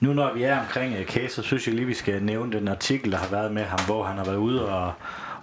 Nu 0.00 0.12
når 0.12 0.32
vi 0.32 0.42
er 0.42 0.60
omkring 0.60 0.94
øh, 0.94 1.06
Case, 1.06 1.34
så 1.34 1.42
synes 1.42 1.66
jeg 1.66 1.74
lige, 1.74 1.86
vi 1.86 1.94
skal 1.94 2.22
nævne 2.22 2.52
den 2.52 2.68
artikel, 2.68 3.12
der 3.12 3.18
har 3.18 3.28
været 3.28 3.52
med 3.52 3.62
ham, 3.62 3.80
hvor 3.86 4.04
han 4.04 4.16
har 4.16 4.24
været 4.24 4.36
ude 4.36 4.68
og, 4.68 4.92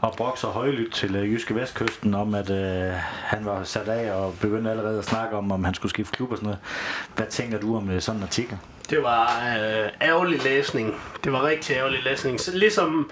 og 0.01 0.13
brokser 0.17 0.47
højlydt 0.47 0.93
til 0.93 1.15
uh, 1.15 1.33
Jyske 1.33 1.55
Vestkysten 1.55 2.13
om, 2.13 2.33
at 2.33 2.49
uh, 2.49 2.57
han 3.03 3.45
var 3.45 3.63
sat 3.63 3.87
af 3.87 4.11
og 4.11 4.35
begyndte 4.41 4.71
allerede 4.71 4.99
at 4.99 5.05
snakke 5.05 5.37
om, 5.37 5.51
om 5.51 5.63
han 5.63 5.73
skulle 5.73 5.89
skifte 5.89 6.11
klub 6.11 6.31
og 6.31 6.37
sådan 6.37 6.45
noget. 6.45 6.59
Hvad 7.15 7.27
tænker 7.27 7.59
du 7.59 7.77
om 7.77 7.89
uh, 7.89 7.99
sådan 7.99 8.19
en 8.19 8.23
artikel? 8.23 8.57
Det 8.89 9.03
var 9.03 9.25
øh, 9.25 9.89
ærgerlig 10.01 10.43
læsning. 10.43 10.95
Det 11.23 11.31
var 11.31 11.43
rigtig 11.43 11.75
ærgerlig 11.75 12.03
læsning. 12.03 12.39
Så 12.39 12.57
ligesom 12.57 13.11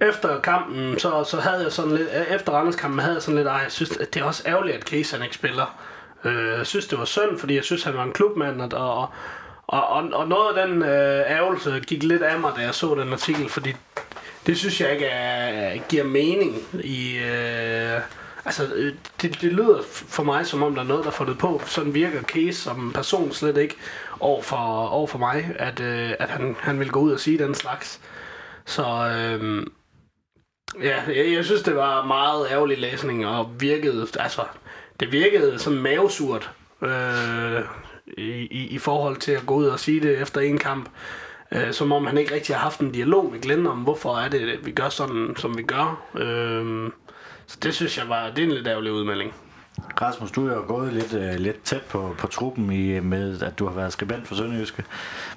efter 0.00 0.40
kampen, 0.40 0.98
så, 0.98 1.24
så 1.24 1.40
havde 1.40 1.62
jeg 1.62 1.72
sådan 1.72 1.96
lidt, 1.96 2.08
efter 2.28 2.52
Randers 2.52 2.76
kampen 2.76 3.00
havde 3.00 3.14
jeg 3.14 3.22
sådan 3.22 3.36
lidt, 3.36 3.48
ej, 3.48 3.54
jeg 3.54 3.72
synes, 3.72 3.96
at 3.96 4.14
det 4.14 4.20
er 4.20 4.24
også 4.24 4.42
ærgerligt, 4.46 4.76
at 4.76 4.82
Case 4.82 5.16
han 5.16 5.24
ikke 5.24 5.34
spiller. 5.34 5.78
Øh, 6.24 6.58
jeg 6.58 6.66
synes, 6.66 6.86
det 6.86 6.98
var 6.98 7.04
synd, 7.04 7.38
fordi 7.38 7.54
jeg 7.54 7.64
synes, 7.64 7.82
han 7.82 7.96
var 7.96 8.04
en 8.04 8.12
klubmand, 8.12 8.72
og, 8.72 9.08
og, 9.66 9.88
og, 9.88 10.04
og 10.12 10.28
noget 10.28 10.56
af 10.56 10.66
den 10.66 10.82
øh, 10.82 11.20
ærgelse 11.26 11.80
gik 11.86 12.02
lidt 12.02 12.22
af 12.22 12.38
mig, 12.38 12.52
da 12.56 12.60
jeg 12.60 12.74
så 12.74 12.94
den 12.94 13.12
artikel, 13.12 13.48
fordi 13.48 13.76
det 14.46 14.58
synes 14.58 14.80
jeg 14.80 14.92
ikke 14.92 15.06
er, 15.06 15.78
giver 15.88 16.04
mening 16.04 16.56
i... 16.84 17.18
Øh, 17.18 18.00
altså, 18.44 18.74
øh, 18.74 18.94
det, 19.22 19.40
det 19.40 19.52
lyder 19.52 19.82
for 19.88 20.22
mig, 20.22 20.46
som 20.46 20.62
om 20.62 20.74
der 20.74 20.82
er 20.82 20.86
noget, 20.86 21.04
der 21.04 21.10
er 21.10 21.14
fundet 21.14 21.38
på. 21.38 21.62
Sådan 21.66 21.94
virker 21.94 22.22
Case 22.22 22.60
som 22.60 22.92
person 22.92 23.32
slet 23.32 23.56
ikke 23.56 23.76
over 24.20 24.42
for, 24.42 24.86
over 24.86 25.06
for 25.06 25.18
mig, 25.18 25.50
at, 25.58 25.80
øh, 25.80 26.10
at 26.18 26.28
han, 26.28 26.56
han 26.60 26.80
vil 26.80 26.90
gå 26.90 27.00
ud 27.00 27.12
og 27.12 27.20
sige 27.20 27.38
den 27.38 27.54
slags. 27.54 28.00
Så 28.66 28.82
øh, 28.82 29.66
ja, 30.82 31.02
jeg, 31.06 31.32
jeg 31.32 31.44
synes, 31.44 31.62
det 31.62 31.76
var 31.76 32.06
meget 32.06 32.46
ærgerlig 32.50 32.78
læsning, 32.78 33.26
og 33.26 33.50
virkede, 33.60 34.06
altså, 34.18 34.42
det 35.00 35.12
virkede 35.12 35.58
som 35.58 35.72
mavesurt 35.72 36.50
øh, 36.82 37.60
i, 38.18 38.30
i, 38.50 38.66
i 38.70 38.78
forhold 38.78 39.16
til 39.16 39.32
at 39.32 39.46
gå 39.46 39.54
ud 39.54 39.66
og 39.66 39.80
sige 39.80 40.00
det 40.00 40.20
efter 40.22 40.40
en 40.40 40.58
kamp. 40.58 40.88
Øh, 41.52 41.72
som 41.72 41.92
om 41.92 42.06
han 42.06 42.18
ikke 42.18 42.34
rigtig 42.34 42.56
har 42.56 42.62
haft 42.62 42.80
en 42.80 42.92
dialog 42.92 43.32
med 43.32 43.40
Glenn 43.40 43.66
om, 43.66 43.78
hvorfor 43.78 44.16
er 44.16 44.28
det, 44.28 44.66
vi 44.66 44.70
gør 44.70 44.88
sådan, 44.88 45.34
som 45.36 45.58
vi 45.58 45.62
gør. 45.62 46.02
Øh, 46.14 46.90
så 47.46 47.58
det 47.62 47.74
synes 47.74 47.98
jeg 47.98 48.08
var, 48.08 48.30
det 48.30 48.38
er 48.38 48.42
en 48.42 48.52
lidt 48.52 48.66
ærgerlig 48.66 48.92
udmelding. 48.92 49.34
Rasmus, 50.02 50.30
du 50.30 50.48
er 50.48 50.54
jo 50.54 50.64
gået 50.66 50.92
lidt, 50.92 51.14
uh, 51.14 51.34
lidt 51.34 51.62
tæt 51.64 51.82
på, 51.82 52.14
på 52.18 52.26
truppen 52.26 52.72
i, 52.72 53.00
med, 53.00 53.42
at 53.42 53.58
du 53.58 53.66
har 53.66 53.74
været 53.74 53.92
skribent 53.92 54.28
for 54.28 54.34
Sønderjyske. 54.34 54.84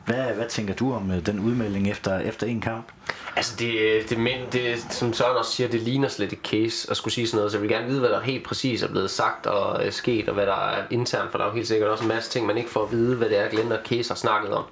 Hvad, 0.05 0.23
hvad 0.35 0.49
tænker 0.49 0.73
du 0.73 0.93
om 0.93 1.09
uh, 1.09 1.25
den 1.25 1.39
udmelding 1.39 1.89
efter, 1.89 2.19
efter 2.19 2.47
en 2.47 2.61
kamp? 2.61 2.91
Altså, 3.35 3.55
det, 3.59 4.01
det, 4.09 4.17
men, 4.17 4.39
det, 4.51 4.85
som 4.89 5.13
Søren 5.13 5.37
også 5.37 5.51
siger, 5.51 5.69
det 5.69 5.81
ligner 5.81 6.07
slet 6.07 6.33
et 6.33 6.39
case 6.43 6.91
at 6.91 6.97
skulle 6.97 7.13
sige 7.13 7.27
sådan 7.27 7.37
noget, 7.37 7.51
så 7.51 7.57
jeg 7.57 7.61
vil 7.61 7.69
gerne 7.69 7.87
vide, 7.87 7.99
hvad 7.99 8.09
der 8.09 8.21
helt 8.21 8.43
præcis 8.43 8.83
er 8.83 8.87
blevet 8.87 9.11
sagt 9.11 9.45
og 9.45 9.85
uh, 9.85 9.91
sket, 9.91 10.29
og 10.29 10.33
hvad 10.33 10.45
der 10.45 10.69
er 10.69 10.83
internt, 10.89 11.31
for 11.31 11.37
der 11.37 11.45
er 11.45 11.49
jo 11.49 11.55
helt 11.55 11.67
sikkert 11.67 11.89
også 11.89 12.03
en 12.03 12.07
masse 12.07 12.31
ting, 12.31 12.45
man 12.45 12.57
ikke 12.57 12.69
får 12.69 12.83
at 12.83 12.91
vide, 12.91 13.15
hvad 13.15 13.29
det 13.29 13.39
er, 13.39 13.49
Glenn 13.49 13.71
og 13.71 13.79
Case 13.85 14.09
har 14.09 14.15
snakket 14.15 14.51
om. 14.51 14.63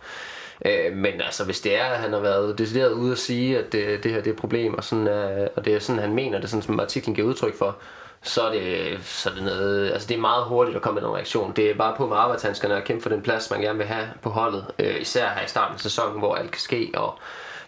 Uh, 0.65 0.97
men 0.97 1.21
altså, 1.21 1.45
hvis 1.45 1.61
det 1.61 1.79
er, 1.79 1.83
at 1.83 1.99
han 1.99 2.13
har 2.13 2.19
været 2.19 2.57
decideret 2.57 2.91
ude 2.91 3.11
at 3.11 3.17
sige, 3.17 3.59
at 3.59 3.71
det, 3.71 4.03
det 4.03 4.11
her 4.11 4.21
det 4.21 4.27
er 4.27 4.33
et 4.33 4.39
problem, 4.39 4.73
og, 4.73 4.83
sådan, 4.83 5.07
uh, 5.07 5.47
og 5.55 5.65
det 5.65 5.73
er 5.73 5.79
sådan, 5.79 6.01
han 6.01 6.13
mener 6.13 6.39
det, 6.39 6.49
sådan 6.49 6.61
som 6.61 6.79
artiklen 6.79 7.15
giver 7.15 7.27
udtryk 7.27 7.57
for, 7.57 7.77
så 8.23 8.41
er 8.41 8.51
det, 8.51 8.97
så 9.03 9.29
er 9.29 9.33
det 9.33 9.43
noget, 9.43 9.91
altså 9.91 10.07
det 10.07 10.17
er 10.17 10.21
meget 10.21 10.45
hurtigt 10.45 10.75
at 10.75 10.81
komme 10.81 11.01
med 11.01 11.09
en 11.09 11.15
reaktion. 11.15 11.53
Det 11.55 11.71
er 11.71 11.75
bare 11.75 11.95
på 11.97 12.07
med 12.07 12.17
arbejdshandskerne 12.17 12.75
og 12.75 12.83
kæmpe 12.83 13.01
for 13.01 13.09
den 13.09 13.21
plads, 13.21 13.51
man 13.51 13.61
gerne 13.61 13.77
vil 13.77 13.87
have 13.87 14.07
på 14.21 14.29
holdet. 14.29 14.65
Øh, 14.79 15.01
især 15.01 15.29
her 15.29 15.45
i 15.45 15.47
starten 15.47 15.73
af 15.73 15.79
sæsonen, 15.79 16.19
hvor 16.19 16.35
alt 16.35 16.51
kan 16.51 16.61
ske, 16.61 16.91
og 16.93 17.19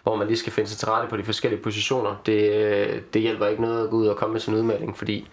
hvor 0.02 0.16
man 0.16 0.26
lige 0.26 0.38
skal 0.38 0.52
finde 0.52 0.70
sig 0.70 0.78
til 0.78 0.88
rette 0.88 1.08
på 1.08 1.16
de 1.16 1.24
forskellige 1.24 1.62
positioner. 1.62 2.16
Det, 2.26 2.52
øh, 2.54 3.02
det 3.14 3.22
hjælper 3.22 3.46
ikke 3.46 3.62
noget 3.62 3.84
at 3.84 3.90
gå 3.90 3.96
ud 3.96 4.06
og 4.06 4.16
komme 4.16 4.32
med 4.32 4.40
sin 4.40 4.54
udmelding, 4.54 4.98
fordi 4.98 5.28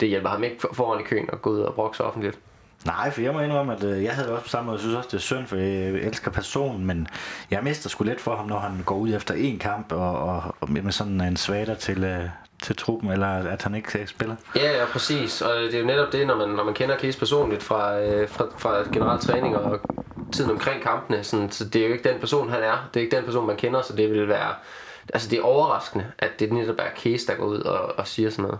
det 0.00 0.08
hjælper 0.08 0.28
ham 0.28 0.44
ikke 0.44 0.68
foran 0.72 1.00
i 1.00 1.04
køen 1.04 1.28
at 1.32 1.42
gå 1.42 1.50
ud 1.50 1.60
og 1.60 1.74
brokke 1.74 1.96
sig 1.96 2.06
offentligt. 2.06 2.38
Nej, 2.84 3.10
for 3.10 3.20
jeg 3.20 3.32
må 3.32 3.40
indrømme, 3.40 3.72
at 3.72 3.84
øh, 3.84 4.04
jeg 4.04 4.12
havde 4.12 4.32
også 4.32 4.42
på 4.42 4.48
samme 4.48 4.66
måde, 4.66 4.74
jeg 4.74 4.80
synes 4.80 4.96
også, 4.96 5.08
det 5.08 5.16
er 5.16 5.20
synd, 5.20 5.46
for 5.46 5.56
jeg 5.56 5.88
elsker 5.88 6.30
personen, 6.30 6.86
men 6.86 7.08
jeg 7.50 7.60
mister 7.62 7.88
sgu 7.88 8.04
lidt 8.04 8.20
for 8.20 8.36
ham, 8.36 8.46
når 8.46 8.58
han 8.58 8.82
går 8.86 8.96
ud 8.96 9.14
efter 9.14 9.34
en 9.34 9.58
kamp, 9.58 9.92
og, 9.92 10.18
og, 10.18 10.42
og 10.60 10.70
med 10.70 10.92
sådan 10.92 11.20
en 11.20 11.36
svater 11.36 11.74
til, 11.74 12.04
øh, 12.04 12.24
til 12.62 12.76
truppen, 12.76 13.10
eller 13.10 13.26
at 13.28 13.62
han 13.62 13.74
ikke 13.74 14.06
spiller. 14.06 14.36
Ja, 14.56 14.78
ja, 14.78 14.84
præcis. 14.92 15.42
Og 15.42 15.56
det 15.56 15.74
er 15.74 15.80
jo 15.80 15.86
netop 15.86 16.12
det, 16.12 16.26
når 16.26 16.36
man, 16.36 16.48
når 16.48 16.64
man 16.64 16.74
kender 16.74 16.98
Case 16.98 17.18
personligt 17.18 17.62
fra, 17.62 17.98
øh, 18.00 18.28
fra, 18.28 18.44
fra 18.58 18.82
generelt 18.92 19.22
træning 19.22 19.56
og 19.56 19.80
tiden 20.32 20.50
omkring 20.50 20.82
kampene. 20.82 21.24
Sådan, 21.24 21.50
så 21.50 21.64
det 21.64 21.82
er 21.82 21.86
jo 21.86 21.92
ikke 21.92 22.08
den 22.08 22.20
person, 22.20 22.50
han 22.50 22.62
er. 22.62 22.88
Det 22.94 23.00
er 23.00 23.04
ikke 23.04 23.16
den 23.16 23.24
person, 23.24 23.46
man 23.46 23.56
kender, 23.56 23.82
så 23.82 23.96
det 23.96 24.10
vil 24.10 24.28
være... 24.28 24.54
Altså, 25.14 25.28
det 25.28 25.38
er 25.38 25.42
overraskende, 25.42 26.06
at 26.18 26.40
det 26.40 26.52
netop 26.52 26.76
er 26.78 27.00
Case, 27.02 27.26
der 27.26 27.34
går 27.34 27.46
ud 27.46 27.60
og, 27.60 27.98
og 27.98 28.08
siger 28.08 28.30
sådan 28.30 28.42
noget. 28.42 28.58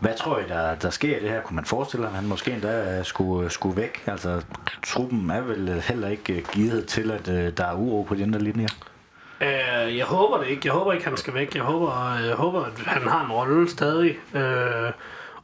Hvad 0.00 0.14
tror 0.18 0.38
I, 0.38 0.42
der, 0.48 0.74
der 0.74 0.90
sker 0.90 1.16
i 1.16 1.20
det 1.20 1.30
her? 1.30 1.40
Kunne 1.40 1.56
man 1.56 1.64
forestille 1.64 2.02
sig, 2.02 2.10
at 2.10 2.16
han 2.16 2.28
måske 2.28 2.52
endda 2.52 2.98
øh, 2.98 3.04
skulle, 3.04 3.44
øh, 3.44 3.50
skulle 3.50 3.76
væk? 3.76 4.02
Altså, 4.06 4.42
truppen 4.86 5.30
er 5.30 5.40
vel 5.40 5.68
øh, 5.68 5.76
heller 5.76 6.08
ikke 6.08 6.44
givet 6.52 6.86
til, 6.86 7.10
at 7.10 7.26
der 7.56 7.64
er 7.64 7.74
uro 7.74 8.02
på 8.02 8.14
de 8.14 8.22
andre 8.22 8.38
linjer? 8.38 8.68
Øh, 9.40 9.96
jeg 9.96 10.06
håber 10.06 10.38
det 10.38 10.48
ikke. 10.48 10.60
Jeg 10.64 10.72
håber 10.72 10.92
ikke, 10.92 11.04
han 11.04 11.16
skal 11.16 11.34
væk. 11.34 11.54
Jeg 11.54 11.62
håber, 11.62 12.18
jeg 12.26 12.34
håber 12.34 12.64
at 12.64 12.78
han 12.86 13.08
har 13.08 13.24
en 13.24 13.32
rolle 13.32 13.70
stadig. 13.70 14.18
Øh, 14.34 14.92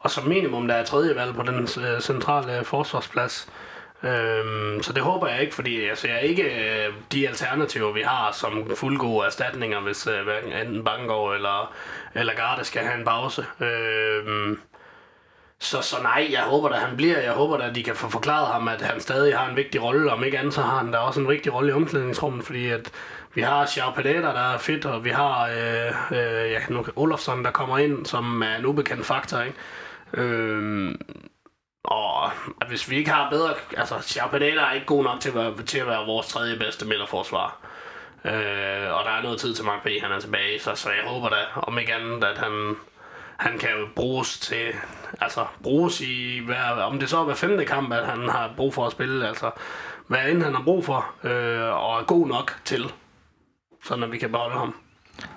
og 0.05 0.11
som 0.11 0.24
minimum, 0.24 0.68
der 0.68 0.74
er 0.74 0.84
tredje 0.84 1.16
valg 1.16 1.34
på 1.34 1.42
den 1.42 1.59
uh, 1.61 2.00
centrale 2.00 2.64
forsvarsplads. 2.64 3.48
Øhm, 4.05 4.82
så 4.82 4.92
det 4.92 5.02
håber 5.02 5.28
jeg 5.28 5.40
ikke, 5.40 5.55
fordi 5.55 5.88
altså, 5.88 6.09
jeg 6.09 6.18
ser 6.18 6.28
ikke 6.28 6.42
øh, 6.42 6.92
de 7.12 7.28
alternativer, 7.28 7.92
vi 7.92 8.02
har 8.02 8.32
som 8.32 8.70
fuldgode 8.76 9.26
erstatninger, 9.26 9.80
hvis 9.80 10.07
øh, 10.07 10.61
enten 10.61 10.84
Bangor 10.84 11.34
eller, 11.34 11.74
eller 12.14 12.34
Garde 12.34 12.64
skal 12.64 12.82
have 12.82 12.98
en 12.98 13.05
pause. 13.05 13.46
Øhm, 13.61 14.61
så, 15.59 15.80
så 15.82 15.96
nej, 16.02 16.28
jeg 16.30 16.42
håber 16.42 16.68
da, 16.68 16.74
han 16.74 16.96
bliver. 16.96 17.18
Jeg 17.18 17.32
håber 17.32 17.57
da, 17.57 17.68
at 17.68 17.74
de 17.74 17.82
kan 17.82 17.96
få 17.96 18.09
forklaret 18.09 18.46
ham, 18.46 18.68
at 18.68 18.82
han 18.82 19.00
stadig 19.00 19.38
har 19.38 19.50
en 19.50 19.57
vigtig 19.57 19.82
rolle. 19.82 20.12
Om 20.12 20.24
ikke 20.24 20.38
andet, 20.38 20.55
så 20.55 20.62
har 20.62 20.78
han 20.78 20.92
da 20.92 20.98
også 20.98 21.20
en 21.20 21.28
vigtig 21.28 21.55
rolle 21.55 21.70
i 21.70 21.72
omklædningsrummet, 21.72 22.44
fordi 22.44 22.70
at 22.70 22.90
vi 23.34 23.42
har 23.42 23.66
Xiao 23.66 23.92
der 24.02 24.55
er 24.55 24.59
fedt, 24.59 24.86
og 24.86 25.05
vi 25.05 25.11
har 25.11 25.46
øh, 25.46 26.18
øh, 26.18 26.50
ja, 26.50 26.61
nu, 26.68 26.86
Olofsson, 26.96 27.44
der 27.44 27.50
kommer 27.50 27.78
ind, 27.78 28.07
som 28.07 28.42
er 28.42 28.57
en 28.57 28.66
ubekendt 28.66 29.07
faktor. 29.07 29.40
Ikke? 29.40 29.57
Øh, 30.12 30.94
og 31.85 32.26
at 32.61 32.68
hvis 32.68 32.91
vi 32.91 32.97
ikke 32.97 33.11
har 33.11 33.30
bedre... 33.30 33.55
Altså, 33.76 34.01
Xiao 34.03 34.28
er 34.32 34.72
ikke 34.72 34.87
god 34.87 35.05
nok 35.05 35.20
til 35.20 35.28
at 35.28 35.35
være, 35.35 35.62
til 35.62 35.78
at 35.78 35.87
være 35.87 36.07
vores 36.07 36.26
tredje 36.26 36.57
bedste 36.57 36.87
midterforsvar. 36.87 37.59
Øh, 38.24 38.95
og 38.95 39.05
der 39.05 39.11
er 39.11 39.22
noget 39.22 39.41
tid 39.41 39.55
til 39.55 39.64
Mark 39.64 39.82
P. 39.82 39.89
Han 40.03 40.12
er 40.12 40.20
tilbage, 40.20 40.61
så, 40.61 40.74
så 40.74 40.91
jeg 40.91 41.05
håber 41.11 41.28
da, 41.28 41.37
om 41.55 41.78
ikke 41.78 41.95
andet, 41.95 42.24
at 42.24 42.39
han, 42.39 42.76
han 43.37 43.59
kan 43.59 43.70
jo 43.70 43.87
bruges 43.97 44.39
til, 44.39 44.72
altså 45.20 45.47
bruges 45.62 46.01
i, 46.01 46.41
hver, 46.47 46.70
om 46.70 46.99
det 46.99 47.11
så 47.11 47.18
er 47.18 47.24
hver 47.24 47.35
femte 47.35 47.64
kamp, 47.64 47.93
at 47.93 48.07
han 48.07 48.28
har 48.28 48.51
brug 48.57 48.74
for 48.74 48.87
at 48.87 48.93
spille, 48.93 49.28
altså 49.28 49.51
hvad 50.07 50.28
end 50.28 50.43
han 50.43 50.55
har 50.55 50.62
brug 50.62 50.85
for, 50.85 51.14
øh, 51.24 51.85
og 51.85 52.01
er 52.01 52.05
god 52.05 52.28
nok 52.28 52.57
til, 52.64 52.93
sådan 53.85 54.05
at 54.05 54.12
vi 54.12 54.18
kan 54.18 54.32
beholde 54.32 54.59
ham. 54.59 54.74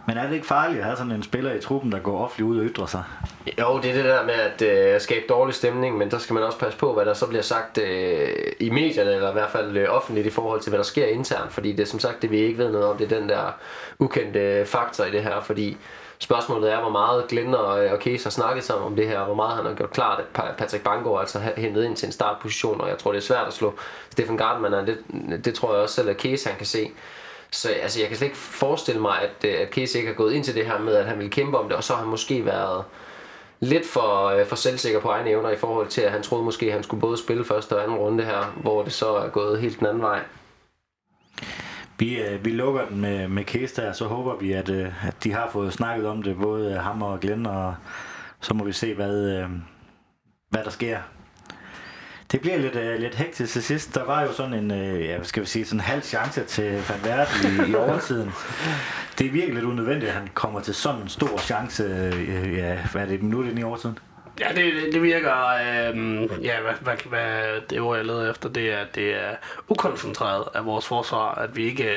Men 0.07 0.17
er 0.17 0.27
det 0.27 0.33
ikke 0.33 0.47
farligt 0.47 0.79
at 0.79 0.85
have 0.85 0.97
sådan 0.97 1.11
en 1.11 1.23
spiller 1.23 1.53
i 1.53 1.61
truppen, 1.61 1.91
der 1.91 1.99
går 1.99 2.23
offentligt 2.23 2.49
ud 2.49 2.59
og 2.59 2.65
ytrer 2.65 2.85
sig? 2.85 3.03
Jo, 3.59 3.79
det 3.83 3.89
er 3.89 3.93
det 3.93 4.05
der 4.05 4.23
med 4.23 4.33
at 4.33 4.61
øh, 4.61 5.01
skabe 5.01 5.25
dårlig 5.29 5.55
stemning, 5.55 5.97
men 5.97 6.11
der 6.11 6.17
skal 6.17 6.33
man 6.33 6.43
også 6.43 6.59
passe 6.59 6.79
på, 6.79 6.93
hvad 6.93 7.05
der 7.05 7.13
så 7.13 7.27
bliver 7.27 7.41
sagt 7.41 7.77
øh, 7.77 8.29
i 8.59 8.69
medierne, 8.69 9.11
eller 9.11 9.29
i 9.29 9.33
hvert 9.33 9.49
fald 9.49 9.77
øh, 9.77 9.87
offentligt 9.89 10.27
i 10.27 10.29
forhold 10.29 10.61
til, 10.61 10.69
hvad 10.69 10.77
der 10.77 10.83
sker 10.83 11.05
internt, 11.05 11.53
fordi 11.53 11.71
det 11.71 11.79
er 11.79 11.85
som 11.85 11.99
sagt 11.99 12.21
det, 12.21 12.31
vi 12.31 12.37
ikke 12.37 12.57
ved 12.57 12.71
noget 12.71 12.87
om, 12.87 12.97
det 12.97 13.11
er 13.11 13.19
den 13.19 13.29
der 13.29 13.57
ukendte 13.99 14.39
øh, 14.39 14.65
faktor 14.65 15.03
i 15.03 15.11
det 15.11 15.23
her, 15.23 15.41
fordi 15.41 15.77
spørgsmålet 16.19 16.73
er, 16.73 16.79
hvor 16.79 16.89
meget 16.89 17.27
Glenn 17.27 17.55
og, 17.55 17.85
øh, 17.85 17.91
og 17.91 17.99
Case 17.99 18.25
har 18.25 18.31
snakket 18.31 18.63
sammen 18.63 18.85
om 18.85 18.95
det 18.95 19.07
her, 19.07 19.19
og 19.19 19.25
hvor 19.25 19.35
meget 19.35 19.55
han 19.55 19.65
har 19.65 19.73
gjort 19.73 19.91
klart, 19.91 20.19
at 20.19 20.55
Patrick 20.57 20.83
Bangor 20.83 21.19
altså 21.19 21.39
hentet 21.57 21.83
ind 21.83 21.95
til 21.95 22.05
en 22.05 22.11
startposition, 22.11 22.81
og 22.81 22.89
jeg 22.89 22.97
tror, 22.97 23.11
det 23.11 23.17
er 23.17 23.25
svært 23.25 23.47
at 23.47 23.53
slå 23.53 23.73
Stefan 24.09 24.37
Gardman, 24.37 24.87
det, 24.87 24.97
det 25.45 25.53
tror 25.53 25.73
jeg 25.73 25.81
også 25.81 25.95
selv, 25.95 26.09
at 26.09 26.21
Case 26.21 26.49
han 26.49 26.57
kan 26.57 26.65
se. 26.65 26.91
Så 27.51 27.69
altså, 27.69 27.99
jeg 27.99 28.07
kan 28.07 28.17
slet 28.17 28.27
ikke 28.27 28.37
forestille 28.37 29.01
mig, 29.01 29.21
at, 29.21 29.49
øh, 29.49 29.61
at 29.61 29.69
Casey 29.69 29.97
ikke 29.97 30.07
har 30.07 30.15
gået 30.15 30.33
ind 30.33 30.43
til 30.43 30.55
det 30.55 30.65
her 30.65 30.79
med, 30.79 30.95
at 30.95 31.05
han 31.05 31.17
ville 31.17 31.31
kæmpe 31.31 31.57
om 31.57 31.67
det, 31.67 31.77
og 31.77 31.83
så 31.83 31.93
har 31.93 31.99
han 31.99 32.09
måske 32.09 32.45
været 32.45 32.83
lidt 33.59 33.85
for, 33.85 34.25
øh, 34.25 34.45
for 34.45 34.55
selvsikker 34.55 34.99
på 34.99 35.09
egne 35.09 35.29
evner 35.29 35.49
i 35.49 35.57
forhold 35.57 35.87
til, 35.87 36.01
at 36.01 36.11
han 36.11 36.23
troede 36.23 36.43
måske, 36.43 36.65
at 36.65 36.73
han 36.73 36.83
skulle 36.83 37.01
både 37.01 37.17
spille 37.17 37.45
første 37.45 37.75
og 37.75 37.83
anden 37.83 37.97
runde 37.97 38.23
her, 38.23 38.53
hvor 38.61 38.83
det 38.83 38.93
så 38.93 39.15
er 39.15 39.29
gået 39.29 39.61
helt 39.61 39.79
den 39.79 39.87
anden 39.87 40.03
vej. 40.03 40.19
Vi, 41.99 42.21
øh, 42.21 42.45
vi 42.45 42.49
lukker 42.49 42.85
den 42.85 43.01
med, 43.01 43.27
med 43.27 43.43
Case 43.43 43.81
der, 43.81 43.91
så 43.91 44.05
håber 44.05 44.35
vi, 44.35 44.51
at, 44.51 44.69
øh, 44.69 45.07
at 45.07 45.23
de 45.23 45.31
har 45.31 45.49
fået 45.49 45.73
snakket 45.73 46.07
om 46.07 46.23
det, 46.23 46.37
både 46.41 46.71
øh, 46.71 46.77
ham 46.77 47.01
og 47.01 47.19
Glenn, 47.19 47.45
og 47.45 47.75
så 48.41 48.53
må 48.53 48.63
vi 48.63 48.71
se, 48.71 48.93
hvad, 48.93 49.37
øh, 49.37 49.49
hvad 50.49 50.63
der 50.63 50.69
sker. 50.69 50.99
Det 52.31 52.41
bliver 52.41 52.57
lidt, 52.57 52.75
uh, 52.75 53.01
lidt 53.01 53.15
hektisk 53.15 53.53
til 53.53 53.63
sidst. 53.63 53.95
Der 53.95 54.03
var 54.03 54.21
jo 54.21 54.33
sådan 54.33 54.53
en, 54.53 54.71
uh, 54.71 55.05
ja, 55.05 55.15
hvad 55.15 55.25
skal 55.25 55.41
vi 55.41 55.47
sige, 55.47 55.65
sådan 55.65 55.79
en 55.79 55.83
halv 55.83 56.01
chance 56.01 56.43
til 56.43 56.83
Van 56.89 56.99
Vert 57.03 57.27
i, 57.43 57.71
i 57.71 57.75
overtiden. 57.75 58.31
Det 59.17 59.27
er 59.27 59.31
virkelig 59.31 59.53
lidt 59.53 59.65
unødvendigt, 59.65 60.09
at 60.09 60.17
han 60.17 60.29
kommer 60.33 60.59
til 60.59 60.73
sådan 60.75 61.01
en 61.01 61.09
stor 61.09 61.37
chance. 61.37 61.83
Uh, 61.85 62.57
ja, 62.57 62.77
hvad 62.91 63.01
er 63.01 63.05
det, 63.05 63.23
minut 63.23 63.45
ind 63.45 63.59
i 63.59 63.63
overtiden? 63.63 63.99
Ja, 64.39 64.47
det, 64.55 64.93
det 64.93 65.01
virker, 65.01 65.47
øh, 65.47 66.45
ja, 66.45 66.61
hvad, 66.61 66.73
hvad, 66.81 66.95
hvad 67.09 67.61
det 67.69 67.79
ord, 67.79 67.97
jeg 67.97 68.05
leder 68.05 68.31
efter, 68.31 68.49
det 68.49 68.73
er, 68.73 68.85
det 68.95 69.15
er 69.15 69.35
ukoncentreret 69.69 70.43
af 70.53 70.65
vores 70.65 70.87
forsvar, 70.87 71.35
at 71.35 71.55
vi 71.55 71.65
ikke 71.65 71.89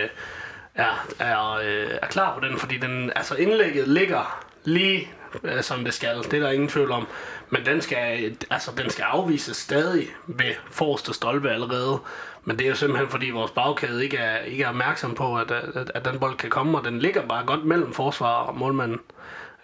er, 0.74 1.06
er, 1.18 1.58
er 2.02 2.06
klar 2.06 2.38
på 2.38 2.46
den, 2.46 2.58
fordi 2.58 2.76
den, 2.76 3.12
altså 3.16 3.34
indlægget 3.34 3.88
ligger 3.88 4.44
lige 4.64 5.08
øh, 5.44 5.62
som 5.62 5.84
det 5.84 5.94
skal. 5.94 6.16
Det 6.16 6.34
er 6.34 6.40
der 6.40 6.50
ingen 6.50 6.68
tvivl 6.68 6.90
om. 6.90 7.06
Men 7.50 7.66
den 7.66 7.80
skal, 7.80 8.36
altså, 8.50 8.70
den 8.76 8.90
skal 8.90 9.02
afvises 9.02 9.56
stadig 9.56 10.06
ved 10.26 10.54
forreste 10.70 11.14
stolpe 11.14 11.50
allerede. 11.50 11.98
Men 12.44 12.58
det 12.58 12.64
er 12.64 12.68
jo 12.68 12.74
simpelthen 12.74 13.08
fordi 13.08 13.30
vores 13.30 13.50
bagkæde 13.50 14.04
ikke 14.04 14.16
er, 14.16 14.38
ikke 14.38 14.64
er 14.64 14.68
opmærksom 14.68 15.14
på, 15.14 15.36
at, 15.36 15.50
at, 15.50 15.90
at 15.94 16.04
den 16.04 16.18
bold 16.18 16.36
kan 16.36 16.50
komme, 16.50 16.78
og 16.78 16.84
den 16.84 16.98
ligger 16.98 17.26
bare 17.26 17.46
godt 17.46 17.64
mellem 17.64 17.92
forsvar 17.92 18.34
og 18.34 18.56
målmanden. 18.56 19.00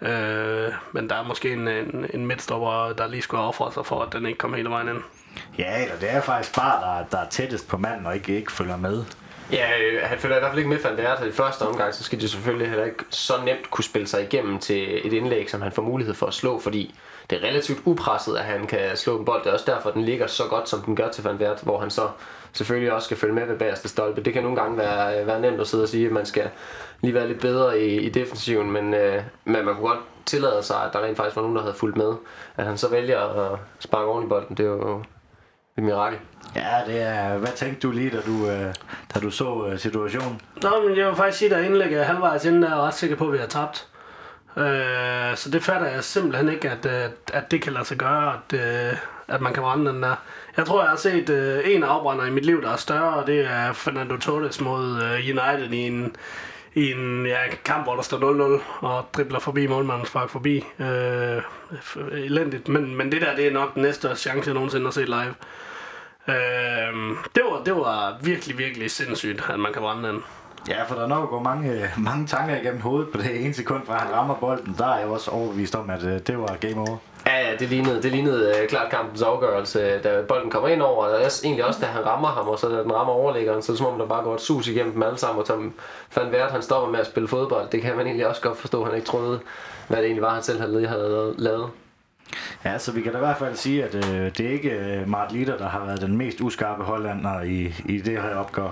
Øh, 0.01 0.71
men 0.91 1.09
der 1.09 1.15
er 1.15 1.23
måske 1.23 1.53
en, 1.53 1.67
en, 1.67 2.05
en 2.13 2.25
midtstopper, 2.25 2.93
der 2.97 3.07
lige 3.07 3.21
skulle 3.21 3.43
ofre 3.43 3.73
sig 3.73 3.85
for, 3.85 4.01
at 4.01 4.13
den 4.13 4.25
ikke 4.25 4.37
kommer 4.37 4.57
hele 4.57 4.69
vejen 4.69 4.87
ind. 4.87 5.01
Ja, 5.57 5.83
eller 5.83 5.95
det 5.99 6.11
er 6.13 6.21
faktisk 6.21 6.55
bare, 6.55 6.81
der, 6.81 7.05
der 7.11 7.17
er 7.17 7.29
tættest 7.29 7.67
på 7.67 7.77
manden 7.77 8.05
og 8.05 8.15
ikke, 8.15 8.35
ikke 8.35 8.51
følger 8.51 8.77
med. 8.77 9.05
Ja, 9.51 9.79
øh, 9.79 10.01
han 10.03 10.19
følger 10.19 10.37
i 10.37 10.39
hvert 10.39 10.51
fald 10.51 10.57
ikke 10.57 10.69
med 10.69 10.79
Van 10.83 10.97
Der 10.97 11.25
i 11.25 11.31
første 11.31 11.61
omgang, 11.61 11.93
så 11.93 12.03
skal 12.03 12.21
de 12.21 12.29
selvfølgelig 12.29 12.69
heller 12.69 12.85
ikke 12.85 13.03
så 13.09 13.33
nemt 13.45 13.71
kunne 13.71 13.83
spille 13.83 14.07
sig 14.07 14.23
igennem 14.23 14.59
til 14.59 15.07
et 15.07 15.13
indlæg, 15.13 15.49
som 15.49 15.61
han 15.61 15.71
får 15.71 15.81
mulighed 15.81 16.13
for 16.13 16.25
at 16.25 16.33
slå, 16.33 16.59
fordi 16.59 16.95
det 17.29 17.37
er 17.43 17.47
relativt 17.47 17.79
upresset, 17.85 18.37
at 18.37 18.43
han 18.43 18.67
kan 18.67 18.97
slå 18.97 19.19
en 19.19 19.25
bold. 19.25 19.43
Det 19.43 19.49
er 19.49 19.53
også 19.53 19.71
derfor, 19.71 19.89
at 19.89 19.95
den 19.95 20.03
ligger 20.03 20.27
så 20.27 20.43
godt, 20.49 20.69
som 20.69 20.81
den 20.81 20.95
gør 20.95 21.09
til 21.09 21.23
Van 21.23 21.39
Vert, 21.39 21.61
hvor 21.63 21.79
han 21.79 21.89
så 21.89 22.09
selvfølgelig 22.53 22.93
også 22.93 23.05
skal 23.05 23.17
følge 23.17 23.33
med 23.33 23.45
ved 23.45 23.57
bagerste 23.57 23.89
stolpe. 23.89 24.21
Det 24.21 24.33
kan 24.33 24.43
nogle 24.43 24.57
gange 24.61 24.77
være, 24.77 25.21
øh, 25.21 25.27
være 25.27 25.41
nemt 25.41 25.61
at 25.61 25.67
sidde 25.67 25.83
og 25.83 25.89
sige, 25.89 26.05
at 26.05 26.11
man 26.11 26.25
skal 26.25 26.49
lige 27.01 27.13
være 27.13 27.27
lidt 27.27 27.41
bedre 27.41 27.81
i, 27.81 27.99
i 27.99 28.09
defensiven, 28.09 28.71
men, 28.71 28.93
øh, 28.93 29.23
men 29.45 29.65
man 29.65 29.75
kunne 29.75 29.87
godt 29.87 29.99
tillade 30.25 30.63
sig, 30.63 30.83
at 30.83 30.93
der 30.93 31.03
rent 31.03 31.17
faktisk 31.17 31.35
var 31.35 31.41
nogen, 31.41 31.55
der 31.55 31.61
havde 31.61 31.75
fulgt 31.75 31.97
med. 31.97 32.13
At 32.57 32.65
han 32.65 32.77
så 32.77 32.89
vælger 32.89 33.19
at 33.19 33.59
sparke 33.79 34.07
ordentligt 34.07 34.29
bolden, 34.29 34.57
det 34.57 34.65
er 34.65 34.69
jo 34.69 35.03
et 35.77 35.83
mirakel. 35.83 36.19
Ja, 36.55 36.75
det 36.87 37.01
er... 37.01 37.37
Hvad 37.37 37.51
tænkte 37.55 37.87
du 37.87 37.91
lige, 37.91 38.09
da 38.09 38.21
du, 38.25 38.49
øh, 38.49 38.73
da 39.13 39.19
du 39.19 39.31
så 39.31 39.67
øh, 39.71 39.79
situationen? 39.79 40.41
Nå, 40.63 40.69
men 40.87 40.97
jeg 40.97 41.07
vil 41.07 41.15
faktisk 41.15 41.37
sige, 41.37 41.55
at 41.55 41.65
indlægget 41.65 42.05
halvvejs 42.05 42.45
inden, 42.45 42.63
er 42.63 42.69
jeg 42.69 42.77
ret 42.77 42.93
sikker 42.93 43.15
på, 43.15 43.27
at 43.27 43.33
vi 43.33 43.37
har 43.37 43.47
tabt. 43.47 43.87
Øh, 44.57 45.35
så 45.35 45.49
det 45.51 45.63
fatter 45.63 45.87
jeg 45.87 46.03
simpelthen 46.03 46.49
ikke, 46.49 46.69
at, 46.69 46.85
at, 46.85 47.11
at 47.33 47.51
det 47.51 47.61
kan 47.61 47.73
lade 47.73 47.85
sig 47.85 47.97
gøre, 47.97 48.33
at, 48.33 48.59
at 49.27 49.41
man 49.41 49.53
kan 49.53 49.63
brænde 49.63 49.91
den 49.91 50.03
der. 50.03 50.15
Jeg 50.57 50.65
tror, 50.65 50.81
jeg 50.81 50.89
har 50.89 50.97
set 50.97 51.29
uh, 51.29 51.71
en 51.71 51.83
afbrænder 51.83 52.25
i 52.25 52.29
mit 52.29 52.45
liv, 52.45 52.61
der 52.61 52.71
er 52.71 52.75
større, 52.75 53.13
og 53.13 53.27
det 53.27 53.39
er 53.39 53.73
Fernando 53.73 54.17
Torres 54.17 54.61
mod 54.61 54.91
uh, 54.91 55.13
United 55.13 55.71
i 55.71 55.87
en, 55.87 56.15
i 56.73 56.91
en 56.91 57.25
ja, 57.25 57.37
kamp, 57.65 57.83
hvor 57.83 57.95
der 57.95 58.01
står 58.01 58.57
0-0 58.59 58.85
og 58.85 59.05
dribler 59.13 59.39
forbi 59.39 59.67
målmanden, 59.67 60.07
sparker 60.07 60.27
forbi. 60.27 60.65
Øh, 60.79 61.41
elendigt. 62.11 62.67
Men, 62.67 62.95
men 62.95 63.11
det 63.11 63.21
der, 63.21 63.35
det 63.35 63.47
er 63.47 63.51
nok 63.51 63.73
den 63.73 63.81
næste 63.81 64.15
chance, 64.15 64.47
jeg 64.47 64.53
nogensinde 64.53 64.85
har 64.85 64.91
set 64.91 65.09
live. 65.09 65.33
Øh, 66.27 66.35
det, 67.35 67.43
var, 67.51 67.63
det 67.65 67.75
var 67.75 68.17
virkelig, 68.21 68.57
virkelig 68.57 68.91
sindssygt, 68.91 69.43
at 69.49 69.59
man 69.59 69.73
kan 69.73 69.81
brænde 69.81 70.07
den. 70.07 70.23
Ja, 70.69 70.83
for 70.83 70.95
der 70.95 71.07
nok 71.07 71.29
går 71.29 71.39
mange, 71.39 71.91
mange 71.97 72.27
tanker 72.27 72.55
igennem 72.55 72.81
hovedet 72.81 73.09
på 73.11 73.17
det 73.17 73.45
ene 73.45 73.53
sekund, 73.53 73.85
fra 73.85 73.97
han 73.97 74.13
rammer 74.13 74.35
bolden. 74.35 74.75
Der 74.77 74.87
er 74.87 74.99
jeg 74.99 75.07
også 75.07 75.31
overbevist 75.31 75.75
om, 75.75 75.89
at 75.89 76.03
øh, 76.03 76.19
det 76.27 76.37
var 76.37 76.57
game 76.59 76.79
over. 76.89 76.97
Ja, 77.25 77.49
ja, 77.49 77.55
det 77.55 77.69
lignede, 77.69 78.03
det 78.03 78.11
lignede 78.11 78.49
uh, 78.49 78.67
klart 78.67 78.91
kampens 78.91 79.21
afgørelse, 79.21 79.99
da 80.03 80.21
bolden 80.27 80.51
kommer 80.51 80.69
ind 80.69 80.81
over, 80.81 81.05
og 81.05 81.21
egentlig 81.43 81.65
også, 81.65 81.79
da 81.79 81.85
han 81.85 82.05
rammer 82.05 82.27
ham, 82.27 82.47
og 82.47 82.59
så 82.59 82.69
da 82.69 82.83
den 82.83 82.93
rammer 82.93 83.13
overlæggeren, 83.13 83.61
så 83.61 83.71
er 83.71 83.73
det 83.73 83.77
som 83.77 83.87
om, 83.87 83.99
der 83.99 84.05
bare 84.05 84.23
går 84.23 84.35
et 84.35 84.41
sus 84.41 84.67
igennem 84.67 84.93
dem 84.93 85.03
alle 85.03 85.17
sammen, 85.17 85.39
og 85.39 85.47
Tom 85.47 85.73
Van 86.15 86.31
Vert, 86.31 86.51
han 86.51 86.61
stopper 86.61 86.91
med 86.91 86.99
at 86.99 87.05
spille 87.05 87.27
fodbold. 87.27 87.69
Det 87.69 87.81
kan 87.81 87.97
man 87.97 88.05
egentlig 88.05 88.27
også 88.27 88.41
godt 88.41 88.57
forstå, 88.57 88.85
han 88.85 88.95
ikke 88.95 89.07
troede, 89.07 89.39
hvad 89.87 89.97
det 89.97 90.05
egentlig 90.05 90.23
var, 90.23 90.33
han 90.33 90.43
selv 90.43 90.59
havde, 90.59 90.87
havde 90.87 91.35
lavet. 91.37 91.69
Ja, 92.65 92.77
så 92.77 92.91
vi 92.91 93.01
kan 93.01 93.11
da 93.11 93.17
i 93.17 93.21
hvert 93.21 93.37
fald 93.37 93.55
sige, 93.55 93.83
at 93.83 93.95
øh, 93.95 94.31
det 94.37 94.39
er 94.39 94.49
ikke 94.49 94.69
øh, 94.69 95.09
Mart 95.09 95.31
Litter, 95.31 95.57
der 95.57 95.69
har 95.69 95.85
været 95.85 96.01
den 96.01 96.17
mest 96.17 96.41
uskarpe 96.41 96.83
hollander 96.83 97.41
i, 97.41 97.73
i 97.85 97.97
det 97.97 98.21
her 98.21 98.35
opgør. 98.35 98.69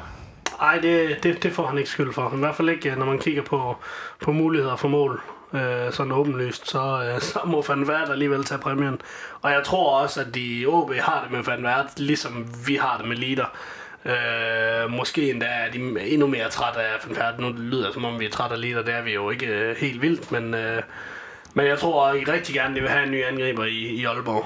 Nej, 0.61 0.77
det, 0.77 1.23
det, 1.23 1.43
det 1.43 1.51
får 1.53 1.67
han 1.67 1.77
ikke 1.77 1.89
skyld 1.89 2.13
for. 2.13 2.33
I 2.35 2.39
hvert 2.39 2.55
fald 2.55 2.69
ikke, 2.69 2.91
øh, 2.91 2.97
når 2.97 3.05
man 3.05 3.19
kigger 3.19 3.41
på, 3.41 3.77
på 4.21 4.31
muligheder 4.31 4.75
for 4.75 4.87
mål. 4.87 5.21
Øh, 5.53 5.91
sådan 5.91 6.11
åbenlyst, 6.11 6.69
så, 6.69 7.11
øh, 7.13 7.21
så 7.21 7.39
må 7.45 7.63
Van 7.67 7.87
Vært 7.87 8.09
alligevel 8.09 8.43
tage 8.43 8.59
præmien. 8.59 9.01
Og 9.41 9.51
jeg 9.51 9.63
tror 9.63 9.99
også, 9.99 10.21
at 10.21 10.35
de 10.35 10.65
OB 10.67 10.93
har 10.93 11.21
det 11.23 11.31
med 11.31 11.43
Van 11.43 11.63
Vært, 11.63 11.99
ligesom 11.99 12.47
vi 12.67 12.75
har 12.75 12.97
det 12.97 13.07
med 13.07 13.17
Litter. 13.17 13.57
Øh, 14.05 14.91
måske 14.91 15.29
endda 15.29 15.45
er 15.45 15.71
de 15.71 15.77
endnu 16.13 16.27
mere 16.27 16.49
trætte 16.49 16.79
af 16.79 16.97
Van 17.07 17.15
Vært. 17.15 17.39
Nu 17.39 17.49
lyder 17.57 17.85
det, 17.85 17.93
som 17.93 18.05
om 18.05 18.19
vi 18.19 18.25
er 18.25 18.29
trætte 18.29 18.55
af 18.55 18.61
Litter, 18.61 18.81
det 18.81 18.93
er 18.93 19.01
vi 19.01 19.13
jo 19.13 19.29
ikke 19.29 19.47
øh, 19.47 19.75
helt 19.77 20.01
vildt, 20.01 20.31
men... 20.31 20.53
Øh, 20.53 20.81
men 21.55 21.67
jeg 21.67 21.79
tror, 21.79 22.05
at 22.05 22.21
I 22.21 22.23
rigtig 22.23 22.55
gerne 22.55 22.73
vil 22.73 22.89
have 22.89 23.05
en 23.05 23.11
ny 23.11 23.23
angriber 23.23 23.65
i, 23.65 23.77
i 23.77 24.05
Aalborg. 24.05 24.45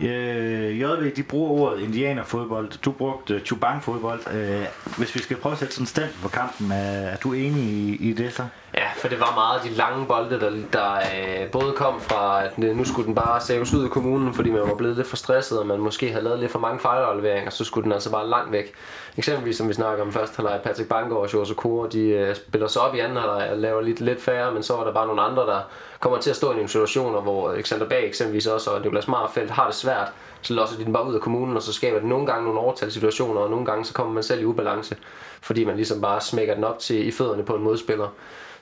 Øh, 0.00 0.80
JV, 0.80 1.14
de 1.16 1.22
bruger 1.22 1.50
ordet 1.50 1.80
indianerfodbold. 1.80 2.82
Du 2.84 2.92
brugte 2.92 3.40
chubang-fodbold. 3.44 4.20
Øh, 4.34 4.66
hvis 4.98 5.14
vi 5.14 5.20
skal 5.20 5.36
prøve 5.36 5.52
at 5.52 5.58
sætte 5.58 5.74
sådan 5.74 5.82
en 5.82 5.86
stand 5.86 6.10
på 6.22 6.28
kampen, 6.28 6.72
er, 6.72 6.76
er 6.76 7.16
du 7.16 7.32
enig 7.32 7.62
i, 7.62 7.96
i 8.08 8.12
det 8.12 8.32
så? 8.32 8.46
Ja, 8.74 8.86
for 8.96 9.08
det 9.08 9.20
var 9.20 9.34
meget 9.34 9.62
de 9.64 9.76
lange 9.76 10.06
bolde, 10.06 10.40
der, 10.40 10.50
der 10.72 10.94
øh, 10.94 11.50
både 11.50 11.72
kom 11.76 12.00
fra, 12.00 12.44
at 12.44 12.58
nu 12.58 12.84
skulle 12.84 13.06
den 13.06 13.14
bare 13.14 13.40
saves 13.40 13.74
ud 13.74 13.84
af 13.84 13.90
kommunen, 13.90 14.34
fordi 14.34 14.50
man 14.50 14.60
var 14.60 14.74
blevet 14.74 14.96
lidt 14.96 15.08
for 15.08 15.16
stresset, 15.16 15.58
og 15.58 15.66
man 15.66 15.78
måske 15.78 16.10
havde 16.10 16.24
lavet 16.24 16.38
lidt 16.38 16.52
for 16.52 16.58
mange 16.58 16.80
fejlafleveringer, 16.80 17.50
så 17.50 17.64
skulle 17.64 17.84
den 17.84 17.92
altså 17.92 18.10
bare 18.10 18.28
langt 18.28 18.52
væk. 18.52 18.72
Eksempelvis, 19.18 19.56
som 19.56 19.68
vi 19.68 19.72
snakker 19.72 20.04
om 20.04 20.12
første 20.12 20.36
halvleg 20.36 20.60
Patrick 20.64 20.88
Bangor 20.88 21.16
og 21.16 21.34
Jose 21.34 21.54
Kore, 21.54 21.88
de 21.88 22.08
øh, 22.08 22.36
spiller 22.36 22.68
sig 22.68 22.82
op 22.82 22.94
i 22.94 22.98
anden 22.98 23.16
halvleg 23.16 23.50
og 23.50 23.58
laver 23.58 23.80
lidt, 23.80 24.00
lidt 24.00 24.22
færre, 24.22 24.52
men 24.52 24.62
så 24.62 24.76
var 24.76 24.84
der 24.84 24.92
bare 24.92 25.06
nogle 25.06 25.22
andre, 25.22 25.42
der 25.42 25.60
kommer 26.00 26.18
til 26.18 26.30
at 26.30 26.36
stå 26.36 26.50
i 26.50 26.54
nogle 26.54 26.68
situationer, 26.68 27.20
hvor 27.20 27.52
Alexander 27.52 27.88
Bag 27.88 28.06
eksempelvis 28.06 28.46
også, 28.46 28.70
og 28.70 28.80
Niklas 28.80 29.08
Marfeldt 29.08 29.50
har 29.50 29.66
det 29.66 29.74
svært, 29.74 30.12
så 30.42 30.54
losser 30.54 30.78
de 30.78 30.84
den 30.84 30.92
bare 30.92 31.06
ud 31.06 31.14
af 31.14 31.20
kommunen, 31.20 31.56
og 31.56 31.62
så 31.62 31.72
skaber 31.72 31.98
det 31.98 32.08
nogle 32.08 32.26
gange 32.26 32.44
nogle 32.44 32.60
overtalssituationer, 32.60 33.40
og 33.40 33.50
nogle 33.50 33.66
gange 33.66 33.84
så 33.84 33.94
kommer 33.94 34.12
man 34.12 34.22
selv 34.22 34.42
i 34.42 34.44
ubalance, 34.44 34.96
fordi 35.42 35.64
man 35.64 35.76
ligesom 35.76 36.00
bare 36.00 36.20
smækker 36.20 36.54
den 36.54 36.64
op 36.64 36.78
til 36.78 37.08
i 37.08 37.10
fødderne 37.10 37.44
på 37.44 37.54
en 37.54 37.62
modspiller. 37.62 38.08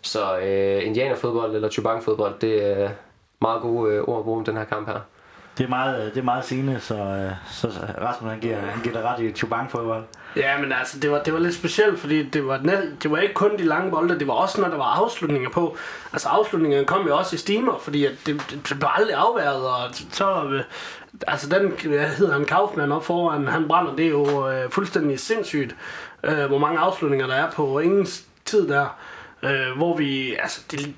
Så 0.02 0.38
øh, 0.38 0.86
indianerfodbold 0.86 1.54
eller 1.54 1.68
chubang-fodbold, 1.68 2.34
det 2.40 2.82
er 2.82 2.90
meget 3.40 3.62
gode 3.62 3.94
øh, 3.94 4.04
ord 4.06 4.18
at 4.18 4.24
bruge 4.24 4.38
om 4.38 4.44
den 4.44 4.56
her 4.56 4.64
kamp 4.64 4.88
her. 4.88 5.00
Det 5.58 5.64
er 5.64 5.68
meget, 5.68 6.00
øh, 6.00 6.10
det 6.10 6.18
er 6.18 6.24
meget 6.24 6.44
sigende, 6.44 6.80
så, 6.80 6.94
øh, 6.94 7.30
så 7.50 7.68
Rasmus 8.00 8.30
han 8.30 8.40
giver, 8.40 8.56
han 8.56 8.82
giver 8.82 8.94
dig 8.94 9.04
ret 9.04 9.20
i 9.20 9.32
chubang-fodbold. 9.32 10.04
Ja, 10.36 10.58
men 10.60 10.72
altså, 10.72 10.98
det 10.98 11.10
var, 11.10 11.22
det 11.22 11.32
var 11.32 11.38
lidt 11.38 11.54
specielt, 11.54 11.98
fordi 11.98 12.22
det 12.22 12.46
var, 12.46 12.58
det 13.02 13.10
var 13.10 13.18
ikke 13.18 13.34
kun 13.34 13.58
de 13.58 13.64
lange 13.64 13.90
bolde, 13.90 14.18
det 14.18 14.28
var 14.28 14.34
også, 14.34 14.60
når 14.60 14.68
der 14.68 14.76
var 14.76 15.02
afslutninger 15.02 15.50
på. 15.50 15.76
Altså, 16.12 16.28
afslutningerne 16.28 16.86
kom 16.86 17.06
jo 17.06 17.16
også 17.16 17.36
i 17.36 17.38
stimer, 17.38 17.78
fordi 17.78 18.04
at 18.04 18.12
det, 18.26 18.42
det 18.50 18.78
blev 18.78 18.88
aldrig 18.94 19.14
afværet, 19.14 19.66
og 19.66 19.94
så... 20.12 20.44
Øh, 20.52 20.62
altså, 21.26 21.48
den, 21.48 21.90
hvad 21.90 22.08
hedder 22.08 22.32
han, 22.32 22.44
Kaufmann 22.44 22.92
op 22.92 23.04
foran, 23.04 23.48
han 23.48 23.68
brænder, 23.68 23.96
det 23.96 24.04
er 24.06 24.10
jo 24.10 24.50
øh, 24.50 24.70
fuldstændig 24.70 25.20
sindssygt. 25.20 25.76
øh, 26.24 26.44
hvor 26.46 26.58
mange 26.58 26.78
afslutninger 26.78 27.26
der 27.26 27.34
er 27.34 27.50
på 27.50 27.78
ingen 27.78 28.06
tid 28.44 28.68
der, 28.68 28.98
øh, 29.42 29.76
hvor 29.76 29.96
vi, 29.96 30.34
altså, 30.34 30.60
det, 30.70 30.94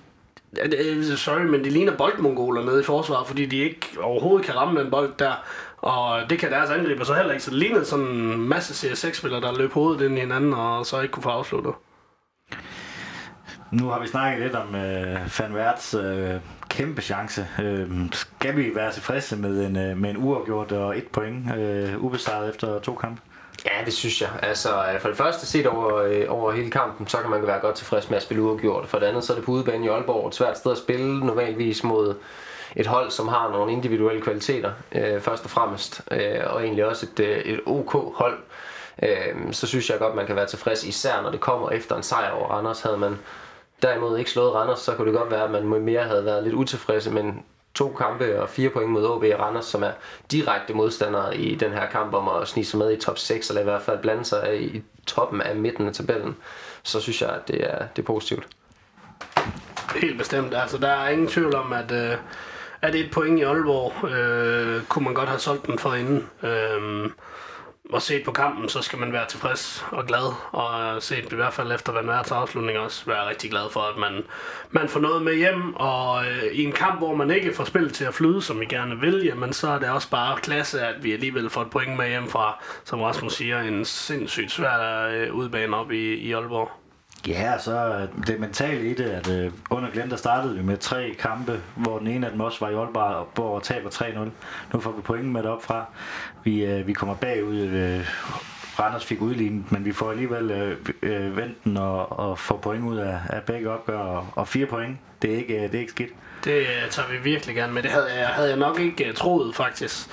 Øh, 0.62 1.04
sorry, 1.04 1.40
men 1.40 1.64
de 1.64 1.70
ligner 1.70 1.96
boldmongoler 1.96 2.64
nede 2.64 2.80
i 2.80 2.84
forsvaret, 2.84 3.26
fordi 3.26 3.46
de 3.46 3.56
ikke 3.56 3.86
overhovedet 4.00 4.46
kan 4.46 4.56
ramme 4.56 4.80
den 4.80 4.90
bold 4.90 5.12
der. 5.18 5.32
Og 5.78 6.30
det 6.30 6.38
kan 6.38 6.50
deres 6.50 6.70
angriber 6.70 7.04
så 7.04 7.14
heller 7.14 7.32
ikke. 7.32 7.44
Så 7.44 7.50
det 7.50 7.58
lignede 7.58 7.84
sådan 7.84 8.06
en 8.06 8.48
masse 8.48 8.86
CS6-spillere, 8.86 9.40
der 9.40 9.58
løb 9.58 9.72
hovedet 9.72 10.04
ind 10.04 10.16
i 10.16 10.20
hinanden, 10.20 10.52
og 10.52 10.86
så 10.86 11.00
ikke 11.00 11.12
kunne 11.12 11.22
få 11.22 11.28
afsluttet. 11.28 11.74
Nu 13.70 13.88
har 13.88 14.00
vi 14.00 14.06
snakket 14.06 14.42
lidt 14.42 14.54
om 14.54 14.74
øh, 14.74 15.16
Van 15.38 15.54
Werts 15.54 15.94
øh, 15.94 16.34
kæmpe 16.68 17.02
chance. 17.02 17.48
Øh, 17.62 17.90
skal 18.12 18.56
vi 18.56 18.74
være 18.74 18.92
tilfredse 18.92 19.36
med 19.36 19.66
en, 19.66 19.76
øh, 19.76 19.96
med 19.96 20.10
en 20.10 20.16
uafgjort 20.16 20.72
og 20.72 20.98
et 20.98 21.06
point 21.06 21.54
øh, 21.56 22.04
ubesejret 22.04 22.48
efter 22.48 22.78
to 22.78 22.94
kampe? 22.94 23.20
Ja, 23.64 23.84
det 23.84 23.92
synes 23.94 24.20
jeg. 24.20 24.30
Altså, 24.42 24.68
øh, 24.94 25.00
for 25.00 25.08
det 25.08 25.16
første 25.16 25.46
set 25.46 25.66
over, 25.66 25.96
øh, 25.96 26.24
over 26.28 26.52
hele 26.52 26.70
kampen, 26.70 27.06
så 27.06 27.18
kan 27.18 27.30
man 27.30 27.46
være 27.46 27.60
godt 27.60 27.76
tilfreds 27.76 28.10
med 28.10 28.16
at 28.16 28.22
spille 28.22 28.42
uafgjort. 28.42 28.86
For 28.86 28.98
det 28.98 29.06
andet, 29.06 29.24
så 29.24 29.32
er 29.32 29.36
det 29.36 29.44
på 29.44 29.52
udebane 29.52 29.84
i 29.84 29.88
Aalborg 29.88 30.28
et 30.28 30.34
svært 30.34 30.58
sted 30.58 30.72
at 30.72 30.78
spille, 30.78 31.26
normalvis 31.26 31.84
mod 31.84 32.14
et 32.76 32.86
hold, 32.86 33.10
som 33.10 33.28
har 33.28 33.50
nogle 33.50 33.72
individuelle 33.72 34.22
kvaliteter, 34.22 34.72
øh, 34.92 35.20
først 35.20 35.44
og 35.44 35.50
fremmest, 35.50 36.02
øh, 36.10 36.40
og 36.46 36.64
egentlig 36.64 36.86
også 36.86 37.06
et, 37.12 37.20
øh, 37.20 37.38
et 37.38 37.60
OK 37.66 37.92
hold. 38.16 38.38
Øh, 39.02 39.52
så 39.52 39.66
synes 39.66 39.90
jeg 39.90 39.98
godt, 39.98 40.14
man 40.14 40.26
kan 40.26 40.36
være 40.36 40.46
tilfreds, 40.46 40.84
især 40.84 41.22
når 41.22 41.30
det 41.30 41.40
kommer 41.40 41.70
efter 41.70 41.96
en 41.96 42.02
sejr 42.02 42.30
over 42.30 42.48
Randers. 42.48 42.80
Havde 42.80 42.96
man 42.96 43.18
derimod 43.82 44.18
ikke 44.18 44.30
slået 44.30 44.54
Randers, 44.54 44.78
så 44.78 44.94
kunne 44.94 45.10
det 45.10 45.18
godt 45.18 45.30
være, 45.30 45.44
at 45.44 45.50
man 45.50 45.64
mere 45.64 46.04
havde 46.04 46.24
været 46.24 46.42
lidt 46.44 46.54
utilfredse, 46.54 47.10
men 47.10 47.44
to 47.78 47.94
kampe 47.98 48.40
og 48.42 48.48
fire 48.48 48.70
point 48.70 48.90
mod 48.90 49.06
OB 49.06 49.22
og 49.22 49.40
Randers, 49.40 49.64
som 49.64 49.82
er 49.82 49.90
direkte 50.30 50.74
modstandere 50.74 51.36
i 51.36 51.54
den 51.54 51.72
her 51.72 51.86
kamp 51.86 52.14
om 52.14 52.28
at 52.28 52.48
snige 52.48 52.66
sig 52.66 52.78
med 52.78 52.92
i 52.92 52.96
top 52.96 53.18
6, 53.18 53.48
eller 53.48 53.60
i 53.60 53.64
hvert 53.64 53.82
fald 53.82 53.98
blande 53.98 54.24
sig 54.24 54.62
i 54.62 54.82
toppen 55.06 55.40
af 55.40 55.56
midten 55.56 55.86
af 55.86 55.94
tabellen, 55.94 56.36
så 56.82 57.00
synes 57.00 57.22
jeg, 57.22 57.30
at 57.30 57.48
det 57.48 57.64
er, 57.64 57.86
det 57.96 58.02
er 58.02 58.06
positivt. 58.06 58.46
Helt 59.96 60.18
bestemt. 60.18 60.54
Altså, 60.54 60.78
der 60.78 60.88
er 60.88 61.08
ingen 61.08 61.28
tvivl 61.28 61.54
om, 61.54 61.72
at, 61.72 61.92
øh, 61.92 62.16
at 62.82 62.94
et 62.94 63.10
point 63.10 63.38
i 63.38 63.42
Aalborg 63.42 64.10
øh, 64.10 64.82
kunne 64.84 65.04
man 65.04 65.14
godt 65.14 65.28
have 65.28 65.40
solgt 65.40 65.66
den 65.66 65.78
for 65.78 65.94
inden. 65.94 66.30
Øh, 66.42 67.10
og 67.92 68.02
set 68.02 68.24
på 68.24 68.32
kampen, 68.32 68.68
så 68.68 68.82
skal 68.82 68.98
man 68.98 69.12
være 69.12 69.26
tilfreds 69.28 69.84
og 69.90 70.06
glad, 70.06 70.34
og 70.52 71.02
set 71.02 71.32
i 71.32 71.34
hvert 71.34 71.52
fald 71.52 71.72
efter 71.72 71.92
Van 71.92 72.08
Værts 72.08 72.30
afslutning 72.30 72.78
også 72.78 73.06
være 73.06 73.28
rigtig 73.28 73.50
glad 73.50 73.70
for, 73.70 73.80
at 73.80 73.98
man, 73.98 74.22
man 74.70 74.88
får 74.88 75.00
noget 75.00 75.22
med 75.22 75.34
hjem, 75.34 75.74
og 75.74 76.26
øh, 76.26 76.44
i 76.52 76.64
en 76.64 76.72
kamp, 76.72 76.98
hvor 76.98 77.14
man 77.14 77.30
ikke 77.30 77.54
får 77.54 77.64
spillet 77.64 77.94
til 77.94 78.04
at 78.04 78.14
flyde, 78.14 78.42
som 78.42 78.60
vi 78.60 78.64
gerne 78.64 79.00
vil, 79.00 79.22
jamen 79.24 79.52
så 79.52 79.68
er 79.68 79.78
det 79.78 79.90
også 79.90 80.10
bare 80.10 80.40
klasse, 80.40 80.80
at 80.80 81.04
vi 81.04 81.12
alligevel 81.12 81.50
får 81.50 81.62
et 81.62 81.70
point 81.70 81.96
med 81.96 82.08
hjem 82.08 82.28
fra, 82.28 82.64
som 82.84 83.00
Rasmus 83.00 83.34
siger, 83.34 83.60
en 83.60 83.84
sindssygt 83.84 84.50
svær 84.50 85.08
øh, 85.08 85.34
udbane 85.34 85.76
op 85.76 85.92
i, 85.92 86.14
i 86.14 86.32
Aalborg. 86.32 86.87
Ja, 87.26 87.58
så 87.58 87.76
øh, 87.88 88.26
det 88.26 88.40
mentale 88.40 88.90
i 88.90 88.94
det, 88.94 89.04
at 89.04 89.30
øh, 89.30 89.52
under 89.70 89.90
Glenn, 89.90 90.10
der 90.10 90.16
startede 90.16 90.54
vi 90.54 90.62
med 90.62 90.76
tre 90.76 91.14
kampe, 91.18 91.60
hvor 91.74 91.98
den 91.98 92.06
ene 92.06 92.26
af 92.26 92.32
dem 92.32 92.40
også 92.40 92.60
var 92.60 92.70
i 92.70 92.74
Aalborg, 92.74 93.54
og 93.54 93.62
taber 93.62 93.90
3-0. 93.90 94.18
Nu 94.72 94.80
får 94.80 94.92
vi 94.92 95.02
point 95.02 95.24
med 95.26 95.42
det 95.42 95.50
op 95.50 95.62
fra. 95.62 95.84
Vi, 96.44 96.64
øh, 96.64 96.86
vi 96.86 96.92
kommer 96.92 97.14
bagud. 97.14 97.58
Øh, 97.60 98.06
Randers 98.78 99.04
fik 99.04 99.20
udlignet, 99.20 99.72
men 99.72 99.84
vi 99.84 99.92
får 99.92 100.10
alligevel 100.10 100.50
øh, 100.50 100.76
øh, 101.02 101.36
vendt 101.36 101.64
den 101.64 101.76
og, 101.76 102.18
og 102.18 102.38
får 102.38 102.56
point 102.56 102.84
ud 102.84 102.96
af, 102.96 103.18
af 103.30 103.42
begge 103.42 103.70
opgør, 103.70 103.98
og, 103.98 104.26
og 104.34 104.48
fire 104.48 104.66
point. 104.66 104.98
Det 105.22 105.32
er 105.32 105.36
ikke, 105.36 105.54
øh, 105.54 105.62
det 105.62 105.74
er 105.74 105.80
ikke 105.80 105.92
skidt. 105.92 106.10
Det 106.44 106.58
øh, 106.58 106.90
tager 106.90 107.08
vi 107.08 107.16
virkelig 107.16 107.56
gerne 107.56 107.72
med. 107.72 107.82
Det 107.82 107.90
havde 107.90 108.14
jeg, 108.18 108.26
havde 108.26 108.48
jeg 108.48 108.58
nok 108.58 108.80
ikke 108.80 109.12
troet, 109.12 109.54
faktisk 109.54 110.08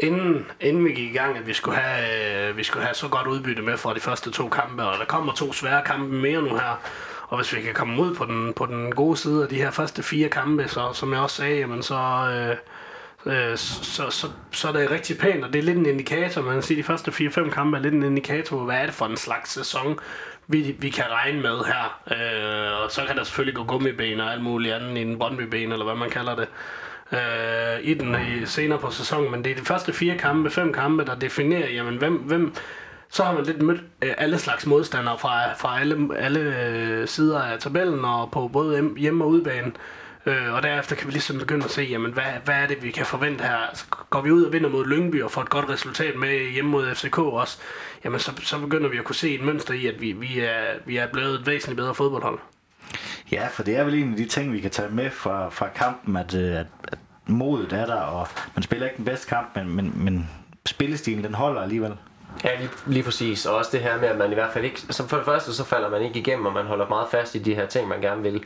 inden, 0.00 0.46
inden 0.60 0.84
vi 0.84 0.92
gik 0.92 1.10
i 1.10 1.16
gang, 1.16 1.38
at 1.38 1.46
vi 1.46 1.52
skulle, 1.52 1.76
have, 1.76 2.48
øh, 2.48 2.56
vi 2.56 2.64
skulle 2.64 2.84
have 2.84 2.94
så 2.94 3.08
godt 3.08 3.26
udbytte 3.26 3.62
med 3.62 3.76
fra 3.76 3.94
de 3.94 4.00
første 4.00 4.30
to 4.30 4.48
kampe, 4.48 4.82
og 4.84 4.98
der 4.98 5.04
kommer 5.04 5.32
to 5.32 5.52
svære 5.52 5.82
kampe 5.84 6.14
mere 6.14 6.42
nu 6.42 6.48
her. 6.48 6.80
Og 7.28 7.36
hvis 7.36 7.56
vi 7.56 7.60
kan 7.62 7.74
komme 7.74 8.02
ud 8.02 8.14
på 8.14 8.24
den, 8.24 8.52
på 8.52 8.66
den 8.66 8.94
gode 8.94 9.16
side 9.16 9.42
af 9.42 9.48
de 9.48 9.56
her 9.56 9.70
første 9.70 10.02
fire 10.02 10.28
kampe, 10.28 10.68
så 10.68 10.92
som 10.92 11.12
jeg 11.12 11.20
også 11.20 11.36
sagde, 11.36 11.58
jamen 11.58 11.82
så, 11.82 11.96
øh, 11.96 12.56
øh, 13.34 13.56
så, 13.56 14.10
så, 14.10 14.26
så 14.52 14.68
er 14.68 14.72
det 14.72 14.90
rigtig 14.90 15.18
pænt, 15.18 15.44
og 15.44 15.52
det 15.52 15.58
er 15.58 15.62
lidt 15.62 15.78
en 15.78 15.86
indikator, 15.86 16.42
man 16.42 16.52
kan 16.52 16.62
sige, 16.62 16.78
de 16.78 16.82
første 16.82 17.10
4-5 17.10 17.50
kampe 17.50 17.76
er 17.76 17.82
lidt 17.82 17.94
en 17.94 18.02
indikator, 18.02 18.58
på, 18.58 18.64
hvad 18.64 18.76
er 18.76 18.84
det 18.86 18.94
for 18.94 19.06
en 19.06 19.16
slags 19.16 19.50
sæson, 19.52 19.98
vi, 20.46 20.76
vi 20.78 20.90
kan 20.90 21.04
regne 21.10 21.40
med 21.40 21.58
her. 21.58 22.00
Øh, 22.10 22.84
og 22.84 22.90
så 22.90 23.04
kan 23.06 23.16
der 23.16 23.24
selvfølgelig 23.24 23.56
gå 23.56 23.64
gummiben 23.64 24.20
og 24.20 24.32
alt 24.32 24.42
muligt 24.42 24.74
andet 24.74 24.98
i 24.98 25.02
en 25.02 25.18
Brøndby-ben, 25.18 25.72
eller 25.72 25.84
hvad 25.84 25.94
man 25.94 26.10
kalder 26.10 26.36
det 26.36 26.48
øh, 27.12 27.80
i 27.82 27.94
den 27.94 28.14
i, 28.14 28.46
senere 28.46 28.78
på 28.78 28.90
sæsonen, 28.90 29.30
men 29.30 29.44
det 29.44 29.52
er 29.52 29.56
de 29.56 29.64
første 29.64 29.92
fire 29.92 30.18
kampe, 30.18 30.50
fem 30.50 30.72
kampe, 30.72 31.04
der 31.04 31.14
definerer, 31.14 31.70
jamen 31.70 31.96
hvem, 31.96 32.14
hvem 32.14 32.54
så 33.10 33.24
har 33.24 33.32
man 33.32 33.44
lidt 33.44 33.62
mødt 33.62 33.80
øh, 34.02 34.14
alle 34.18 34.38
slags 34.38 34.66
modstandere 34.66 35.18
fra, 35.18 35.54
fra 35.54 35.80
alle, 35.80 36.18
alle 36.18 36.40
øh, 36.40 37.08
sider 37.08 37.42
af 37.42 37.58
tabellen 37.58 38.04
og 38.04 38.30
på 38.30 38.48
både 38.48 38.90
hjemme 38.96 39.24
og 39.24 39.30
udebane. 39.30 39.72
Øh, 40.26 40.54
og 40.54 40.62
derefter 40.62 40.96
kan 40.96 41.06
vi 41.06 41.12
ligesom 41.12 41.38
begynde 41.38 41.64
at 41.64 41.70
se, 41.70 41.82
jamen, 41.82 42.12
hvad, 42.12 42.24
hvad 42.44 42.54
er 42.54 42.66
det, 42.66 42.82
vi 42.82 42.90
kan 42.90 43.06
forvente 43.06 43.44
her? 43.44 43.56
Altså, 43.56 43.84
går 44.10 44.20
vi 44.20 44.30
ud 44.30 44.42
og 44.42 44.52
vinder 44.52 44.68
mod 44.68 44.86
Lyngby 44.86 45.22
og 45.22 45.30
får 45.30 45.42
et 45.42 45.50
godt 45.50 45.68
resultat 45.68 46.16
med 46.16 46.52
hjemme 46.52 46.70
mod 46.70 46.94
FCK 46.94 47.18
også, 47.18 47.58
jamen, 48.04 48.20
så, 48.20 48.32
så 48.42 48.58
begynder 48.58 48.88
vi 48.88 48.98
at 48.98 49.04
kunne 49.04 49.14
se 49.16 49.34
et 49.34 49.42
mønster 49.42 49.74
i, 49.74 49.86
at 49.86 50.00
vi, 50.00 50.12
vi, 50.12 50.40
er, 50.40 50.64
vi 50.86 50.96
er 50.96 51.06
blevet 51.12 51.40
et 51.40 51.46
væsentligt 51.46 51.76
bedre 51.76 51.94
fodboldhold. 51.94 52.38
Ja, 53.32 53.46
for 53.50 53.62
det 53.62 53.76
er 53.76 53.84
vel 53.84 53.94
en 53.94 54.10
af 54.10 54.16
de 54.16 54.26
ting, 54.26 54.52
vi 54.52 54.60
kan 54.60 54.70
tage 54.70 54.88
med 54.90 55.10
fra, 55.10 55.48
fra 55.48 55.68
kampen, 55.68 56.16
at, 56.16 56.34
øh, 56.34 56.60
at, 56.60 56.66
at 56.92 56.98
modet 57.26 57.72
er 57.72 57.86
der, 57.86 58.00
og 58.00 58.28
man 58.54 58.62
spiller 58.62 58.86
ikke 58.86 58.96
den 58.96 59.04
bedste 59.04 59.26
kamp, 59.26 59.56
men, 59.56 59.76
men, 59.76 59.92
men 60.04 60.30
spillestilen 60.66 61.24
den 61.24 61.34
holder 61.34 61.62
alligevel. 61.62 61.96
Ja, 62.44 62.58
lige, 62.58 62.70
lige 62.86 63.02
præcis. 63.02 63.46
Og 63.46 63.56
også 63.56 63.70
det 63.72 63.80
her 63.80 64.00
med, 64.00 64.08
at 64.08 64.18
man 64.18 64.30
i 64.30 64.34
hvert 64.34 64.52
fald 64.52 64.64
ikke... 64.64 64.80
Så 64.80 65.08
for 65.08 65.16
det 65.16 65.26
første, 65.26 65.54
så 65.54 65.64
falder 65.64 65.90
man 65.90 66.02
ikke 66.02 66.18
igennem, 66.18 66.46
og 66.46 66.52
man 66.52 66.66
holder 66.66 66.88
meget 66.88 67.08
fast 67.10 67.34
i 67.34 67.38
de 67.38 67.54
her 67.54 67.66
ting, 67.66 67.88
man 67.88 68.00
gerne 68.00 68.22
vil 68.22 68.44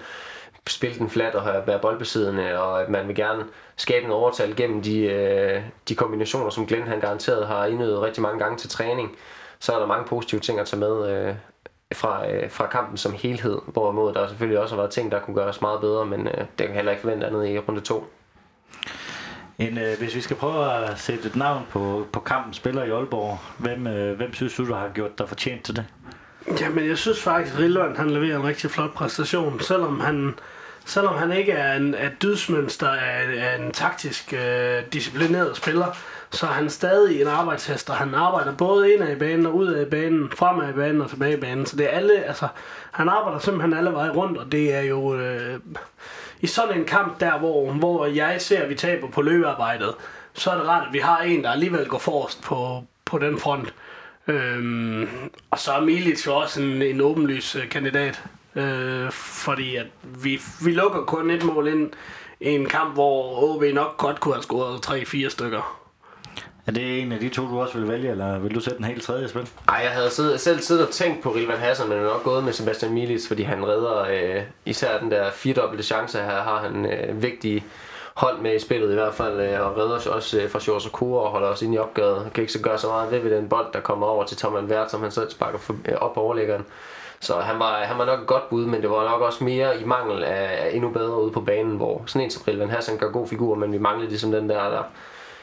spille 0.69 0.99
den 0.99 1.11
flat 1.11 1.35
og 1.35 1.67
være 1.67 1.79
boldbesiddende, 1.79 2.59
og 2.59 2.83
at 2.83 2.89
man 2.89 3.09
vil 3.09 3.17
gerne 3.17 3.45
skabe 3.77 4.05
en 4.05 4.13
overtal 4.13 4.57
gennem 4.57 4.83
de, 4.83 5.01
øh, 5.01 5.63
de 5.89 5.95
kombinationer, 5.95 6.51
som 6.51 6.67
Glenn 6.67 6.89
han 6.89 7.01
garanteret 7.01 7.47
har 7.47 7.67
indøvet 7.67 8.03
rigtig 8.03 8.23
mange 8.23 8.39
gange 8.39 8.59
til 8.59 8.71
træning. 8.71 9.17
Så 9.59 9.73
er 9.73 9.79
der 9.79 9.87
mange 9.87 10.07
positive 10.07 10.41
ting 10.41 10.61
at 10.61 10.67
tage 10.67 10.81
med 10.81 11.11
øh, 11.11 11.35
fra, 11.95 12.31
øh, 12.31 12.51
fra 12.51 12.67
kampen 12.67 12.97
som 12.97 13.13
helhed, 13.13 13.59
hvorimod 13.67 14.15
der 14.15 14.29
selvfølgelig 14.29 14.61
også 14.61 14.75
har 14.75 14.83
været 14.83 14.93
ting, 14.93 15.13
der 15.13 15.21
kunne 15.21 15.37
gøres 15.37 15.61
meget 15.61 15.81
bedre, 15.81 16.07
men 16.07 16.27
øh, 16.27 16.45
det 16.59 16.67
kan 16.67 16.75
heller 16.75 16.93
ikke 16.93 17.03
forvente 17.03 17.27
andet 17.27 17.49
i 17.49 17.59
runde 17.59 17.81
2. 17.81 18.11
En, 19.59 19.79
øh, 19.79 19.99
hvis 19.99 20.15
vi 20.15 20.21
skal 20.21 20.37
prøve 20.37 20.73
at 20.73 20.99
sætte 20.99 21.29
et 21.29 21.37
navn 21.37 21.67
på, 21.71 22.07
på 22.13 22.21
kampen 22.21 22.53
spiller 22.55 22.85
i 22.85 22.91
Aalborg, 22.91 23.39
hvem, 23.59 23.87
øh, 23.87 24.17
hvem 24.17 24.35
synes 24.35 24.55
du, 24.55 24.69
der 24.69 24.77
har 24.77 24.89
gjort 24.95 25.19
dig 25.19 25.29
fortjent 25.29 25.65
til 25.65 25.77
det? 25.77 25.85
Jamen, 26.61 26.89
jeg 26.89 26.99
synes 26.99 27.23
faktisk, 27.23 27.55
at 27.55 27.61
Rilvan, 27.61 27.97
han 27.97 28.11
leverer 28.11 28.37
en 28.37 28.45
rigtig 28.45 28.71
flot 28.71 28.95
præstation, 28.95 29.61
selvom 29.61 30.01
han, 30.01 30.35
selvom 30.85 31.15
han 31.15 31.33
ikke 31.33 31.53
er 31.53 31.77
en 31.77 31.95
er 31.95 32.09
dydsmønster 32.09 32.89
af, 32.89 33.23
af 33.37 33.59
en 33.59 33.73
taktisk 33.73 34.33
øh, 34.33 34.83
disciplineret 34.93 35.57
spiller, 35.57 35.87
så 36.31 36.47
er 36.47 36.51
han 36.51 36.71
stadig 36.71 37.21
en 37.21 37.27
arbejdshest, 37.27 37.91
og 37.91 37.97
han 37.97 38.15
arbejder 38.15 38.57
både 38.57 38.95
indad 38.95 39.17
i 39.17 39.19
banen 39.19 39.47
og 39.47 39.55
ud 39.55 39.67
af 39.67 39.87
banen, 39.87 40.31
fremad 40.31 40.71
i 40.71 40.73
banen 40.73 41.01
og 41.01 41.11
tilbage 41.11 41.37
i 41.37 41.41
banen. 41.41 41.67
Så 41.67 41.77
det 41.77 41.87
er 41.87 41.91
alle, 41.91 42.25
altså, 42.25 42.49
han 42.93 43.09
arbejder 43.09 43.39
simpelthen 43.39 43.75
alle 43.75 43.93
veje 43.93 44.11
rundt, 44.11 44.39
og 44.39 44.53
det 44.53 44.75
er 44.75 44.81
jo 44.81 45.17
øh, 45.17 45.61
i 46.41 46.47
sådan 46.47 46.79
en 46.79 46.85
kamp 46.85 47.21
der, 47.21 47.39
hvor, 47.39 47.73
hvor 47.73 48.07
jeg 48.07 48.41
ser, 48.41 48.63
at 48.63 48.69
vi 48.69 48.75
taber 48.75 49.09
på 49.09 49.23
løbearbejdet, 49.23 49.95
så 50.35 50.51
er 50.51 50.55
det 50.55 50.69
rart, 50.69 50.87
at 50.87 50.93
vi 50.93 50.99
har 50.99 51.19
en, 51.19 51.45
der 51.45 51.51
alligevel 51.51 51.87
går 51.87 51.99
forrest 51.99 52.43
på, 52.43 52.85
på 53.05 53.19
den 53.19 53.39
front. 53.39 53.75
Øhm, 54.27 55.09
og 55.51 55.59
så 55.59 55.73
er 55.73 55.81
Milic 55.81 56.27
jo 56.27 56.37
også 56.37 56.63
en, 56.63 56.83
en 56.83 57.01
åbenlys 57.01 57.57
øh, 57.57 57.69
kandidat, 57.69 58.23
øh, 58.57 59.11
fordi 59.13 59.77
at 59.77 59.87
vi, 60.03 60.41
vi 60.65 60.71
lukker 60.71 61.05
kun 61.05 61.31
et 61.31 61.45
mål 61.45 61.69
ind 61.69 61.91
i 62.41 62.49
en 62.49 62.67
kamp, 62.67 62.95
hvor 62.95 63.43
OB 63.43 63.63
nok 63.75 63.97
godt 63.97 64.21
kunne 64.21 64.35
have 64.35 64.43
scoret 64.43 64.87
3-4 64.87 65.29
stykker. 65.29 65.81
Er 66.67 66.73
det 66.73 67.01
en 67.03 67.13
af 67.13 67.21
de 67.21 67.29
to, 67.29 67.49
du 67.49 67.61
også 67.61 67.79
vil 67.79 67.89
vælge, 67.89 68.11
eller 68.11 68.39
vil 68.39 68.55
du 68.55 68.61
sætte 68.61 68.79
en 68.79 68.85
helt 68.85 69.03
tredje 69.03 69.29
spil? 69.29 69.49
Nej, 69.67 69.81
jeg 69.85 69.91
havde 69.91 70.11
siddet, 70.11 70.41
selv 70.41 70.61
siddet 70.61 70.87
og 70.87 70.93
tænkt 70.93 71.23
på 71.23 71.31
Rilvan 71.31 71.59
Hassan, 71.59 71.89
men 71.89 71.99
nok 71.99 72.25
gået 72.25 72.45
med 72.45 72.53
Sebastian 72.53 72.93
Milic, 72.93 73.29
fordi 73.29 73.43
han 73.43 73.67
redder 73.67 74.01
øh, 74.01 74.43
især 74.67 74.99
den 74.99 75.11
der 75.11 75.31
firedobbelte 75.31 75.85
chance 75.85 76.19
her, 76.19 76.43
har 76.43 76.61
han 76.61 76.87
øh, 76.87 77.23
vigtige 77.23 77.65
hold 78.15 78.39
med 78.39 78.55
i 78.55 78.59
spillet 78.59 78.91
i 78.91 78.95
hvert 78.95 79.15
fald, 79.15 79.41
øh, 79.41 79.67
og 79.67 79.77
redder 79.77 80.11
også 80.11 80.41
øh, 80.41 80.51
fra 80.51 80.61
Sjors 80.61 80.87
og 80.87 80.93
Kure 80.93 81.23
og 81.23 81.31
holder 81.31 81.49
os 81.49 81.63
ind 81.63 81.75
i 81.75 81.79
opgaven. 81.79 82.23
Han 82.23 82.31
kan 82.31 82.43
ikke 82.43 82.53
så 82.53 82.61
gøre 82.61 82.79
så 82.79 82.87
meget 82.87 83.11
ved 83.11 83.19
ved 83.19 83.37
den 83.37 83.49
bold, 83.49 83.67
der 83.73 83.81
kommer 83.81 84.07
over 84.07 84.25
til 84.25 84.37
Thomas 84.37 84.71
Vært, 84.71 84.91
som 84.91 85.03
han 85.03 85.11
så 85.11 85.27
sparker 85.31 85.59
for, 85.59 85.77
øh, 85.85 85.95
op 85.95 86.15
på 86.15 86.21
overlæggeren. 86.21 86.65
Så 87.25 87.41
han 87.41 87.59
var, 87.59 87.85
han 87.85 87.99
var 87.99 88.05
nok 88.05 88.21
et 88.21 88.27
godt 88.27 88.49
bud, 88.51 88.67
men 88.67 88.83
det 88.83 88.91
var 88.91 89.11
nok 89.11 89.21
også 89.21 89.45
mere 89.45 89.81
i 89.81 89.85
mangel 89.85 90.25
af, 90.25 90.65
af 90.65 90.71
endnu 90.73 90.91
bedre 90.91 91.23
ude 91.23 91.33
på 91.33 91.41
banen, 91.41 91.77
hvor 91.77 92.03
sådan 92.07 92.25
en 92.25 92.31
som 92.31 92.43
Rilvan 92.49 92.71
Hassan 92.71 92.99
gør 92.99 93.11
god 93.11 93.29
figur, 93.29 93.55
men 93.55 93.73
vi 93.73 93.79
manglede 93.79 94.09
ligesom 94.09 94.33
den 94.33 94.49
der, 94.49 94.71
der 94.71 94.83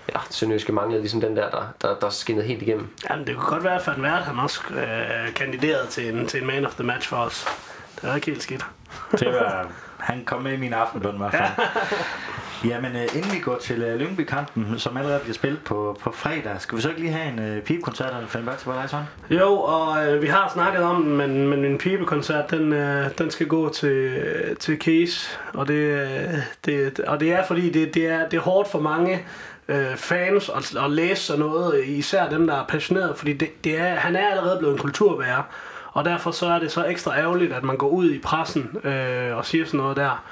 ja, 0.10 0.20
Sønderjyske 0.30 0.72
manglede 0.72 1.02
ligesom 1.02 1.22
den 1.22 1.36
der, 1.36 1.50
der, 1.50 1.64
der, 1.82 1.96
der 2.00 2.10
skinnede 2.10 2.48
helt 2.48 2.62
igennem. 2.62 2.96
Jamen, 3.10 3.28
det 3.28 3.36
kunne 3.36 3.50
godt 3.50 3.64
være, 3.64 3.76
at 3.76 3.88
Van 3.88 4.04
Vært, 4.04 4.24
han 4.24 4.40
også 4.40 4.62
øh, 4.70 5.34
kandideret 5.36 5.90
til 5.90 6.16
en, 6.16 6.28
til 6.28 6.42
en 6.42 6.48
man 6.48 6.66
of 6.66 6.74
the 6.74 6.84
match 6.84 7.10
for 7.10 7.18
os. 7.18 7.48
Det 8.02 8.10
er 8.10 8.16
ikke 8.16 8.28
helt 8.28 8.44
skidt. 8.44 8.66
det 9.12 9.28
var, 9.28 9.68
han 10.02 10.26
kom 10.26 10.41
med 10.41 10.54
i 10.54 10.58
min 10.58 10.74
aftenbøn 10.74 11.16
i 11.16 11.18
hvert 11.18 11.32
fald. 11.32 11.68
Jamen, 12.66 12.95
øh, 12.95 13.16
inden 13.16 13.32
vi 13.32 13.39
går 13.39 13.58
til 13.58 13.82
øh, 13.82 13.99
Lyngby-kampen, 13.99 14.80
som 14.80 14.97
allerede 14.97 15.20
bliver 15.20 15.34
spillet 15.34 15.60
på, 15.64 15.97
på 16.02 16.12
fredag, 16.12 16.56
skal 16.60 16.78
vi 16.78 16.82
så 16.82 16.89
ikke 16.89 17.02
lige 17.02 17.14
have 17.14 17.34
en 17.34 17.39
øh, 17.39 17.62
pibekoncert 17.64 18.14
eller 18.16 18.56
til 18.58 18.72
dig, 18.72 18.89
sådan? 18.89 19.06
Jo, 19.30 19.54
og 19.54 20.08
øh, 20.08 20.22
vi 20.22 20.28
har 20.28 20.52
snakket 20.54 20.84
om 20.84 21.04
den, 21.04 21.18
men, 21.18 21.47
men 21.47 21.62
min 21.62 21.78
pibekoncert, 21.78 22.52
den, 22.52 22.74
øh, 22.74 23.06
den 23.18 23.32
skal 23.32 23.47
gå 23.47 23.70
til, 23.70 24.22
til 24.60 24.78
Case, 24.80 25.39
og 25.54 25.68
det, 25.68 25.74
øh, 25.74 26.34
det, 26.66 26.99
og 26.99 27.20
det 27.20 27.34
er 27.34 27.45
fordi, 27.45 27.70
det, 27.70 27.93
det, 27.93 28.08
er, 28.08 28.30
det 28.30 28.38
er 28.38 28.41
hårdt 28.41 28.72
for 28.72 28.80
mange 28.80 29.26
øh, 29.68 29.95
fans 29.95 30.49
at, 30.49 30.84
at 30.84 30.91
læse 30.91 31.24
sådan 31.24 31.39
noget, 31.39 31.86
især 31.86 32.30
dem, 32.30 32.47
der 32.47 32.56
er 32.56 32.66
passionerede, 32.68 33.16
fordi 33.16 33.34
det, 33.34 33.64
det 33.64 33.80
er, 33.80 33.95
han 33.95 34.16
er 34.16 34.28
allerede 34.30 34.58
blevet 34.60 34.74
en 34.74 34.80
kulturbærer, 34.80 35.43
og 35.92 36.06
derfor 36.06 36.32
så 36.32 36.46
er 36.46 36.60
det 36.60 36.72
så 36.72 36.86
ekstra 36.86 37.18
ærgerligt, 37.18 37.54
at 37.54 37.64
man 37.64 37.78
går 37.78 37.88
ud 37.89 38.12
i 38.12 38.20
pressen 38.20 38.78
øh, 38.84 39.38
og 39.38 39.46
siger 39.46 39.66
sådan 39.66 39.78
noget 39.78 39.98
der. 39.98 40.24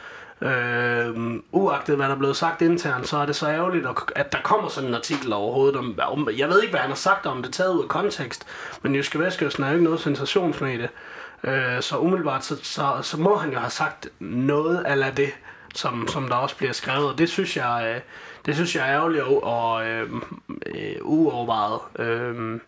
Øh, 0.41 1.39
uagtet 1.51 1.95
hvad 1.95 2.07
der 2.07 2.14
er 2.14 2.18
blevet 2.18 2.38
sagt 2.38 2.62
internt, 2.62 3.07
så 3.07 3.18
er 3.18 3.26
det 3.26 3.36
så 3.36 3.49
ærgerligt, 3.49 3.86
at 4.16 4.32
der 4.32 4.38
kommer 4.43 4.70
sådan 4.70 4.89
en 4.89 4.95
artikel 4.95 5.34
overhovedet 5.34 5.76
om, 5.76 5.99
om 6.07 6.30
jeg 6.38 6.49
ved 6.49 6.62
ikke, 6.62 6.72
hvad 6.72 6.80
han 6.80 6.89
har 6.89 6.95
sagt 6.95 7.26
om 7.26 7.43
det, 7.43 7.53
taget 7.53 7.74
ud 7.74 7.84
af 7.84 7.89
kontekst, 7.89 8.47
men 8.82 8.95
Jyske 8.95 9.20
Vestkysten 9.20 9.64
er 9.64 9.68
jo 9.68 9.74
ikke 9.74 9.84
noget 9.84 9.99
sensationsmedie, 9.99 10.89
øh, 11.43 11.82
så 11.82 11.97
umiddelbart, 11.97 12.45
så, 12.45 12.55
så, 12.64 12.88
så 13.01 13.20
må 13.20 13.38
han 13.38 13.51
jo 13.51 13.60
have 13.60 13.70
sagt 13.70 14.07
noget 14.20 14.84
af 14.84 15.16
det, 15.16 15.30
som, 15.76 16.07
som 16.07 16.28
der 16.28 16.36
også 16.36 16.57
bliver 16.57 16.74
skrevet, 16.74 17.10
og 17.10 17.18
det 17.18 17.30
synes 17.30 17.57
jeg, 17.57 17.93
øh, 17.95 18.01
det 18.45 18.55
synes 18.55 18.76
jeg 18.76 18.89
er 18.89 18.93
ærgerligt 18.95 19.24
og, 19.24 19.43
og 19.43 19.88
øh, 19.88 20.10
øh, 20.66 20.95
uovervejet. 21.01 21.80
Øh, 21.99 22.60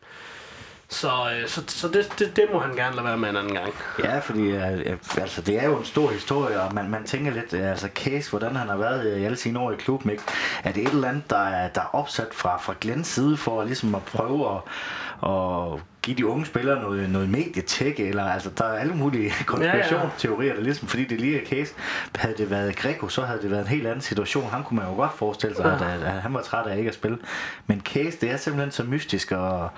så, 0.92 1.08
øh, 1.08 1.48
så, 1.48 1.64
så 1.68 1.88
det, 1.88 2.14
det, 2.20 2.36
det 2.36 2.46
må 2.54 2.60
han 2.60 2.76
gerne 2.76 2.96
lade 2.96 3.06
være 3.06 3.18
med 3.18 3.30
en 3.30 3.36
anden 3.36 3.54
gang. 3.54 3.74
Ja, 4.04 4.20
fordi 4.20 4.42
øh, 4.42 4.80
øh, 4.80 4.98
altså, 5.18 5.42
det 5.42 5.64
er 5.64 5.66
jo 5.66 5.78
en 5.78 5.86
stor 5.86 6.12
historie, 6.12 6.62
og 6.62 6.74
man, 6.74 6.90
man 6.90 7.04
tænker 7.04 7.32
lidt, 7.32 7.54
øh, 7.54 7.70
altså 7.70 7.90
Case, 7.96 8.30
hvordan 8.30 8.56
han 8.56 8.68
har 8.68 8.78
været 8.78 9.12
øh, 9.12 9.22
i 9.22 9.26
alle 9.26 9.38
sine 9.38 9.60
år 9.60 9.72
i 9.72 9.76
klubben, 9.76 10.12
ikke? 10.12 10.24
er 10.64 10.72
det 10.72 10.84
et 10.84 10.90
eller 10.90 11.08
andet, 11.08 11.30
der 11.30 11.44
er, 11.44 11.70
der 11.70 11.82
er 11.82 11.96
opsat 11.96 12.28
fra, 12.34 12.58
fra 12.58 12.76
Glens 12.82 13.08
side 13.08 13.38
for 13.38 13.64
ligesom 13.64 13.96
at 13.96 14.04
prøve 14.04 14.56
at, 14.56 14.62
at 15.30 15.80
give 16.04 16.18
de 16.18 16.26
unge 16.26 16.46
spillere 16.46 16.82
noget, 16.82 17.10
noget 17.10 17.30
medietæk, 17.30 18.00
eller 18.00 18.24
altså, 18.24 18.50
der 18.58 18.64
er 18.64 18.80
alle 18.80 18.94
mulige 18.94 19.32
konspirationsteorier, 19.46 20.48
ja, 20.48 20.54
ja. 20.54 20.58
der 20.58 20.64
ligesom, 20.64 20.88
fordi 20.88 21.06
det 21.06 21.22
lige 21.22 21.42
er 21.42 21.46
case. 21.46 21.74
Havde 22.16 22.38
det 22.38 22.50
været 22.50 22.76
Greco, 22.76 23.08
så 23.08 23.22
havde 23.22 23.42
det 23.42 23.52
været 23.52 23.62
en 23.62 23.68
helt 23.68 23.88
anden 23.88 24.02
situation. 24.02 24.50
Han 24.50 24.64
kunne 24.64 24.80
man 24.80 24.90
jo 24.90 24.96
godt 24.96 25.14
forestille 25.18 25.56
sig, 25.56 25.66
ja. 25.66 25.94
at, 25.94 26.04
at, 26.04 26.22
han 26.22 26.34
var 26.34 26.42
træt 26.42 26.68
af 26.68 26.78
ikke 26.78 26.88
at 26.88 26.96
spille. 26.96 27.18
Men 27.68 27.82
case, 27.82 28.18
det 28.22 28.32
er 28.32 28.38
simpelthen 28.38 28.72
så 28.72 28.84
mystisk, 28.84 29.32
og, 29.32 29.70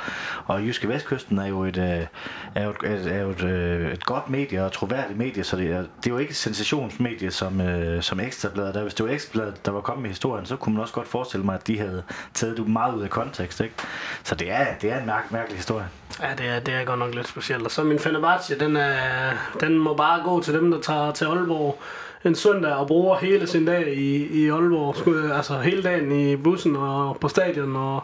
og 0.45 0.61
Jyske 0.61 0.87
Vestkysten 0.87 1.37
er 1.37 1.47
jo 1.47 1.63
et, 1.63 1.77
øh, 1.77 2.07
er 2.55 2.63
jo 2.63 2.69
et, 2.69 3.11
er 3.11 3.21
jo 3.21 3.29
et, 3.29 3.43
øh, 3.43 3.91
et 3.91 4.05
godt 4.05 4.29
medie 4.29 4.65
og 4.65 4.71
troværdigt 4.71 5.17
medie, 5.17 5.43
så 5.43 5.57
det 5.57 5.71
er, 5.71 5.77
det 5.77 6.05
er 6.05 6.09
jo 6.09 6.17
ikke 6.17 6.31
et 6.31 6.35
sensationsmedie 6.35 7.31
som, 7.31 7.61
øh, 7.61 8.01
som 8.03 8.19
Ekstrabladet. 8.19 8.75
Der, 8.75 8.81
hvis 8.81 8.93
det 8.93 9.05
var 9.05 9.11
Ekstrabladet, 9.11 9.65
der 9.65 9.71
var 9.71 9.81
kommet 9.81 10.01
med 10.01 10.09
historien, 10.09 10.45
så 10.45 10.55
kunne 10.55 10.75
man 10.75 10.81
også 10.81 10.93
godt 10.93 11.07
forestille 11.07 11.45
mig, 11.45 11.55
at 11.55 11.67
de 11.67 11.77
havde 11.77 12.03
taget 12.33 12.57
det 12.57 12.67
meget 12.67 12.95
ud 12.95 13.01
af 13.01 13.09
kontekst. 13.09 13.61
Ikke? 13.61 13.75
Så 14.23 14.35
det 14.35 14.51
er, 14.51 14.65
det 14.81 14.91
er 14.91 14.99
en 14.99 15.05
mærk, 15.05 15.31
mærkelig 15.31 15.57
historie. 15.57 15.85
Ja, 16.21 16.29
det 16.37 16.45
er, 16.47 16.59
det 16.59 16.73
er 16.73 16.83
godt 16.83 16.99
nok 16.99 17.15
lidt 17.15 17.27
specielt. 17.27 17.65
Og 17.65 17.71
så 17.71 17.83
min 17.83 17.99
Fenerbahce, 17.99 18.59
den, 18.59 18.75
er, 18.75 19.31
den 19.59 19.79
må 19.79 19.93
bare 19.93 20.23
gå 20.23 20.41
til 20.41 20.53
dem, 20.53 20.71
der 20.71 20.79
tager 20.79 21.11
til 21.11 21.25
Aalborg 21.25 21.79
en 22.25 22.35
søndag 22.35 22.73
og 22.73 22.87
bruger 22.87 23.17
hele 23.17 23.47
sin 23.47 23.65
dag 23.65 23.97
i, 23.97 24.27
i 24.43 24.49
Aalborg. 24.49 25.33
Altså 25.35 25.59
hele 25.59 25.83
dagen 25.83 26.11
i 26.11 26.35
bussen 26.35 26.75
og 26.75 27.17
på 27.21 27.27
stadion. 27.27 27.75
Og, 27.75 28.03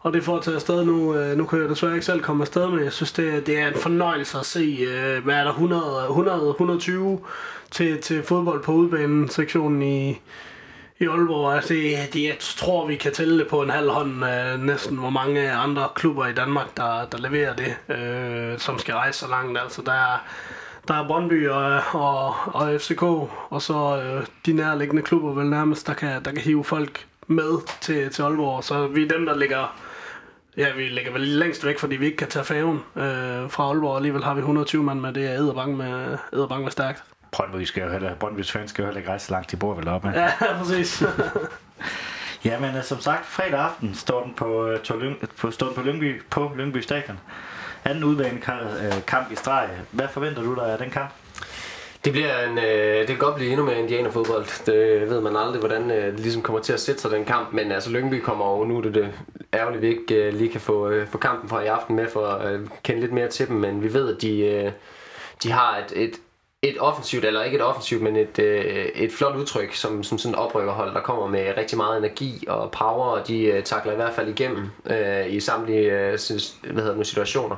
og 0.00 0.12
det 0.12 0.24
får 0.24 0.40
til 0.40 0.50
afsted 0.50 0.84
nu. 0.84 1.14
Øh, 1.14 1.38
nu 1.38 1.44
kan 1.44 1.60
jeg 1.60 1.68
desværre 1.68 1.94
ikke 1.94 2.06
selv 2.06 2.20
komme 2.20 2.42
afsted, 2.42 2.68
men 2.68 2.84
jeg 2.84 2.92
synes, 2.92 3.12
det, 3.12 3.46
det 3.46 3.58
er 3.58 3.68
en 3.68 3.74
fornøjelse 3.74 4.38
at 4.38 4.46
se, 4.46 4.78
øh, 4.80 5.24
hvad 5.24 5.34
er 5.34 5.44
der, 5.44 5.50
100, 5.50 6.06
100 6.08 6.48
120 6.50 7.20
til, 7.70 8.00
til 8.00 8.22
fodbold 8.22 8.62
på 8.62 8.72
udbanen 8.72 9.28
sektionen 9.28 9.82
i, 9.82 10.20
i 10.98 11.06
Aalborg. 11.06 11.54
Altså, 11.54 11.74
det, 11.74 11.96
det, 12.12 12.22
jeg 12.22 12.36
tror, 12.38 12.86
vi 12.86 12.96
kan 12.96 13.12
tælle 13.12 13.38
det 13.38 13.48
på 13.48 13.62
en 13.62 13.70
halv 13.70 13.90
hånd 13.90 14.24
øh, 14.24 14.60
næsten, 14.60 14.96
hvor 14.96 15.10
mange 15.10 15.50
andre 15.50 15.88
klubber 15.94 16.26
i 16.26 16.32
Danmark, 16.32 16.76
der, 16.76 17.06
der 17.06 17.18
leverer 17.18 17.54
det, 17.56 17.76
øh, 17.96 18.58
som 18.58 18.78
skal 18.78 18.94
rejse 18.94 19.18
så 19.18 19.28
langt. 19.28 19.58
Altså, 19.58 19.82
der 19.82 19.92
er, 19.92 20.24
der 20.88 20.94
er 20.94 21.06
Brøndby 21.06 21.48
og, 21.48 21.80
og, 21.92 22.34
og 22.46 22.80
FCK, 22.80 23.02
og 23.02 23.62
så 23.62 24.02
øh, 24.02 24.26
de 24.46 24.52
nærliggende 24.52 25.02
klubber 25.02 25.32
vel 25.32 25.50
nærmest, 25.50 25.86
der 25.86 25.94
kan, 25.94 26.24
der 26.24 26.32
kan 26.32 26.40
hive 26.40 26.64
folk 26.64 27.06
med 27.26 27.80
til, 27.80 28.10
til 28.10 28.22
Aalborg. 28.22 28.64
Så 28.64 28.86
vi 28.86 29.02
er 29.04 29.08
dem, 29.08 29.26
der 29.26 29.36
ligger 29.36 29.76
Ja, 30.56 30.72
vi 30.76 30.82
ligger 30.82 31.12
vel 31.12 31.20
længst 31.20 31.64
væk, 31.66 31.78
fordi 31.78 31.96
vi 31.96 32.06
ikke 32.06 32.16
kan 32.16 32.28
tage 32.28 32.44
færgen 32.44 32.76
øh, 32.96 33.50
fra 33.50 33.68
Aalborg. 33.68 33.96
Alligevel 33.96 34.24
har 34.24 34.34
vi 34.34 34.38
120 34.38 34.82
mand 34.82 35.00
med, 35.00 35.12
det 35.12 35.26
er 35.26 35.34
æderbange 35.34 35.76
med, 35.76 36.18
æderbange 36.32 36.64
med 36.64 36.72
stærkt. 36.72 37.04
Brøndby 37.36 37.64
skal 37.64 37.82
jo 37.82 37.90
heller, 37.90 38.14
Brøndbys 38.14 38.52
fans 38.52 38.70
skal 38.70 38.82
jo 38.82 38.86
heller 38.86 38.98
ikke 38.98 39.10
rejse 39.10 39.30
langt, 39.30 39.50
de 39.50 39.56
bor 39.56 39.74
vel 39.74 39.88
op. 39.88 40.04
Ja, 40.04 40.32
præcis. 40.58 41.02
ja, 42.44 42.58
men 42.60 42.82
som 42.82 43.00
sagt, 43.00 43.26
fredag 43.26 43.60
aften 43.60 43.94
står 43.94 44.22
den 44.22 44.34
på, 44.34 44.66
øh, 44.66 44.80
på, 45.36 45.50
står 45.50 45.66
den 45.66 45.74
på 45.74 45.82
Lyngby, 45.82 46.22
på 46.30 46.52
Lyngby 46.56 46.78
Stadion. 46.78 47.18
Anden 47.84 48.04
udvalgende 48.04 48.42
kamp 49.06 49.32
i 49.32 49.34
streg. 49.34 49.68
Hvad 49.90 50.08
forventer 50.08 50.42
du 50.42 50.54
dig 50.54 50.72
af 50.72 50.78
den 50.78 50.90
kamp? 50.90 51.10
Det 52.04 52.12
bliver 52.12 52.46
en, 52.46 52.58
øh, 52.58 52.98
det 52.98 53.06
kan 53.06 53.18
godt 53.18 53.34
blive 53.34 53.50
endnu 53.50 53.66
mere 53.66 53.78
indianerfodbold. 53.78 54.64
Det 54.66 55.10
ved 55.10 55.20
man 55.20 55.36
aldrig, 55.36 55.58
hvordan 55.60 55.90
øh, 55.90 56.12
det 56.12 56.20
ligesom 56.20 56.42
kommer 56.42 56.62
til 56.62 56.72
at 56.72 56.80
sætte 56.80 57.00
sig 57.00 57.10
den 57.10 57.24
kamp. 57.24 57.52
Men 57.52 57.72
altså 57.72 57.90
Lyngby 57.90 58.20
kommer 58.20 58.44
over 58.44 58.66
nu. 58.66 58.80
Det 58.80 58.96
er 58.96 59.00
det 59.00 59.12
ærgerligt, 59.54 59.76
at 59.76 59.82
vi 59.82 59.88
ikke 59.88 60.14
øh, 60.14 60.34
lige 60.34 60.52
kan 60.52 60.60
få, 60.60 60.88
øh, 60.88 61.08
få 61.08 61.18
kampen 61.18 61.48
fra 61.48 61.62
i 61.62 61.66
aften 61.66 61.96
med 61.96 62.10
for 62.10 62.26
at 62.26 62.52
øh, 62.52 62.66
kende 62.82 63.00
lidt 63.00 63.12
mere 63.12 63.28
til 63.28 63.48
dem. 63.48 63.56
Men 63.56 63.82
vi 63.82 63.94
ved, 63.94 64.14
at 64.14 64.22
de, 64.22 64.38
øh, 64.40 64.72
de 65.42 65.50
har 65.50 65.78
et, 65.78 66.02
et 66.02 66.20
et 66.62 66.76
offensivt, 66.80 67.24
eller 67.24 67.42
ikke 67.42 67.56
et 67.56 67.64
offensivt, 67.64 68.02
men 68.02 68.16
et, 68.16 68.38
øh, 68.38 68.64
et 68.94 69.12
flot 69.12 69.36
udtryk, 69.36 69.74
som, 69.74 70.02
som 70.02 70.18
sådan 70.18 70.34
et 70.34 70.40
oprykkerhold, 70.40 70.94
der 70.94 71.00
kommer 71.00 71.26
med 71.26 71.56
rigtig 71.56 71.76
meget 71.76 71.98
energi 71.98 72.44
og 72.48 72.70
power, 72.70 73.04
og 73.04 73.28
de 73.28 73.44
øh, 73.44 73.62
takler 73.62 73.92
i 73.92 73.96
hvert 73.96 74.14
fald 74.14 74.28
igennem 74.28 74.70
øh, 74.90 75.32
i 75.32 75.40
samtlige 75.40 75.92
øh, 75.92 76.18
hvad 76.62 76.82
hedder 76.82 76.96
det, 76.96 77.06
situationer. 77.06 77.56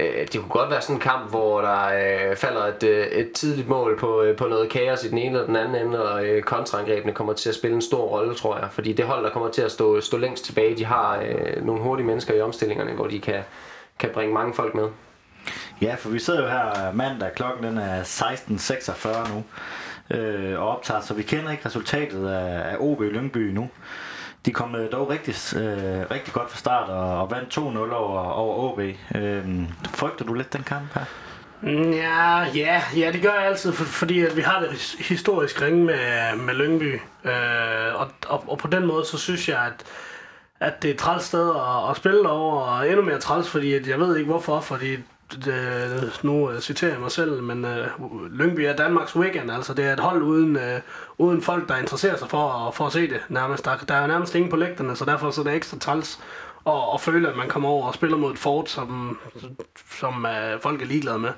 Øh, 0.00 0.26
det 0.32 0.40
kunne 0.40 0.48
godt 0.48 0.70
være 0.70 0.82
sådan 0.82 0.96
en 0.96 1.00
kamp, 1.00 1.30
hvor 1.30 1.60
der 1.60 1.84
øh, 1.86 2.36
falder 2.36 2.64
et, 2.64 2.82
øh, 2.82 3.06
et 3.06 3.32
tidligt 3.32 3.68
mål 3.68 3.98
på, 3.98 4.22
øh, 4.22 4.36
på 4.36 4.46
noget 4.46 4.70
kaos 4.70 5.04
i 5.04 5.10
den 5.10 5.18
ene 5.18 5.30
eller 5.30 5.46
den 5.46 5.56
anden 5.56 5.86
ende, 5.86 6.12
og 6.12 6.26
øh, 6.26 6.42
kontraangrebene 6.42 7.12
kommer 7.12 7.32
til 7.32 7.48
at 7.48 7.54
spille 7.54 7.74
en 7.74 7.82
stor 7.82 8.02
rolle, 8.02 8.34
tror 8.34 8.58
jeg. 8.58 8.68
Fordi 8.72 8.92
det 8.92 9.04
hold, 9.04 9.24
der 9.24 9.30
kommer 9.30 9.50
til 9.50 9.62
at 9.62 9.72
stå, 9.72 10.00
stå 10.00 10.16
længst 10.16 10.44
tilbage, 10.44 10.76
de 10.76 10.84
har 10.84 11.22
øh, 11.22 11.66
nogle 11.66 11.82
hurtige 11.82 12.06
mennesker 12.06 12.34
i 12.34 12.40
omstillingerne, 12.40 12.92
hvor 12.92 13.06
de 13.06 13.20
kan, 13.20 13.42
kan 13.98 14.10
bringe 14.14 14.34
mange 14.34 14.54
folk 14.54 14.74
med. 14.74 14.88
Ja, 15.82 15.94
for 15.94 16.08
vi 16.10 16.18
sidder 16.18 16.42
jo 16.42 16.48
her 16.48 16.92
mandag, 16.92 17.34
klokken 17.34 17.64
den 17.64 17.78
er 17.78 18.02
16.46 18.02 19.32
nu, 19.34 19.44
øh, 20.16 20.60
og 20.60 20.68
optager, 20.68 21.00
så 21.00 21.14
vi 21.14 21.22
kender 21.22 21.50
ikke 21.50 21.66
resultatet 21.66 22.28
af, 22.28 22.72
af 22.72 22.76
OB 22.78 23.00
Lyngby 23.00 23.50
nu. 23.50 23.70
De 24.46 24.52
kom 24.52 24.74
øh, 24.74 24.92
dog 24.92 25.10
rigtig, 25.10 25.34
øh, 25.60 26.10
rigtig 26.10 26.34
godt 26.34 26.50
fra 26.50 26.58
start 26.58 26.88
og, 26.88 27.20
og 27.20 27.30
vandt 27.30 27.58
2-0 27.58 27.60
over, 27.60 28.20
over 28.20 28.72
OB. 28.72 28.80
Øh, 29.14 29.44
frygter 29.84 30.24
du 30.24 30.34
lidt 30.34 30.52
den 30.52 30.62
kamp 30.62 30.94
her? 30.94 31.04
Mm, 31.60 31.92
ja, 31.92 32.40
ja, 32.40 32.82
ja, 32.96 33.12
det 33.12 33.22
gør 33.22 33.32
jeg 33.32 33.46
altid, 33.46 33.72
for, 33.72 33.84
fordi 33.84 34.20
at 34.20 34.36
vi 34.36 34.40
har 34.40 34.60
det 34.60 34.96
historisk 34.98 35.62
ringe 35.62 35.84
med, 35.84 36.36
med 36.36 36.54
Lyngby. 36.54 37.00
Øh, 37.24 38.00
og, 38.00 38.10
og, 38.26 38.44
og 38.46 38.58
på 38.58 38.68
den 38.68 38.86
måde, 38.86 39.04
så 39.04 39.18
synes 39.18 39.48
jeg, 39.48 39.58
at, 39.58 39.84
at 40.60 40.82
det 40.82 40.88
er 40.88 40.94
et 40.94 41.00
træls 41.00 41.24
sted 41.24 41.50
at, 41.50 41.90
at 41.90 41.96
spille 41.96 42.28
over, 42.28 42.60
og 42.60 42.88
endnu 42.88 43.02
mere 43.02 43.18
træls, 43.18 43.48
fordi 43.50 43.74
at 43.74 43.86
jeg 43.86 44.00
ved 44.00 44.16
ikke 44.16 44.30
hvorfor, 44.30 44.60
fordi 44.60 44.96
det, 45.44 46.20
nu 46.22 46.50
øh, 46.50 46.60
citerer 46.60 46.92
jeg 46.92 47.00
mig 47.00 47.10
selv, 47.10 47.42
men 47.42 47.64
uh, 47.64 48.32
Lyngby 48.32 48.60
er 48.60 48.76
Danmarks 48.76 49.16
weekend, 49.16 49.50
altså 49.50 49.74
det 49.74 49.84
er 49.84 49.92
et 49.92 50.00
hold 50.00 50.22
uden, 50.22 50.56
uh, 50.56 50.62
uden 51.26 51.42
folk, 51.42 51.68
der 51.68 51.76
interesserer 51.76 52.16
sig 52.16 52.30
for, 52.30 52.70
for 52.70 52.86
at 52.86 52.92
se 52.92 53.00
det 53.00 53.20
nærmest. 53.28 53.64
Der, 53.64 53.76
der 53.88 53.94
er 53.94 54.06
nærmest 54.06 54.34
ingen 54.34 54.50
på 54.50 54.56
lægterne, 54.56 54.96
så 54.96 55.04
derfor 55.04 55.30
så 55.30 55.40
er 55.40 55.44
det 55.44 55.54
ekstra 55.54 55.78
træls 55.78 56.20
at, 56.66 56.72
at 56.94 57.00
føle, 57.00 57.28
at 57.28 57.36
man 57.36 57.48
kommer 57.48 57.68
over 57.68 57.86
og 57.86 57.94
spiller 57.94 58.16
mod 58.16 58.32
et 58.32 58.38
fort, 58.38 58.70
som, 58.70 59.18
som 60.00 60.24
uh, 60.24 60.60
folk 60.60 60.82
er 60.82 60.86
ligeglade 60.86 61.18
med. 61.18 61.32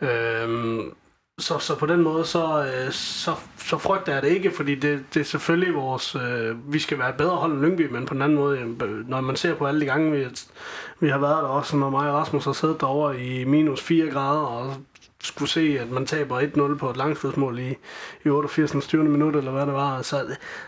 Uh, 0.00 0.92
så, 1.38 1.58
så 1.58 1.74
på 1.74 1.86
den 1.86 2.02
måde, 2.02 2.24
så, 2.24 2.64
øh, 2.64 2.92
så, 2.92 3.34
så 3.58 3.78
frygter 3.78 4.12
jeg 4.12 4.22
det 4.22 4.28
ikke, 4.28 4.50
fordi 4.56 4.74
det, 4.74 5.04
det 5.14 5.20
er 5.20 5.24
selvfølgelig 5.24 5.74
vores... 5.74 6.14
Øh, 6.14 6.72
vi 6.72 6.78
skal 6.78 6.98
være 6.98 7.08
et 7.08 7.14
bedre 7.14 7.36
hold 7.36 7.52
end 7.52 7.60
Lyngby, 7.60 7.90
men 7.90 8.06
på 8.06 8.14
den 8.14 8.22
anden 8.22 8.38
måde, 8.38 8.76
når 9.08 9.20
man 9.20 9.36
ser 9.36 9.54
på 9.54 9.66
alle 9.66 9.80
de 9.80 9.86
gange, 9.86 10.12
vi, 10.12 10.26
vi 11.00 11.08
har 11.08 11.18
været 11.18 11.42
der 11.42 11.48
også, 11.48 11.76
når 11.76 11.90
mig 11.90 12.10
og 12.10 12.14
Rasmus 12.14 12.44
har 12.44 12.52
siddet 12.52 12.80
derovre 12.80 13.20
i 13.20 13.44
minus 13.44 13.82
4 13.82 14.10
grader, 14.10 14.40
og 14.40 14.74
skulle 15.26 15.48
se, 15.48 15.78
at 15.80 15.90
man 15.90 16.06
taber 16.06 16.40
1-0 16.74 16.78
på 16.78 16.90
et 16.90 16.96
langskudsmål 16.96 17.58
i, 17.58 17.76
i 18.24 18.28
88. 18.28 18.86
20. 18.86 19.04
minut, 19.04 19.36
eller 19.36 19.50
hvad 19.50 19.66
det 19.66 19.74
var. 19.74 20.02
Så, 20.02 20.16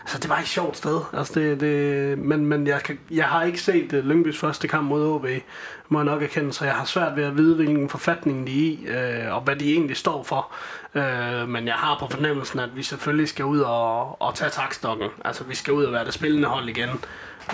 altså, 0.01 0.19
det 0.21 0.29
var 0.29 0.37
ikke 0.37 0.45
et 0.45 0.49
sjovt 0.49 0.77
sted. 0.77 0.99
Altså, 1.13 1.39
det, 1.39 1.59
det, 1.59 2.17
men 2.17 2.45
men 2.45 2.67
jeg, 2.67 2.83
kan, 2.83 2.99
jeg 3.11 3.25
har 3.25 3.43
ikke 3.43 3.61
set 3.61 3.93
uh, 3.93 3.99
Lyngbys 3.99 4.39
første 4.39 4.67
kamp 4.67 4.87
mod 4.87 5.07
OB, 5.07 5.25
må 5.89 5.99
jeg 5.99 6.05
nok 6.05 6.23
erkende, 6.23 6.53
så 6.53 6.65
jeg 6.65 6.73
har 6.73 6.85
svært 6.85 7.15
ved 7.15 7.23
at 7.23 7.37
vide, 7.37 7.55
hvilken 7.55 7.89
forfatning 7.89 8.47
de 8.47 8.87
er 8.87 9.19
i, 9.19 9.25
øh, 9.25 9.35
og 9.35 9.41
hvad 9.41 9.55
de 9.55 9.73
egentlig 9.73 9.97
står 9.97 10.23
for. 10.23 10.51
Øh, 10.95 11.49
men 11.49 11.67
jeg 11.67 11.75
har 11.75 11.97
på 11.99 12.07
fornemmelsen, 12.11 12.59
at 12.59 12.75
vi 12.75 12.83
selvfølgelig 12.83 13.27
skal 13.27 13.45
ud 13.45 13.59
og, 13.59 14.21
og 14.21 14.35
tage 14.35 14.49
takstokken. 14.49 15.09
Altså, 15.25 15.43
vi 15.43 15.55
skal 15.55 15.73
ud 15.73 15.83
og 15.83 15.93
være 15.93 16.05
det 16.05 16.13
spillende 16.13 16.47
hold 16.47 16.69
igen. 16.69 16.89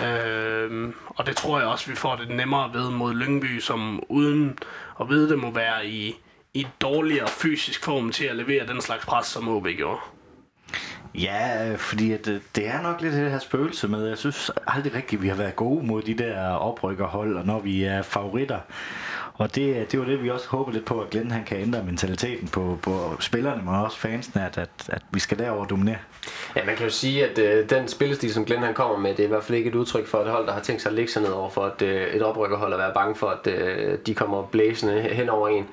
Øh, 0.04 0.92
og 1.06 1.26
det 1.26 1.36
tror 1.36 1.58
jeg 1.58 1.68
også, 1.68 1.90
vi 1.90 1.96
får 1.96 2.16
det 2.16 2.30
nemmere 2.30 2.70
ved 2.74 2.90
mod 2.90 3.14
Lyngby, 3.14 3.60
som 3.60 4.02
uden 4.08 4.58
at 5.00 5.08
vide 5.08 5.28
det 5.28 5.38
må 5.38 5.50
være 5.50 5.86
i 5.86 6.20
i 6.56 6.66
dårligere 6.80 7.28
fysisk 7.28 7.84
form 7.84 8.12
til 8.12 8.24
at 8.24 8.36
levere 8.36 8.66
den 8.66 8.80
slags 8.80 9.06
pres, 9.06 9.26
som 9.26 9.48
OB 9.48 9.66
gjorde. 9.76 10.00
Ja, 11.14 11.74
fordi 11.76 12.12
at, 12.12 12.28
øh, 12.28 12.40
det 12.56 12.66
er 12.66 12.82
nok 12.82 13.00
lidt 13.00 13.14
det 13.14 13.30
her 13.30 13.38
spøgelse 13.38 13.88
med, 13.88 14.08
jeg 14.08 14.18
synes 14.18 14.50
aldrig 14.66 14.94
rigtigt, 14.94 15.22
vi 15.22 15.28
har 15.28 15.36
været 15.36 15.56
gode 15.56 15.86
mod 15.86 16.02
de 16.02 16.14
der 16.14 16.48
oprykkerhold, 16.48 17.36
og 17.36 17.46
når 17.46 17.60
vi 17.60 17.84
er 17.84 18.02
favoritter. 18.02 18.58
Og 19.34 19.54
det, 19.54 19.92
det 19.92 20.00
var 20.00 20.06
det, 20.06 20.22
vi 20.22 20.30
også 20.30 20.48
håber 20.48 20.72
lidt 20.72 20.84
på, 20.84 21.00
at 21.00 21.10
Glenn 21.10 21.30
han 21.30 21.44
kan 21.44 21.58
ændre 21.58 21.82
mentaliteten 21.82 22.48
på, 22.48 22.78
på 22.82 23.16
spillerne, 23.20 23.62
men 23.62 23.74
også 23.74 23.98
fansene, 23.98 24.46
at, 24.46 24.58
at, 24.58 24.70
at 24.88 25.02
vi 25.10 25.20
skal 25.20 25.38
derover 25.38 25.64
dominere. 25.64 25.98
Ja, 26.56 26.64
man 26.64 26.76
kan 26.76 26.84
jo 26.84 26.92
sige, 26.92 27.26
at 27.26 27.38
øh, 27.38 27.70
den 27.70 27.88
spillestil, 27.88 28.32
som 28.32 28.44
Glenn 28.44 28.62
han 28.62 28.74
kommer 28.74 28.98
med, 28.98 29.10
det 29.10 29.20
er 29.20 29.24
i 29.24 29.28
hvert 29.28 29.44
fald 29.44 29.58
ikke 29.58 29.70
et 29.70 29.74
udtryk 29.74 30.06
for 30.06 30.18
et 30.18 30.30
hold, 30.30 30.46
der 30.46 30.52
har 30.52 30.60
tænkt 30.60 30.82
sig 30.82 30.90
at 30.90 30.94
lægge 30.94 31.12
sig 31.12 31.22
ned 31.22 31.30
over 31.30 31.50
for 31.50 31.66
et, 31.66 31.82
øh, 31.82 32.06
et 32.06 32.22
oprykkerhold 32.22 32.72
og 32.72 32.78
være 32.78 32.94
bange 32.94 33.14
for, 33.14 33.26
at 33.26 33.46
øh, 33.46 33.98
de 34.06 34.14
kommer 34.14 34.42
blæsende 34.42 35.00
hen 35.00 35.28
over 35.28 35.48
en. 35.48 35.66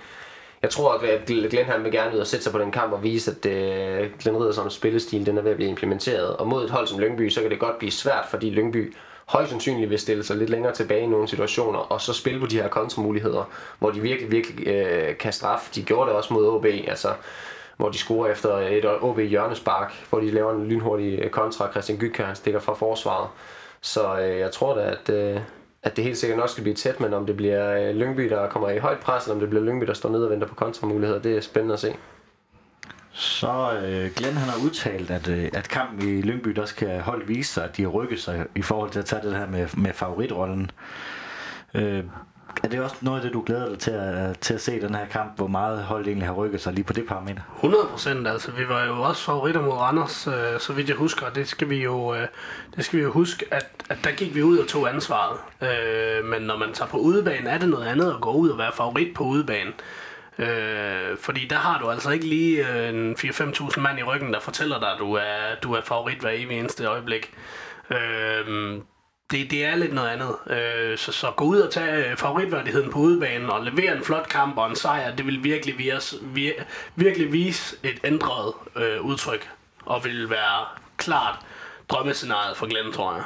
Jeg 0.64 0.72
tror, 0.72 0.94
at 0.94 1.26
Glenn 1.26 1.66
han 1.66 1.84
vil 1.84 1.92
gerne 1.92 2.16
ud 2.16 2.20
og 2.20 2.28
sætte 2.28 2.44
sig 2.44 2.52
på 2.52 2.60
den 2.60 2.72
kamp 2.72 2.94
og 2.94 3.04
vise, 3.04 3.32
at 3.32 3.46
øh, 3.46 4.10
Glenn 4.20 4.38
Riddersons 4.38 4.74
spillestil 4.74 5.26
den 5.26 5.38
er 5.38 5.42
ved 5.42 5.52
at 5.52 5.58
blive 5.58 5.70
implementeret. 5.70 6.38
Og 6.38 6.48
mod 6.48 6.64
et 6.64 6.70
hold 6.70 6.88
som 6.88 7.00
Lyngby, 7.00 7.30
så 7.30 7.42
kan 7.42 7.50
det 7.50 7.60
godt 7.60 7.78
blive 7.78 7.92
svært, 7.92 8.26
fordi 8.30 8.50
Lyngby 8.50 8.94
højst 9.26 9.50
sandsynligt 9.50 9.90
vil 9.90 10.00
stille 10.00 10.24
sig 10.24 10.38
lidt 10.38 10.50
længere 10.50 10.74
tilbage 10.74 11.04
i 11.04 11.08
nogle 11.08 11.28
situationer, 11.28 11.80
og 11.80 12.02
så 12.02 12.14
spille 12.14 12.40
på 12.40 12.46
de 12.46 12.56
her 12.56 12.68
kontramuligheder, 12.68 13.50
hvor 13.80 13.92
de 13.92 14.02
virkelig, 14.02 14.32
virkelig 14.32 14.68
øh, 14.68 15.18
kan 15.18 15.34
straffe. 15.34 15.76
De 15.76 15.84
gjorde 15.84 16.10
det 16.10 16.18
også 16.18 16.34
mod 16.34 16.48
OB, 16.48 16.66
altså 16.66 17.14
hvor 17.78 17.90
de 17.90 17.98
scorer 17.98 18.32
efter 18.32 18.58
et 18.58 18.86
OB 19.02 19.20
hjørnespark, 19.20 20.06
hvor 20.10 20.20
de 20.20 20.32
laver 20.32 20.54
en 20.54 20.68
lynhurtig 20.68 21.20
øh, 21.20 21.30
kontra. 21.30 21.72
Christian 21.72 21.98
Gytkær, 21.98 22.34
stikker 22.34 22.60
fra 22.60 22.74
forsvaret. 22.74 23.30
Så 23.82 24.20
øh, 24.20 24.40
jeg 24.40 24.52
tror 24.52 24.76
da, 24.76 24.82
at, 24.82 25.10
øh, 25.10 25.42
at 25.84 25.96
det 25.96 26.04
helt 26.04 26.18
sikkert 26.18 26.40
nok 26.40 26.50
skal 26.50 26.64
blive 26.64 26.76
tæt, 26.76 27.00
men 27.00 27.14
om 27.14 27.26
det 27.26 27.36
bliver 27.36 27.90
øh, 27.90 27.96
Lyngby, 27.96 28.30
der 28.30 28.50
kommer 28.50 28.70
i 28.70 28.78
højt 28.78 29.00
pres, 29.00 29.24
eller 29.24 29.34
om 29.34 29.40
det 29.40 29.50
bliver 29.50 29.64
Lyngby, 29.64 29.86
der 29.86 29.94
står 29.94 30.10
ned 30.10 30.24
og 30.24 30.30
venter 30.32 30.48
på 30.48 30.56
kontramuligheder, 30.56 31.22
det 31.22 31.38
er 31.38 31.42
spændende 31.42 31.74
at 31.74 31.80
se. 31.80 31.96
Så 33.12 33.80
øh, 33.84 34.12
Glenn 34.16 34.38
han 34.38 34.50
har 34.50 34.66
udtalt, 34.66 35.12
at, 35.12 35.28
øh, 35.28 35.50
at 35.54 35.70
kampen 35.70 36.10
i 36.10 36.22
Lyngby, 36.22 36.50
der 36.50 36.66
skal 36.66 37.02
holde 37.02 37.28
vise 37.28 37.54
sig, 37.54 37.64
at 37.64 37.78
de 37.78 37.82
har 37.82 37.90
rykket 37.90 38.20
sig 38.20 38.46
i 38.56 38.62
forhold 38.62 38.90
til 38.90 39.00
at 39.00 39.06
tage 39.06 39.22
det 39.22 39.36
her 39.36 39.48
med, 39.48 39.68
med 39.78 39.94
favoritrollen. 39.94 40.72
Øh, 41.74 42.04
er 42.64 42.68
det 42.68 42.82
også 42.82 42.96
noget 43.02 43.18
af 43.18 43.24
det, 43.24 43.34
du 43.34 43.44
glæder 43.46 43.70
dig 43.70 43.80
til 43.80 43.92
at, 43.92 44.40
til 44.40 44.54
at 44.54 44.62
se 44.62 44.82
den 44.82 44.96
her 44.96 45.06
kamp, 45.06 45.36
hvor 45.36 45.48
meget 45.48 45.84
holdet 45.84 46.08
egentlig 46.08 46.28
har 46.28 46.34
rykket 46.34 46.62
sig 46.62 46.74
lige 46.74 46.84
på 46.84 46.94
det 46.94 47.08
parameter? 47.08 47.42
100 47.56 47.86
procent, 47.92 48.28
altså 48.28 48.52
vi 48.52 48.68
var 48.68 48.86
jo 48.86 49.02
også 49.02 49.24
favoritter 49.24 49.62
mod 49.62 49.72
Randers, 49.72 50.28
øh, 50.28 50.60
så 50.60 50.74
vidt 50.74 50.90
jeg 50.90 50.98
husker, 50.98 51.30
det 51.30 51.48
skal 51.48 51.70
vi 51.70 51.84
jo, 51.84 52.16
øh, 52.16 52.28
det 52.76 52.86
skal 52.86 53.00
vi 53.00 53.04
jo 53.04 53.12
huske, 53.12 53.46
at, 53.52 53.66
at 53.90 53.98
der 54.04 54.12
gik 54.12 54.36
vi 54.36 54.44
ud 54.44 54.58
og 54.58 54.68
tog 54.68 54.90
ansvaret. 54.90 55.38
Øh, 55.62 56.26
men 56.26 56.42
når 56.42 56.58
man 56.58 56.74
tager 56.74 56.90
på 56.90 56.98
udebane, 56.98 57.50
er 57.50 57.58
det 57.58 57.70
noget 57.70 57.86
andet 57.86 58.12
at 58.12 58.22
gå 58.22 58.32
ud 58.32 58.50
og 58.50 58.58
være 58.58 58.72
favorit 58.74 59.14
på 59.14 59.24
udebane. 59.24 59.72
Øh, 60.38 61.18
fordi 61.18 61.48
der 61.50 61.56
har 61.56 61.80
du 61.80 61.90
altså 61.90 62.10
ikke 62.10 62.26
lige 62.26 62.70
øh, 62.70 62.90
en 62.90 63.16
4-5.000 63.20 63.80
mand 63.80 64.00
i 64.00 64.04
ryggen, 64.04 64.34
der 64.34 64.40
fortæller 64.40 64.80
dig, 64.80 64.92
at 64.92 65.00
du 65.00 65.14
er, 65.14 65.56
du 65.64 65.74
er 65.74 65.82
favorit 65.82 66.18
hver 66.18 66.32
evig 66.34 66.60
eneste 66.60 66.86
øjeblik. 66.86 67.34
Øh, 67.90 68.82
det, 69.34 69.52
det 69.52 69.66
er 69.66 69.76
lidt 69.76 69.94
noget 69.94 70.10
andet. 70.10 70.36
Øh, 70.48 70.98
så, 70.98 71.12
så 71.12 71.32
gå 71.32 71.46
ud 71.46 71.60
og 71.60 71.72
tage 71.72 72.12
øh, 72.12 72.18
favoritværdigheden 72.18 72.92
på 72.92 73.00
udebanen 73.00 73.50
og 73.50 73.64
levere 73.64 73.98
en 73.98 74.04
flot 74.04 74.30
kamp 74.30 74.58
og 74.58 74.70
en 74.70 74.76
sejr, 74.76 75.16
det 75.16 75.26
vil 75.26 75.44
virkelig 75.44 75.78
vise, 75.78 76.18
vir, 76.22 76.52
virkelig 76.96 77.34
vise 77.34 77.76
et 77.84 78.00
ændret 78.04 78.54
øh, 78.76 79.02
udtryk, 79.02 79.50
og 79.86 80.06
vil 80.06 80.30
være 80.30 80.66
klart 80.98 81.40
drømmescenariet 81.90 82.58
for 82.58 82.66
Glenn, 82.66 82.92
tror 82.92 83.14
jeg. 83.14 83.24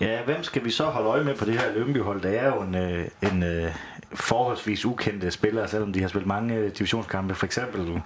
Ja, 0.00 0.22
hvem 0.22 0.42
skal 0.42 0.64
vi 0.64 0.70
så 0.70 0.84
holde 0.84 1.08
øje 1.08 1.24
med 1.24 1.34
på 1.34 1.44
det 1.44 1.58
her 1.58 1.72
Lønby-hold? 1.72 2.22
Det 2.22 2.38
er 2.38 2.46
jo 2.46 2.60
en, 2.60 2.74
øh, 2.74 3.08
en, 3.22 3.42
øh, 3.42 3.72
forholdsvis 4.16 4.84
ukendte 4.84 5.30
spillere, 5.30 5.68
selvom 5.68 5.92
de 5.92 6.00
har 6.00 6.08
spillet 6.08 6.26
mange 6.26 6.54
øh, 6.54 6.70
divisionskampe. 6.70 7.34
For 7.34 7.46
eksempel, 7.46 8.02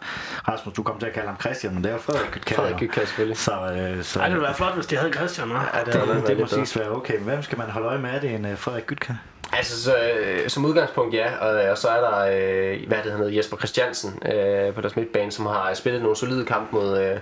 Rasmus, 0.48 0.74
du 0.74 0.82
kom 0.82 0.98
til 0.98 1.06
at 1.06 1.12
kalde 1.12 1.28
ham 1.28 1.40
Christian, 1.40 1.74
men 1.74 1.84
det 1.84 1.90
er 1.90 1.94
jo 1.94 2.00
Frederik 2.00 2.30
Gytkær. 2.30 2.56
Frederik 2.56 2.76
Gytkær, 2.76 3.04
selvfølgelig. 3.04 3.38
Så, 3.38 3.52
øh, 3.52 4.04
så, 4.04 4.18
Ej, 4.20 4.26
det 4.26 4.34
ville 4.34 4.46
være 4.46 4.54
flot, 4.54 4.74
hvis 4.74 4.86
de 4.86 4.96
havde 4.96 5.12
Christian? 5.12 5.48
Ja, 5.48 5.56
det, 5.84 5.94
det, 5.94 6.08
det, 6.08 6.26
det 6.26 6.38
må 6.38 6.46
siges 6.46 6.78
være 6.78 6.90
okay. 6.90 7.14
Men 7.14 7.24
hvem 7.24 7.42
skal 7.42 7.58
man 7.58 7.70
holde 7.70 7.88
øje 7.88 7.98
med? 7.98 8.10
Er 8.10 8.20
det 8.20 8.34
en 8.34 8.44
uh, 8.44 8.58
Frederik 8.58 8.86
Gytkær? 8.86 9.14
Altså, 9.52 9.82
så, 9.82 9.96
øh, 9.96 10.48
som 10.48 10.64
udgangspunkt 10.64 11.14
ja, 11.14 11.36
og, 11.36 11.70
og 11.70 11.78
så 11.78 11.88
er 11.88 12.00
der, 12.00 12.18
øh, 12.18 12.88
hvad 12.88 12.98
det 13.04 13.12
hedder, 13.12 13.28
Jesper 13.28 13.56
Christiansen 13.56 14.22
øh, 14.32 14.74
på 14.74 14.80
deres 14.80 14.96
midtbane, 14.96 15.32
som 15.32 15.46
har 15.46 15.74
spillet 15.74 16.02
nogle 16.02 16.16
solide 16.16 16.44
kampe 16.44 16.76
mod, 16.76 16.98
øh, 17.02 17.18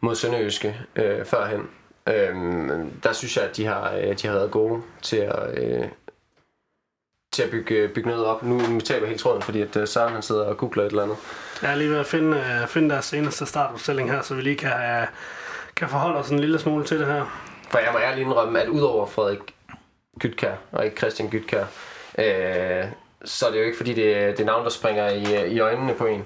mod 0.00 0.14
Sønderjyske 0.14 0.76
øh, 0.96 1.24
førhen. 1.24 1.68
Øh, 2.06 2.34
der 3.02 3.12
synes 3.12 3.36
jeg, 3.36 3.44
at 3.44 3.56
de 3.56 3.66
har, 3.66 3.92
øh, 3.94 4.18
de 4.18 4.26
har 4.28 4.34
været 4.34 4.50
gode 4.50 4.82
til 5.02 5.16
at, 5.16 5.58
øh, 5.58 5.84
til 7.32 7.42
at 7.42 7.50
bygge, 7.50 7.88
bygge 7.88 8.08
noget 8.08 8.24
op. 8.24 8.42
Nu 8.42 8.80
taber 8.80 9.00
jeg 9.00 9.08
helt 9.08 9.20
tråden, 9.20 9.42
fordi 9.42 9.60
at 9.60 9.76
øh, 9.76 9.88
Søren 9.88 10.12
han 10.12 10.22
sidder 10.22 10.44
og 10.44 10.56
googler 10.56 10.82
et 10.82 10.90
eller 10.90 11.02
andet. 11.02 11.16
Jeg 11.62 11.70
er 11.70 11.74
lige 11.74 11.90
ved 11.90 11.98
at 11.98 12.06
finde, 12.06 12.30
uh, 12.62 12.68
finde 12.68 12.90
deres 12.90 13.04
seneste 13.04 13.46
startopstilling 13.46 14.10
her, 14.10 14.22
så 14.22 14.34
vi 14.34 14.42
lige 14.42 14.56
kan, 14.56 14.72
kan 15.76 15.88
forholde 15.88 16.18
os 16.18 16.28
en 16.30 16.38
lille 16.38 16.58
smule 16.58 16.84
til 16.84 16.98
det 16.98 17.06
her. 17.06 17.24
For 17.70 17.78
jeg 17.78 17.88
må 17.92 17.98
ærligt 17.98 18.26
indrømme, 18.26 18.60
at 18.60 18.68
udover 18.68 19.06
Frederik 19.06 19.38
Gytkær 20.20 20.54
og 20.72 20.84
ikke 20.84 20.96
Christian 20.96 21.30
Gytkær, 21.30 21.64
øh, 22.18 22.84
så 23.24 23.46
er 23.46 23.50
det 23.50 23.58
jo 23.58 23.64
ikke 23.64 23.76
fordi, 23.76 23.94
det, 23.94 24.36
det 24.36 24.40
er 24.40 24.44
navn, 24.44 24.64
der 24.64 24.70
springer 24.70 25.08
i, 25.08 25.52
i 25.52 25.60
øjnene 25.60 25.94
på 25.94 26.06
en. 26.06 26.24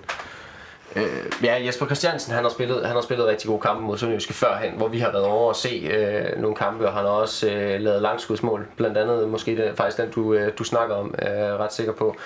Øh, 0.97 1.45
ja, 1.45 1.65
Jesper 1.67 1.87
Christiansen, 1.87 2.35
han 2.35 2.45
har 2.45 2.51
spillet, 2.51 2.87
han 2.87 2.95
har 2.95 3.03
spillet 3.03 3.27
rigtig 3.27 3.49
gode 3.49 3.61
kampe 3.61 3.83
mod 3.83 3.99
Sønderjyske 3.99 4.33
førhen, 4.33 4.75
hvor 4.77 4.89
vi 4.89 4.99
har 4.99 5.13
været 5.13 5.25
over 5.25 5.51
at 5.51 5.57
se 5.57 5.91
øh, 5.93 6.41
nogle 6.41 6.57
kampe, 6.57 6.87
og 6.87 6.93
han 6.93 7.05
har 7.05 7.11
også 7.11 7.51
øh, 7.51 7.81
lavet 7.81 8.03
langskudsmål. 8.03 8.67
Blandt 8.77 8.99
andet 8.99 9.29
måske 9.29 9.57
det, 9.57 9.77
faktisk 9.77 9.99
den, 9.99 10.11
du, 10.11 10.35
øh, 10.35 10.53
du 10.59 10.65
snakker 10.65 10.95
om, 10.95 11.15
er 11.19 11.57
ret 11.57 11.73
sikker 11.73 11.93
på. 11.93 12.17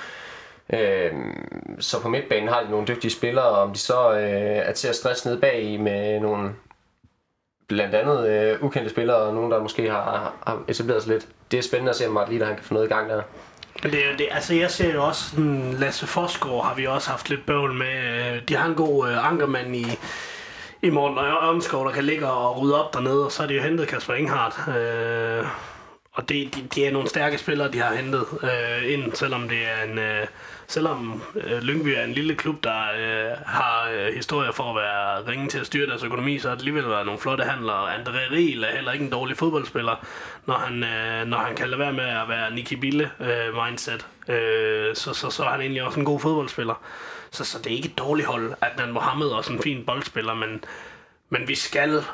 Øh, 0.72 1.12
så 1.78 2.02
på 2.02 2.08
midtbanen 2.08 2.48
har 2.48 2.62
de 2.62 2.70
nogle 2.70 2.86
dygtige 2.86 3.10
spillere, 3.10 3.44
og 3.44 3.62
om 3.62 3.72
de 3.72 3.78
så 3.78 4.12
øh, 4.12 4.20
er 4.68 4.72
til 4.72 4.88
at 4.88 4.96
stresse 4.96 5.28
ned 5.28 5.40
bag 5.40 5.80
med 5.80 6.20
nogle 6.20 6.50
blandt 7.68 7.94
andet 7.94 8.28
øh, 8.28 8.64
ukendte 8.64 8.90
spillere, 8.90 9.16
og 9.16 9.34
nogen, 9.34 9.50
der 9.50 9.62
måske 9.62 9.90
har, 9.90 10.32
har 10.46 10.62
etableret 10.68 11.02
sig 11.02 11.12
lidt. 11.12 11.26
Det 11.50 11.58
er 11.58 11.62
spændende 11.62 11.90
at 11.90 11.96
se, 11.96 12.06
om 12.06 12.12
Mark 12.12 12.28
han 12.28 12.38
kan 12.38 12.64
få 12.64 12.74
noget 12.74 12.86
i 12.86 12.92
gang 12.94 13.10
der. 13.10 13.22
Men 13.82 13.92
det, 13.92 14.02
det, 14.18 14.28
altså 14.30 14.54
jeg 14.54 14.70
ser 14.70 14.94
jo 14.94 15.04
også, 15.04 15.30
sådan, 15.30 15.74
Lasse 15.78 16.06
Forsgaard 16.06 16.64
har 16.64 16.74
vi 16.74 16.86
også 16.86 17.10
haft 17.10 17.30
lidt 17.30 17.46
bøvl 17.46 17.74
med. 17.74 18.34
Øh, 18.34 18.42
de 18.48 18.56
har 18.56 18.68
en 18.68 18.74
god 18.74 19.08
øh, 19.08 19.26
ankermand 19.30 19.76
i, 19.76 19.86
i 20.82 20.90
Morten 20.90 21.18
Ørnskov, 21.18 21.86
der 21.86 21.92
kan 21.92 22.04
ligge 22.04 22.26
og 22.26 22.62
rydde 22.62 22.84
op 22.84 22.94
dernede, 22.94 23.24
og 23.24 23.32
så 23.32 23.42
har 23.42 23.46
de 23.46 23.54
jo 23.54 23.62
hentet 23.62 23.88
Kasper 23.88 24.14
Inghardt. 24.14 24.76
Øh, 24.78 25.46
og 26.12 26.28
det, 26.28 26.54
de, 26.54 26.68
de 26.74 26.86
er 26.86 26.92
nogle 26.92 27.08
stærke 27.08 27.38
spillere, 27.38 27.72
de 27.72 27.78
har 27.78 27.94
hentet 27.94 28.24
øh, 28.42 28.92
ind, 28.92 29.14
selvom 29.14 29.48
det 29.48 29.58
er 29.58 29.90
en... 29.90 29.98
Øh, 29.98 30.26
selvom 30.68 31.22
øh, 31.34 31.62
Lyngby 31.62 31.88
er 31.88 32.04
en 32.04 32.12
lille 32.12 32.34
klub, 32.34 32.64
der 32.64 32.80
øh, 32.80 33.36
har 33.46 33.90
øh, 33.92 34.14
historier 34.14 34.52
for 34.52 34.64
at 34.64 34.76
være 34.76 35.30
ringe 35.32 35.48
til 35.48 35.58
at 35.58 35.66
styre 35.66 35.86
deres 35.86 36.02
økonomi, 36.02 36.38
så 36.38 36.48
har 36.48 36.54
det 36.54 36.62
alligevel 36.62 36.88
været 36.88 37.06
nogle 37.06 37.20
flotte 37.20 37.44
handlere. 37.44 37.94
André 37.96 38.32
Riel 38.32 38.64
er 38.64 38.74
heller 38.74 38.92
ikke 38.92 39.04
en 39.04 39.10
dårlig 39.10 39.36
fodboldspiller, 39.36 40.06
når 40.46 40.54
han, 40.54 40.84
øh, 40.84 41.26
når 41.26 41.38
han 41.38 41.56
kan 41.56 41.68
lade 41.68 41.78
være 41.78 41.92
med 41.92 42.04
at 42.04 42.28
være 42.28 42.54
Nicky 42.54 42.74
Bille-mindset. 42.74 44.06
Øh, 44.28 44.88
øh, 44.88 44.96
så, 44.96 45.14
så, 45.14 45.30
så 45.30 45.44
er 45.44 45.48
han 45.48 45.60
egentlig 45.60 45.82
også 45.82 46.00
en 46.00 46.06
god 46.06 46.20
fodboldspiller. 46.20 46.82
Så, 47.30 47.44
så 47.44 47.58
det 47.58 47.66
er 47.72 47.76
ikke 47.76 47.88
et 47.88 47.98
dårligt 47.98 48.28
hold. 48.28 48.54
Adnan 48.60 48.92
Mohammed 48.92 49.26
også 49.26 49.52
en 49.52 49.62
fin 49.62 49.84
boldspiller, 49.86 50.34
men, 50.34 50.64
men 51.30 51.48
vi 51.48 51.54
skal 51.54 52.04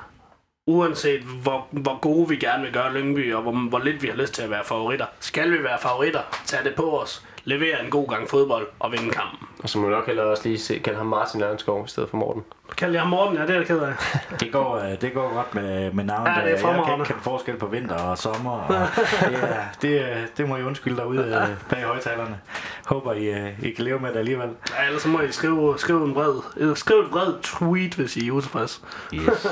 uanset 0.66 1.20
hvor, 1.20 1.68
hvor 1.70 1.98
gode 2.00 2.28
vi 2.28 2.36
gerne 2.36 2.62
vil 2.62 2.72
gøre 2.72 2.94
Lyngby, 2.94 3.34
og 3.34 3.42
hvor, 3.42 3.52
hvor 3.52 3.78
lidt 3.78 4.02
vi 4.02 4.08
har 4.08 4.16
lyst 4.16 4.34
til 4.34 4.42
at 4.42 4.50
være 4.50 4.64
favoritter, 4.64 5.06
skal 5.20 5.52
vi 5.52 5.62
være 5.62 5.78
favoritter, 5.82 6.22
tage 6.46 6.64
det 6.64 6.74
på 6.74 7.00
os, 7.00 7.26
levere 7.44 7.84
en 7.84 7.90
god 7.90 8.08
gang 8.08 8.28
fodbold 8.28 8.66
og 8.78 8.92
vinde 8.92 9.10
kampen. 9.10 9.48
Og 9.62 9.68
så 9.68 9.78
må 9.78 9.86
vi 9.86 9.92
nok 9.92 10.06
heller 10.06 10.22
også 10.22 10.48
lige 10.48 10.58
se, 10.58 10.78
kalde 10.78 10.98
ham 10.98 11.06
Martin 11.06 11.42
Ørnskov 11.42 11.84
i 11.84 11.88
stedet 11.88 12.10
for 12.10 12.16
Morten. 12.16 12.44
Kald 12.76 12.96
ham 12.96 13.08
Morten, 13.08 13.36
ja, 13.36 13.42
det 13.42 13.50
er 13.50 13.54
jeg 13.54 13.66
ked 13.66 13.78
af. 13.78 13.92
det, 14.40 14.52
går, 14.52 14.76
øh, 14.76 15.00
det 15.00 15.14
går 15.14 15.34
godt 15.34 15.54
med, 15.54 15.92
med 15.92 16.04
navnet. 16.04 16.30
Ja, 16.30 16.34
det 16.34 16.64
er 16.64 16.68
jeg 16.68 16.84
kan 16.84 16.94
ikke 16.94 17.04
kende 17.04 17.20
forskel 17.22 17.56
på 17.56 17.66
vinter 17.66 17.94
og 17.94 18.18
sommer. 18.18 18.50
Og 18.50 18.74
det, 19.20 19.38
det, 19.82 20.28
det 20.36 20.48
må 20.48 20.56
I 20.56 20.62
undskylde 20.62 20.96
derude 20.96 21.20
øh, 21.20 21.68
bag 21.68 21.82
højtalerne. 21.82 22.40
Håber, 22.86 23.12
I, 23.12 23.52
I 23.62 23.70
kan 23.70 23.84
leve 23.84 23.98
med 23.98 24.12
det 24.12 24.18
alligevel. 24.18 24.50
Ja, 24.78 24.86
ellers 24.86 25.02
så 25.02 25.08
må 25.08 25.20
I 25.20 25.32
skrive, 25.32 25.78
skrive 25.78 26.04
en 26.04 26.14
bred, 26.14 26.76
skrive 26.76 27.04
et 27.04 27.10
bred 27.10 27.34
tweet, 27.42 27.94
hvis 27.94 28.16
I 28.16 28.28
er 28.28 28.32
utilfreds. 28.32 28.82
Yes. 29.14 29.46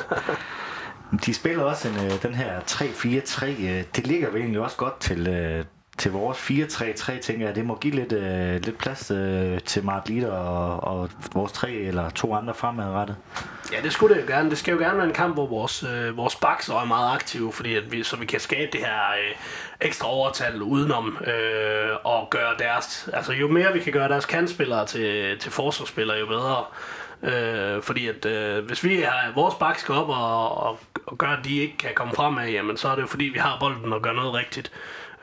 De 1.26 1.34
spiller 1.34 1.64
også 1.64 1.88
en, 1.88 1.94
den 2.22 2.34
her 2.34 2.60
3-4-3. 2.60 3.46
Det 3.96 4.06
ligger 4.06 4.28
jo 4.30 4.36
egentlig 4.36 4.60
også 4.60 4.76
godt 4.76 5.00
til, 5.00 5.26
til 5.98 6.12
vores 6.12 6.38
4-3-3, 6.38 7.20
tænker 7.20 7.46
jeg, 7.46 7.54
det 7.54 7.64
må 7.64 7.78
give 7.78 7.94
lidt, 7.94 8.12
øh, 8.12 8.64
lidt 8.64 8.78
plads 8.78 9.10
øh, 9.10 9.60
til 9.60 9.84
Mark 9.84 10.08
Litter 10.08 10.32
og, 10.32 10.84
og 10.84 11.10
vores 11.34 11.52
tre 11.52 11.72
eller 11.72 12.10
to 12.10 12.34
andre 12.34 12.54
fremadrettet. 12.54 13.16
Ja, 13.72 13.80
det 13.82 13.92
skulle 13.92 14.14
det 14.14 14.22
jo 14.22 14.26
gerne. 14.26 14.50
Det 14.50 14.58
skal 14.58 14.72
jo 14.72 14.78
gerne 14.78 14.96
være 14.96 15.06
en 15.06 15.12
kamp, 15.12 15.34
hvor 15.34 15.46
vores, 15.46 15.82
øh, 15.82 16.16
vores 16.16 16.36
backs 16.36 16.68
er 16.68 16.84
meget 16.84 17.14
aktive, 17.14 17.52
fordi 17.52 17.74
at 17.74 17.92
vi, 17.92 18.02
så 18.02 18.16
vi 18.16 18.26
kan 18.26 18.40
skabe 18.40 18.72
det 18.72 18.80
her 18.80 19.10
øh, 19.10 19.36
ekstra 19.80 20.08
overtal 20.08 20.62
udenom 20.62 21.18
øh, 21.26 21.96
og 22.04 22.30
gøre 22.30 22.54
deres... 22.58 23.08
Altså, 23.12 23.32
jo 23.32 23.48
mere 23.48 23.72
vi 23.72 23.80
kan 23.80 23.92
gøre 23.92 24.08
deres 24.08 24.26
kandspillere 24.26 24.86
til, 24.86 25.38
til 25.38 25.52
forsvarsspillere, 25.52 26.18
jo 26.18 26.26
bedre. 26.26 26.64
Øh, 27.22 27.82
fordi 27.82 28.08
at 28.08 28.26
øh, 28.26 28.64
hvis 28.64 28.84
vi 28.84 28.96
har, 29.00 29.32
vores 29.34 29.54
bak 29.54 29.78
skal 29.78 29.94
op 29.94 30.08
og, 30.08 30.62
og, 30.62 30.78
og 31.06 31.18
gør, 31.18 31.26
at 31.26 31.44
de 31.44 31.58
ikke 31.58 31.76
kan 31.76 31.90
komme 31.94 32.14
fremad, 32.14 32.48
jamen 32.48 32.76
så 32.76 32.88
er 32.88 32.94
det 32.94 33.02
jo 33.02 33.06
fordi, 33.06 33.24
vi 33.24 33.38
har 33.38 33.56
bolden 33.60 33.92
og 33.92 34.02
gør 34.02 34.12
noget 34.12 34.34
rigtigt. 34.34 34.72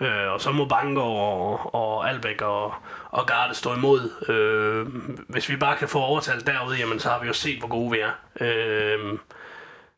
Øh, 0.02 0.34
og 0.34 0.42
så 0.42 0.52
må 0.52 0.66
Banker 0.66 1.02
og, 1.02 1.76
og 1.76 2.10
Albæk 2.10 2.42
og, 2.42 2.74
og 3.12 3.26
Garde 3.26 3.56
stå 3.56 3.76
imod. 3.76 4.30
Øh, 4.30 4.88
hvis 5.28 5.50
vi 5.50 5.56
bare 5.56 5.78
kan 5.78 5.88
få 5.88 6.00
overtalt 6.00 6.48
derude, 6.48 6.78
jamen, 6.78 7.00
så 7.00 7.10
har 7.10 7.20
vi 7.20 7.28
jo 7.28 7.34
set, 7.34 7.60
hvor 7.60 7.68
gode 7.68 7.92
vi 7.92 8.00
er. 8.00 8.12
Øh, 8.42 9.18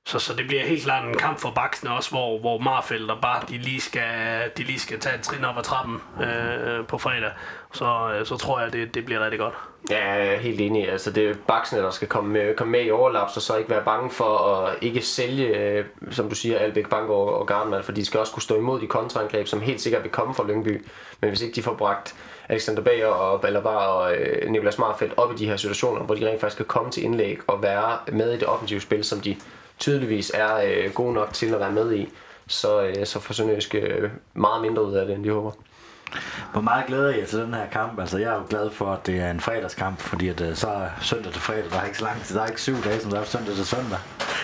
så, 0.05 0.19
så 0.19 0.33
det 0.33 0.47
bliver 0.47 0.63
helt 0.63 0.83
klart 0.83 1.07
en 1.07 1.17
kamp 1.17 1.39
for 1.39 1.51
baksene 1.51 1.91
også, 1.91 2.09
hvor, 2.09 2.39
hvor 2.39 2.57
Marfeldt 2.57 3.11
og 3.11 3.21
bare 3.21 3.41
de 3.49 3.57
lige 3.57 3.81
skal, 3.81 4.51
de 4.57 4.63
lige 4.63 4.79
skal 4.79 4.99
tage 4.99 5.15
et 5.15 5.21
trin 5.21 5.45
op 5.45 5.57
ad 5.57 5.63
trappen 5.63 6.01
øh, 6.21 6.87
på 6.87 6.97
fredag. 6.97 7.31
Så, 7.73 8.13
øh, 8.15 8.25
så 8.25 8.37
tror 8.37 8.59
jeg, 8.59 8.73
det, 8.73 8.95
det 8.95 9.05
bliver 9.05 9.19
rigtig 9.19 9.39
godt. 9.39 9.53
Ja, 9.89 10.13
jeg 10.13 10.27
er 10.35 10.39
helt 10.39 10.61
enig. 10.61 10.91
Altså, 10.91 11.11
det 11.11 11.29
er 11.29 11.33
baksene, 11.47 11.81
der 11.81 11.91
skal 11.91 12.07
komme 12.07 12.33
med, 12.33 12.55
komme 12.55 12.71
med 12.71 12.85
i 12.85 12.91
overlap, 12.91 13.29
så 13.29 13.41
så 13.41 13.55
ikke 13.55 13.69
være 13.69 13.83
bange 13.83 14.09
for 14.09 14.37
at 14.37 14.75
ikke 14.81 15.01
sælge, 15.01 15.57
øh, 15.57 15.85
som 16.11 16.29
du 16.29 16.35
siger, 16.35 16.59
Albeck 16.59 16.89
Bank 16.89 17.09
og 17.09 17.47
Garnman, 17.47 17.83
for 17.83 17.91
de 17.91 18.05
skal 18.05 18.19
også 18.19 18.33
kunne 18.33 18.43
stå 18.43 18.55
imod 18.55 18.81
de 18.81 18.87
kontraangreb, 18.87 19.47
som 19.47 19.61
helt 19.61 19.81
sikkert 19.81 20.03
vil 20.03 20.11
komme 20.11 20.35
fra 20.35 20.47
Lyngby. 20.47 20.85
Men 21.21 21.29
hvis 21.29 21.41
ikke 21.41 21.55
de 21.55 21.63
får 21.63 21.73
bragt 21.73 22.15
Alexander 22.49 22.81
Bager 22.81 23.07
og 23.07 23.41
Ballabar 23.41 23.85
og 23.87 24.15
øh, 24.15 24.49
Nicolas 24.49 24.77
Marfeldt 24.77 25.13
op 25.17 25.33
i 25.33 25.35
de 25.35 25.45
her 25.45 25.57
situationer, 25.57 26.03
hvor 26.03 26.15
de 26.15 26.29
rent 26.29 26.41
faktisk 26.41 26.57
kan 26.57 26.65
komme 26.65 26.91
til 26.91 27.03
indlæg 27.03 27.37
og 27.47 27.63
være 27.63 27.97
med 28.11 28.33
i 28.33 28.37
det 28.37 28.47
offensive 28.47 28.81
spil, 28.81 29.03
som 29.03 29.19
de 29.19 29.37
tydeligvis 29.81 30.31
er 30.33 30.55
øh, 30.55 30.93
gode 30.93 31.13
nok 31.13 31.33
til 31.33 31.53
at 31.53 31.59
være 31.59 31.71
med 31.71 31.93
i, 31.93 32.09
så, 32.47 32.81
øh, 32.81 33.05
så 33.05 33.19
får 33.19 33.33
Sønderjysk 33.33 33.75
øh, 33.75 34.09
meget 34.33 34.61
mindre 34.61 34.85
ud 34.85 34.93
af 34.93 35.05
det, 35.05 35.15
end 35.15 35.23
de 35.23 35.31
håber. 35.31 35.51
Hvor 36.51 36.61
meget 36.61 36.85
glæder 36.85 37.15
jeg 37.15 37.27
til 37.27 37.39
den 37.39 37.53
her 37.53 37.67
kamp? 37.71 37.99
Altså, 37.99 38.17
jeg 38.17 38.29
er 38.29 38.35
jo 38.35 38.45
glad 38.49 38.69
for, 38.71 38.93
at 38.93 39.05
det 39.05 39.19
er 39.19 39.31
en 39.31 39.39
fredagskamp, 39.39 39.99
fordi 39.99 40.27
at, 40.27 40.41
øh, 40.41 40.55
så 40.55 40.67
er 40.67 40.87
søndag 41.01 41.31
til 41.33 41.41
fredag, 41.41 41.63
der 41.71 41.79
er 41.79 41.85
ikke 41.85 41.97
så 41.97 42.03
lang 42.03 42.23
tid. 42.23 42.35
Der 42.35 42.41
er 42.41 42.47
ikke 42.47 42.61
syv 42.61 42.83
dage, 42.83 42.99
som 42.99 43.11
der 43.11 43.19
er 43.19 43.23
søndag 43.23 43.55
til 43.55 43.65
søndag. 43.65 43.99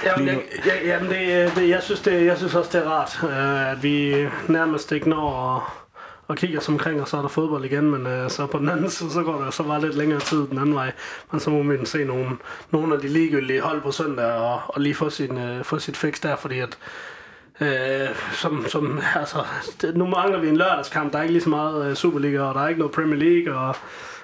Jamen, 0.06 0.28
jeg, 0.28 0.42
jeg, 0.66 0.82
jamen 0.86 1.10
det, 1.10 1.56
det, 1.56 1.70
jeg, 1.70 1.84
synes 1.84 2.00
det, 2.00 2.26
jeg 2.26 2.38
synes 2.38 2.56
også, 2.56 2.78
det 2.78 2.86
er 2.86 2.90
rart, 2.90 3.20
øh, 3.24 3.72
at 3.72 3.84
vi 3.84 4.28
nærmest 4.48 4.92
ikke 4.92 5.10
når 5.10 5.32
og, 5.32 5.64
og 6.28 6.38
kigger 6.38 6.60
os 6.60 6.70
omkring, 6.70 7.02
og 7.02 7.08
så 7.08 7.18
er 7.18 7.22
der 7.22 7.30
fodbold 7.30 7.66
igen, 7.66 7.92
men 7.92 8.08
øh, 8.08 8.30
så 8.30 8.46
på 8.46 8.58
den 8.58 8.70
anden 8.70 8.90
side, 8.90 9.12
så 9.12 9.24
går 9.24 9.42
der 9.42 9.52
så 9.52 9.64
bare 9.64 9.82
lidt 9.82 9.96
længere 9.96 10.20
tid 10.20 10.48
den 10.48 10.58
anden 10.58 10.76
vej. 10.76 10.92
Men 11.32 11.40
så 11.40 11.50
må 11.50 11.64
man 11.64 11.86
se 11.86 12.06
nogle, 12.06 12.30
nogle 12.72 12.96
af 12.96 13.02
de 13.02 13.08
ligegyldige 13.08 13.62
hold 13.62 13.82
på 13.82 13.92
søndag, 13.92 14.26
og, 14.26 14.62
og 14.68 14.82
lige 14.82 14.96
få, 14.96 15.10
sin, 15.10 15.38
øh, 15.38 15.64
få 15.64 15.80
sit 15.80 15.98
fix 15.98 16.22
der, 16.22 16.36
fordi 16.36 16.60
at 16.60 16.78
Øh, 17.62 18.10
som, 18.34 18.66
som, 18.68 19.00
altså, 19.16 19.46
det, 19.82 19.98
nu 19.98 20.06
mangler 20.06 20.40
vi 20.40 20.50
en 20.50 20.58
lørdagskamp. 20.58 21.14
Der 21.14 21.20
er 21.20 21.24
ikke 21.24 21.34
lige 21.34 21.44
så 21.44 21.50
meget 21.50 21.90
øh, 21.90 21.96
Superliga, 21.96 22.42
og 22.42 22.56
der 22.56 22.62
er 22.62 22.68
ikke 22.68 22.80
noget 22.80 22.94
Premier 22.94 23.20
League, 23.20 23.60
og, 23.60 23.76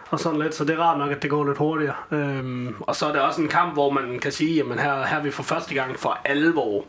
og 0.09 0.19
sådan 0.19 0.39
lidt. 0.39 0.55
Så 0.55 0.65
det 0.65 0.75
er 0.75 0.79
rart 0.79 0.97
nok, 0.97 1.11
at 1.11 1.21
det 1.23 1.29
går 1.29 1.45
lidt 1.45 1.57
hurtigere. 1.57 1.95
Øhm, 2.11 2.75
og 2.79 2.95
så 2.95 3.05
er 3.05 3.11
det 3.11 3.21
også 3.21 3.41
en 3.41 3.47
kamp, 3.47 3.73
hvor 3.73 3.89
man 3.89 4.19
kan 4.19 4.31
sige, 4.31 4.63
at 4.71 4.81
her, 4.81 5.05
her 5.05 5.17
er 5.17 5.23
vi 5.23 5.31
for 5.31 5.43
første 5.43 5.73
gang 5.73 5.99
for 5.99 6.19
alvor 6.25 6.85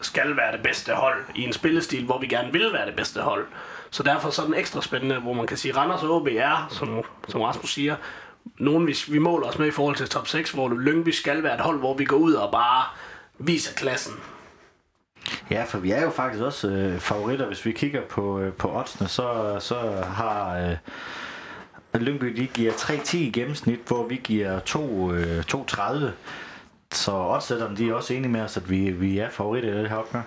skal 0.00 0.36
være 0.36 0.52
det 0.52 0.62
bedste 0.62 0.92
hold 0.92 1.24
i 1.34 1.42
en 1.42 1.52
spillestil, 1.52 2.04
hvor 2.04 2.18
vi 2.18 2.26
gerne 2.26 2.52
vil 2.52 2.72
være 2.72 2.86
det 2.86 2.96
bedste 2.96 3.20
hold. 3.20 3.46
Så 3.90 4.02
derfor 4.02 4.30
så 4.30 4.42
er 4.42 4.46
den 4.46 4.54
ekstra 4.54 4.82
spændende, 4.82 5.18
hvor 5.18 5.32
man 5.32 5.46
kan 5.46 5.56
sige, 5.56 5.76
Randers 5.76 6.02
og 6.02 6.16
OB 6.16 6.28
er, 6.30 6.66
som, 6.70 7.02
som 7.28 7.40
Rasmus 7.40 7.72
siger, 7.72 7.96
nogen 8.58 8.86
vi, 8.86 8.96
vi 9.08 9.18
måler 9.18 9.46
os 9.46 9.58
med 9.58 9.66
i 9.66 9.70
forhold 9.70 9.96
til 9.96 10.08
top 10.08 10.28
6, 10.28 10.50
hvor 10.50 10.68
Lyngby 10.68 11.08
skal 11.08 11.42
være 11.42 11.54
et 11.54 11.60
hold, 11.60 11.78
hvor 11.78 11.94
vi 11.94 12.04
går 12.04 12.16
ud 12.16 12.32
og 12.32 12.52
bare 12.52 12.84
viser 13.38 13.74
klassen. 13.74 14.14
Ja, 15.50 15.64
for 15.64 15.78
vi 15.78 15.90
er 15.90 16.02
jo 16.02 16.10
faktisk 16.10 16.42
også 16.42 16.68
øh, 16.68 16.98
favoritter. 16.98 17.46
Hvis 17.46 17.66
vi 17.66 17.72
kigger 17.72 18.00
på, 18.02 18.40
øh, 18.40 18.52
på 18.52 18.78
oddsene, 18.78 19.08
så, 19.08 19.56
så 19.60 20.04
har 20.04 20.58
øh, 21.94 22.00
Lyngby, 22.00 22.26
de 22.26 22.46
giver 22.46 22.72
3-10 22.72 23.16
i 23.16 23.30
gennemsnit, 23.30 23.80
hvor 23.86 24.06
vi 24.06 24.20
giver 24.24 24.58
2, 24.58 25.12
øh, 25.12 25.44
2-30. 25.54 26.04
Så 26.92 27.12
oddsætterne, 27.12 27.76
de 27.76 27.88
er 27.88 27.94
også 27.94 28.14
enige 28.14 28.32
med 28.32 28.40
os, 28.40 28.56
at 28.56 28.70
vi, 28.70 28.90
vi 28.90 29.18
er 29.18 29.30
favoritter 29.30 29.74
i 29.74 29.78
det 29.78 29.88
her 29.88 29.96
opgør. 29.96 30.22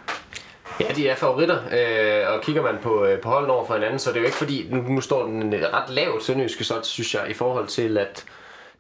Ja, 0.80 0.86
de 0.96 1.10
er 1.10 1.16
favoritter, 1.16 1.58
øh, 1.58 2.34
og 2.34 2.42
kigger 2.42 2.62
man 2.62 2.78
på, 2.82 3.06
øh, 3.06 3.22
på 3.22 3.30
holden 3.30 3.52
over 3.52 3.66
for 3.66 3.74
hinanden, 3.74 4.00
så 4.00 4.10
det 4.10 4.16
er 4.16 4.22
jo 4.22 4.26
ikke 4.26 4.38
fordi, 4.38 4.68
nu, 4.72 4.82
nu 4.82 5.02
står 5.02 5.26
den 5.26 5.54
ret 5.74 5.90
lavt 5.90 6.24
sønderjyske 6.24 6.64
så 6.64 6.74
synes 6.84 7.16
jeg, 7.16 7.30
i 7.30 7.34
forhold 7.34 7.68
til, 7.68 7.98
at 7.98 8.26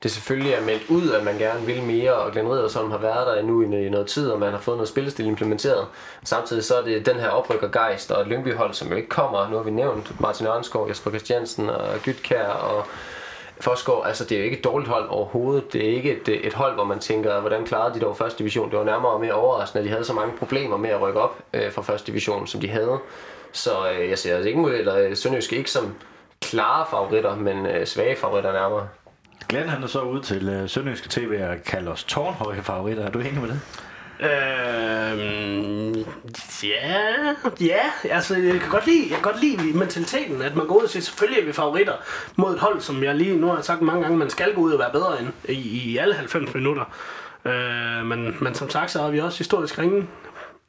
det 0.03 0.11
selvfølgelig 0.11 0.53
er 0.53 0.61
meldt 0.61 0.89
ud, 0.89 1.11
at 1.11 1.23
man 1.23 1.37
gerne 1.37 1.65
vil 1.65 1.83
mere, 1.83 2.13
og 2.13 2.31
Glenn 2.31 2.69
som 2.69 2.91
har 2.91 2.97
været 2.97 3.27
der 3.27 3.41
nu 3.41 3.61
i, 3.61 3.85
i 3.85 3.89
noget 3.89 4.07
tid, 4.07 4.31
og 4.31 4.39
man 4.39 4.51
har 4.51 4.59
fået 4.59 4.77
noget 4.77 4.89
spillestil 4.89 5.25
implementeret. 5.25 5.87
Samtidig 6.23 6.63
så 6.63 6.75
er 6.75 6.81
det 6.81 7.05
den 7.05 7.15
her 7.15 7.29
oprykker 7.29 7.67
Geist 7.67 8.11
og 8.11 8.21
et 8.21 8.27
Lyngby-hold, 8.27 8.73
som 8.73 8.89
jo 8.89 8.95
ikke 8.95 9.09
kommer. 9.09 9.49
Nu 9.49 9.55
har 9.55 9.63
vi 9.63 9.71
nævnt 9.71 10.21
Martin 10.21 10.47
Ørnskov, 10.47 10.89
Jesper 10.89 11.11
Christiansen 11.11 11.69
og 11.69 11.99
Gytkær 12.03 12.47
og 12.47 12.85
Forsgaard, 13.59 14.03
altså 14.05 14.23
det 14.23 14.31
er 14.31 14.39
jo 14.39 14.45
ikke 14.45 14.57
et 14.57 14.63
dårligt 14.63 14.89
hold 14.89 15.09
overhovedet. 15.09 15.73
Det 15.73 15.89
er 15.89 15.95
ikke 15.95 16.11
et, 16.11 16.45
et 16.47 16.53
hold, 16.53 16.73
hvor 16.73 16.83
man 16.83 16.99
tænker, 16.99 17.39
hvordan 17.39 17.65
klarede 17.65 17.93
de 17.93 17.99
dog 17.99 18.17
første 18.17 18.39
division. 18.39 18.69
Det 18.69 18.79
var 18.79 18.85
nærmere 18.85 19.19
mere 19.19 19.33
overraskende, 19.33 19.79
at 19.79 19.85
de 19.85 19.91
havde 19.91 20.05
så 20.05 20.13
mange 20.13 20.37
problemer 20.37 20.77
med 20.77 20.89
at 20.89 21.01
rykke 21.01 21.19
op 21.19 21.39
øh, 21.53 21.71
fra 21.71 21.81
første 21.81 22.07
division, 22.07 22.47
som 22.47 22.61
de 22.61 22.69
havde. 22.69 22.99
Så 23.51 23.71
øh, 23.91 24.09
jeg 24.09 24.17
ser 24.17 24.35
altså 24.35 24.49
ikke, 24.49 24.77
eller 24.77 24.95
øh, 24.95 25.01
Sønderjysk 25.01 25.21
Sønderjyske 25.21 25.55
ikke 25.55 25.71
som 25.71 25.95
klare 26.41 26.85
favoritter, 26.89 27.35
men 27.35 27.65
øh, 27.65 27.85
svage 27.85 28.15
favoritter 28.15 28.53
nærmere. 28.53 28.87
Glenn 29.49 29.69
han 29.69 29.83
er 29.83 29.87
så 29.87 30.01
ude 30.01 30.21
til 30.21 30.49
øh, 30.49 30.69
Sønderjyske 30.69 31.09
TV 31.09 31.41
og 31.49 31.63
kalder 31.65 31.91
os 31.91 32.03
tårnhøje 32.03 32.61
favoritter. 32.61 33.05
Er 33.05 33.11
du 33.11 33.19
enig 33.19 33.41
med 33.41 33.49
det? 33.49 33.59
Øhm, 34.19 36.05
ja, 36.63 37.35
ja, 37.61 37.81
altså 38.09 38.35
jeg 38.35 38.59
kan 38.59 38.69
godt 38.69 38.85
lide, 38.85 39.01
jeg 39.01 39.17
kan 39.17 39.21
godt 39.21 39.41
lide 39.41 39.77
mentaliteten, 39.77 40.41
at 40.41 40.55
man 40.55 40.67
går 40.67 40.75
ud 40.75 40.83
og 40.83 40.89
siger, 40.89 41.03
selvfølgelig 41.03 41.41
er 41.41 41.45
vi 41.45 41.53
favoritter 41.53 41.93
mod 42.35 42.53
et 42.53 42.59
hold, 42.59 42.81
som 42.81 43.03
jeg 43.03 43.15
lige, 43.15 43.37
nu 43.37 43.47
har 43.47 43.61
sagt 43.61 43.81
mange 43.81 44.01
gange, 44.01 44.17
man 44.17 44.29
skal 44.29 44.53
gå 44.53 44.61
ud 44.61 44.71
og 44.71 44.79
være 44.79 44.91
bedre 44.91 45.21
end 45.21 45.29
i, 45.49 45.91
i 45.91 45.97
alle 45.97 46.13
90 46.13 46.53
minutter. 46.53 46.83
Øh, 47.45 48.05
men, 48.05 48.37
men 48.41 48.55
som 48.55 48.69
sagt, 48.69 48.91
så 48.91 49.01
har 49.01 49.09
vi 49.09 49.19
også 49.19 49.37
historisk 49.37 49.79
ringe 49.79 50.07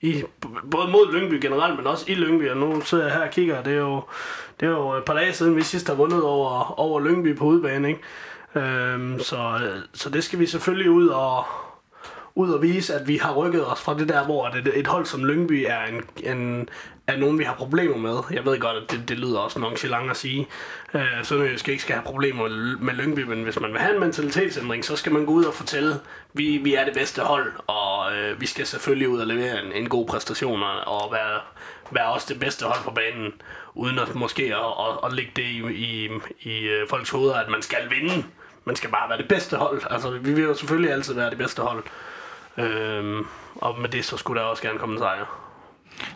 i, 0.00 0.22
både 0.70 0.90
mod 0.90 1.12
Lyngby 1.12 1.38
generelt, 1.42 1.76
men 1.76 1.86
også 1.86 2.04
i 2.08 2.14
Lyngby, 2.14 2.50
og 2.50 2.56
nu 2.56 2.80
sidder 2.80 3.04
jeg 3.04 3.12
her 3.12 3.22
og 3.22 3.30
kigger, 3.30 3.58
og 3.58 3.64
det 3.64 3.72
er 3.72 3.78
jo, 3.78 4.02
det 4.60 4.66
er 4.66 4.70
jo 4.70 4.92
et 4.92 5.04
par 5.04 5.14
dage 5.14 5.32
siden, 5.32 5.56
vi 5.56 5.62
sidst 5.62 5.88
har 5.88 5.94
vundet 5.94 6.22
over, 6.22 6.80
over 6.80 7.00
Lyngby 7.00 7.36
på 7.36 7.44
udebane, 7.44 7.88
ikke? 7.88 8.00
Øhm, 8.54 9.18
så, 9.18 9.60
så 9.94 10.10
det 10.10 10.24
skal 10.24 10.38
vi 10.38 10.46
selvfølgelig 10.46 10.90
ud 10.90 11.08
og, 11.08 11.44
ud 12.34 12.50
og 12.50 12.62
vise, 12.62 12.94
at 12.94 13.08
vi 13.08 13.16
har 13.16 13.34
rykket 13.34 13.66
os 13.66 13.80
fra 13.80 13.94
det 13.98 14.08
der, 14.08 14.24
hvor 14.24 14.48
et, 14.48 14.78
et 14.78 14.86
hold 14.86 15.06
som 15.06 15.24
Lyngby 15.24 15.66
er, 15.68 15.84
en, 15.84 16.02
en, 16.36 16.68
er 17.06 17.16
nogen, 17.16 17.38
vi 17.38 17.44
har 17.44 17.54
problemer 17.54 17.96
med. 17.96 18.18
Jeg 18.30 18.44
ved 18.44 18.58
godt, 18.58 18.76
at 18.76 18.90
det, 18.90 19.08
det 19.08 19.18
lyder 19.18 19.38
også 19.38 19.58
nonchalant 19.58 20.10
at 20.10 20.16
sige, 20.16 20.48
øh, 20.94 21.20
at 21.20 21.26
Sønderjysk 21.26 21.68
ikke 21.68 21.82
skal 21.82 21.94
have 21.94 22.04
problemer 22.04 22.48
med, 22.80 22.94
Lyngby, 22.94 23.20
men 23.20 23.42
hvis 23.42 23.60
man 23.60 23.72
vil 23.72 23.80
have 23.80 23.94
en 23.94 24.00
mentalitetsændring, 24.00 24.84
så 24.84 24.96
skal 24.96 25.12
man 25.12 25.26
gå 25.26 25.32
ud 25.32 25.44
og 25.44 25.54
fortælle, 25.54 25.94
vi, 26.32 26.60
vi 26.64 26.74
er 26.74 26.84
det 26.84 26.94
bedste 26.94 27.22
hold, 27.22 27.52
og 27.66 28.16
øh, 28.16 28.40
vi 28.40 28.46
skal 28.46 28.66
selvfølgelig 28.66 29.08
ud 29.08 29.20
og 29.20 29.26
levere 29.26 29.64
en, 29.64 29.72
en 29.72 29.88
god 29.88 30.06
præstation 30.06 30.62
og, 30.86 31.12
være, 31.12 31.40
være 31.90 32.06
også 32.06 32.26
det 32.30 32.40
bedste 32.40 32.64
hold 32.64 32.84
på 32.84 32.90
banen, 32.90 33.32
uden 33.74 33.98
at 33.98 34.14
måske 34.14 34.42
at, 34.42 34.52
at, 34.54 35.10
at 35.10 35.12
lægge 35.12 35.32
det 35.36 35.42
i, 35.42 35.62
i, 35.72 36.08
i 36.40 36.60
øh, 36.60 36.88
folks 36.88 37.10
hoveder, 37.10 37.34
at 37.34 37.50
man 37.50 37.62
skal 37.62 37.90
vinde. 37.90 38.24
Man 38.64 38.76
skal 38.76 38.90
bare 38.90 39.08
være 39.08 39.18
det 39.18 39.28
bedste 39.28 39.56
hold. 39.56 39.82
Altså, 39.90 40.10
vi 40.10 40.32
vil 40.32 40.44
jo 40.44 40.54
selvfølgelig 40.54 40.92
altid 40.92 41.14
være 41.14 41.30
det 41.30 41.38
bedste 41.38 41.62
hold. 41.62 41.84
Øhm, 42.60 43.26
og 43.54 43.80
med 43.80 43.88
det, 43.88 44.04
så 44.04 44.16
skulle 44.16 44.40
der 44.40 44.46
også 44.46 44.62
gerne 44.62 44.78
komme 44.78 44.94
en 44.94 44.98
sejr. 44.98 45.24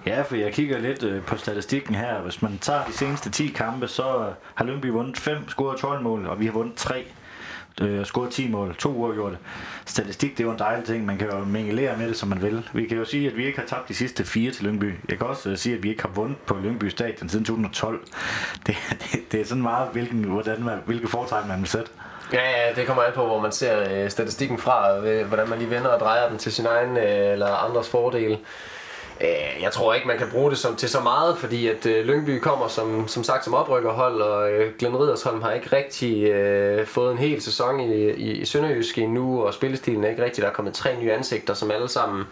Ja, 0.07 0.23
for 0.23 0.37
jeg 0.37 0.53
kigger 0.53 0.79
lidt 0.79 1.03
øh, 1.03 1.23
på 1.23 1.37
statistikken 1.37 1.95
her. 1.95 2.21
Hvis 2.21 2.43
man 2.43 2.59
tager 2.59 2.85
de 2.85 2.93
seneste 2.93 3.31
10 3.31 3.47
kampe, 3.47 3.89
så 3.89 4.19
øh, 4.19 4.33
har 4.55 4.65
Lyngby 4.65 4.87
vundet 4.87 5.19
5, 5.19 5.49
scoret 5.49 5.79
12 5.79 6.03
mål, 6.03 6.27
og 6.27 6.41
vi 6.41 6.47
har 6.47 6.53
vundet 6.53 6.75
3. 6.75 7.05
Øh, 7.81 8.05
scoret 8.05 8.31
10 8.31 8.49
mål, 8.49 8.75
to 8.77 8.93
uafgjorte. 8.93 9.39
Statistik, 9.85 10.31
det 10.31 10.41
er 10.41 10.45
jo 10.45 10.53
en 10.53 10.59
dejlig 10.59 10.87
ting. 10.87 11.07
Man 11.07 11.19
kan 11.19 11.29
jo 11.31 11.45
mingelere 11.45 11.97
med 11.97 12.09
det, 12.09 12.17
som 12.17 12.29
man 12.29 12.43
vil. 12.43 12.69
Vi 12.73 12.87
kan 12.87 12.97
jo 12.99 13.05
sige, 13.05 13.31
at 13.31 13.37
vi 13.37 13.47
ikke 13.47 13.59
har 13.59 13.67
tabt 13.67 13.89
de 13.89 13.95
sidste 13.95 14.25
fire 14.25 14.53
til 14.53 14.65
Lyngby. 14.65 14.95
Jeg 15.09 15.19
kan 15.19 15.27
også 15.27 15.51
øh, 15.51 15.59
sige, 15.59 15.77
at 15.77 15.83
vi 15.83 15.91
ikke 15.91 16.03
har 16.03 16.11
vundet 16.11 16.37
på 16.37 16.59
Lyngby 16.63 16.89
Stadion 16.89 17.29
siden 17.29 17.45
2012. 17.45 18.01
Det, 18.67 18.77
det, 18.91 19.33
det 19.33 19.41
er 19.41 19.45
sådan 19.45 19.63
meget, 19.63 19.89
hvilken, 19.93 20.25
hvordan 20.25 20.63
man, 20.63 20.79
hvilke 20.87 21.09
foretegn 21.09 21.49
man 21.49 21.59
vil 21.61 21.69
sætte. 21.69 21.91
Ja, 22.33 22.67
ja, 22.67 22.75
det 22.77 22.87
kommer 22.87 23.03
an 23.03 23.13
på, 23.15 23.27
hvor 23.27 23.41
man 23.41 23.53
ser 23.53 24.05
øh, 24.05 24.11
statistikken 24.11 24.59
fra, 24.59 24.99
øh, 24.99 25.27
hvordan 25.27 25.49
man 25.49 25.59
lige 25.59 25.71
vender 25.71 25.89
og 25.89 26.01
drejer 26.01 26.29
den 26.29 26.39
til 26.39 26.53
sin 26.53 26.67
egen 26.67 26.97
øh, 26.97 27.33
eller 27.33 27.47
andres 27.47 27.89
fordel. 27.89 28.39
Øh, 29.21 29.63
jeg 29.63 29.73
tror 29.73 29.95
ikke, 29.95 30.07
man 30.07 30.19
kan 30.19 30.31
bruge 30.33 30.51
det 30.51 30.59
som, 30.59 30.77
til 30.77 30.89
så 30.89 31.01
meget, 31.01 31.39
fordi 31.39 31.69
at 31.69 31.87
øh, 31.87 32.05
Lyngby 32.07 32.39
kommer 32.39 32.69
som, 32.69 33.09
som 33.09 33.25
sagt 33.25 33.45
som 33.45 33.55
oprykkerhold, 33.55 34.21
og 34.21 34.53
øh, 34.53 34.73
Glenn 34.79 34.97
Ridersholm 34.97 35.43
har 35.43 35.53
ikke 35.53 35.77
rigtig 35.77 36.25
øh, 36.25 36.87
fået 36.87 37.13
en 37.13 37.19
hel 37.19 37.43
sæson 37.43 37.81
i, 37.81 38.11
i, 38.11 38.31
i 38.31 38.45
Sønderjysk 38.45 38.99
endnu, 38.99 39.45
og 39.45 39.55
spillestilen 39.55 40.05
er 40.05 40.09
ikke 40.09 40.25
rigtig. 40.25 40.43
Der 40.43 40.49
er 40.49 40.55
kommet 40.55 40.75
tre 40.75 40.97
nye 41.01 41.13
ansigter, 41.13 41.55
som 41.55 41.71
alle 41.71 41.89
sammen 41.89 42.25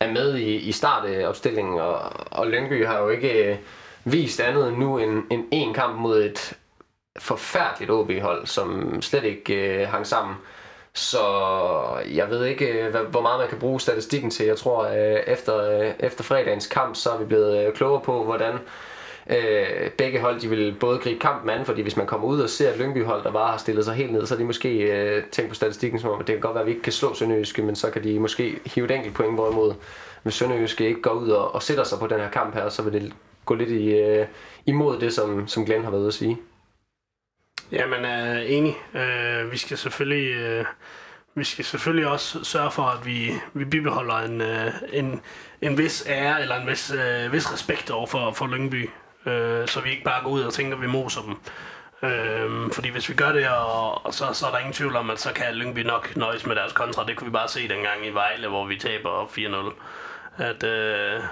er 0.00 0.12
med 0.12 0.36
i, 0.36 0.56
i 0.56 0.72
startopstillingen, 0.72 1.80
og, 1.80 1.98
og 2.30 2.46
Lyngby 2.46 2.86
har 2.86 2.98
jo 2.98 3.08
ikke 3.08 3.32
øh, 3.32 3.56
vist 4.04 4.40
andet 4.40 4.78
nu 4.78 4.98
end, 4.98 5.22
en, 5.30 5.44
en 5.50 5.74
kamp 5.74 5.96
mod 5.98 6.24
et 6.24 6.56
forfærdeligt 7.18 7.90
OB-hold, 7.90 8.46
som 8.46 8.98
slet 9.02 9.24
ikke 9.24 9.54
øh, 9.54 9.88
hang 9.88 10.06
sammen. 10.06 10.36
Så 10.94 11.18
jeg 12.14 12.30
ved 12.30 12.44
ikke, 12.44 12.66
øh, 12.66 12.90
hvad, 12.90 13.00
hvor 13.00 13.20
meget 13.20 13.40
man 13.40 13.48
kan 13.48 13.58
bruge 13.58 13.80
statistikken 13.80 14.30
til. 14.30 14.46
Jeg 14.46 14.56
tror, 14.56 14.84
øh, 14.84 15.20
efter, 15.26 15.80
øh, 15.80 15.92
efter 16.00 16.24
fredagens 16.24 16.66
kamp, 16.66 16.96
så 16.96 17.10
er 17.10 17.18
vi 17.18 17.24
blevet 17.24 17.66
øh, 17.66 17.72
klogere 17.74 18.00
på, 18.00 18.24
hvordan 18.24 18.54
øh, 19.30 19.90
begge 19.98 20.20
hold 20.20 20.40
de 20.40 20.48
vil 20.48 20.76
både 20.80 20.98
gribe 20.98 21.20
kampen 21.20 21.50
an, 21.50 21.64
fordi 21.64 21.82
hvis 21.82 21.96
man 21.96 22.06
kommer 22.06 22.26
ud 22.28 22.40
og 22.40 22.50
ser 22.50 22.70
et 22.70 22.78
Lyngby-hold, 22.78 23.24
der 23.24 23.32
bare 23.32 23.50
har 23.50 23.58
stillet 23.58 23.84
sig 23.84 23.94
helt 23.94 24.12
ned, 24.12 24.26
så 24.26 24.34
er 24.34 24.38
de 24.38 24.44
måske 24.44 24.68
øh, 24.78 25.22
tænkt 25.30 25.48
på 25.48 25.54
statistikken 25.54 26.00
som 26.00 26.10
om, 26.10 26.20
at 26.20 26.26
det 26.26 26.34
kan 26.34 26.40
godt 26.40 26.54
være, 26.54 26.62
at 26.62 26.66
vi 26.66 26.72
ikke 26.72 26.82
kan 26.82 26.92
slå 26.92 27.14
Sønderjyske, 27.14 27.62
men 27.62 27.76
så 27.76 27.90
kan 27.90 28.04
de 28.04 28.20
måske 28.20 28.58
hive 28.66 28.84
et 28.84 28.90
enkelt 28.90 29.14
point, 29.14 29.34
hvorimod 29.34 29.74
hvis 30.22 30.34
Sønderjyske 30.34 30.88
ikke 30.88 31.02
går 31.02 31.12
ud 31.12 31.28
og, 31.28 31.54
og 31.54 31.62
sætter 31.62 31.84
sig 31.84 31.98
på 31.98 32.06
den 32.06 32.20
her 32.20 32.30
kamp 32.30 32.54
her, 32.54 32.68
så 32.68 32.82
vil 32.82 32.92
det 32.92 33.12
gå 33.44 33.54
lidt 33.54 33.70
i, 33.70 33.90
øh, 33.90 34.26
imod 34.66 34.98
det, 34.98 35.12
som, 35.12 35.48
som 35.48 35.64
Glenn 35.64 35.84
har 35.84 35.90
været 35.90 36.06
at 36.06 36.14
sige. 36.14 36.38
Jamen, 37.72 38.04
er 38.04 38.40
øh, 38.40 38.52
enig. 38.52 38.76
Øh, 38.94 39.52
vi 39.52 39.56
skal 39.56 39.78
selvfølgelig... 39.78 40.30
Øh, 40.34 40.64
vi 41.34 41.44
skal 41.44 41.64
selvfølgelig 41.64 42.06
også 42.06 42.44
sørge 42.44 42.70
for, 42.70 42.82
at 42.82 43.06
vi, 43.06 43.32
vi 43.54 43.64
bibeholder 43.64 44.14
en, 44.14 44.40
øh, 44.40 44.72
en, 44.92 45.22
en 45.60 45.78
vis 45.78 46.04
ære 46.08 46.42
eller 46.42 46.60
en 46.60 46.66
vis, 46.66 46.90
øh, 46.90 47.32
vis 47.32 47.52
respekt 47.52 47.90
over 47.90 48.06
for, 48.06 48.32
for 48.32 48.46
Lyngby, 48.46 48.90
øh, 49.26 49.68
så 49.68 49.80
vi 49.80 49.90
ikke 49.90 50.04
bare 50.04 50.22
går 50.22 50.30
ud 50.30 50.42
og 50.42 50.52
tænker, 50.52 50.76
at 50.76 50.82
vi 50.82 50.86
moser 50.86 51.20
dem. 51.22 51.36
Øh, 52.10 52.72
fordi 52.72 52.88
hvis 52.88 53.08
vi 53.08 53.14
gør 53.14 53.32
det, 53.32 53.48
og, 53.48 54.06
og 54.06 54.14
så, 54.14 54.32
så 54.32 54.46
er 54.46 54.50
der 54.50 54.58
ingen 54.58 54.72
tvivl 54.72 54.96
om, 54.96 55.10
at 55.10 55.20
så 55.20 55.32
kan 55.32 55.54
Lyngby 55.54 55.78
nok 55.78 56.16
nøjes 56.16 56.46
med 56.46 56.56
deres 56.56 56.72
kontra. 56.72 57.06
Det 57.06 57.16
kunne 57.16 57.26
vi 57.26 57.32
bare 57.32 57.48
se 57.48 57.68
dengang 57.68 58.06
i 58.06 58.10
Vejle, 58.10 58.48
hvor 58.48 58.66
vi 58.66 58.76
taber 58.76 59.24
4-0. 59.26 60.42
At, 60.42 60.64
øh, 60.64 61.22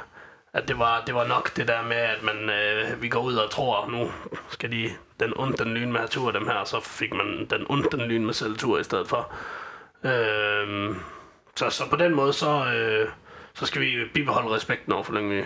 at 0.53 0.69
det 0.69 0.79
var, 0.79 1.03
det 1.07 1.15
var 1.15 1.27
nok 1.27 1.57
det 1.57 1.69
der 1.69 1.83
med, 1.83 1.97
at 1.97 2.23
man, 2.23 2.51
øh, 2.51 3.03
vi 3.03 3.09
går 3.09 3.21
ud 3.21 3.35
og 3.35 3.51
tror, 3.51 3.91
nu 3.91 4.11
skal 4.51 4.73
de 4.73 4.91
den 5.21 5.33
ondt, 5.37 5.59
den 5.59 5.75
lyn 5.75 5.93
med 5.93 6.09
tur 6.09 6.31
dem 6.31 6.47
her, 6.47 6.55
og 6.55 6.67
så 6.67 6.81
fik 6.81 7.13
man 7.13 7.47
den 7.51 7.67
ondt, 7.69 7.93
den 7.93 8.01
lyn 8.01 8.25
med 8.27 8.35
selvtur 8.35 8.79
i 8.79 8.85
stedet 8.85 9.09
for. 9.09 9.33
Øh, 10.05 10.97
så, 11.57 11.71
så 11.71 11.91
på 11.91 11.97
den 11.97 12.15
måde, 12.15 12.33
så, 12.33 12.65
øh, 12.75 13.09
så 13.55 13.67
skal 13.67 13.81
vi 13.81 13.97
bibeholde 14.15 14.55
respekten 14.55 14.93
over 14.93 15.03
for 15.03 15.13
Lyngby. 15.13 15.45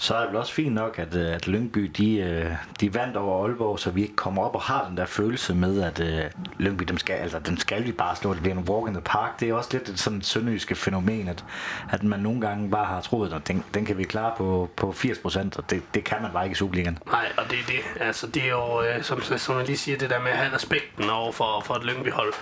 Så 0.00 0.14
er 0.14 0.20
det 0.20 0.28
vel 0.28 0.36
også 0.36 0.52
fint 0.52 0.74
nok, 0.74 0.98
at, 0.98 1.16
øh, 1.16 1.34
at 1.34 1.46
Lyngby 1.46 1.90
de, 1.96 2.16
øh, 2.16 2.52
de 2.80 2.94
vandt 2.94 3.16
over 3.16 3.44
Aalborg, 3.44 3.78
så 3.78 3.90
vi 3.90 4.02
ikke 4.02 4.16
kommer 4.16 4.42
op 4.42 4.54
og 4.54 4.60
har 4.60 4.86
den 4.88 4.96
der 4.96 5.06
følelse 5.06 5.54
med, 5.54 5.82
at 5.82 6.00
uh, 6.00 6.42
Lyngby, 6.58 6.84
dem 6.84 6.98
skal, 6.98 7.14
altså, 7.14 7.38
dem 7.38 7.56
skal 7.56 7.84
vi 7.84 7.92
bare 7.92 8.16
slå. 8.16 8.34
Det 8.34 8.42
bliver 8.42 8.56
en 8.56 8.68
walk 8.68 8.88
in 8.88 8.94
the 8.94 9.02
park. 9.02 9.40
Det 9.40 9.48
er 9.48 9.54
også 9.54 9.68
lidt 9.72 9.88
et 9.88 10.00
sådan 10.00 10.22
sønderjyske 10.22 10.74
fænomen, 10.74 11.28
at, 11.28 11.44
at 11.90 12.02
man 12.02 12.20
nogle 12.20 12.40
gange 12.40 12.70
bare 12.70 12.84
har 12.84 13.00
troet, 13.00 13.32
at 13.32 13.48
den, 13.48 13.64
den 13.74 13.84
kan 13.84 13.98
vi 13.98 14.04
klare 14.04 14.32
på, 14.36 14.70
på 14.76 14.92
80 14.92 15.18
procent, 15.18 15.58
og 15.58 15.70
det, 15.70 15.82
det 15.94 16.04
kan 16.04 16.22
man 16.22 16.32
bare 16.32 16.44
ikke 16.44 16.52
i 16.52 16.56
Superligaen. 16.56 16.98
Nej, 17.06 17.32
og 17.36 17.44
det 17.50 17.58
er 17.58 17.66
det. 17.66 17.80
Altså, 18.00 18.26
det 18.26 18.44
er 18.44 18.48
jo, 18.48 18.82
som, 19.02 19.22
som 19.22 19.58
jeg 19.58 19.66
lige 19.66 19.76
siger, 19.76 19.98
det 19.98 20.10
der 20.10 20.20
med 20.20 20.30
at 20.30 20.38
have 20.38 20.54
respekten 20.54 21.10
over 21.10 21.32
for, 21.32 21.62
for 21.64 21.74
et 21.74 21.84
Lyngby-hold. 21.84 22.32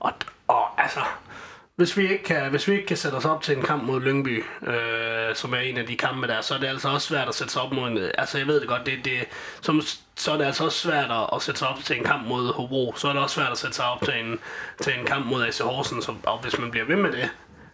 Og, 0.00 0.12
og 0.48 0.82
altså, 0.82 1.00
hvis 1.78 1.96
vi, 1.96 2.12
ikke 2.12 2.24
kan, 2.24 2.50
hvis 2.50 2.68
vi 2.68 2.72
ikke 2.72 2.86
kan 2.86 2.96
sætte 2.96 3.16
os 3.16 3.24
op 3.24 3.42
til 3.42 3.56
en 3.56 3.62
kamp 3.62 3.82
mod 3.82 4.00
Lyngby, 4.00 4.44
øh, 4.66 5.34
som 5.34 5.54
er 5.54 5.58
en 5.58 5.76
af 5.76 5.86
de 5.86 5.96
kampe 5.96 6.26
der, 6.26 6.40
så 6.40 6.54
er 6.54 6.58
det 6.58 6.66
altså 6.66 6.88
også 6.88 7.06
svært 7.06 7.28
at 7.28 7.34
sætte 7.34 7.52
sig 7.52 7.62
op 7.62 7.72
mod 7.72 7.88
en... 7.88 7.98
Altså 8.18 8.38
jeg 8.38 8.46
ved 8.46 8.60
det 8.60 8.68
godt, 8.68 8.86
det, 8.86 8.94
det, 9.04 9.12
som, 9.60 9.80
så 10.14 10.32
er 10.32 10.36
det 10.36 10.44
altså 10.44 10.64
også 10.64 10.78
svært 10.78 11.10
at 11.34 11.42
sætte 11.42 11.58
sig 11.58 11.68
op 11.68 11.78
til 11.84 11.98
en 11.98 12.04
kamp 12.04 12.28
mod 12.28 12.52
Hobro. 12.52 12.94
Så 12.96 13.08
er 13.08 13.12
det 13.12 13.22
også 13.22 13.34
svært 13.34 13.52
at 13.52 13.58
sætte 13.58 13.76
sig 13.76 13.84
op 13.84 14.02
til 14.02 14.14
en, 14.20 14.38
til 14.80 14.92
en 14.98 15.06
kamp 15.06 15.26
mod 15.26 15.44
AC 15.44 15.58
Horsens. 15.58 16.08
Og 16.08 16.38
hvis 16.42 16.58
man 16.58 16.70
bliver 16.70 16.86
ved 16.86 16.96
med 16.96 17.12
det, 17.12 17.30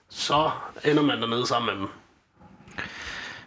så 0.09 0.51
ender 0.85 1.03
man 1.03 1.21
dernede 1.21 1.47
sammen 1.47 1.75
med 1.75 1.81
dem. 1.81 1.89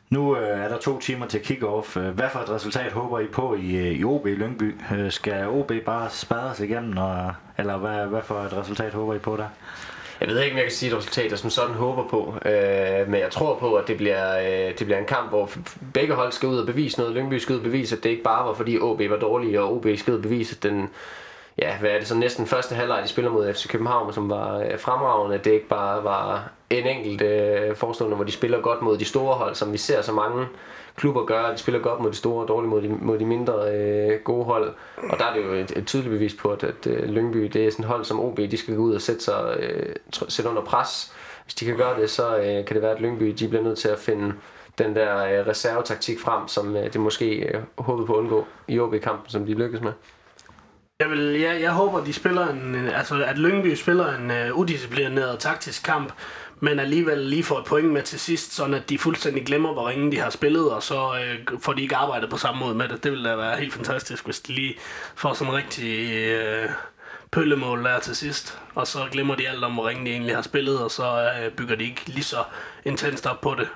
Nu 0.09 0.37
øh, 0.37 0.59
er 0.59 0.67
der 0.67 0.77
to 0.77 0.99
timer 0.99 1.25
til 1.27 1.39
kick-off. 1.39 1.99
Øh, 1.99 2.09
hvad 2.09 2.29
for 2.29 2.39
et 2.39 2.49
resultat 2.49 2.91
håber 2.91 3.19
I 3.19 3.27
på 3.27 3.55
i, 3.55 3.75
øh, 3.75 3.99
i 3.99 4.03
OB 4.03 4.27
i 4.27 4.35
Lyngby? 4.35 4.75
Øh, 4.93 5.11
skal 5.11 5.47
OB 5.47 5.71
bare 5.85 6.09
spadres 6.09 6.57
sig 6.57 6.69
igennem, 6.69 6.97
og, 6.97 7.33
eller 7.57 7.77
hvad, 7.77 8.05
hvad 8.05 8.21
for 8.21 8.41
et 8.41 8.53
resultat 8.53 8.93
håber 8.93 9.13
I 9.13 9.19
på 9.19 9.37
der? 9.37 9.47
Jeg 10.21 10.27
ved 10.27 10.41
ikke, 10.41 10.53
om 10.53 10.57
jeg 10.57 10.65
kan 10.65 10.71
sige 10.71 10.91
et 10.91 10.97
resultat, 10.97 11.31
jeg 11.31 11.39
som 11.39 11.49
sådan 11.49 11.75
håber 11.75 12.07
på. 12.07 12.35
Øh, 12.45 13.09
men 13.09 13.21
jeg 13.21 13.31
tror 13.31 13.55
på, 13.55 13.75
at 13.75 13.87
det 13.87 13.97
bliver, 13.97 14.39
øh, 14.39 14.69
det 14.79 14.85
bliver 14.85 14.97
en 14.97 15.05
kamp, 15.05 15.29
hvor 15.29 15.49
begge 15.93 16.13
hold 16.13 16.31
skal 16.31 16.49
ud 16.49 16.57
og 16.57 16.65
bevise 16.65 16.99
noget. 16.99 17.15
Lyngby 17.15 17.37
skal 17.37 17.53
ud 17.53 17.59
og 17.59 17.63
bevise, 17.63 17.95
at 17.95 18.03
det 18.03 18.09
ikke 18.09 18.23
bare 18.23 18.47
var, 18.47 18.53
fordi 18.53 18.79
OB 18.79 19.01
var 19.09 19.17
dårlig, 19.17 19.59
og 19.59 19.73
OB 19.73 19.87
skal 19.97 20.11
ud 20.11 20.17
og 20.17 20.23
bevise, 20.23 20.55
at 20.55 20.63
den, 20.63 20.89
ja, 21.57 21.77
hvad 21.79 21.89
er 21.89 21.97
det 21.97 22.07
så 22.07 22.15
næsten 22.15 22.45
første 22.45 22.75
halvleg, 22.75 23.03
de 23.03 23.07
spiller 23.07 23.31
mod 23.31 23.53
FC 23.53 23.67
København, 23.67 24.13
som 24.13 24.29
var 24.29 24.57
øh, 24.57 24.79
fremragende. 24.79 25.35
At 25.35 25.45
det 25.45 25.51
ikke 25.51 25.67
bare 25.67 26.03
var 26.03 26.51
en 26.69 26.87
enkelt 26.87 27.21
øh, 27.21 27.75
forestående, 27.75 28.15
hvor 28.15 28.25
de 28.25 28.31
spiller 28.31 28.61
godt 28.61 28.81
mod 28.81 28.97
de 28.97 29.05
store 29.05 29.35
hold, 29.35 29.55
som 29.55 29.73
vi 29.73 29.77
ser 29.77 30.01
så 30.01 30.11
mange 30.11 30.45
klubber 30.97 31.25
gøre. 31.25 31.53
De 31.53 31.57
spiller 31.57 31.81
godt 31.81 31.99
mod 31.99 32.11
de 32.11 32.17
store 32.17 32.43
og 32.43 32.47
dårligt 32.47 32.69
mod 32.69 32.81
de, 32.81 32.87
mod 32.87 33.19
de 33.19 33.25
mindre 33.25 33.71
øh, 33.71 34.19
gode 34.23 34.45
hold. 34.45 34.73
Og 34.97 35.19
der 35.19 35.25
er 35.25 35.33
det 35.33 35.45
jo 35.45 35.53
et, 35.53 35.77
et 35.77 35.87
tydeligt 35.87 36.11
bevis 36.11 36.33
på, 36.33 36.49
at, 36.49 36.63
at 36.63 36.87
øh, 36.87 37.09
Lyngby 37.09 37.43
det 37.43 37.67
er 37.67 37.71
sådan 37.71 37.85
et 37.85 37.89
hold 37.89 38.05
som 38.05 38.19
OB, 38.19 38.37
de 38.37 38.57
skal 38.57 38.75
gå 38.75 38.81
ud 38.81 38.95
og 38.95 39.01
sætte 39.01 39.23
sig 39.23 39.57
øh, 39.59 39.95
sætte 40.27 40.49
under 40.49 40.61
pres. 40.61 41.13
Hvis 41.43 41.55
de 41.55 41.65
kan 41.65 41.77
gøre 41.77 42.01
det, 42.01 42.09
så 42.09 42.37
øh, 42.37 42.65
kan 42.65 42.73
det 42.73 42.81
være, 42.81 42.91
at 42.91 43.01
Lyngby 43.01 43.25
de 43.39 43.47
bliver 43.47 43.63
nødt 43.63 43.77
til 43.77 43.87
at 43.87 43.99
finde 43.99 44.33
den 44.77 44.95
der 44.95 45.17
øh, 45.17 45.47
reservetaktik 45.47 46.19
frem, 46.19 46.47
som 46.47 46.75
øh, 46.75 46.93
det 46.93 47.01
måske 47.01 47.35
øh, 47.35 47.61
håbede 47.77 48.07
på 48.07 48.13
at 48.13 48.17
undgå 48.17 48.45
i 48.67 48.79
OB-kampen, 48.79 49.29
som 49.29 49.45
de 49.45 49.53
lykkedes 49.53 49.83
med. 49.83 49.91
Jeg, 50.99 51.09
vil, 51.09 51.39
jeg, 51.39 51.61
jeg 51.61 51.71
håber, 51.71 52.03
de 52.03 52.13
spiller 52.13 52.47
en, 52.47 52.75
øh, 52.75 52.97
altså, 52.99 53.23
at 53.23 53.37
Lyngby 53.37 53.75
spiller 53.75 54.13
en 54.15 54.51
uh, 54.51 54.59
udisciplineret 54.59 55.39
taktisk 55.39 55.83
kamp, 55.83 56.13
men 56.59 56.79
alligevel 56.79 57.17
lige 57.17 57.43
får 57.43 57.59
et 57.59 57.65
point 57.65 57.89
med 57.89 58.03
til 58.03 58.19
sidst, 58.19 58.53
sådan 58.53 58.73
at 58.73 58.89
de 58.89 58.97
fuldstændig 58.97 59.45
glemmer, 59.45 59.73
hvor 59.73 59.89
ringe 59.89 60.11
de 60.11 60.19
har 60.19 60.29
spillet, 60.29 60.71
og 60.71 60.83
så 60.83 61.13
øh, 61.19 61.59
får 61.59 61.73
de 61.73 61.81
ikke 61.81 61.95
arbejdet 61.95 62.29
på 62.29 62.37
samme 62.37 62.59
måde 62.59 62.75
med 62.75 62.87
det. 62.87 63.03
Det 63.03 63.11
ville 63.11 63.29
da 63.29 63.35
være 63.35 63.57
helt 63.57 63.73
fantastisk, 63.73 64.25
hvis 64.25 64.39
de 64.39 64.53
lige 64.53 64.75
får 65.15 65.33
sådan 65.33 65.53
en 65.53 65.57
rigtig 65.57 66.11
øh, 66.13 66.69
pøllemål 67.31 67.83
der 67.83 67.99
til 67.99 68.15
sidst, 68.15 68.59
og 68.75 68.87
så 68.87 68.99
glemmer 69.11 69.35
de 69.35 69.49
alt 69.49 69.63
om, 69.63 69.73
hvor 69.73 69.87
ringe 69.87 70.05
de 70.05 70.11
egentlig 70.11 70.35
har 70.35 70.41
spillet, 70.41 70.83
og 70.83 70.91
så 70.91 71.31
øh, 71.41 71.51
bygger 71.51 71.75
de 71.75 71.83
ikke 71.83 72.01
lige 72.05 72.23
så 72.23 72.43
intenst 72.85 73.25
op 73.25 73.41
på 73.41 73.55
det. 73.59 73.67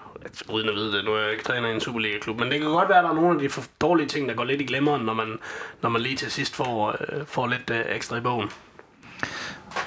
Uden 0.49 0.69
at 0.69 0.75
vide 0.75 0.91
det, 0.91 1.05
nu 1.05 1.13
er 1.13 1.21
jeg 1.21 1.31
ikke 1.31 1.43
træner 1.43 1.69
i 1.69 1.73
en 1.73 1.81
Superliga-klub, 1.81 2.39
men 2.39 2.51
det 2.51 2.59
kan 2.59 2.69
godt 2.69 2.89
være, 2.89 2.97
at 2.97 3.03
der 3.03 3.09
er 3.09 3.15
nogle 3.15 3.33
af 3.33 3.39
de 3.39 3.49
for 3.49 3.63
dårlige 3.81 4.07
ting, 4.07 4.29
der 4.29 4.35
går 4.35 4.43
lidt 4.43 4.61
i 4.61 4.65
glemmeren, 4.65 5.05
når 5.05 5.13
man, 5.13 5.39
når 5.81 5.89
man 5.89 6.01
lige 6.01 6.15
til 6.15 6.31
sidst 6.31 6.55
får, 6.55 6.95
øh, 6.99 7.25
får 7.25 7.47
lidt 7.47 7.69
øh, 7.69 7.85
ekstra 7.89 8.17
i 8.17 8.21
bogen. 8.21 8.49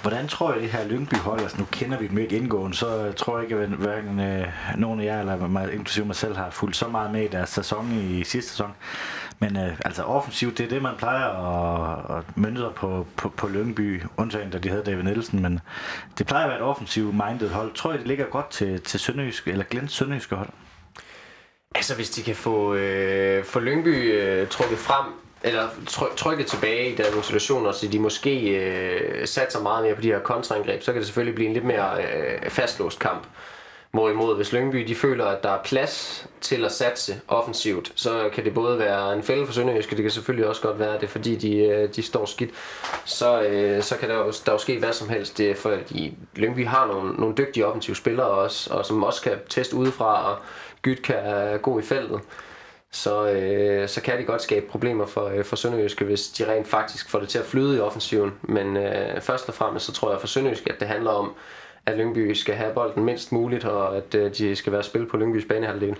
Hvordan 0.02 0.28
tror 0.28 0.52
jeg, 0.52 0.62
det 0.62 0.70
her 0.70 0.84
Lyngby 0.84 1.14
hold, 1.14 1.40
altså 1.40 1.58
nu 1.58 1.64
kender 1.70 1.98
vi 1.98 2.06
dem 2.06 2.18
ikke 2.18 2.36
indgående, 2.36 2.76
så 2.76 3.12
tror 3.12 3.38
jeg 3.38 3.44
ikke, 3.44 3.62
at 3.62 3.68
hverken 3.68 4.20
øh, 4.20 4.46
nogen 4.76 5.00
af 5.00 5.04
jer, 5.04 5.20
eller 5.20 5.46
mig, 5.48 5.72
inklusive 5.72 6.06
mig 6.06 6.16
selv, 6.16 6.36
har 6.36 6.50
fulgt 6.50 6.76
så 6.76 6.88
meget 6.88 7.10
med 7.10 7.22
i 7.22 7.28
deres 7.28 7.50
sæson 7.50 7.92
i 7.92 8.24
sidste 8.24 8.50
sæson. 8.50 8.72
Men 9.38 9.56
øh, 9.56 9.80
altså 9.84 10.02
offensivt, 10.02 10.58
det 10.58 10.64
er 10.64 10.68
det, 10.68 10.82
man 10.82 10.94
plejer 10.98 11.26
at, 11.26 12.18
at 12.18 12.36
mønstre 12.36 12.72
på, 12.76 13.06
på, 13.16 13.28
på 13.28 13.48
Lyngby, 13.48 14.02
undtagen 14.16 14.50
da 14.50 14.58
de 14.58 14.68
havde 14.68 14.82
David 14.82 15.02
Nielsen, 15.02 15.42
men 15.42 15.60
det 16.18 16.26
plejer 16.26 16.44
at 16.44 16.50
være 16.50 16.58
et 16.58 16.64
offensivt 16.64 17.14
minded 17.14 17.50
hold. 17.50 17.74
Tror 17.74 17.90
jeg, 17.90 17.98
det 17.98 18.08
ligger 18.08 18.26
godt 18.26 18.50
til, 18.50 18.80
til 18.80 19.00
Sønderjysk, 19.00 19.48
eller 19.48 19.64
Glens 19.64 19.92
Sønderjyske 19.92 20.36
hold? 20.36 20.48
Altså, 21.74 21.94
hvis 21.94 22.10
de 22.10 22.22
kan 22.22 22.36
få, 22.36 22.74
øh, 22.74 23.44
få 23.44 23.60
Lyngby 23.60 24.12
øh, 24.12 24.48
trukket 24.48 24.78
frem 24.78 25.23
eller 25.44 25.68
trykket 26.16 26.46
tilbage 26.46 26.90
i 26.90 26.94
deres 26.94 27.26
situationer, 27.26 27.72
så 27.72 27.88
de 27.88 27.98
måske 27.98 28.40
øh, 28.50 29.26
satser 29.26 29.62
meget 29.62 29.84
mere 29.84 29.94
på 29.94 30.00
de 30.00 30.08
her 30.08 30.18
kontraangreb, 30.18 30.82
så 30.82 30.92
kan 30.92 30.98
det 30.98 31.06
selvfølgelig 31.06 31.34
blive 31.34 31.48
en 31.48 31.54
lidt 31.54 31.64
mere 31.64 32.02
øh, 32.02 32.50
fastlåst 32.50 32.98
kamp. 32.98 33.26
Hvorimod, 33.90 34.36
hvis 34.36 34.52
Lyngby 34.52 34.78
de 34.78 34.94
føler, 34.94 35.24
at 35.24 35.42
der 35.42 35.50
er 35.50 35.62
plads 35.64 36.26
til 36.40 36.64
at 36.64 36.72
satse 36.72 37.20
offensivt, 37.28 37.92
så 37.94 38.30
kan 38.32 38.44
det 38.44 38.54
både 38.54 38.78
være 38.78 39.12
en 39.12 39.22
fælde 39.22 39.46
for 39.46 39.52
Sønderjysk, 39.52 39.90
det 39.90 39.98
kan 39.98 40.10
selvfølgelig 40.10 40.48
også 40.48 40.62
godt 40.62 40.78
være 40.78 41.00
det, 41.00 41.08
fordi 41.08 41.34
de, 41.36 41.56
øh, 41.56 41.88
de 41.96 42.02
står 42.02 42.24
skidt. 42.24 42.50
Så, 43.04 43.42
øh, 43.42 43.82
så 43.82 43.96
kan 43.96 44.08
der 44.08 44.16
jo, 44.16 44.32
der 44.46 44.52
jo 44.52 44.58
ske 44.58 44.78
hvad 44.78 44.92
som 44.92 45.08
helst, 45.08 45.38
det, 45.38 45.56
for 45.56 45.70
de, 45.90 46.12
Lyngby 46.36 46.66
har 46.66 46.86
nogle, 46.86 47.12
nogle 47.12 47.34
dygtige 47.36 47.66
offensive 47.66 47.96
spillere 47.96 48.26
også, 48.26 48.74
og 48.74 48.86
som 48.86 49.02
også 49.02 49.22
kan 49.22 49.32
teste 49.48 49.76
udefra, 49.76 50.30
og 50.32 50.38
Gyt 50.82 51.02
kan 51.02 51.58
gå 51.62 51.78
i 51.78 51.82
feltet 51.82 52.20
så, 52.94 53.26
øh, 53.26 53.88
så 53.88 54.00
kan 54.00 54.18
de 54.18 54.24
godt 54.24 54.42
skabe 54.42 54.66
problemer 54.66 55.06
for, 55.06 55.28
øh, 55.28 55.44
for 55.44 55.56
Sønderjyske, 55.56 56.04
hvis 56.04 56.28
de 56.28 56.52
rent 56.52 56.68
faktisk 56.68 57.10
får 57.10 57.20
det 57.20 57.28
til 57.28 57.38
at 57.38 57.44
flyde 57.44 57.76
i 57.76 57.80
offensiven. 57.80 58.32
Men 58.42 58.76
øh, 58.76 59.20
først 59.20 59.48
og 59.48 59.54
fremmest 59.54 59.86
så 59.86 59.92
tror 59.92 60.10
jeg 60.10 60.20
for 60.20 60.26
Sønderjyske, 60.26 60.72
at 60.72 60.80
det 60.80 60.88
handler 60.88 61.10
om, 61.10 61.32
at 61.86 61.96
Lyngby 61.96 62.32
skal 62.32 62.54
have 62.54 62.74
bolden 62.74 63.04
mindst 63.04 63.32
muligt, 63.32 63.64
og 63.64 63.96
at 63.96 64.14
øh, 64.14 64.30
de 64.38 64.56
skal 64.56 64.72
være 64.72 64.82
spil 64.82 65.06
på 65.06 65.16
Lyngbys 65.16 65.44
banehalvdel. 65.48 65.96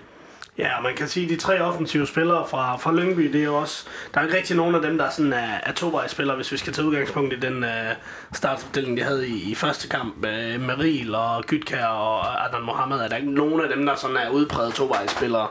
Ja, 0.59 0.81
man 0.81 0.95
kan 0.97 1.09
sige, 1.09 1.25
at 1.25 1.31
de 1.31 1.37
tre 1.37 1.61
offensive 1.61 2.07
spillere 2.07 2.47
fra, 2.49 2.77
fra 2.77 2.93
Lyngby, 2.93 3.33
det 3.33 3.41
er 3.41 3.45
jo 3.45 3.55
også... 3.55 3.87
Der 4.15 4.21
er 4.21 4.25
ikke 4.25 4.37
rigtig 4.37 4.57
nogen 4.57 4.75
af 4.75 4.83
dem, 4.83 4.99
der 4.99 5.11
sådan 5.11 5.33
er, 5.33 5.61
er 5.63 5.73
tovejsspillere, 5.73 6.37
hvis 6.37 6.53
vi 6.53 6.57
skal 6.57 6.73
tage 6.73 6.87
udgangspunkt 6.87 7.33
i 7.33 7.41
den 7.41 7.63
uh, 7.63 7.71
startopstilling, 8.33 8.97
de 8.97 9.03
havde 9.03 9.29
i, 9.29 9.51
i 9.51 9.55
første 9.55 9.89
kamp. 9.89 10.17
Uh, 10.17 10.61
Meril 10.61 11.15
og 11.15 11.45
Gytkær 11.45 11.87
og 11.87 12.47
Adnan 12.47 12.63
Mohammed, 12.63 12.99
er 12.99 13.09
der 13.09 13.17
ikke 13.17 13.35
nogen 13.35 13.61
af 13.61 13.69
dem, 13.77 13.87
der 13.87 13.95
sådan 13.95 14.17
er 14.17 14.31
udpræget 14.31 14.75
tovejsspillere 14.75 15.49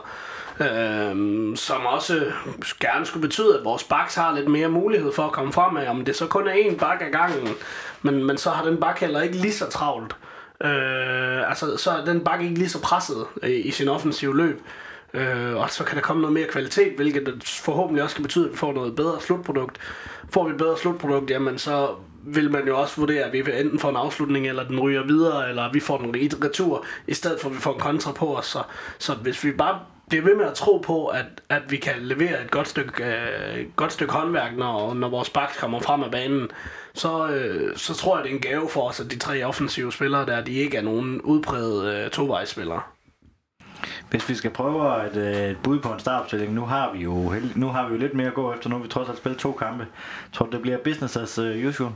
øh, 0.60 1.56
som 1.56 1.86
også 1.86 2.32
gerne 2.80 3.06
skulle 3.06 3.28
betyde, 3.28 3.58
at 3.58 3.64
vores 3.64 3.84
baks 3.84 4.14
har 4.14 4.34
lidt 4.34 4.48
mere 4.48 4.68
mulighed 4.68 5.12
for 5.12 5.22
at 5.22 5.32
komme 5.32 5.52
frem 5.52 5.76
af, 5.76 5.90
om 5.90 6.04
det 6.04 6.16
så 6.16 6.26
kun 6.26 6.48
er 6.48 6.52
én 6.52 6.76
bak 6.76 7.02
ad 7.02 7.10
gangen, 7.12 7.48
men, 8.02 8.24
men 8.24 8.38
så 8.38 8.50
har 8.50 8.64
den 8.64 8.80
bak 8.80 8.98
heller 8.98 9.20
ikke 9.20 9.36
lige 9.36 9.52
så 9.52 9.70
travlt. 9.70 10.16
Øh, 10.64 11.48
altså, 11.48 11.76
så 11.76 11.90
er 11.90 12.04
den 12.04 12.24
bak 12.24 12.42
ikke 12.42 12.54
lige 12.54 12.68
så 12.68 12.80
presset 12.80 13.26
i, 13.42 13.46
i 13.46 13.70
sin 13.70 13.88
offensive 13.88 14.36
løb. 14.36 14.62
Øh, 15.14 15.56
og 15.56 15.70
så 15.70 15.84
kan 15.84 15.96
der 15.96 16.02
komme 16.02 16.22
noget 16.22 16.34
mere 16.34 16.46
kvalitet, 16.46 16.92
hvilket 16.96 17.44
forhåbentlig 17.44 18.02
også 18.02 18.16
kan 18.16 18.22
betyde, 18.22 18.44
at 18.44 18.52
vi 18.52 18.56
får 18.56 18.72
noget 18.72 18.96
bedre 18.96 19.20
slutprodukt. 19.20 19.78
Får 20.30 20.44
vi 20.44 20.50
et 20.50 20.58
bedre 20.58 20.78
slutprodukt, 20.78 21.30
jamen 21.30 21.58
så 21.58 21.88
vil 22.26 22.50
man 22.50 22.66
jo 22.66 22.80
også 22.80 22.96
vurdere, 22.96 23.24
at 23.24 23.32
vi 23.32 23.38
enten 23.38 23.78
får 23.78 23.90
en 23.90 23.96
afslutning, 23.96 24.48
eller 24.48 24.64
den 24.68 24.80
ryger 24.80 25.06
videre, 25.06 25.48
eller 25.48 25.72
vi 25.72 25.80
får 25.80 25.98
den 25.98 26.14
retur, 26.44 26.84
i 27.06 27.14
stedet 27.14 27.40
for 27.40 27.48
at 27.48 27.54
vi 27.54 27.60
får 27.60 27.74
en 27.74 27.80
kontra 27.80 28.12
på 28.12 28.36
os. 28.36 28.46
Så, 28.46 28.62
så 28.98 29.14
hvis 29.14 29.44
vi 29.44 29.52
bare 29.52 29.78
bliver 30.14 30.34
ved 30.34 30.36
med 30.36 30.44
at 30.44 30.54
tro 30.54 30.78
på, 30.78 31.06
at, 31.06 31.26
at 31.48 31.62
vi 31.68 31.76
kan 31.76 31.94
levere 31.98 32.44
et 32.44 32.50
godt 32.50 32.68
stykke, 32.68 33.04
øh, 33.04 33.66
godt 33.76 33.92
stykke 33.92 34.12
håndværk, 34.12 34.56
når, 34.56 34.94
når 34.94 35.08
vores 35.08 35.30
baks 35.30 35.56
kommer 35.56 35.80
frem 35.80 36.02
af 36.02 36.10
banen, 36.10 36.48
så, 36.94 37.28
øh, 37.28 37.76
så 37.76 37.94
tror 37.94 38.16
jeg, 38.16 38.24
det 38.24 38.30
er 38.30 38.34
en 38.34 38.40
gave 38.40 38.68
for 38.68 38.88
os, 38.88 39.00
at 39.00 39.10
de 39.10 39.18
tre 39.18 39.44
offensive 39.44 39.92
spillere 39.92 40.26
der, 40.26 40.44
de 40.44 40.52
ikke 40.52 40.76
er 40.76 40.82
nogen 40.82 41.20
udpræget 41.20 41.94
øh, 41.94 42.10
tovejsspillere. 42.10 42.80
Hvis 44.10 44.28
vi 44.28 44.34
skal 44.34 44.50
prøve 44.50 45.06
et, 45.06 45.16
øh, 45.16 45.50
et 45.50 45.58
bud 45.62 45.78
på 45.78 45.88
en 45.88 46.00
startopstilling, 46.00 46.52
nu 46.52 46.64
har 46.64 46.92
vi 46.92 46.98
jo 46.98 47.34
nu 47.54 47.68
har 47.68 47.88
vi 47.88 47.94
jo 47.94 48.00
lidt 48.00 48.14
mere 48.14 48.26
at 48.26 48.34
gå 48.34 48.54
efter. 48.54 48.68
Nu 48.68 48.76
har 48.76 48.82
vi 48.82 48.88
trods 48.88 49.08
alt 49.08 49.18
spillet 49.18 49.40
to 49.40 49.52
kampe. 49.52 49.86
Tror 50.32 50.46
du, 50.46 50.52
det 50.52 50.62
bliver 50.62 50.78
business 50.78 51.16
as 51.16 51.38
øh, 51.38 51.68
usual? 51.68 51.92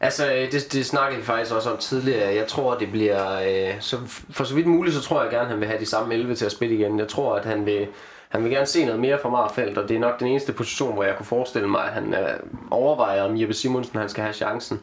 Altså, 0.00 0.32
øh, 0.32 0.52
det, 0.52 0.72
det 0.72 0.86
snakkede 0.86 1.20
vi 1.20 1.26
faktisk 1.26 1.54
også 1.54 1.70
om 1.70 1.76
tidligere. 1.76 2.34
Jeg 2.34 2.46
tror, 2.46 2.78
det 2.78 2.90
bliver... 2.90 3.40
Øh, 3.40 3.80
så 3.80 3.96
for 4.30 4.44
så 4.44 4.54
vidt 4.54 4.66
muligt, 4.66 4.96
så 4.96 5.02
tror 5.02 5.22
jeg 5.22 5.30
gerne, 5.30 5.42
at 5.42 5.48
han 5.48 5.60
vil 5.60 5.68
have 5.68 5.80
de 5.80 5.86
samme 5.86 6.14
11 6.14 6.34
til 6.34 6.44
at 6.44 6.52
spille 6.52 6.74
igen. 6.74 6.98
Jeg 6.98 7.08
tror, 7.08 7.36
at 7.36 7.44
han 7.44 7.66
vil, 7.66 7.86
han 8.28 8.44
vil 8.44 8.52
gerne 8.52 8.66
se 8.66 8.84
noget 8.84 9.00
mere 9.00 9.18
fra 9.22 9.28
Marfeldt, 9.28 9.78
og 9.78 9.88
det 9.88 9.94
er 9.94 10.00
nok 10.00 10.20
den 10.20 10.28
eneste 10.28 10.52
position, 10.52 10.94
hvor 10.94 11.04
jeg 11.04 11.16
kunne 11.16 11.26
forestille 11.26 11.68
mig, 11.68 11.84
at 11.84 11.92
han 11.92 12.14
øh, 12.14 12.38
overvejer, 12.70 13.22
om 13.22 13.40
Jeppe 13.40 13.54
Simonsen 13.54 13.98
han 13.98 14.08
skal 14.08 14.22
have 14.22 14.34
chancen. 14.34 14.80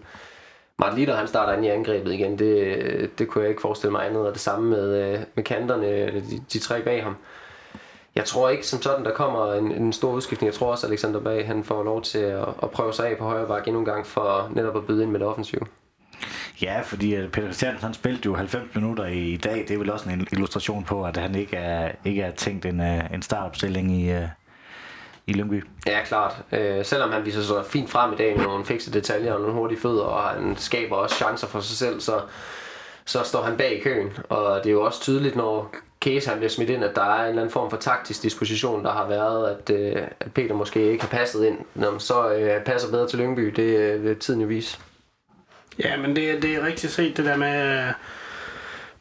Martin 0.79 0.97
Litter, 0.99 1.15
han 1.15 1.27
starter 1.27 1.53
ind 1.53 1.65
i 1.65 1.69
angrebet 1.69 2.13
igen. 2.13 2.39
Det, 2.39 2.57
øh, 2.57 3.09
det 3.17 3.27
kunne 3.27 3.41
jeg 3.41 3.49
ikke 3.49 3.61
forestille 3.61 3.91
mig 3.91 4.05
andet. 4.05 4.27
Og 4.27 4.33
det 4.33 4.41
samme 4.41 4.69
med, 4.69 5.13
øh, 5.13 5.19
med 5.35 5.43
kanterne, 5.43 6.05
de, 6.05 6.43
de 6.53 6.59
tre 6.59 6.81
bag 6.81 7.03
ham. 7.03 7.15
Jeg 8.15 8.25
tror 8.25 8.49
ikke 8.49 8.67
som 8.67 8.81
sådan, 8.81 9.05
der 9.05 9.11
kommer 9.11 9.53
en, 9.53 9.71
en 9.71 9.93
stor 9.93 10.11
udskiftning. 10.11 10.47
Jeg 10.47 10.53
tror 10.53 10.71
også, 10.71 10.87
at 10.87 10.91
Alexander 10.91 11.19
Bag 11.19 11.47
han 11.47 11.63
får 11.63 11.83
lov 11.83 12.01
til 12.01 12.17
at, 12.17 12.47
at 12.63 12.71
prøve 12.71 12.93
sig 12.93 13.09
af 13.09 13.17
på 13.17 13.23
højre 13.23 13.47
bakke 13.47 13.67
endnu 13.67 13.79
en 13.79 13.85
gang 13.85 14.05
for 14.05 14.51
netop 14.55 14.77
at 14.77 14.85
byde 14.85 15.03
ind 15.03 15.11
med 15.11 15.19
det 15.19 15.27
offensive. 15.27 15.61
Ja, 16.61 16.81
fordi 16.81 17.27
Peter 17.27 17.47
Christiansen 17.47 17.83
han 17.83 17.93
spillede 17.93 18.21
jo 18.25 18.35
90 18.35 18.75
minutter 18.75 19.05
i 19.05 19.37
dag. 19.37 19.65
Det 19.67 19.71
er 19.71 19.77
vel 19.77 19.91
også 19.91 20.09
en 20.09 20.27
illustration 20.31 20.83
på, 20.83 21.05
at 21.05 21.17
han 21.17 21.35
ikke 21.35 21.57
er, 21.57 21.91
ikke 22.05 22.21
er 22.21 22.31
tænkt 22.31 22.65
en, 22.65 22.81
øh, 22.81 23.13
en 23.13 23.21
startopstilling 23.21 23.91
i, 23.91 24.11
øh, 24.11 24.27
i 25.27 25.33
Lyngby. 25.33 25.63
Ja, 25.87 26.03
klart. 26.05 26.43
Øh, 26.51 26.85
selvom 26.85 27.11
han 27.11 27.25
viser 27.25 27.41
sig 27.41 27.65
fint 27.65 27.89
frem 27.89 28.13
i 28.13 28.15
dag 28.15 28.37
med 28.37 28.45
nogle 28.45 28.65
fikse 28.65 28.93
detaljer 28.93 29.33
og 29.33 29.39
nogle 29.41 29.55
hurtige 29.55 29.79
fødder, 29.79 30.03
og 30.03 30.23
han 30.23 30.55
skaber 30.57 30.95
også 30.95 31.15
chancer 31.15 31.47
for 31.47 31.59
sig 31.59 31.77
selv, 31.77 31.99
så, 31.99 32.21
så 33.05 33.23
står 33.23 33.41
han 33.41 33.57
bag 33.57 33.77
i 33.77 33.79
køen. 33.79 34.09
Og 34.29 34.59
det 34.63 34.69
er 34.69 34.73
jo 34.73 34.83
også 34.83 35.01
tydeligt, 35.01 35.35
når 35.35 35.75
Case 36.01 36.29
han 36.29 36.37
bliver 36.37 36.49
smidt 36.49 36.69
ind, 36.69 36.83
at 36.83 36.95
der 36.95 37.01
er 37.01 37.23
en 37.23 37.29
eller 37.29 37.41
anden 37.41 37.53
form 37.53 37.69
for 37.69 37.77
taktisk 37.77 38.23
disposition, 38.23 38.85
der 38.85 38.91
har 38.91 39.07
været, 39.07 39.49
at, 39.49 39.75
øh, 39.75 40.03
at 40.19 40.33
Peter 40.33 40.55
måske 40.55 40.91
ikke 40.91 41.03
har 41.03 41.09
passet 41.09 41.45
ind. 41.45 41.57
Når 41.75 41.97
så 41.97 42.33
øh, 42.33 42.63
passer 42.63 42.91
bedre 42.91 43.07
til 43.07 43.19
Lyngby, 43.19 43.45
det 43.55 43.77
øh, 43.77 44.03
vil 44.03 44.15
tiden 44.15 44.41
jo 44.41 44.47
vise. 44.47 44.79
Ja, 45.79 45.97
men 45.97 46.15
det, 46.15 46.41
det 46.41 46.55
er 46.55 46.65
rigtigt 46.65 46.93
set, 46.93 47.17
det 47.17 47.25
der 47.25 47.37
med, 47.37 47.83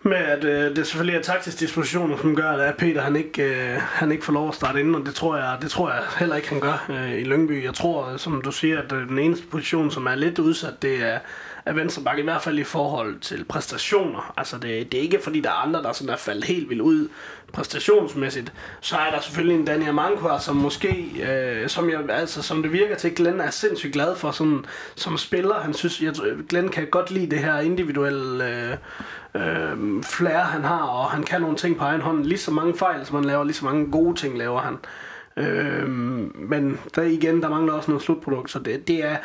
med 0.03 0.17
at 0.17 0.45
øh, 0.45 0.77
det 0.77 0.87
selvfølgelig 0.87 1.19
er 1.19 1.23
taktisk 1.23 1.61
disposition, 1.61 2.19
som 2.19 2.37
gør, 2.37 2.51
at 2.51 2.77
Peter 2.77 3.03
han 3.03 3.17
ikke, 3.17 3.43
øh, 3.43 3.77
han 3.81 4.13
ikke 4.13 4.25
får 4.25 4.33
lov 4.33 4.49
at 4.49 4.55
starte 4.55 4.81
inden, 4.81 4.95
og 4.95 5.07
det 5.07 5.15
tror 5.15 5.37
jeg, 5.37 5.59
det 5.63 5.71
tror 5.71 5.91
jeg 5.91 6.03
heller 6.19 6.37
ikke, 6.37 6.49
han 6.49 6.61
gør 6.61 6.87
øh, 6.91 7.13
i 7.13 7.25
Lyngby. 7.25 7.65
Jeg 7.65 7.75
tror, 7.75 8.13
øh, 8.13 8.19
som 8.19 8.43
du 8.43 8.53
siger, 8.53 8.83
at 8.83 8.93
øh, 8.93 9.09
den 9.09 9.19
eneste 9.19 9.47
position, 9.47 9.91
som 9.91 10.07
er 10.07 10.15
lidt 10.15 10.39
udsat, 10.39 10.83
det 10.83 11.03
er, 11.03 11.19
er 11.67 11.73
venstreback, 11.73 12.19
i 12.19 12.23
hvert 12.23 12.43
fald 12.43 12.59
i 12.59 12.65
forhold 12.65 13.21
til 13.21 13.45
præstationer. 13.45 14.35
Altså, 14.37 14.59
det, 14.59 14.93
det 14.93 14.99
er 14.99 15.03
ikke 15.03 15.21
fordi, 15.23 15.41
der 15.41 15.49
er 15.49 15.67
andre, 15.67 15.83
der 15.83 15.93
sådan 15.93 16.13
er 16.13 16.17
faldet 16.17 16.45
helt 16.45 16.71
vildt 16.71 16.83
ud 16.83 17.09
præstationsmæssigt. 17.53 18.53
Så 18.81 18.97
er 18.97 19.11
der 19.11 19.21
selvfølgelig 19.21 19.59
en 19.59 19.65
Daniel 19.65 19.95
Mankvar, 19.95 20.39
som 20.39 20.57
måske, 20.57 21.07
øh, 21.31 21.69
som, 21.69 21.91
jeg, 21.91 22.01
altså, 22.11 22.43
som 22.43 22.63
det 22.63 22.73
virker 22.73 22.97
til, 22.97 23.15
Glenn 23.15 23.41
er 23.41 23.51
sindssygt 23.51 23.93
glad 23.93 24.17
for 24.17 24.31
sådan, 24.31 24.65
som 24.95 25.19
spiller. 25.19 25.55
Han 25.55 25.75
synes, 25.75 26.03
jeg, 26.03 26.15
Glenn 26.49 26.69
kan 26.69 26.87
godt 26.87 27.11
lide 27.11 27.31
det 27.31 27.39
her 27.39 27.61
individuelle 27.61 28.49
øh, 28.49 28.77
øh, 29.35 30.03
flair, 30.03 30.39
han 30.39 30.65
har, 30.65 30.83
og 30.83 31.11
han 31.11 31.23
kan 31.23 31.41
nogle 31.41 31.57
ting 31.57 31.77
på 31.77 31.85
egen 31.85 32.01
hånd. 32.01 32.25
Lige 32.25 32.39
så 32.39 32.51
mange 32.51 32.75
fejl, 32.75 33.07
som 33.07 33.17
han 33.17 33.25
laver, 33.25 33.45
lige 33.45 33.55
så 33.55 33.65
mange 33.65 33.91
gode 33.91 34.17
ting 34.17 34.39
laver 34.39 34.61
han. 34.61 34.79
Øh, 35.37 35.89
men 36.35 36.79
der 36.95 37.03
igen, 37.03 37.43
der 37.43 37.49
mangler 37.49 37.73
også 37.73 37.91
noget 37.91 38.03
slutprodukt, 38.03 38.51
så 38.51 38.59
det, 38.59 38.89
det 38.89 39.05
er 39.05 39.17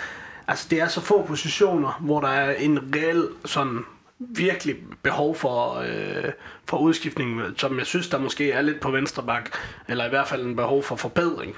altså 0.48 0.68
det 0.70 0.82
er 0.82 0.88
så 0.88 1.02
få 1.02 1.26
positioner, 1.28 2.00
hvor 2.02 2.22
der 2.22 2.28
er 2.28 2.56
en 2.56 2.96
reel 2.96 3.28
sådan 3.46 3.86
virkelig 4.20 4.76
behov 5.04 5.36
for, 5.36 5.80
øh, 5.80 6.32
for 6.66 6.78
udskiftning, 6.78 7.42
som 7.58 7.78
jeg 7.78 7.86
synes, 7.86 8.10
der 8.10 8.18
måske 8.20 8.52
er 8.52 8.62
lidt 8.62 8.80
på 8.80 8.92
venstre 8.92 9.24
bak, 9.24 9.50
eller 9.88 10.06
i 10.06 10.10
hvert 10.10 10.28
fald 10.28 10.46
en 10.46 10.56
behov 10.56 10.84
for 10.84 10.96
forbedring. 10.96 11.56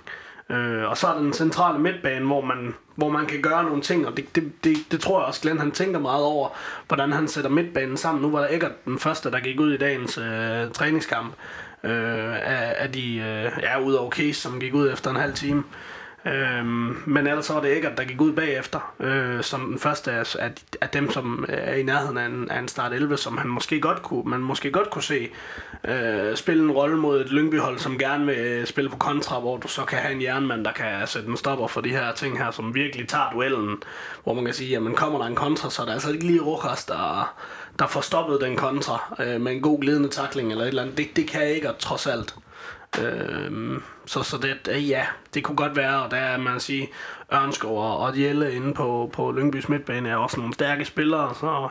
Øh, 0.50 0.90
og 0.90 0.98
så 0.98 1.08
er 1.08 1.14
der 1.14 1.22
den 1.22 1.34
centrale 1.34 1.80
midtbane, 1.80 2.26
hvor 2.26 2.42
man, 2.42 2.76
hvor 2.96 3.10
man 3.10 3.26
kan 3.26 3.42
gøre 3.42 3.64
nogle 3.64 3.82
ting, 3.82 4.08
og 4.08 4.18
det, 4.18 4.36
det, 4.36 4.52
det, 4.64 4.78
det 4.92 5.00
tror 5.00 5.20
jeg 5.20 5.28
også, 5.28 5.42
Glenn 5.42 5.60
han 5.60 5.72
tænker 5.72 6.00
meget 6.00 6.24
over, 6.24 6.50
hvordan 6.88 7.12
han 7.12 7.28
sætter 7.28 7.50
midtbanen 7.50 7.98
sammen. 7.98 8.22
Nu 8.22 8.32
var 8.32 8.40
der 8.40 8.48
ikke 8.48 8.68
den 8.86 9.00
første, 9.00 9.32
der 9.32 9.40
gik 9.40 9.60
ud 9.60 9.74
i 9.74 9.78
dagens 9.78 10.18
øh, 10.18 10.72
træningskamp, 10.74 11.34
øh, 11.84 12.36
af, 12.36 12.76
af 12.78 12.92
de, 12.92 13.16
øh, 13.16 13.64
ja, 13.64 13.80
ud 13.80 13.94
over 13.94 14.12
Case, 14.12 14.42
som 14.42 14.60
gik 14.60 14.74
ud 14.74 14.92
efter 14.92 15.10
en 15.10 15.16
halv 15.16 15.34
time. 15.34 15.64
Øhm, 16.28 16.96
men 17.06 17.28
ellers 17.28 17.50
var 17.50 17.62
det 17.62 17.70
ikke, 17.70 17.88
at 17.88 17.98
der 17.98 18.04
gik 18.04 18.22
ud 18.22 18.34
bagefter, 18.34 18.94
øh, 19.00 19.44
som 19.44 19.70
den 19.70 19.80
første 19.80 20.12
af, 20.12 20.36
af, 20.40 20.52
af 20.82 20.90
dem, 20.90 21.12
som 21.12 21.46
er 21.50 21.76
i 21.76 21.84
nærheden 21.84 22.18
af 22.18 22.26
en, 22.26 22.52
af 22.52 22.60
en 22.60 22.68
start 22.68 22.94
11, 22.94 23.18
som 23.18 23.38
han 23.38 23.48
måske 23.48 23.82
godt 23.82 24.02
kunne, 24.02 24.24
man 24.26 24.40
måske 24.40 24.72
godt 24.72 24.90
kunne 24.90 25.04
se 25.04 25.30
øh, 25.84 26.36
spille 26.36 26.64
en 26.64 26.72
rolle 26.72 26.98
mod 26.98 27.22
et 27.22 27.32
Lyngby-hold, 27.32 27.80
som 27.80 27.98
gerne 27.98 28.26
vil 28.26 28.38
øh, 28.38 28.66
spille 28.68 28.90
på 28.90 28.98
kontra, 28.98 29.40
hvor 29.40 29.58
du 29.58 29.68
så 29.68 29.86
kan 29.86 30.00
have 30.00 30.14
en 30.14 30.22
jernmand, 30.22 30.66
der 30.66 30.72
kan 30.72 31.08
sætte 31.08 31.30
en 31.30 31.38
stopper 31.38 31.68
for 31.68 31.82
de 31.82 31.90
her 31.90 32.14
ting 32.14 32.38
her, 32.38 32.52
som 32.52 32.76
virkelig 32.76 33.08
tager 33.08 33.30
duellen, 33.34 33.78
hvor 34.24 34.34
man 34.34 34.46
kan 34.46 34.54
sige, 34.54 34.70
jamen 34.70 34.96
kommer 34.96 35.20
der 35.20 35.26
en 35.26 35.36
kontra, 35.36 35.70
så 35.70 35.82
er 35.82 35.86
det 35.86 35.94
altså 35.94 36.12
ikke 36.12 36.26
lige 36.28 36.42
Rojas, 36.42 36.86
der, 36.86 37.36
der 37.80 37.88
får 37.88 38.02
stoppet 38.02 38.42
den 38.42 38.56
kontra 38.56 39.16
øh, 39.20 39.42
med 39.42 39.52
en 39.52 39.62
god 39.62 39.82
glidende 39.82 40.10
takling 40.10 40.52
eller 40.52 40.64
et 40.64 40.68
eller 40.68 40.82
andet. 40.82 40.98
Det, 40.98 41.16
det 41.16 41.28
kan 41.28 41.42
jeg 41.42 41.52
ikke, 41.52 41.70
trods 41.80 42.08
alt. 42.08 42.36
Øhm, 43.04 43.84
så, 44.06 44.24
så 44.24 44.38
det, 44.38 44.88
ja, 44.90 45.06
det 45.34 45.44
kunne 45.44 45.56
godt 45.56 45.76
være, 45.76 46.04
og 46.04 46.12
der 46.12 46.18
er 46.18 46.38
man 46.38 46.60
sige, 46.60 46.90
Ørnskov 47.34 47.78
og, 47.78 47.98
og 47.98 48.22
Jelle 48.22 48.54
inde 48.54 48.74
på, 48.74 49.10
på 49.14 49.32
Lyngbys 49.32 49.70
midtbane 49.70 50.10
er 50.10 50.16
også 50.16 50.38
nogle 50.38 50.54
stærke 50.54 50.86
spillere, 50.86 51.36
så, 51.36 51.70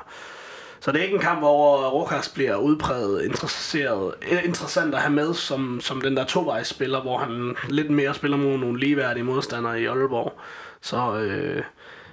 så 0.80 0.92
det 0.92 0.98
er 0.98 1.04
ikke 1.04 1.14
en 1.14 1.22
kamp, 1.22 1.38
hvor 1.38 1.88
Rokas 1.88 2.28
bliver 2.28 2.56
udpræget 2.56 3.24
interesseret, 3.24 4.14
eh, 4.22 4.44
interessant 4.44 4.94
at 4.94 5.00
have 5.00 5.12
med 5.12 5.34
som, 5.34 5.80
som 5.80 6.00
den 6.00 6.16
der 6.16 6.24
tovejsspiller, 6.24 7.02
hvor 7.02 7.18
han 7.18 7.56
lidt 7.68 7.90
mere 7.90 8.14
spiller 8.14 8.36
mod 8.36 8.58
nogle 8.58 8.80
ligeværdige 8.80 9.24
modstandere 9.24 9.80
i 9.80 9.86
Aalborg. 9.86 10.40
Så, 10.80 11.16
øh, 11.16 11.62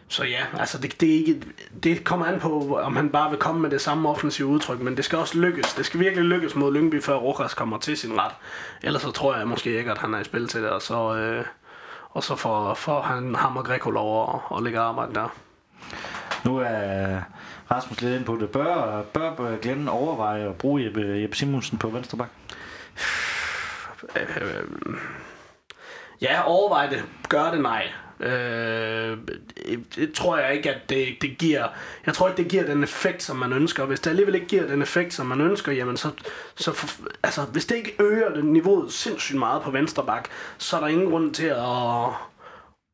så 0.07 0.23
ja, 0.23 0.45
altså 0.59 0.77
det, 0.77 1.01
det, 1.01 1.09
er 1.09 1.17
ikke, 1.17 1.41
det 1.83 2.03
kommer 2.03 2.25
an 2.25 2.39
på, 2.39 2.79
om 2.79 2.95
han 2.95 3.09
bare 3.09 3.29
vil 3.29 3.39
komme 3.39 3.61
med 3.61 3.69
det 3.69 3.81
samme 3.81 4.09
offensive 4.09 4.47
udtryk, 4.47 4.79
men 4.79 4.97
det 4.97 5.05
skal 5.05 5.17
også 5.17 5.37
lykkes. 5.37 5.73
Det 5.73 5.85
skal 5.85 5.99
virkelig 5.99 6.25
lykkes 6.25 6.55
mod 6.55 6.73
Lyngby, 6.73 7.03
før 7.03 7.15
Rokas 7.15 7.53
kommer 7.53 7.77
til 7.77 7.97
sin 7.97 8.19
ret. 8.19 8.31
Ellers 8.83 9.01
så 9.01 9.11
tror 9.11 9.35
jeg 9.35 9.47
måske 9.47 9.77
ikke, 9.77 9.91
at 9.91 9.97
han 9.97 10.13
er 10.13 10.19
i 10.19 10.23
spil 10.23 10.47
til 10.47 10.63
det, 10.63 10.69
og 10.69 10.81
så, 10.81 11.15
øh, 11.15 11.45
og 12.09 12.23
så 12.23 12.35
får, 12.35 12.73
får 12.73 13.01
han 13.01 13.35
ham 13.35 13.57
og 13.57 13.65
Greco 13.65 13.89
lov 13.89 14.41
at, 14.51 14.57
at 14.57 14.63
lægge 14.63 14.79
arbejde 14.79 15.13
der. 15.13 15.35
Nu 16.45 16.57
er 16.57 17.21
Rasmus 17.71 18.01
lidt 18.01 18.15
ind 18.15 18.25
på 18.25 18.37
det. 18.41 18.49
Bør, 18.49 19.01
bør 19.13 19.57
Glenn 19.57 19.87
overveje 19.87 20.49
at 20.49 20.55
bruge 20.55 20.83
Jeppe, 20.85 21.01
Jeppe 21.01 21.37
Simonsen 21.37 21.77
på 21.77 21.89
venstre 21.89 22.17
bak? 22.17 22.29
Øh, 24.15 24.63
ja, 26.21 26.41
overvej 26.45 26.87
det. 26.87 27.03
Gør 27.29 27.51
det, 27.51 27.61
nej. 27.61 27.91
Øh, 28.19 29.17
det 29.95 30.13
tror 30.13 30.37
jeg 30.37 30.53
ikke, 30.55 30.71
at 30.73 30.89
det, 30.89 31.07
det 31.21 31.37
giver... 31.37 31.67
Jeg 32.05 32.13
tror 32.13 32.27
ikke, 32.27 32.43
det 32.43 32.51
giver 32.51 32.63
den 32.63 32.83
effekt, 32.83 33.23
som 33.23 33.35
man 33.35 33.53
ønsker. 33.53 33.85
Hvis 33.85 33.99
det 33.99 34.09
alligevel 34.09 34.35
ikke 34.35 34.47
giver 34.47 34.67
den 34.67 34.81
effekt, 34.81 35.13
som 35.13 35.25
man 35.25 35.41
ønsker, 35.41 35.71
jamen 35.71 35.97
så... 35.97 36.11
så 36.55 36.73
for, 36.73 36.87
altså, 37.23 37.41
hvis 37.41 37.65
det 37.65 37.75
ikke 37.75 37.95
øger 37.99 38.33
det 38.33 38.45
niveauet 38.45 38.93
sindssygt 38.93 39.39
meget 39.39 39.61
på 39.61 39.71
venstre 39.71 40.05
bak, 40.05 40.29
så 40.57 40.75
er 40.75 40.79
der 40.79 40.87
ingen 40.87 41.09
grund 41.09 41.33
til 41.33 41.45
at, 41.45 42.07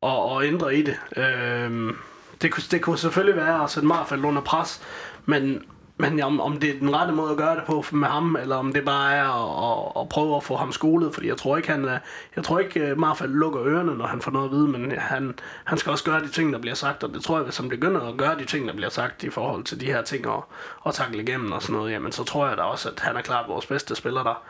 at, 0.02 0.36
at 0.36 0.48
ændre 0.48 0.76
i 0.76 0.82
det. 0.82 0.96
Øh, 1.16 1.94
det, 2.42 2.52
kunne, 2.52 2.64
det 2.70 2.82
kunne 2.82 2.98
selvfølgelig 2.98 3.36
være 3.36 3.64
at 3.64 3.70
sætte 3.70 3.86
Marfeldt 3.88 4.24
under 4.24 4.42
pres, 4.42 4.82
men 5.26 5.62
men 6.00 6.22
om, 6.22 6.40
om 6.40 6.56
det 6.56 6.70
er 6.70 6.78
den 6.78 6.96
rette 6.96 7.12
måde 7.12 7.30
at 7.30 7.36
gøre 7.36 7.56
det 7.56 7.64
på 7.64 7.84
med 7.92 8.08
ham, 8.08 8.36
eller 8.36 8.56
om 8.56 8.72
det 8.72 8.84
bare 8.84 9.14
er 9.14 9.28
at, 9.28 9.96
at, 9.96 10.02
at 10.02 10.08
prøve 10.08 10.36
at 10.36 10.44
få 10.44 10.56
ham 10.56 10.72
skolet, 10.72 11.14
fordi 11.14 11.28
jeg 11.28 11.36
tror 11.36 11.56
ikke, 11.56 11.70
han, 11.70 11.88
jeg 12.36 12.44
tror 12.44 12.58
ikke 12.58 12.80
øh, 12.80 12.98
Marfald 12.98 13.30
lukker 13.30 13.62
ørerne, 13.62 13.98
når 13.98 14.06
han 14.06 14.20
får 14.20 14.30
noget 14.30 14.46
at 14.46 14.52
vide, 14.52 14.68
men 14.68 14.92
han, 14.98 15.34
han 15.64 15.78
skal 15.78 15.90
også 15.90 16.04
gøre 16.04 16.20
de 16.20 16.28
ting, 16.28 16.52
der 16.52 16.58
bliver 16.58 16.74
sagt, 16.74 17.04
og 17.04 17.14
det 17.14 17.22
tror 17.22 17.36
jeg, 17.36 17.44
hvis 17.44 17.56
han 17.56 17.68
begynder 17.68 18.00
at 18.00 18.16
gøre 18.16 18.38
de 18.38 18.44
ting, 18.44 18.68
der 18.68 18.74
bliver 18.74 18.90
sagt 18.90 19.22
i 19.22 19.30
forhold 19.30 19.64
til 19.64 19.80
de 19.80 19.86
her 19.86 20.02
ting, 20.02 20.28
og, 20.28 20.44
og 20.80 20.94
takle 20.94 21.22
igennem 21.22 21.52
og 21.52 21.62
sådan 21.62 21.76
noget, 21.76 21.92
jamen 21.92 22.12
så 22.12 22.24
tror 22.24 22.48
jeg 22.48 22.56
da 22.56 22.62
også, 22.62 22.88
at 22.88 23.00
han 23.00 23.16
er 23.16 23.22
klart 23.22 23.48
vores 23.48 23.66
bedste 23.66 23.96
spiller 23.96 24.22
der. 24.22 24.42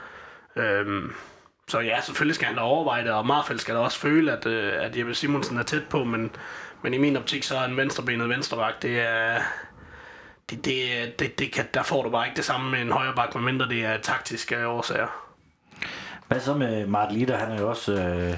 Øhm, 0.56 1.12
så 1.68 1.80
ja, 1.80 2.00
selvfølgelig 2.00 2.34
skal 2.34 2.46
han 2.46 2.56
da 2.56 2.62
overveje 2.62 3.04
det, 3.04 3.12
og 3.12 3.26
Marfald 3.26 3.58
skal 3.58 3.74
da 3.74 3.80
også 3.80 3.98
føle, 3.98 4.32
at, 4.32 4.46
øh, 4.46 4.72
at 4.84 4.96
Jeppe 4.96 5.14
Simonsen 5.14 5.58
er 5.58 5.62
tæt 5.62 5.84
på, 5.90 6.04
men, 6.04 6.30
men 6.82 6.94
i 6.94 6.98
min 6.98 7.16
optik, 7.16 7.42
så 7.42 7.56
er 7.56 7.64
en 7.64 7.76
venstrebenet 7.76 8.28
venstreback, 8.28 8.82
det 8.82 9.00
er 9.00 9.40
det, 10.50 10.64
det, 10.64 11.18
det, 11.18 11.38
det 11.38 11.52
kan, 11.52 11.64
der 11.74 11.82
får 11.82 12.02
du 12.02 12.10
bare 12.10 12.26
ikke 12.26 12.36
det 12.36 12.44
samme 12.44 12.70
med 12.70 12.80
en 12.80 12.92
højre 12.92 13.14
bak, 13.16 13.34
medmindre 13.34 13.68
det 13.68 13.84
er 13.84 13.98
taktiske 13.98 14.66
årsager. 14.66 15.06
Hvad 16.28 16.40
så 16.40 16.54
med 16.54 16.86
Martin 16.86 17.18
Litter? 17.18 17.36
Han 17.36 17.52
er 17.52 17.60
jo 17.60 17.68
også 17.68 17.92
øh, 17.92 18.36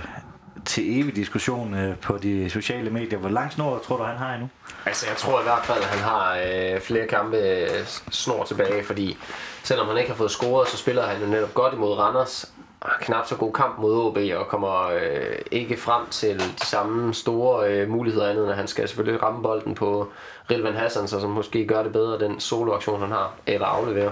til 0.64 1.00
evig 1.00 1.16
diskussion 1.16 1.74
øh, 1.74 1.96
på 1.96 2.18
de 2.18 2.50
sociale 2.50 2.90
medier. 2.90 3.18
Hvor 3.18 3.28
lang 3.28 3.52
snor 3.52 3.78
tror 3.78 3.96
du, 3.96 4.02
han 4.02 4.16
har 4.16 4.34
endnu? 4.34 4.48
Altså, 4.86 5.06
jeg 5.08 5.16
tror 5.16 5.40
i 5.40 5.42
hvert 5.42 5.64
fald, 5.64 5.78
at 5.78 5.84
han 5.84 5.98
har 5.98 6.38
øh, 6.46 6.80
flere 6.80 7.06
kampe 7.06 7.36
øh, 7.36 7.86
snor 8.10 8.44
tilbage, 8.44 8.84
fordi 8.84 9.16
selvom 9.62 9.88
han 9.88 9.96
ikke 9.96 10.10
har 10.10 10.16
fået 10.16 10.30
scoret, 10.30 10.68
så 10.68 10.76
spiller 10.76 11.06
han 11.06 11.20
jo 11.20 11.26
netop 11.26 11.54
godt 11.54 11.74
imod 11.74 11.98
Randers. 11.98 12.52
Ah, 12.84 13.00
knap 13.00 13.26
så 13.26 13.36
god 13.36 13.52
kamp 13.52 13.78
mod 13.78 13.94
OB 13.94 14.18
og 14.36 14.48
kommer 14.48 14.88
øh, 14.88 15.38
ikke 15.50 15.76
frem 15.76 16.06
til 16.10 16.40
de 16.40 16.66
samme 16.66 17.14
store 17.14 17.70
øh, 17.70 17.88
muligheder 17.88 18.30
andet, 18.30 18.44
end 18.44 18.52
han 18.52 18.66
skal 18.66 18.88
selvfølgelig 18.88 19.22
ramme 19.22 19.42
bolden 19.42 19.74
på 19.74 20.08
Rilvan 20.50 20.74
Hassan, 20.74 21.08
så 21.08 21.20
som 21.20 21.30
måske 21.30 21.66
gør 21.66 21.82
det 21.82 21.92
bedre, 21.92 22.18
den 22.18 22.40
soloaktion 22.40 23.00
han 23.00 23.10
har, 23.10 23.32
eller 23.46 23.66
afleverer. 23.66 24.10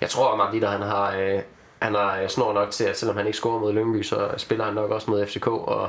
Jeg 0.00 0.10
tror, 0.10 0.32
at 0.32 0.38
Martin 0.38 0.62
han 0.62 0.82
har, 0.82 1.16
øh, 1.16 1.40
han 1.82 1.94
har 1.94 2.20
øh, 2.20 2.28
snor 2.28 2.52
nok 2.52 2.70
til, 2.70 2.84
at 2.84 2.98
selvom 2.98 3.16
han 3.16 3.26
ikke 3.26 3.38
scorer 3.38 3.60
mod 3.60 3.72
Lyngby, 3.72 4.02
så 4.02 4.28
spiller 4.36 4.64
han 4.64 4.74
nok 4.74 4.90
også 4.90 5.10
mod 5.10 5.26
FCK, 5.26 5.46
og 5.46 5.88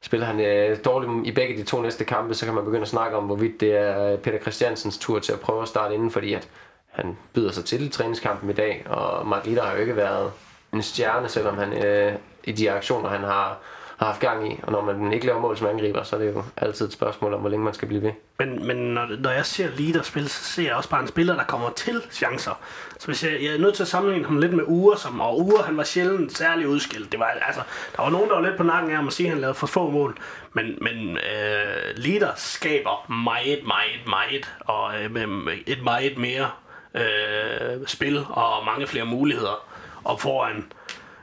spiller 0.00 0.26
han 0.26 0.40
øh, 0.40 0.78
dårligt 0.84 1.26
i 1.26 1.32
begge 1.32 1.56
de 1.56 1.62
to 1.64 1.82
næste 1.82 2.04
kampe, 2.04 2.34
så 2.34 2.44
kan 2.44 2.54
man 2.54 2.64
begynde 2.64 2.82
at 2.82 2.88
snakke 2.88 3.16
om, 3.16 3.24
hvorvidt 3.24 3.60
det 3.60 3.76
er 3.76 4.12
øh, 4.12 4.18
Peter 4.18 4.38
Christiansens 4.38 4.98
tur 4.98 5.18
til 5.18 5.32
at 5.32 5.40
prøve 5.40 5.62
at 5.62 5.68
starte 5.68 5.94
inden, 5.94 6.10
fordi 6.10 6.34
at 6.34 6.48
han 6.88 7.16
byder 7.32 7.52
sig 7.52 7.64
til 7.64 7.90
træningskampen 7.90 8.50
i 8.50 8.52
dag, 8.52 8.86
og 8.86 9.26
Martin 9.26 9.58
har 9.58 9.72
jo 9.72 9.78
ikke 9.78 9.96
været 9.96 10.32
en 10.74 10.82
stjerne, 10.82 11.28
selvom 11.28 11.58
han 11.58 11.84
øh, 11.84 12.12
i 12.44 12.52
de 12.52 12.70
aktioner, 12.70 13.08
han 13.08 13.20
har, 13.20 13.58
har 13.96 14.06
haft 14.06 14.20
gang 14.20 14.52
i. 14.52 14.60
Og 14.62 14.72
når 14.72 14.80
man 14.80 15.12
ikke 15.12 15.26
laver 15.26 15.40
mål 15.40 15.56
som 15.56 15.66
angriber, 15.66 16.02
så 16.02 16.16
er 16.16 16.20
det 16.20 16.34
jo 16.34 16.42
altid 16.56 16.86
et 16.86 16.92
spørgsmål 16.92 17.34
om, 17.34 17.40
hvor 17.40 17.50
længe 17.50 17.64
man 17.64 17.74
skal 17.74 17.88
blive 17.88 18.02
ved. 18.02 18.12
Men, 18.38 18.66
men 18.66 18.76
når, 18.76 19.06
når 19.18 19.30
jeg 19.30 19.46
ser 19.46 19.68
Lider 19.76 20.02
spille, 20.02 20.28
så 20.28 20.44
ser 20.44 20.62
jeg 20.62 20.74
også 20.74 20.88
bare 20.88 21.02
en 21.02 21.08
spiller, 21.08 21.36
der 21.36 21.44
kommer 21.44 21.70
til 21.70 22.02
chancer. 22.10 22.60
Så 22.98 23.06
hvis 23.06 23.24
jeg, 23.24 23.42
jeg 23.42 23.54
er 23.54 23.58
nødt 23.58 23.74
til 23.74 23.82
at 23.82 23.88
sammenligne 23.88 24.26
ham 24.26 24.38
lidt 24.38 24.52
med 24.52 24.64
Ure, 24.66 24.98
som, 24.98 25.20
og 25.20 25.40
Ure 25.40 25.62
han 25.62 25.76
var 25.76 25.84
sjældent 25.84 26.36
særlig 26.36 26.68
udskilt. 26.68 27.12
Det 27.12 27.20
var, 27.20 27.26
altså, 27.46 27.62
der 27.96 28.02
var 28.02 28.10
nogen, 28.10 28.28
der 28.28 28.34
var 28.34 28.42
lidt 28.42 28.56
på 28.56 28.62
nakken 28.62 28.90
af 28.90 28.96
ham 28.96 29.06
at 29.06 29.12
sige, 29.12 29.26
at 29.26 29.32
han 29.32 29.40
lavede 29.40 29.54
for 29.54 29.66
få 29.66 29.90
mål. 29.90 30.16
Men, 30.52 30.78
men 30.80 31.16
øh, 31.16 31.96
leader 31.96 32.32
skaber 32.36 33.10
meget, 33.10 33.60
meget, 33.66 34.00
meget, 34.06 34.54
og 34.60 35.02
øh, 35.02 35.10
med 35.10 35.52
et 35.66 35.82
meget 35.82 36.18
mere 36.18 36.50
øh, 36.94 37.86
spil 37.86 38.24
og 38.28 38.64
mange 38.64 38.86
flere 38.86 39.04
muligheder 39.04 39.73
og 40.04 40.20
foran. 40.20 40.72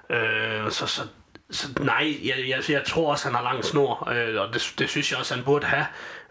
Øh, 0.09 0.71
så, 0.71 0.87
så, 0.87 1.01
så 1.51 1.67
nej, 1.79 2.15
jeg, 2.23 2.35
jeg, 2.49 2.69
jeg 2.69 2.83
tror 2.85 3.11
også, 3.11 3.27
han 3.27 3.35
har 3.35 3.43
lang 3.43 3.65
snor, 3.65 4.09
øh, 4.11 4.41
og 4.41 4.53
det, 4.53 4.73
det 4.79 4.89
synes 4.89 5.11
jeg 5.11 5.19
også, 5.19 5.35
han 5.35 5.43
burde 5.43 5.65
have. 5.65 5.85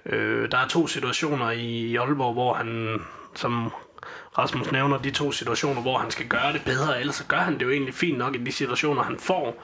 Øh, 0.06 0.50
der 0.50 0.58
er 0.58 0.68
to 0.68 0.86
situationer 0.86 1.50
i, 1.50 1.66
i 1.66 1.96
Aalborg, 1.96 2.32
hvor 2.32 2.54
han, 2.54 3.00
som 3.34 3.72
Rasmus 4.38 4.72
nævner, 4.72 4.98
de 4.98 5.10
to 5.10 5.32
situationer, 5.32 5.82
hvor 5.82 5.98
han 5.98 6.10
skal 6.10 6.26
gøre 6.26 6.52
det 6.52 6.62
bedre, 6.64 7.00
ellers 7.00 7.16
så 7.16 7.24
gør 7.24 7.36
han 7.36 7.54
det 7.54 7.62
jo 7.62 7.70
egentlig 7.70 7.94
fint 7.94 8.18
nok 8.18 8.34
i 8.34 8.38
de 8.38 8.52
situationer, 8.52 9.02
han 9.02 9.18
får. 9.18 9.62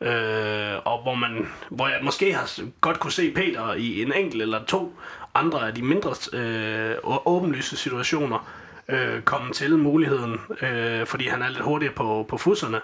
Øh, 0.00 0.78
og 0.84 1.02
hvor 1.02 1.14
man 1.14 1.48
hvor 1.68 1.88
jeg 1.88 1.98
måske 2.02 2.34
har 2.34 2.60
godt 2.80 3.00
kunne 3.00 3.12
se 3.12 3.30
Peter 3.30 3.74
i 3.74 4.02
en 4.02 4.12
enkelt 4.12 4.42
eller 4.42 4.64
to 4.64 4.96
andre 5.34 5.66
af 5.66 5.74
de 5.74 5.82
mindre 5.82 6.38
øh, 6.38 6.96
åbenlyse 7.04 7.76
situationer 7.76 8.48
øh, 8.88 9.22
komme 9.22 9.52
til 9.52 9.78
muligheden, 9.78 10.40
øh, 10.62 11.06
fordi 11.06 11.28
han 11.28 11.42
er 11.42 11.48
lidt 11.48 11.62
hurtigere 11.62 11.94
på, 11.94 12.26
på 12.28 12.38
fusserne, 12.38 12.80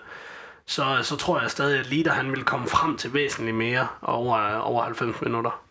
så, 0.67 0.85
så 1.03 1.17
tror 1.17 1.41
jeg 1.41 1.51
stadig, 1.51 1.81
at 1.81 1.87
Lider 1.87 2.13
han 2.13 2.31
vil 2.31 2.45
komme 2.45 2.67
frem 2.67 2.97
til 2.97 3.15
væsentligt 3.15 3.57
mere 3.57 3.87
over, 4.03 4.57
over 4.57 4.83
90 4.83 5.23
minutter. 5.23 5.63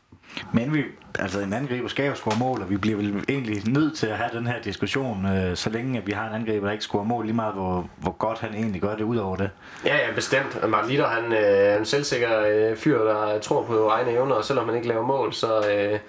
Men 0.53 0.73
vi, 0.73 0.83
altså 1.19 1.39
en 1.39 1.53
angriber 1.53 1.87
skal 1.87 2.05
jo 2.07 2.15
score 2.15 2.37
mål, 2.39 2.61
og 2.61 2.69
vi 2.69 2.77
bliver 2.77 2.97
vel 2.97 3.23
egentlig 3.29 3.67
nødt 3.67 3.97
til 3.97 4.07
at 4.07 4.17
have 4.17 4.29
den 4.33 4.47
her 4.47 4.61
diskussion, 4.61 5.25
øh, 5.25 5.55
så 5.55 5.69
længe 5.69 5.97
at 5.97 6.07
vi 6.07 6.11
har 6.11 6.27
en 6.27 6.35
angriber, 6.35 6.65
der 6.65 6.71
ikke 6.71 6.83
scorer 6.83 7.03
mål, 7.03 7.25
lige 7.25 7.35
meget 7.35 7.53
hvor, 7.53 7.89
hvor 7.97 8.11
godt 8.11 8.39
han 8.39 8.53
egentlig 8.53 8.81
gør 8.81 8.95
det 8.95 9.03
ud 9.03 9.17
over 9.17 9.35
det. 9.35 9.49
Ja, 9.85 9.95
ja, 9.95 10.13
bestemt. 10.15 10.69
Mark 10.69 10.87
Litter, 10.87 11.07
han 11.07 11.33
øh, 11.33 11.39
er 11.39 11.77
en 11.77 11.85
selvsikker 11.85 12.39
øh, 12.47 12.77
fyr, 12.77 13.03
der 13.03 13.39
tror 13.39 13.63
på 13.63 13.87
egne 13.87 14.11
evner, 14.11 14.35
og 14.35 14.45
selvom 14.45 14.65
han 14.65 14.75
ikke 14.75 14.87
laver 14.87 15.05
mål, 15.05 15.33
så, 15.33 15.69
øh, 15.69 15.99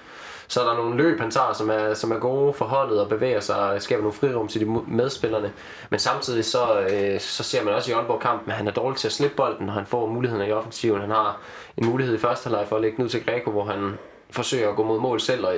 så 0.48 0.60
er 0.60 0.64
der 0.64 0.76
nogle 0.76 0.96
løb, 0.96 1.20
han 1.20 1.30
tager, 1.30 1.52
som 1.52 1.70
er, 1.70 1.94
som 1.94 2.12
er 2.12 2.18
gode 2.18 2.52
for 2.52 2.64
holdet 2.64 3.00
og 3.00 3.08
bevæger 3.08 3.40
sig 3.40 3.56
og 3.56 3.82
skaber 3.82 4.02
nogle 4.02 4.14
frirum 4.14 4.48
til 4.48 4.60
de 4.60 4.66
medspillerne. 4.86 5.52
Men 5.90 6.00
samtidig 6.00 6.44
så, 6.44 6.80
øh, 6.80 7.20
så 7.20 7.42
ser 7.42 7.64
man 7.64 7.74
også 7.74 7.90
i 7.90 7.94
Aalborg-kampen, 7.94 8.50
at 8.50 8.56
han 8.56 8.66
er 8.66 8.72
dårlig 8.72 8.98
til 8.98 9.08
at 9.08 9.12
slippe 9.12 9.36
bolden, 9.36 9.66
når 9.66 9.72
han 9.72 9.86
får 9.86 10.06
muligheden 10.06 10.48
i 10.48 10.52
offensiven. 10.52 11.00
Han 11.00 11.10
har 11.10 11.40
en 11.76 11.86
mulighed 11.86 12.14
i 12.14 12.18
første 12.18 12.44
halvleg 12.44 12.68
for 12.68 12.76
at 12.76 12.82
lægge 12.82 12.96
den 12.96 13.04
ud 13.04 13.08
til 13.08 13.24
Greco, 13.24 13.50
hvor 13.50 13.64
han 13.64 13.98
forsøger 14.30 14.70
at 14.70 14.76
gå 14.76 14.82
mod 14.82 15.00
mål 15.00 15.20
selv, 15.20 15.46
og 15.46 15.54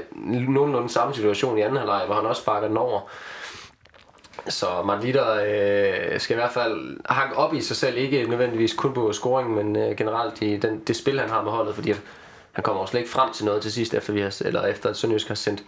nogenlunde 0.49 0.89
samme 0.89 1.15
situation 1.15 1.59
i 1.59 1.61
anden 1.61 1.77
halvleg, 1.77 2.03
hvor 2.07 2.15
han 2.15 2.27
også 2.27 2.43
sparker 2.43 2.69
den 2.69 2.77
over. 2.77 3.01
Så 4.49 4.67
Marlitter 4.85 5.33
øh, 5.33 6.21
skal 6.21 6.35
i 6.35 6.41
hvert 6.41 6.53
fald 6.53 6.97
hakke 7.09 7.37
op 7.37 7.55
i 7.55 7.61
sig 7.61 7.77
selv, 7.77 7.97
ikke 7.97 8.27
nødvendigvis 8.29 8.75
kun 8.75 8.93
på 8.93 9.13
scoring, 9.13 9.55
men 9.55 9.77
øh, 9.77 9.97
generelt 9.97 10.43
i 10.43 10.57
den, 10.57 10.79
det 10.79 10.97
spil, 10.97 11.21
han 11.21 11.31
har 11.31 11.43
med 11.43 11.53
holdet, 11.53 11.75
fordi 11.75 11.95
han 12.53 12.65
kommer 12.65 12.83
også 12.83 12.91
slet 12.91 13.01
ikke 13.01 13.13
frem 13.13 13.33
til 13.33 13.45
noget 13.45 13.63
til 13.63 13.73
sidst, 13.73 13.95
efter, 13.95 14.13
vi 14.13 14.21
har, 14.21 14.43
eller 14.45 14.67
efter 14.67 14.91
at 14.91 14.97
Sønderjysk 14.97 15.29
har 15.29 15.35
sendt 15.35 15.63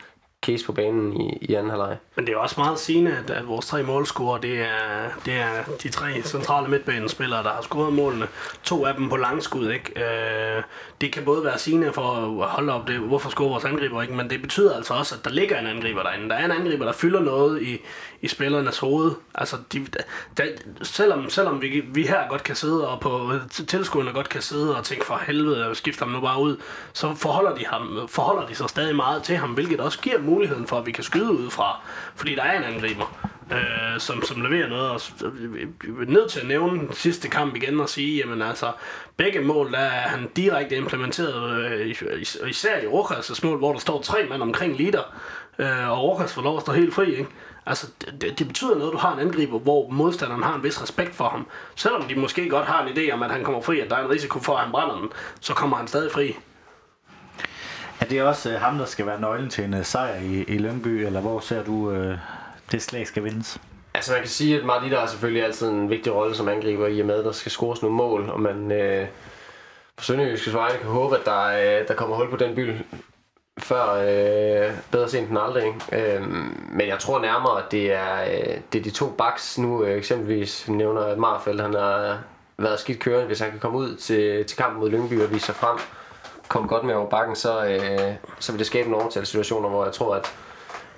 case 0.46 0.64
på 0.64 0.72
banen 0.72 1.20
i, 1.20 1.38
i 1.40 1.54
anden 1.54 1.70
halvleg. 1.70 1.96
Men 2.16 2.26
det 2.26 2.32
er 2.32 2.36
også 2.36 2.54
meget 2.60 2.78
sigende, 2.78 3.16
at, 3.24 3.30
at 3.30 3.48
vores 3.48 3.66
tre 3.66 3.82
målscorer, 3.82 4.38
det 4.38 4.60
er, 4.60 5.09
det 5.24 5.34
er 5.34 5.64
de 5.82 5.88
tre 5.88 6.22
centrale 6.22 6.68
midtbanespillere, 6.68 7.42
der 7.42 7.50
har 7.50 7.62
scoret 7.62 7.92
målene. 7.92 8.28
To 8.62 8.86
af 8.86 8.94
dem 8.94 9.09
på 9.09 9.16
langskud, 9.16 9.70
ikke? 9.70 10.04
Øh, 10.04 10.62
det 11.02 11.12
kan 11.12 11.24
både 11.24 11.44
være 11.44 11.58
sigende 11.58 11.92
for 11.92 12.12
at 12.42 12.48
holde 12.48 12.72
op 12.72 12.88
det, 12.88 12.98
hvorfor 12.98 13.30
scorer 13.30 13.48
vores 13.48 13.64
angriber 13.64 14.02
ikke, 14.02 14.14
men 14.14 14.30
det 14.30 14.42
betyder 14.42 14.76
altså 14.76 14.94
også, 14.94 15.14
at 15.14 15.24
der 15.24 15.30
ligger 15.30 15.58
en 15.58 15.66
angriber 15.66 16.02
derinde. 16.02 16.28
Der 16.28 16.34
er 16.34 16.44
en 16.44 16.50
angriber, 16.50 16.84
der 16.84 16.92
fylder 16.92 17.20
noget 17.20 17.62
i, 17.62 17.78
i 18.20 18.28
spillernes 18.28 18.78
hoved. 18.78 19.12
Altså, 19.34 19.56
de, 19.72 19.86
der, 20.36 20.44
selvom, 20.82 21.30
selvom 21.30 21.62
vi, 21.62 21.84
vi 21.94 22.02
her 22.02 22.28
godt 22.28 22.44
kan 22.44 22.56
sidde, 22.56 22.88
og 22.88 23.00
på 23.00 23.32
tilskuerne 23.66 24.12
godt 24.12 24.28
kan 24.28 24.42
sidde 24.42 24.76
og 24.76 24.84
tænke 24.84 25.06
for 25.06 25.20
helvede, 25.26 25.74
skifter 25.74 26.04
ham 26.04 26.14
nu 26.14 26.20
bare 26.20 26.40
ud, 26.40 26.56
så 26.92 27.14
forholder 27.14 27.54
de, 27.54 27.66
ham, 27.66 28.08
forholder 28.08 28.46
de 28.46 28.54
sig 28.54 28.68
stadig 28.68 28.96
meget 28.96 29.22
til 29.22 29.36
ham, 29.36 29.50
hvilket 29.50 29.80
også 29.80 30.00
giver 30.00 30.18
muligheden 30.18 30.66
for, 30.66 30.76
at 30.78 30.86
vi 30.86 30.92
kan 30.92 31.04
skyde 31.04 31.30
ud 31.30 31.50
fra, 31.50 31.80
fordi 32.16 32.34
der 32.34 32.42
er 32.42 32.58
en 32.58 32.74
angriber, 32.74 33.28
øh, 33.52 34.01
som, 34.01 34.23
som 34.23 34.43
leverer 34.43 34.69
noget. 34.69 34.90
Og 34.90 35.01
vi 35.52 35.62
er 35.62 35.66
øh, 35.85 36.09
nødt 36.09 36.31
til 36.31 36.40
at 36.40 36.47
nævne 36.47 36.78
den 36.78 36.93
sidste 36.93 37.28
kamp 37.28 37.56
igen 37.56 37.81
og 37.81 37.89
sige, 37.89 38.19
jamen 38.19 38.43
altså, 38.43 38.73
begge 39.16 39.40
mål, 39.40 39.73
der 39.73 39.78
er 39.78 40.09
han 40.09 40.28
direkte 40.36 40.77
implementeret, 40.77 41.73
øh, 41.73 41.94
især 42.48 42.78
i 42.78 42.86
Rokas' 42.86 43.47
mål, 43.47 43.59
hvor 43.59 43.73
der 43.73 43.78
står 43.78 44.02
tre 44.02 44.27
mand 44.31 44.43
omkring 44.43 44.77
liter, 44.77 45.02
øh, 45.59 45.90
og 45.90 46.02
Rokas 46.02 46.32
får 46.32 46.43
lov 46.43 46.56
at 46.56 46.62
stå 46.62 46.73
helt 46.73 46.94
fri, 46.94 47.10
ikke? 47.10 47.31
Altså, 47.66 47.86
det, 48.20 48.39
det 48.39 48.47
betyder 48.47 48.74
noget, 48.74 48.90
at 48.90 48.93
du 48.93 48.98
har 48.98 49.14
en 49.14 49.20
angriber, 49.20 49.59
hvor 49.59 49.89
modstanderen 49.90 50.43
har 50.43 50.55
en 50.55 50.62
vis 50.62 50.82
respekt 50.82 51.14
for 51.14 51.28
ham. 51.28 51.47
Selvom 51.74 52.02
de 52.02 52.14
måske 52.14 52.48
godt 52.48 52.66
har 52.66 52.86
en 52.86 52.89
idé 52.89 53.12
om, 53.12 53.23
at 53.23 53.31
han 53.31 53.44
kommer 53.44 53.60
fri, 53.60 53.81
at 53.81 53.90
der 53.90 53.97
er 53.97 54.05
en 54.05 54.10
risiko 54.10 54.39
for, 54.39 54.56
at 54.56 54.62
han 54.62 54.73
brænder 54.73 54.98
den, 54.98 55.09
så 55.40 55.55
kommer 55.55 55.77
han 55.77 55.86
stadig 55.86 56.12
fri. 56.12 56.36
Er 58.01 58.06
det 58.06 58.23
også 58.23 58.51
øh, 58.51 58.60
ham, 58.60 58.78
der 58.78 58.85
skal 58.85 59.06
være 59.06 59.20
nøglen 59.20 59.51
til 59.51 59.64
en 59.64 59.74
øh, 59.74 59.85
sejr 59.85 60.20
i, 60.20 60.43
i 60.43 60.59
Lønby, 60.59 60.89
eller 60.89 61.20
hvor 61.20 61.40
ser 61.40 61.64
du, 61.64 61.90
øh, 61.90 62.19
det 62.72 62.82
slag 62.82 63.06
skal 63.06 63.24
vindes? 63.24 63.60
Altså 63.94 64.12
man 64.12 64.20
kan 64.20 64.28
sige, 64.28 64.58
at 64.58 64.64
Martin 64.64 64.92
har 64.92 65.06
selvfølgelig 65.06 65.44
altid 65.44 65.68
en 65.68 65.90
vigtig 65.90 66.14
rolle 66.14 66.34
som 66.34 66.48
angriber 66.48 66.86
i 66.86 67.00
og 67.00 67.06
med, 67.06 67.18
at 67.18 67.24
der 67.24 67.32
skal 67.32 67.52
scores 67.52 67.82
nogle 67.82 67.96
mål, 67.96 68.30
og 68.30 68.40
man 68.40 68.72
øh, 68.72 69.06
på 69.96 70.04
Sønderjyskets 70.04 70.54
vegne 70.54 70.78
kan 70.78 70.88
håbe, 70.88 71.16
at 71.16 71.24
der, 71.24 71.44
øh, 71.44 71.88
der 71.88 71.94
kommer 71.94 72.16
hul 72.16 72.30
på 72.30 72.36
den 72.36 72.54
by 72.54 72.70
før 73.58 73.92
øh, 73.92 74.72
bedre 74.90 75.08
sent 75.08 75.28
end 75.28 75.38
aldrig. 75.38 75.66
Ikke? 75.66 76.16
Øh, 76.16 76.22
men 76.72 76.88
jeg 76.88 76.98
tror 76.98 77.20
nærmere, 77.20 77.64
at 77.64 77.72
det 77.72 77.92
er, 77.92 78.22
øh, 78.22 78.56
det 78.72 78.78
er 78.78 78.82
de 78.82 78.90
to 78.90 79.10
backs 79.18 79.58
nu, 79.58 79.84
øh, 79.84 79.98
eksempelvis 79.98 80.68
nævner, 80.68 81.00
at 81.00 81.18
Marfeldt 81.18 81.60
han 81.60 81.74
har 81.74 82.18
været 82.58 82.80
skidt 82.80 82.98
kørende, 82.98 83.26
hvis 83.26 83.40
han 83.40 83.50
kan 83.50 83.60
komme 83.60 83.78
ud 83.78 83.96
til, 83.96 84.44
til 84.44 84.56
kampen 84.56 84.80
mod 84.80 84.90
Lyngby 84.90 85.22
og 85.22 85.30
vise 85.30 85.46
sig 85.46 85.54
frem, 85.54 85.78
komme 86.48 86.68
godt 86.68 86.84
med 86.84 86.94
over 86.94 87.08
bakken, 87.08 87.36
så, 87.36 87.64
øh, 87.64 88.14
så 88.38 88.52
vil 88.52 88.58
det 88.58 88.66
skabe 88.66 88.90
nogle 88.90 89.04
overtalssituationer, 89.04 89.68
hvor 89.68 89.84
jeg 89.84 89.92
tror, 89.92 90.14
at, 90.14 90.32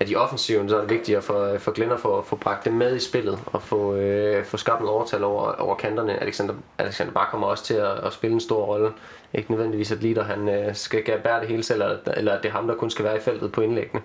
at 0.00 0.10
i 0.10 0.16
offensiven, 0.16 0.68
så 0.68 0.76
er 0.76 0.80
det 0.80 0.90
vigtigt 0.90 1.18
at 1.18 1.24
få, 1.24 1.58
for 1.58 1.72
Glenn 1.72 1.92
at 1.92 2.00
få, 2.00 2.22
få 2.22 2.36
bragt 2.36 2.64
dem 2.64 2.72
med 2.72 2.96
i 2.96 3.00
spillet, 3.00 3.38
og 3.46 3.62
få, 3.62 3.94
øh, 3.94 4.44
få 4.44 4.56
skabt 4.56 4.80
noget 4.80 4.94
overtal 4.94 5.24
over, 5.24 5.52
over 5.52 5.76
kanterne. 5.76 6.22
Alexander, 6.22 6.54
Alexander 6.78 7.12
Bak 7.12 7.28
kommer 7.30 7.46
også 7.46 7.64
til 7.64 7.74
at, 7.74 8.04
at 8.04 8.12
spille 8.12 8.34
en 8.34 8.40
stor 8.40 8.64
rolle. 8.64 8.90
Ikke 9.34 9.50
nødvendigvis, 9.50 9.92
at 9.92 10.02
Lider 10.02 10.24
han, 10.24 10.48
øh, 10.48 10.74
skal 10.74 11.20
bære 11.24 11.40
det 11.40 11.48
hele 11.48 11.62
selv, 11.62 11.82
eller, 11.82 11.98
eller 12.16 12.32
at 12.32 12.42
det 12.42 12.48
er 12.48 12.52
ham, 12.52 12.66
der 12.66 12.74
kun 12.74 12.90
skal 12.90 13.04
være 13.04 13.16
i 13.16 13.20
feltet 13.20 13.52
på 13.52 13.60
indlæggene. 13.60 14.02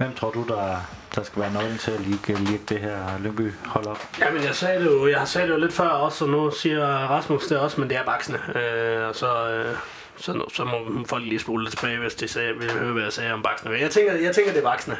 Hvem 0.00 0.14
tror 0.14 0.30
du, 0.30 0.44
der, 0.48 0.76
der 1.14 1.22
skal 1.22 1.42
være 1.42 1.52
nøglen 1.52 1.78
til 1.78 1.90
at 1.90 2.00
ligge, 2.00 2.34
ligge 2.44 2.64
det 2.68 2.78
her 2.78 3.18
Lyngby 3.18 3.52
hold 3.66 3.86
op? 3.86 3.98
Jamen, 4.20 4.44
jeg 4.44 4.54
sagde 4.54 4.84
det 4.84 4.86
jo, 4.86 5.08
jeg 5.08 5.28
sagde 5.28 5.48
det 5.48 5.54
jo 5.54 5.58
lidt 5.58 5.72
før 5.72 5.88
også, 5.88 6.24
og 6.24 6.30
nu 6.30 6.50
siger 6.50 6.86
Rasmus 6.86 7.46
det 7.46 7.58
også, 7.58 7.80
men 7.80 7.90
det 7.90 7.98
er 7.98 8.04
baksene. 8.04 8.38
Øh, 8.54 9.08
og 9.08 9.14
så, 9.14 9.50
øh, 9.50 9.76
så, 10.20 10.44
så 10.54 10.64
må 10.64 11.04
folk 11.06 11.24
lige 11.24 11.38
spole 11.38 11.64
lidt 11.64 11.78
tilbage, 11.78 11.98
hvis 11.98 12.14
de 12.14 12.28
sagde, 12.28 12.54
vil 12.54 12.70
høre, 12.70 12.92
hvad 12.92 13.02
jeg 13.02 13.12
sagde 13.12 13.32
om 13.32 13.42
baksene. 13.42 13.70
Jeg 13.70 13.90
tænker, 13.90 14.12
jeg 14.12 14.34
tænker, 14.34 14.52
det 14.52 14.58
er 14.58 14.64
baksene. 14.64 14.96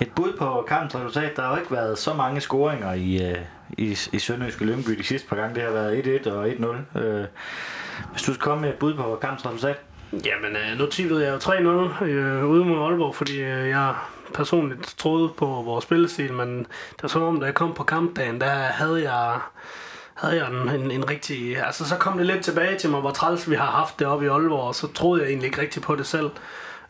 Et 0.00 0.12
bud 0.16 0.32
på 0.38 0.64
kampens 0.68 0.94
resultat. 0.94 1.36
Der 1.36 1.42
har 1.42 1.50
jo 1.50 1.56
ikke 1.56 1.72
været 1.72 1.98
så 1.98 2.14
mange 2.14 2.40
scoringer 2.40 2.92
i, 2.92 3.30
øh, 3.30 3.38
i, 3.78 3.98
i 4.12 4.18
Sønderjyske 4.18 4.64
Lyngby 4.64 4.90
de 4.90 5.04
sidste 5.04 5.28
par 5.28 5.36
gange. 5.36 5.54
Det 5.54 5.62
har 5.62 5.70
været 5.70 6.26
1-1 6.26 6.30
og 6.30 6.48
1-0. 6.48 6.98
Øh, 6.98 7.26
hvis 8.12 8.22
du 8.22 8.34
skal 8.34 8.42
komme 8.42 8.60
med 8.60 8.68
et 8.70 8.78
bud 8.78 8.94
på 8.94 9.18
kampens 9.20 9.46
resultat. 9.46 9.76
Jamen, 10.12 10.56
øh, 10.56 10.78
nu 10.78 10.86
tippede 10.86 11.26
jeg 11.26 11.32
jo 11.32 11.38
3-0 11.38 12.04
øh, 12.04 12.46
ude 12.46 12.64
mod 12.64 12.78
Aalborg, 12.78 13.14
fordi 13.14 13.40
øh, 13.40 13.68
jeg 13.68 13.94
personligt 14.34 14.94
troede 14.98 15.28
på 15.28 15.46
vores 15.46 15.84
spillestil, 15.84 16.32
men 16.32 16.58
det 16.58 17.02
var 17.02 17.08
som 17.08 17.22
om, 17.22 17.40
da 17.40 17.46
jeg 17.46 17.54
kom 17.54 17.74
på 17.74 17.82
kampdagen, 17.82 18.40
der 18.40 18.50
havde 18.50 19.12
jeg 19.12 19.40
havde 20.18 20.36
jeg 20.36 20.50
en, 20.50 20.68
en, 20.80 20.90
en 20.90 21.10
rigtig... 21.10 21.58
Altså, 21.66 21.88
så 21.88 21.96
kom 21.96 22.16
det 22.16 22.26
lidt 22.26 22.44
tilbage 22.44 22.78
til 22.78 22.90
mig, 22.90 23.00
hvor 23.00 23.10
træls 23.10 23.50
vi 23.50 23.54
har 23.54 23.70
haft 23.70 23.98
det 23.98 24.06
oppe 24.06 24.24
i 24.24 24.28
Aalborg, 24.28 24.62
og 24.62 24.74
så 24.74 24.92
troede 24.92 25.22
jeg 25.22 25.28
egentlig 25.28 25.46
ikke 25.46 25.60
rigtig 25.60 25.82
på 25.82 25.96
det 25.96 26.06
selv. 26.06 26.30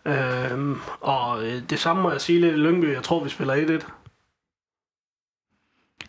Øhm, 0.05 0.80
og 1.00 1.44
øh, 1.44 1.62
det 1.70 1.78
samme 1.78 2.02
må 2.02 2.10
jeg 2.10 2.20
sige 2.20 2.40
lidt 2.40 2.55
i 2.55 2.59
Lyngby. 2.59 2.94
Jeg 2.94 3.02
tror, 3.02 3.24
vi 3.24 3.30
spiller 3.30 3.80
1-1. 3.80 3.84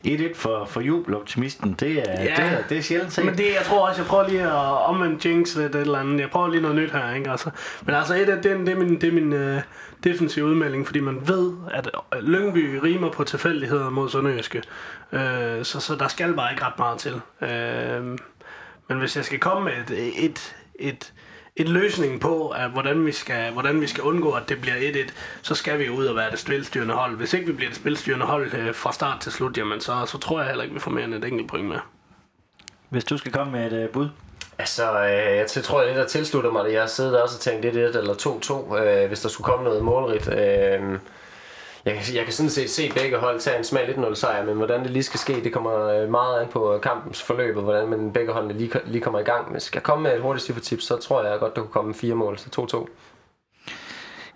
1-1 0.08 0.36
for, 0.36 0.66
for 0.66 0.82
jubeloptimisten, 0.82 1.74
det 1.74 1.92
er, 1.92 2.24
Ja. 2.24 2.24
det 2.24 2.40
er, 2.40 2.62
det 2.70 2.78
er 2.78 2.82
sjældent 2.82 3.14
set. 3.14 3.26
Men 3.26 3.38
det, 3.38 3.46
jeg 3.46 3.62
tror 3.66 3.88
også, 3.88 4.02
jeg 4.02 4.08
prøver 4.08 4.28
lige 4.28 4.42
at 4.42 4.52
omvende 4.88 5.30
jinx 5.30 5.56
lidt 5.56 5.76
eller 5.76 6.00
andet. 6.00 6.20
Jeg 6.20 6.30
prøver 6.30 6.48
lige 6.48 6.62
noget 6.62 6.76
nyt 6.76 6.92
her, 6.92 7.14
ikke? 7.14 7.32
Altså, 7.32 7.50
men 7.82 7.96
altså, 7.96 8.14
et 8.16 8.30
af 8.30 8.42
det, 8.42 8.58
det 8.60 8.70
er 8.70 8.76
min, 8.76 9.02
det 9.02 9.08
er 9.08 9.12
min 9.12 9.34
uh, 9.34 9.62
defensive 10.04 10.46
udmelding, 10.46 10.86
fordi 10.86 11.00
man 11.00 11.28
ved, 11.28 11.54
at 11.72 11.90
øh, 12.16 12.24
Lyngby 12.24 12.80
rimer 12.84 13.10
på 13.12 13.24
tilfældigheder 13.24 13.90
mod 13.90 14.10
Sønderjyske. 14.10 14.64
Uh, 15.12 15.20
så, 15.64 15.78
så 15.80 15.96
der 16.00 16.08
skal 16.08 16.34
bare 16.34 16.52
ikke 16.52 16.64
ret 16.66 16.80
meget 16.80 16.98
til. 17.00 17.14
Uh, 17.42 18.18
men 18.90 18.98
hvis 19.00 19.16
jeg 19.16 19.26
skal 19.26 19.40
komme 19.40 19.64
med 19.66 19.98
et, 19.98 20.26
et, 20.26 20.56
et, 20.80 21.14
et 21.56 21.70
løsning 21.70 22.22
på, 22.22 22.50
at 22.50 22.70
hvordan, 22.72 23.06
vi 23.06 23.12
skal, 23.12 23.52
hvordan 23.52 23.82
vi 23.82 23.88
skal 23.88 24.04
undgå, 24.04 24.32
at 24.32 24.50
det 24.50 24.62
bliver 24.62 24.76
1-1, 24.76 25.12
så 25.42 25.56
skal 25.56 25.80
vi 25.80 25.86
jo 25.86 25.94
ud 25.94 26.06
og 26.06 26.16
være 26.16 26.32
det 26.32 26.40
spilstyrende 26.40 26.94
hold. 26.94 27.18
Hvis 27.18 27.34
ikke 27.34 27.48
vi 27.48 27.54
bliver 27.54 27.70
det 27.70 27.78
spilstyrende 27.78 28.26
hold 28.26 28.54
øh, 28.54 28.76
fra 28.76 28.94
start 28.94 29.22
til 29.22 29.32
slut, 29.32 29.58
jamen 29.58 29.82
så, 29.82 30.06
så 30.06 30.18
tror 30.18 30.40
jeg 30.40 30.48
heller 30.48 30.64
ikke, 30.64 30.74
vi 30.74 30.80
får 30.80 30.92
mere 30.92 31.04
end 31.04 31.14
et 31.14 31.26
enkelt 31.26 31.50
point 31.50 31.68
med. 31.68 31.78
Hvis 32.90 33.04
du 33.04 33.18
skal 33.18 33.32
komme 33.32 33.52
med 33.52 33.72
et 33.72 33.84
uh, 33.86 33.90
bud. 33.94 34.10
Altså, 34.58 35.04
øh, 35.04 35.38
jeg 35.38 35.48
tror, 35.64 35.82
jeg 35.82 35.88
lidt 35.88 35.98
der 35.98 36.08
tilslutter 36.08 36.52
mig 36.52 36.66
det. 36.66 36.74
Jeg 36.74 36.82
har 36.82 36.88
siddet 36.88 37.22
også 37.22 37.36
og 37.36 37.42
tænkt 37.42 37.66
1-1 37.66 37.70
eller 37.98 38.14
2-2, 38.74 38.78
øh, 38.78 39.08
hvis 39.08 39.22
der 39.22 39.30
skulle 39.30 39.46
komme 39.46 39.64
noget 39.64 39.84
målrigt. 39.84 40.28
Øh, 40.28 41.00
jeg, 41.86 42.02
jeg 42.14 42.24
kan 42.24 42.34
sådan 42.34 42.50
set 42.50 42.70
se 42.70 42.92
begge 42.96 43.18
hold 43.18 43.40
tage 43.40 43.58
en 43.58 43.64
smal 43.64 43.94
1-0 43.94 44.16
sejr, 44.16 44.46
men 44.46 44.56
hvordan 44.56 44.84
det 44.84 44.92
lige 44.92 45.04
skal 45.04 45.20
ske, 45.20 45.44
det 45.44 45.54
kommer 45.54 45.88
øh, 45.88 46.10
meget 46.10 46.42
an 46.42 46.48
på 46.48 46.74
øh, 46.74 46.82
kampens 46.82 47.22
forløb, 47.22 47.58
og 47.58 47.64
hvordan 47.64 47.88
man 47.88 48.14
begge 48.14 48.34
holdene 48.34 48.54
lige, 48.54 48.72
lige 48.86 49.02
kommer 49.02 49.20
i 49.20 49.24
gang. 49.24 49.52
Hvis 49.52 49.72
jeg 49.74 49.84
komme 49.84 50.04
med 50.04 50.16
et 50.16 50.22
hurtigt 50.22 50.64
tip, 50.64 50.82
så 50.82 50.98
tror 50.98 51.24
jeg 51.24 51.40
godt, 51.40 51.56
der 51.56 51.62
kunne 51.62 51.72
komme 51.72 51.94
fire 51.94 52.16
mål, 52.16 52.38
så 52.38 52.68
2-2. 52.74 52.88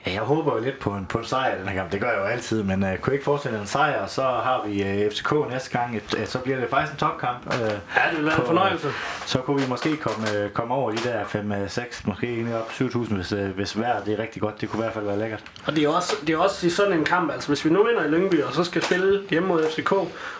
Ja, 0.05 0.11
jeg 0.11 0.21
håber 0.21 0.53
jo 0.55 0.59
lidt 0.63 0.79
på 0.79 0.89
en, 0.89 1.05
på 1.05 1.17
en 1.17 1.25
sejr 1.25 1.57
den 1.57 1.67
her 1.67 1.75
kamp. 1.75 1.91
Det 1.91 2.01
gør 2.01 2.09
jeg 2.09 2.17
jo 2.17 2.23
altid, 2.23 2.63
men 2.63 2.83
uh, 2.83 2.89
kunne 3.01 3.13
ikke 3.13 3.25
forestille 3.25 3.59
en 3.59 3.67
sejr, 3.67 4.01
og 4.01 4.09
så 4.09 4.21
har 4.21 4.63
vi 4.67 4.81
uh, 4.81 5.11
FCK 5.11 5.33
næste 5.49 5.69
gang. 5.77 5.97
Et, 5.97 6.13
uh, 6.13 6.25
så 6.25 6.39
bliver 6.39 6.59
det 6.59 6.69
faktisk 6.69 6.93
en 6.93 6.99
topkamp. 6.99 7.45
Uh, 7.45 7.53
Ja, 7.61 7.65
det 8.09 8.17
vil 8.17 8.25
være 8.25 8.39
en 8.39 8.45
fornøjelse. 8.45 8.87
så 9.25 9.37
kunne 9.39 9.61
vi 9.61 9.67
måske 9.69 9.97
komme, 9.97 10.27
uh, 10.45 10.51
komme 10.51 10.73
over 10.73 10.91
de 10.91 10.97
der 10.97 11.23
5-6, 11.23 12.01
måske 12.07 12.27
egentlig 12.27 12.55
op 12.55 12.69
7.000, 12.71 13.15
hvis, 13.15 13.33
uh, 13.33 13.39
hvis 13.39 13.79
vejret 13.79 14.05
det 14.05 14.13
er 14.13 14.19
rigtig 14.23 14.41
godt. 14.41 14.61
Det 14.61 14.69
kunne 14.69 14.79
i 14.79 14.83
hvert 14.83 14.93
fald 14.93 15.05
være 15.05 15.19
lækkert. 15.19 15.43
Og 15.65 15.75
det 15.75 15.83
er 15.83 15.89
også, 15.89 16.15
det 16.27 16.33
er 16.33 16.37
også 16.37 16.67
i 16.67 16.69
sådan 16.69 16.93
en 16.93 17.05
kamp, 17.05 17.31
altså 17.31 17.47
hvis 17.47 17.65
vi 17.65 17.69
nu 17.69 17.83
vinder 17.83 18.03
i 18.05 18.07
Lyngby, 18.07 18.41
og 18.43 18.53
så 18.53 18.63
skal 18.63 18.83
spille 18.83 19.21
hjemme 19.29 19.47
mod 19.47 19.69
FCK, 19.69 19.91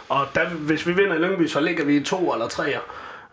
og 0.09 0.27
der, 0.35 0.45
hvis 0.49 0.87
vi 0.87 0.93
vinder 0.93 1.15
i 1.15 1.19
Lyngby, 1.19 1.47
så 1.47 1.59
ligger 1.59 1.85
vi 1.85 1.97
i 1.97 2.03
to 2.03 2.33
eller 2.33 2.47
treer, 2.47 2.79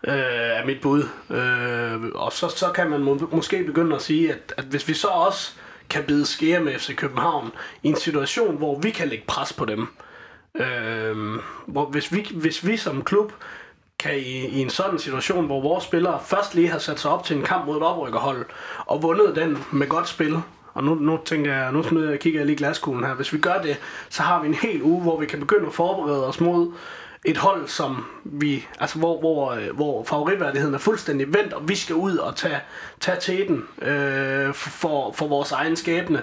øh, 0.05 0.15
er 0.15 0.67
mit 0.67 0.81
bud. 0.81 1.03
Øh, 1.31 2.11
og 2.15 2.33
så, 2.33 2.49
så 2.49 2.67
kan 2.75 2.91
man 2.91 3.01
må, 3.01 3.29
måske 3.33 3.65
begynde 3.65 3.97
at 3.97 4.03
sige, 4.03 4.33
at, 4.33 4.55
at 4.57 4.65
hvis 4.65 4.89
vi 4.89 4.95
så 4.95 5.09
også 5.09 5.53
kan 5.91 6.05
bide 6.05 6.27
skære 6.27 6.61
med 6.61 6.79
FC 6.79 6.97
København 6.97 7.53
i 7.83 7.89
en 7.89 7.97
situation, 7.97 8.57
hvor 8.57 8.79
vi 8.79 8.91
kan 8.91 9.09
lægge 9.09 9.25
pres 9.27 9.53
på 9.53 9.65
dem, 9.65 9.87
øh, 10.55 11.39
hvor 11.67 11.87
hvis, 11.87 12.13
vi, 12.13 12.27
hvis 12.35 12.67
vi 12.67 12.77
som 12.77 13.05
klub 13.05 13.33
kan 13.99 14.19
i, 14.19 14.47
i 14.47 14.59
en 14.59 14.71
sådan 14.71 14.99
situation, 14.99 15.47
hvor 15.47 15.61
vores 15.61 15.85
spillere 15.85 16.21
først 16.25 16.55
lige 16.55 16.69
har 16.69 16.79
sat 16.79 17.01
sig 17.01 17.11
op 17.11 17.25
til 17.25 17.37
en 17.37 17.43
kamp 17.43 17.67
mod 17.67 17.77
et 17.77 17.83
oprykkerhold, 17.83 18.47
og 18.87 19.03
vundet 19.03 19.37
den 19.37 19.59
med 19.73 19.89
godt 19.89 20.09
spil, 20.09 20.37
og 20.75 20.85
nu, 20.85 20.95
nu 20.95 21.19
tænker 21.25 21.55
jeg, 21.55 21.73
nu 21.73 21.83
smider 21.83 22.11
jeg, 22.11 22.21
kigger 22.21 22.41
jeg 22.41 22.47
lige 22.47 22.55
i 22.55 22.59
glaskuglen 22.59 23.05
her. 23.05 23.15
Hvis 23.15 23.33
vi 23.33 23.39
gør 23.39 23.63
det, 23.63 23.77
så 24.09 24.23
har 24.23 24.43
vi 24.43 24.49
en 24.49 24.55
hel 24.55 24.83
uge, 24.83 25.03
hvor 25.03 25.21
vi 25.21 25.27
kan 25.27 25.41
begynde 25.41 25.67
at 25.67 25.75
forberede 25.75 26.27
os 26.27 26.41
mod 26.41 26.73
et 27.25 27.37
hold, 27.37 27.69
som 27.69 28.07
vi, 28.25 28.67
altså 28.81 28.99
hvor, 28.99 29.21
hvor, 29.21 29.53
øh, 29.53 29.77
hvor 29.77 30.05
favoritværdigheden 30.05 30.75
er 30.75 30.79
fuldstændig 30.79 31.35
vendt, 31.35 31.53
og 31.53 31.69
vi 31.69 31.75
skal 31.75 31.95
ud 31.95 32.17
og 32.17 32.37
tage, 32.37 32.61
tage 33.01 33.21
teten 33.21 33.65
øh, 33.83 34.55
for, 34.55 35.13
for 35.13 35.29
vores 35.29 35.53
egen 35.53 35.77
skæbne, 35.77 36.23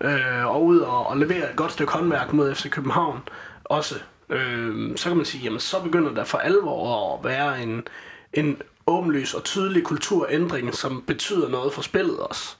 øh, 0.00 0.46
og 0.46 0.64
ud 0.64 0.78
og, 0.78 1.06
og 1.06 1.16
levere 1.16 1.50
et 1.50 1.56
godt 1.56 1.72
stykke 1.72 1.92
håndværk 1.92 2.32
mod 2.32 2.54
FC 2.54 2.70
København 2.70 3.20
også. 3.64 3.94
Øh, 4.30 4.96
så 4.96 5.08
kan 5.08 5.16
man 5.16 5.26
sige, 5.26 5.44
jamen 5.44 5.60
så 5.60 5.82
begynder 5.82 6.14
der 6.14 6.24
for 6.24 6.38
alvor 6.38 7.14
at 7.18 7.24
være 7.24 7.62
en, 7.62 7.82
en 8.32 8.62
åbenlys 8.86 9.34
og 9.34 9.44
tydelig 9.44 9.84
kulturændring, 9.84 10.74
som 10.74 11.04
betyder 11.06 11.48
noget 11.48 11.72
for 11.72 11.82
spillet 11.82 12.18
også. 12.18 12.56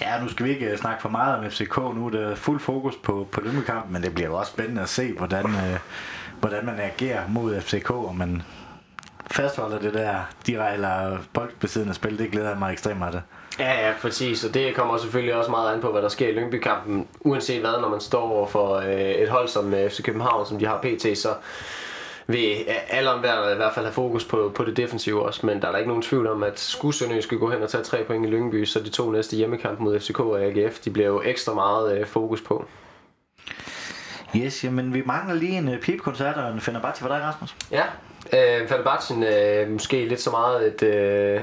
Ja, 0.00 0.20
nu 0.22 0.28
skal 0.28 0.46
vi 0.46 0.50
ikke 0.50 0.66
øh, 0.66 0.78
snakke 0.78 1.02
for 1.02 1.08
meget 1.08 1.38
om 1.38 1.50
FCK. 1.50 1.76
Nu 1.76 2.06
er 2.06 2.34
fuld 2.34 2.60
fokus 2.60 2.96
på, 2.96 3.28
på 3.32 3.40
Lømmekampen, 3.40 3.92
men 3.92 4.02
det 4.02 4.14
bliver 4.14 4.28
jo 4.28 4.36
også 4.36 4.52
spændende 4.52 4.82
at 4.82 4.88
se, 4.88 5.12
hvordan, 5.12 5.46
øh, 5.46 5.78
hvordan 6.40 6.66
man 6.66 6.80
agerer 6.80 7.28
mod 7.28 7.60
FCK, 7.60 7.90
og 7.90 8.16
man 8.16 8.42
fastholder 9.30 9.78
det 9.78 9.94
der 9.94 10.14
direkte 10.46 10.74
eller 10.74 11.18
boldbesiddende 11.32 11.94
spil. 11.94 12.18
Det 12.18 12.30
glæder 12.30 12.48
jeg 12.48 12.58
mig 12.58 12.72
ekstremt 12.72 12.98
meget 12.98 13.12
til. 13.12 13.22
Ja, 13.58 13.86
ja, 13.86 13.92
præcis. 14.00 14.44
Og 14.44 14.54
det 14.54 14.74
kommer 14.74 14.98
selvfølgelig 14.98 15.34
også 15.34 15.50
meget 15.50 15.74
an 15.74 15.80
på, 15.80 15.92
hvad 15.92 16.02
der 16.02 16.08
sker 16.08 16.28
i 16.28 16.32
Lyngby-kampen. 16.32 17.06
Uanset 17.20 17.60
hvad, 17.60 17.80
når 17.80 17.88
man 17.88 18.00
står 18.00 18.30
over 18.30 18.46
for 18.46 18.76
øh, 18.76 19.00
et 19.00 19.28
hold 19.28 19.48
som 19.48 19.74
øh, 19.74 19.90
FC 19.90 20.02
København, 20.02 20.46
som 20.46 20.58
de 20.58 20.66
har 20.66 20.80
pt., 20.82 21.18
så 21.18 21.28
vil 22.26 22.66
alle 22.88 23.10
om 23.10 23.20
hver, 23.20 23.52
i 23.52 23.56
hvert 23.56 23.74
fald 23.74 23.84
have 23.84 23.92
fokus 23.92 24.24
på, 24.24 24.52
på 24.54 24.64
det 24.64 24.76
defensive 24.76 25.22
også. 25.22 25.46
Men 25.46 25.62
der 25.62 25.68
er 25.68 25.72
da 25.72 25.78
ikke 25.78 25.88
nogen 25.88 26.02
tvivl 26.02 26.26
om, 26.26 26.42
at 26.42 26.60
skulle 26.60 26.94
Sønderjysk 26.94 27.26
skal 27.26 27.38
gå 27.38 27.50
hen 27.50 27.62
og 27.62 27.70
tage 27.70 27.84
tre 27.84 28.04
point 28.04 28.26
i 28.26 28.28
Lyngby, 28.28 28.64
så 28.64 28.80
de 28.80 28.90
to 28.90 29.10
næste 29.10 29.36
hjemmekampe 29.36 29.82
mod 29.82 30.00
FCK 30.00 30.20
og 30.20 30.42
AGF, 30.42 30.78
de 30.78 30.90
bliver 30.90 31.08
jo 31.08 31.22
ekstra 31.24 31.54
meget 31.54 31.98
øh, 31.98 32.06
fokus 32.06 32.40
på. 32.40 32.64
Yes, 34.36 34.64
jamen 34.64 34.94
vi 34.94 35.02
mangler 35.06 35.34
lige 35.34 35.58
en 35.58 35.68
uh, 35.68 35.78
pipkoncert 35.78 36.36
og 36.36 36.52
en 36.52 36.60
Fenerbahce 36.60 37.00
for 37.00 37.08
dig, 37.08 37.20
Rasmus. 37.20 37.56
Ja, 37.70 37.84
øh, 38.32 38.68
Fenerbahce 38.68 39.14
øh, 39.14 39.70
måske 39.70 40.06
lidt 40.08 40.20
så 40.20 40.30
meget 40.30 40.66
et... 40.66 40.82
Øh, 40.82 41.40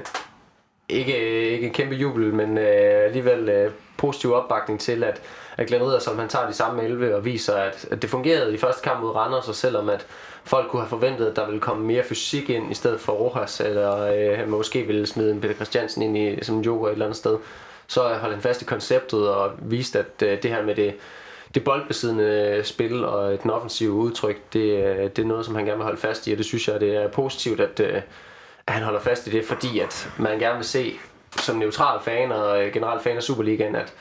ikke, 0.90 1.50
ikke 1.52 1.68
en 1.68 1.74
kæmpe 1.74 1.96
jubel, 1.96 2.34
men 2.34 2.58
øh, 2.58 3.06
alligevel 3.06 3.50
øh, 3.50 3.72
positiv 3.98 4.34
opbakning 4.34 4.80
til, 4.80 5.04
at, 5.04 5.22
at 5.58 5.68
Glenn 5.68 5.84
Riddersson 5.84 6.20
han 6.20 6.30
tager 6.30 6.48
de 6.48 6.54
samme 6.54 6.84
11 6.84 7.16
og 7.16 7.26
viser, 7.26 7.56
at, 7.56 7.86
at 7.92 8.02
det 8.02 8.10
fungerede 8.10 8.54
i 8.54 8.58
første 8.58 8.82
kamp 8.82 9.02
mod 9.02 9.16
Randers, 9.16 9.48
og 9.48 9.56
selvom 9.56 9.90
at 9.90 10.06
folk 10.44 10.70
kunne 10.70 10.82
have 10.82 10.90
forventet, 10.90 11.26
at 11.26 11.36
der 11.36 11.46
ville 11.46 11.60
komme 11.60 11.86
mere 11.86 12.04
fysik 12.04 12.50
ind 12.50 12.72
i 12.72 12.74
stedet 12.74 13.00
for 13.00 13.14
Rojas, 13.14 13.60
eller 13.60 13.98
øh, 13.98 14.50
måske 14.50 14.84
ville 14.84 15.06
smide 15.06 15.32
en 15.32 15.42
Peter 15.42 15.54
Christiansen 15.54 16.02
ind 16.02 16.18
i, 16.18 16.44
som 16.44 16.56
en 16.56 16.62
joker 16.62 16.88
et 16.88 16.92
eller 16.92 17.06
andet 17.06 17.18
sted, 17.18 17.38
så 17.88 18.10
øh, 18.10 18.16
holdt 18.16 18.34
han 18.34 18.42
fast 18.42 18.62
i 18.62 18.66
konceptet 18.66 19.30
og 19.30 19.52
viste, 19.60 20.00
at 20.00 20.22
øh, 20.24 20.44
det 20.44 20.52
her 20.52 20.64
med 20.64 20.76
det, 20.76 20.96
det 21.56 21.64
boldbesiddende 21.64 22.56
øh, 22.58 22.64
spil 22.64 23.06
og 23.06 23.34
øh, 23.34 23.44
den 23.44 23.52
offensive 23.52 23.92
udtryk, 23.92 24.38
det, 24.54 25.16
det 25.16 25.24
er 25.24 25.28
noget, 25.28 25.46
som 25.46 25.56
han 25.56 25.66
gerne 25.66 25.78
vil 25.78 25.84
holde 25.84 26.02
fast 26.02 26.28
i, 26.28 26.32
og 26.32 26.38
det 26.38 26.46
synes 26.46 26.68
jeg, 26.68 26.80
det 26.80 26.96
er 26.96 27.08
positivt, 27.08 27.60
at, 27.60 27.80
øh, 27.80 28.02
at 28.68 28.74
han 28.74 28.84
holder 28.84 29.00
fast 29.00 29.28
i 29.28 29.30
det, 29.30 29.46
fordi 29.46 29.80
at 29.80 30.10
man 30.18 30.40
gerne 30.40 30.56
vil 30.56 30.66
se 30.66 30.94
som 31.38 31.56
neutral 31.56 32.00
fan 32.02 32.32
og 32.32 32.72
generelt 32.74 33.04
fan 33.04 33.18
af 33.18 33.24
Superligaen, 33.24 33.76
at, 33.76 33.94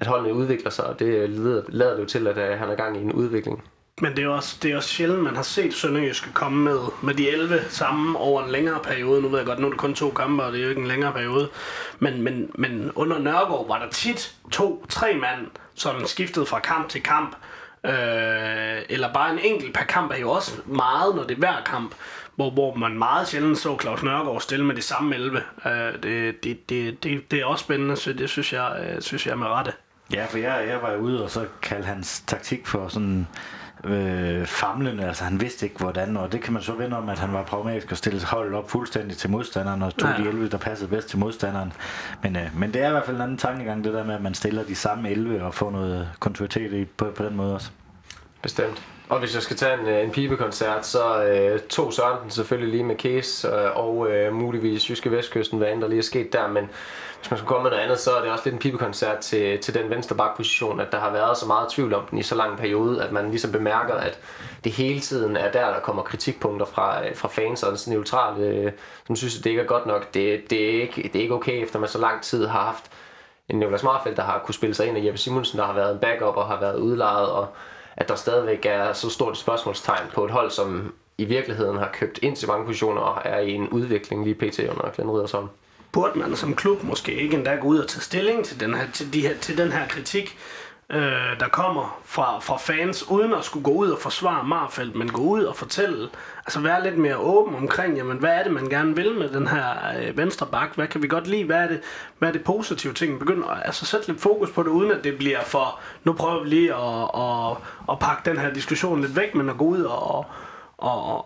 at 0.00 0.06
holdene 0.06 0.34
udvikler 0.34 0.70
sig, 0.70 0.84
og 0.84 0.98
det 0.98 1.30
leder, 1.30 1.62
lader 1.68 1.92
det 1.92 2.00
jo 2.00 2.06
til, 2.06 2.26
at 2.26 2.38
øh, 2.38 2.58
han 2.58 2.70
er 2.70 2.74
gang 2.74 2.96
i 2.96 3.00
en 3.00 3.12
udvikling. 3.12 3.64
Men 4.00 4.16
det 4.16 4.24
er 4.24 4.28
også, 4.28 4.56
det 4.62 4.72
er 4.72 4.76
også 4.76 4.88
sjældent, 4.88 5.22
man 5.22 5.36
har 5.36 5.42
set 5.42 5.74
Sønderjyske 5.74 6.32
komme 6.32 6.64
med, 6.64 6.78
med 7.02 7.14
de 7.14 7.30
11 7.30 7.60
sammen 7.68 8.16
over 8.16 8.44
en 8.44 8.50
længere 8.50 8.80
periode. 8.82 9.22
Nu 9.22 9.28
ved 9.28 9.38
jeg 9.38 9.46
godt, 9.46 9.58
nu 9.58 9.66
er 9.66 9.70
det 9.70 9.78
kun 9.78 9.94
to 9.94 10.10
kampe, 10.10 10.44
og 10.44 10.52
det 10.52 10.60
er 10.60 10.64
jo 10.64 10.70
ikke 10.70 10.80
en 10.80 10.86
længere 10.86 11.12
periode. 11.12 11.48
Men, 11.98 12.22
men, 12.22 12.50
men 12.54 12.92
under 12.94 13.18
Nørgaard 13.18 13.68
var 13.68 13.78
der 13.78 13.90
tit 13.90 14.34
to-tre 14.52 15.14
mand, 15.14 15.46
som 15.74 16.06
skiftede 16.06 16.46
fra 16.46 16.60
kamp 16.60 16.88
til 16.88 17.02
kamp. 17.02 17.36
Øh, 17.86 18.82
eller 18.88 19.12
bare 19.12 19.32
en 19.32 19.38
enkelt 19.38 19.74
per 19.74 19.84
kamp 19.84 20.12
er 20.12 20.16
jo 20.16 20.30
også 20.30 20.52
meget, 20.66 21.16
når 21.16 21.22
det 21.22 21.34
er 21.34 21.38
hver 21.38 21.62
kamp. 21.66 21.94
Hvor, 22.36 22.50
hvor 22.50 22.74
man 22.74 22.98
meget 22.98 23.28
sjældent 23.28 23.58
så 23.58 23.78
Claus 23.80 24.02
Nørgaard 24.02 24.40
stille 24.40 24.64
med 24.64 24.74
de 24.74 24.82
samme 24.82 25.14
11. 25.14 25.42
Øh, 25.66 25.72
det, 26.02 26.44
det, 26.44 26.68
det, 26.68 27.04
det, 27.04 27.30
det 27.30 27.40
er 27.40 27.44
også 27.44 27.64
spændende, 27.64 27.96
så 27.96 28.12
det 28.12 28.30
synes 28.30 28.52
jeg, 28.52 28.86
øh, 28.96 29.02
synes 29.02 29.26
jeg 29.26 29.32
er 29.32 29.36
med 29.36 29.46
rette. 29.46 29.72
Ja, 30.14 30.24
for 30.24 30.38
jeg, 30.38 30.64
jeg 30.68 30.82
var 30.82 30.96
ude 30.96 31.24
og 31.24 31.30
så 31.30 31.46
kaldte 31.62 31.86
hans 31.86 32.22
taktik 32.26 32.66
for 32.66 32.88
sådan 32.88 33.26
øh, 33.84 34.46
famlende, 34.46 35.04
altså 35.04 35.24
han 35.24 35.40
vidste 35.40 35.66
ikke 35.66 35.78
hvordan, 35.78 36.16
og 36.16 36.32
det 36.32 36.40
kan 36.40 36.52
man 36.52 36.62
så 36.62 36.72
vende 36.72 36.96
om, 36.96 37.08
at 37.08 37.18
han 37.18 37.32
var 37.32 37.42
pragmatisk 37.42 37.90
og 37.90 37.96
stille 37.96 38.24
holdet 38.24 38.54
op 38.54 38.70
fuldstændig 38.70 39.16
til 39.16 39.30
modstanderen, 39.30 39.82
og 39.82 39.96
tog 39.96 40.10
Ja. 40.10 40.16
ja. 40.16 40.22
de 40.22 40.28
11, 40.28 40.48
der 40.48 40.58
passede 40.58 40.90
bedst 40.90 41.08
til 41.08 41.18
modstanderen. 41.18 41.72
Men, 42.22 42.36
øh, 42.36 42.58
men 42.58 42.74
det 42.74 42.82
er 42.82 42.88
i 42.88 42.90
hvert 42.90 43.04
fald 43.04 43.16
en 43.16 43.22
anden 43.22 43.38
tankegang, 43.38 43.84
det 43.84 43.92
der 43.94 44.04
med, 44.04 44.14
at 44.14 44.22
man 44.22 44.34
stiller 44.34 44.64
de 44.64 44.74
samme 44.74 45.10
11 45.10 45.42
og 45.44 45.54
får 45.54 45.70
noget 45.70 46.08
kontinuitet 46.20 46.72
i, 46.72 46.84
på, 46.84 47.10
på 47.16 47.24
den 47.24 47.36
måde 47.36 47.54
også. 47.54 47.70
Bestemt. 48.42 48.82
Og 49.08 49.18
hvis 49.18 49.34
jeg 49.34 49.42
skal 49.42 49.56
tage 49.56 49.80
en, 49.80 49.86
øh, 49.86 50.04
en 50.04 50.10
pibekoncert, 50.10 50.86
så 50.86 51.24
øh, 51.24 51.60
tog 51.60 51.92
Sørensen 51.92 52.30
selvfølgelig 52.30 52.70
lige 52.70 52.84
med 52.84 52.96
Case 52.96 53.48
øh, 53.48 53.76
og 53.76 54.10
øh, 54.10 54.32
muligvis 54.34 54.90
Jyske 54.90 55.10
Vestkysten, 55.10 55.58
hvad 55.58 55.72
end 55.72 55.80
der 55.80 55.88
lige 55.88 55.98
er 55.98 56.02
sket 56.02 56.32
der, 56.32 56.48
men 56.48 56.70
hvis 57.24 57.30
man 57.30 57.38
skulle 57.38 57.48
komme 57.48 57.62
med 57.62 57.70
noget 57.70 57.84
andet, 57.84 57.98
så 57.98 58.10
er 58.16 58.22
det 58.22 58.30
også 58.30 58.44
lidt 58.44 58.52
en 58.52 58.58
pibekoncert 58.58 59.18
til, 59.18 59.58
til 59.58 59.74
den 59.74 59.90
venstre 59.90 60.16
bakposition, 60.16 60.80
at 60.80 60.92
der 60.92 60.98
har 60.98 61.12
været 61.12 61.36
så 61.36 61.46
meget 61.46 61.68
tvivl 61.70 61.94
om 61.94 62.06
den 62.10 62.18
i 62.18 62.22
så 62.22 62.34
lang 62.34 62.52
en 62.52 62.58
periode, 62.58 63.02
at 63.04 63.12
man 63.12 63.30
ligesom 63.30 63.52
bemærker, 63.52 63.94
at 63.94 64.18
det 64.64 64.72
hele 64.72 65.00
tiden 65.00 65.36
er 65.36 65.50
der, 65.52 65.72
der 65.72 65.80
kommer 65.80 66.02
kritikpunkter 66.02 66.66
fra, 66.66 67.06
øh, 67.06 67.16
fra 67.16 67.28
fans 67.28 67.62
og 67.62 67.78
sådan 67.78 67.98
neutrale, 67.98 68.46
øh, 68.46 68.72
som 69.06 69.16
synes, 69.16 69.38
at 69.38 69.44
det 69.44 69.50
ikke 69.50 69.62
er 69.62 69.66
godt 69.66 69.86
nok. 69.86 70.14
Det, 70.14 70.50
det, 70.50 70.64
er 70.64 70.82
ikke, 70.82 71.02
det 71.02 71.16
er 71.16 71.22
ikke 71.22 71.34
okay, 71.34 71.62
efter 71.62 71.78
man 71.78 71.88
så 71.88 71.98
lang 71.98 72.22
tid 72.22 72.46
har 72.46 72.60
haft 72.60 72.84
en 73.48 73.58
Nicolas 73.58 73.82
Marfeldt, 73.82 74.16
der 74.16 74.22
har 74.22 74.42
kunne 74.44 74.54
spille 74.54 74.74
sig 74.74 74.86
ind, 74.86 74.96
og 74.96 75.04
Jeppe 75.04 75.18
Simonsen, 75.18 75.58
der 75.58 75.64
har 75.64 75.74
været 75.74 75.92
en 75.92 75.98
backup 75.98 76.36
og 76.36 76.46
har 76.46 76.60
været 76.60 76.78
udlejet, 76.78 77.28
og 77.28 77.48
at 77.96 78.08
der 78.08 78.14
stadigvæk 78.14 78.66
er 78.66 78.92
så 78.92 79.10
stort 79.10 79.32
et 79.32 79.38
spørgsmålstegn 79.38 80.06
på 80.14 80.24
et 80.24 80.30
hold, 80.30 80.50
som 80.50 80.94
i 81.18 81.24
virkeligheden 81.24 81.78
har 81.78 81.90
købt 81.92 82.18
ind 82.22 82.36
til 82.36 82.48
mange 82.48 82.66
positioner 82.66 83.00
og 83.00 83.22
er 83.24 83.38
i 83.38 83.52
en 83.52 83.68
udvikling 83.68 84.24
lige 84.24 84.34
pt. 84.34 84.58
under 84.58 84.90
Glenn 84.94 85.10
Riddersson 85.10 85.50
burde 85.94 86.18
man 86.18 86.36
som 86.36 86.54
klub 86.54 86.82
måske 86.82 87.12
ikke 87.14 87.36
endda 87.36 87.54
gå 87.54 87.68
ud 87.68 87.78
og 87.78 87.88
tage 87.88 88.00
stilling 88.00 88.44
til 88.44 88.60
den 88.60 88.74
her, 88.74 88.86
til 88.92 89.12
de 89.12 89.20
her, 89.20 89.34
til 89.40 89.58
den 89.58 89.72
her 89.72 89.88
kritik. 89.88 90.38
øh, 90.90 91.40
der 91.40 91.48
kommer 91.48 92.00
fra, 92.04 92.38
fra 92.40 92.56
fans, 92.56 93.10
uden 93.10 93.34
at 93.34 93.44
skulle 93.44 93.64
gå 93.64 93.70
ud 93.70 93.90
og 93.90 93.98
forsvare 93.98 94.44
Marfeldt, 94.44 94.96
men 94.96 95.08
gå 95.12 95.22
ud 95.22 95.44
og 95.44 95.56
fortælle, 95.56 96.08
altså 96.46 96.60
være 96.60 96.82
lidt 96.82 96.98
mere 96.98 97.16
åben 97.16 97.54
omkring, 97.54 97.96
jamen 97.96 98.16
hvad 98.18 98.30
er 98.30 98.42
det, 98.42 98.52
man 98.52 98.68
gerne 98.68 98.96
vil 98.96 99.14
med 99.14 99.28
den 99.28 99.46
her 99.46 99.66
øh, 99.98 100.16
venstre 100.16 100.46
bak? 100.46 100.74
Hvad 100.74 100.86
kan 100.86 101.02
vi 101.02 101.08
godt 101.08 101.26
lide? 101.26 101.44
Hvad 101.44 101.56
er 101.56 101.68
det, 101.68 101.80
hvad 102.18 102.28
er 102.28 102.32
det 102.32 102.44
positive 102.44 102.92
ting? 102.92 103.18
Begynd 103.18 103.44
at 103.44 103.62
altså, 103.64 103.86
sætte 103.86 104.06
lidt 104.06 104.20
fokus 104.20 104.50
på 104.50 104.62
det, 104.62 104.68
uden 104.68 104.90
at 104.90 105.04
det 105.04 105.18
bliver 105.18 105.42
for, 105.44 105.80
nu 106.04 106.12
prøver 106.12 106.42
vi 106.42 106.48
lige 106.48 106.74
at, 106.74 107.10
at, 107.24 107.56
at 107.90 107.98
pakke 107.98 108.30
den 108.30 108.38
her 108.38 108.52
diskussion 108.52 109.00
lidt 109.00 109.16
væk, 109.16 109.34
men 109.34 109.50
at 109.50 109.56
gå 109.58 109.64
ud 109.64 109.82
og, 109.82 110.14
og, 110.14 110.26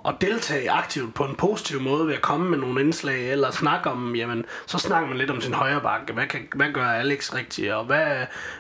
og 0.05 0.21
deltage 0.21 0.71
aktivt 0.71 1.15
på 1.15 1.25
en 1.25 1.35
positiv 1.35 1.81
måde 1.81 2.07
ved 2.07 2.15
at 2.15 2.23
komme 2.23 2.51
med 2.51 2.59
nogle 2.59 2.81
indslag, 2.81 3.33
eller 3.33 3.51
snakke 3.51 3.91
om, 3.91 4.15
jamen, 4.15 4.45
så 4.67 4.79
snakker 4.79 5.09
man 5.09 5.19
lidt 5.19 5.31
om 5.31 5.41
sin 5.41 5.55
højre 5.55 5.81
bakke. 5.81 6.13
Hvad, 6.13 6.27
kan, 6.27 6.41
hvad 6.55 6.73
gør 6.73 6.85
Alex 6.85 7.35
rigtigt, 7.35 7.73
og 7.73 7.85
hvad 7.85 8.07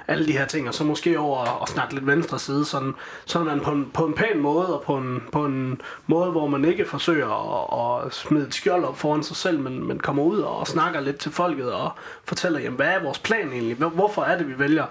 alle 0.08 0.26
de 0.26 0.32
her 0.32 0.46
ting, 0.46 0.68
og 0.68 0.74
så 0.74 0.84
måske 0.84 1.18
over 1.18 1.38
og 1.38 1.68
snakke 1.68 1.94
lidt 1.94 2.06
venstre 2.06 2.38
side, 2.38 2.64
sådan, 2.64 2.94
sådan 3.26 3.60
på, 3.60 3.70
en, 3.70 3.90
på 3.94 4.06
en 4.06 4.14
pæn 4.14 4.40
måde, 4.40 4.78
og 4.78 4.82
på 4.82 4.96
en, 4.96 5.22
på 5.32 5.44
en 5.44 5.80
måde, 6.06 6.30
hvor 6.30 6.46
man 6.46 6.64
ikke 6.64 6.84
forsøger 6.84 7.28
at, 7.28 8.06
at 8.06 8.14
smide 8.14 8.46
et 8.46 8.54
skjold 8.54 8.84
op 8.84 8.98
foran 8.98 9.22
sig 9.22 9.36
selv, 9.36 9.60
men, 9.60 9.88
men 9.88 10.00
kommer 10.00 10.22
ud 10.22 10.38
og 10.38 10.66
snakker 10.66 11.00
lidt 11.00 11.18
til 11.18 11.32
folket, 11.32 11.72
og 11.72 11.90
fortæller, 12.24 12.60
jamen, 12.60 12.76
hvad 12.76 12.88
er 12.88 13.02
vores 13.02 13.18
plan 13.18 13.52
egentlig? 13.52 13.76
Hvorfor 13.76 14.22
er 14.22 14.38
det, 14.38 14.48
vi 14.48 14.58
vælger 14.58 14.86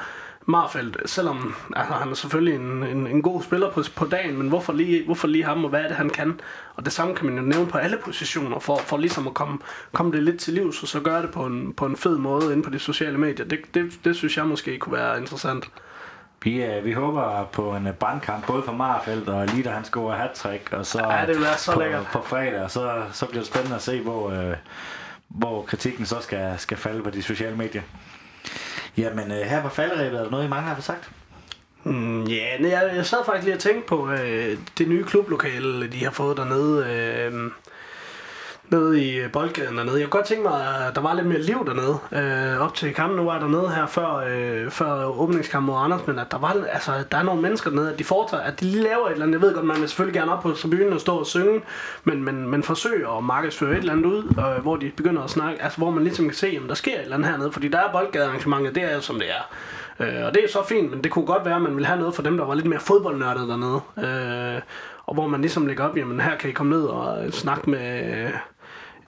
Marfeldt, 0.50 1.10
selvom 1.10 1.56
altså, 1.76 1.94
han 1.94 2.10
er 2.10 2.14
selvfølgelig 2.14 2.56
en, 2.56 2.84
en, 2.84 3.08
en 3.08 3.22
god 3.22 3.44
spiller 3.44 3.72
på, 3.72 3.84
på 3.96 4.06
dagen, 4.06 4.38
men 4.38 4.48
hvorfor 4.48 4.74
lige, 4.74 5.06
hvorfor 5.06 5.28
lige 5.28 5.44
ham, 5.44 5.64
og 5.64 5.70
hvad 5.70 5.82
er 5.82 5.88
det, 5.88 5.98
han 5.98 6.10
kan? 6.10 6.40
Og 6.76 6.86
det 6.86 6.94
samme 6.94 7.16
kan 7.16 7.26
man 7.26 7.36
jo 7.38 7.42
nævne 7.42 7.68
på 7.68 7.78
alle 7.78 7.98
positioner, 8.06 8.60
for, 8.60 8.78
for 8.78 8.98
ligesom 8.98 9.28
at 9.28 9.34
komme, 9.34 9.60
komme 9.94 10.12
det 10.12 10.24
lidt 10.24 10.40
til 10.40 10.54
livs, 10.54 10.82
og 10.82 10.88
så 10.88 11.00
gøre 11.00 11.22
det 11.22 11.32
på 11.32 11.46
en, 11.46 11.74
på 11.74 11.86
en 11.86 11.98
fed 11.98 12.18
måde 12.18 12.54
inde 12.54 12.64
på 12.64 12.70
de 12.70 12.80
sociale 12.80 13.18
medier. 13.18 13.46
Det, 13.46 13.60
det, 13.74 14.00
det 14.04 14.16
synes 14.16 14.38
jeg 14.38 14.46
måske 14.46 14.78
kunne 14.78 14.98
være 14.98 15.20
interessant. 15.20 15.66
Vi, 16.44 16.64
øh, 16.64 16.86
vi 16.86 16.94
håber 16.94 17.44
på 17.44 17.76
en 17.76 17.88
brandkamp, 18.00 18.48
både 18.48 18.64
for 18.64 18.72
Marfeldt 18.72 19.30
og 19.30 19.48
lige 19.48 19.64
da 19.64 19.70
han 19.70 19.84
scorer 19.86 20.16
hat 20.16 20.46
og 20.72 20.86
så, 20.86 21.08
ja, 21.10 21.26
det 21.26 21.42
være 21.42 21.58
så 21.58 21.74
på, 21.74 21.80
lækkert. 21.80 22.08
på 22.12 22.22
fredag, 22.22 22.62
og 22.62 22.72
så, 22.72 23.04
så 23.12 23.26
bliver 23.26 23.42
det 23.42 23.48
spændende 23.48 23.76
at 23.76 23.82
se, 23.82 24.02
hvor, 24.02 24.32
øh, 24.32 24.56
hvor 25.28 25.62
kritikken 25.62 26.06
så 26.06 26.16
skal, 26.22 26.54
skal 26.58 26.78
falde 26.78 27.04
på 27.04 27.10
de 27.10 27.24
sociale 27.24 27.56
medier. 27.56 27.82
Jamen, 28.98 29.32
øh, 29.32 29.38
her 29.38 29.62
på 29.62 29.70
falderæbet, 29.70 30.20
er 30.20 30.24
der 30.24 30.32
noget, 30.32 30.46
I 30.46 30.50
mange 30.50 30.68
har 30.68 30.82
sagt? 30.82 31.10
Mm, 31.84 32.24
ja, 32.24 32.58
yeah, 32.60 32.72
jeg, 32.72 32.92
jeg 32.96 33.06
sad 33.06 33.26
faktisk 33.26 33.46
lige 33.46 33.56
og 33.56 33.60
tænkte 33.60 33.88
på 33.88 34.12
øh, 34.12 34.58
det 34.78 34.88
nye 34.88 35.04
klublokale, 35.04 35.88
de 35.88 36.04
har 36.04 36.12
fået 36.12 36.38
dernede. 36.38 36.86
Øh, 36.86 37.52
nede 38.72 39.04
i 39.06 39.20
øh, 39.20 39.32
boldgaden 39.32 39.78
dernede. 39.78 40.00
Jeg 40.00 40.04
kunne 40.04 40.20
godt 40.20 40.26
tænke 40.26 40.44
mig, 40.44 40.88
at 40.88 40.96
der 40.96 41.02
var 41.02 41.14
lidt 41.14 41.28
mere 41.28 41.42
liv 41.42 41.66
dernede. 41.66 41.98
Øh, 42.12 42.62
op 42.62 42.74
til 42.74 42.94
kampen, 42.94 43.18
nu 43.18 43.26
var 43.26 43.34
jeg 43.34 43.42
dernede 43.42 43.70
her 43.70 43.88
før, 43.88 44.16
øh, 44.16 44.72
før 44.72 45.06
åbningskampen 45.06 45.68
mod 45.74 45.84
Anders, 45.84 46.08
men 46.08 46.20
at 46.20 46.32
der, 46.32 46.38
var, 46.38 46.66
altså, 46.72 46.92
der 47.12 47.18
er 47.18 47.24
nogle 47.24 47.42
mennesker 47.42 47.70
dernede, 47.70 47.94
at 47.94 48.00
de 48.00 48.04
foretager, 48.04 48.44
at 48.44 48.60
de 48.60 48.66
lige 48.66 48.84
laver 48.84 49.08
et 49.08 49.12
eller 49.12 49.26
andet. 49.26 49.40
Jeg 49.40 49.48
ved 49.48 49.54
godt, 49.54 49.66
man 49.66 49.80
vil 49.80 49.90
selvfølgelig 49.90 50.20
gerne 50.20 50.34
op 50.34 50.44
på 50.44 50.52
tribunen 50.52 50.94
og 50.94 51.02
stå 51.02 51.18
og 51.18 51.26
synge, 51.26 51.62
men, 52.04 52.24
men, 52.24 52.50
men 52.50 52.64
forsøger 52.64 53.18
at 53.18 53.24
markedsføre 53.24 53.72
et 53.72 53.78
eller 53.78 53.94
andet 53.94 54.06
ud, 54.06 54.24
øh, 54.40 54.62
hvor 54.62 54.76
de 54.76 54.92
begynder 54.98 55.24
at 55.24 55.30
snakke, 55.30 55.64
altså 55.64 55.78
hvor 55.78 55.92
man 55.92 56.04
ligesom 56.04 56.26
kan 56.26 56.36
se, 56.36 56.58
om 56.62 56.68
der 56.68 56.76
sker 56.76 56.96
et 56.96 57.02
eller 57.02 57.16
andet 57.16 57.30
hernede, 57.30 57.52
fordi 57.52 57.68
der 57.68 57.80
er 57.80 57.92
boldgadearrangementet, 57.92 58.76
det 58.76 58.84
er 58.84 58.96
jo 58.96 59.02
som 59.02 59.20
det 59.20 59.30
er. 59.30 59.50
Øh, 60.00 60.26
og 60.26 60.34
det 60.34 60.44
er 60.44 60.48
så 60.52 60.64
fint, 60.70 60.92
men 60.92 61.04
det 61.04 61.12
kunne 61.12 61.26
godt 61.26 61.46
være, 61.46 61.56
at 61.56 61.62
man 61.62 61.76
ville 61.76 61.88
have 61.88 62.00
noget 62.00 62.16
for 62.16 62.22
dem, 62.22 62.38
der 62.38 62.46
var 62.46 62.56
lidt 62.56 62.68
mere 62.68 62.80
fodboldnørdet 62.80 63.48
dernede. 63.48 63.82
Øh, 63.98 64.62
og 65.06 65.14
hvor 65.14 65.28
man 65.28 65.42
ligesom 65.42 65.68
lægger 65.68 65.84
op, 65.84 65.98
jamen 65.98 66.20
her 66.20 66.36
kan 66.36 66.50
I 66.50 66.54
komme 66.54 66.72
ned 66.72 66.84
og 66.84 67.34
snakke 67.34 67.70
med 67.70 68.30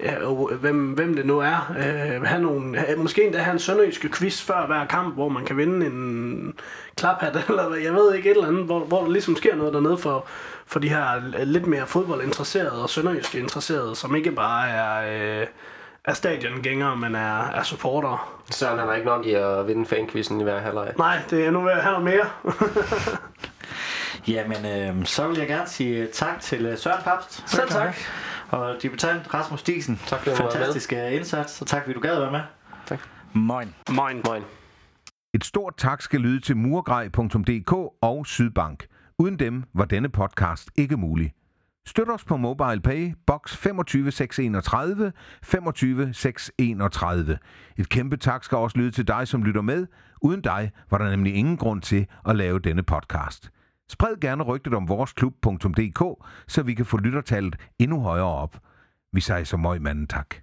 ja, 0.03 0.15
hvem, 0.59 0.91
hvem 0.91 1.15
det 1.15 1.25
nu 1.25 1.39
er. 1.39 1.73
Øh, 1.77 2.23
have 2.23 2.41
nogle, 2.41 2.85
måske 2.97 3.23
endda 3.23 3.39
have 3.39 3.53
en 3.53 3.59
sønderjyske 3.59 4.09
quiz 4.09 4.41
før 4.41 4.65
hver 4.67 4.85
kamp, 4.85 5.13
hvor 5.13 5.29
man 5.29 5.45
kan 5.45 5.57
vinde 5.57 5.85
en 5.85 6.53
klaphat, 6.95 7.37
eller 7.49 7.75
jeg 7.75 7.93
ved 7.93 8.13
ikke, 8.15 8.31
et 8.31 8.35
eller 8.35 8.47
andet, 8.47 8.65
hvor, 8.65 8.79
hvor 8.79 9.01
der 9.03 9.11
ligesom 9.11 9.35
sker 9.35 9.55
noget 9.55 9.73
dernede 9.73 9.97
for, 9.97 10.25
for 10.65 10.79
de 10.79 10.89
her 10.89 11.21
lidt 11.43 11.67
mere 11.67 11.87
fodboldinteresserede 11.87 12.83
og 12.83 12.89
sønderjyske 12.89 13.39
interesserede, 13.39 13.95
som 13.95 14.15
ikke 14.15 14.31
bare 14.31 14.69
er... 14.69 15.41
Øh, 15.41 15.47
er 16.05 16.13
stadiongængere, 16.13 16.95
men 16.95 17.15
er, 17.15 17.49
er 17.49 17.63
supporter. 17.63 18.41
Søren 18.51 18.79
han 18.79 18.89
er 18.89 18.93
ikke 18.93 19.07
nok 19.07 19.25
i 19.25 19.33
at 19.33 19.67
vinde 19.67 19.85
fanquizzen 19.85 20.41
i 20.41 20.43
hver 20.43 20.59
halvleg. 20.59 20.93
Nej, 20.97 21.19
det 21.29 21.45
er 21.45 21.51
nu 21.51 21.61
ved 21.61 21.71
at 21.71 21.83
have 21.83 21.99
noget 21.99 22.05
mere. 22.15 22.53
Jamen, 24.35 24.65
øh, 24.65 25.05
så 25.05 25.27
vil 25.27 25.37
jeg 25.37 25.47
gerne 25.47 25.67
sige 25.67 26.07
tak 26.07 26.41
til 26.41 26.65
øh, 26.65 26.77
Søren 26.77 27.01
Papst. 27.03 27.43
Selv 27.49 27.69
tak. 27.69 27.95
Og 28.51 28.75
debutant 28.81 29.33
Rasmus 29.33 29.63
Diesen. 29.63 29.99
Tak 30.07 30.27
var 30.27 30.35
Fantastisk 30.35 30.91
med. 30.91 31.11
indsats, 31.11 31.61
og 31.61 31.67
tak 31.67 31.83
fordi 31.83 31.93
du 31.93 31.99
gad 31.99 32.11
at 32.15 32.21
være 32.21 32.31
med. 32.31 32.41
Tak. 32.85 32.99
Moin. 33.33 33.75
Moin. 33.91 34.21
Moin. 34.25 34.43
Et 35.33 35.43
stort 35.43 35.73
tak 35.77 36.01
skal 36.01 36.19
lyde 36.19 36.39
til 36.39 36.57
murgrej.dk 36.57 37.71
og 38.01 38.25
Sydbank. 38.27 38.85
Uden 39.17 39.39
dem 39.39 39.63
var 39.73 39.85
denne 39.85 40.09
podcast 40.09 40.69
ikke 40.75 40.97
mulig. 40.97 41.33
Støt 41.85 42.09
os 42.09 42.23
på 42.23 42.37
MobilePay, 42.37 43.13
box 43.27 43.55
25631, 43.55 45.11
25631. 45.43 47.37
Et 47.77 47.89
kæmpe 47.89 48.17
tak 48.17 48.43
skal 48.43 48.57
også 48.57 48.77
lyde 48.77 48.91
til 48.91 49.07
dig, 49.07 49.27
som 49.27 49.43
lytter 49.43 49.61
med. 49.61 49.87
Uden 50.21 50.41
dig 50.41 50.71
var 50.91 50.97
der 50.97 51.09
nemlig 51.09 51.35
ingen 51.35 51.57
grund 51.57 51.81
til 51.81 52.07
at 52.27 52.35
lave 52.35 52.59
denne 52.59 52.83
podcast. 52.83 53.51
Spred 53.89 54.19
gerne 54.21 54.43
rygtet 54.43 54.73
om 54.73 54.89
voresklub.dk, 54.89 56.25
så 56.47 56.63
vi 56.63 56.73
kan 56.73 56.85
få 56.85 56.97
lyttertallet 56.97 57.55
endnu 57.79 58.01
højere 58.01 58.25
op. 58.25 58.57
Vi 59.13 59.21
siger 59.21 59.43
så 59.43 59.57
møg 59.57 59.81
manden 59.81 60.07
tak. 60.07 60.35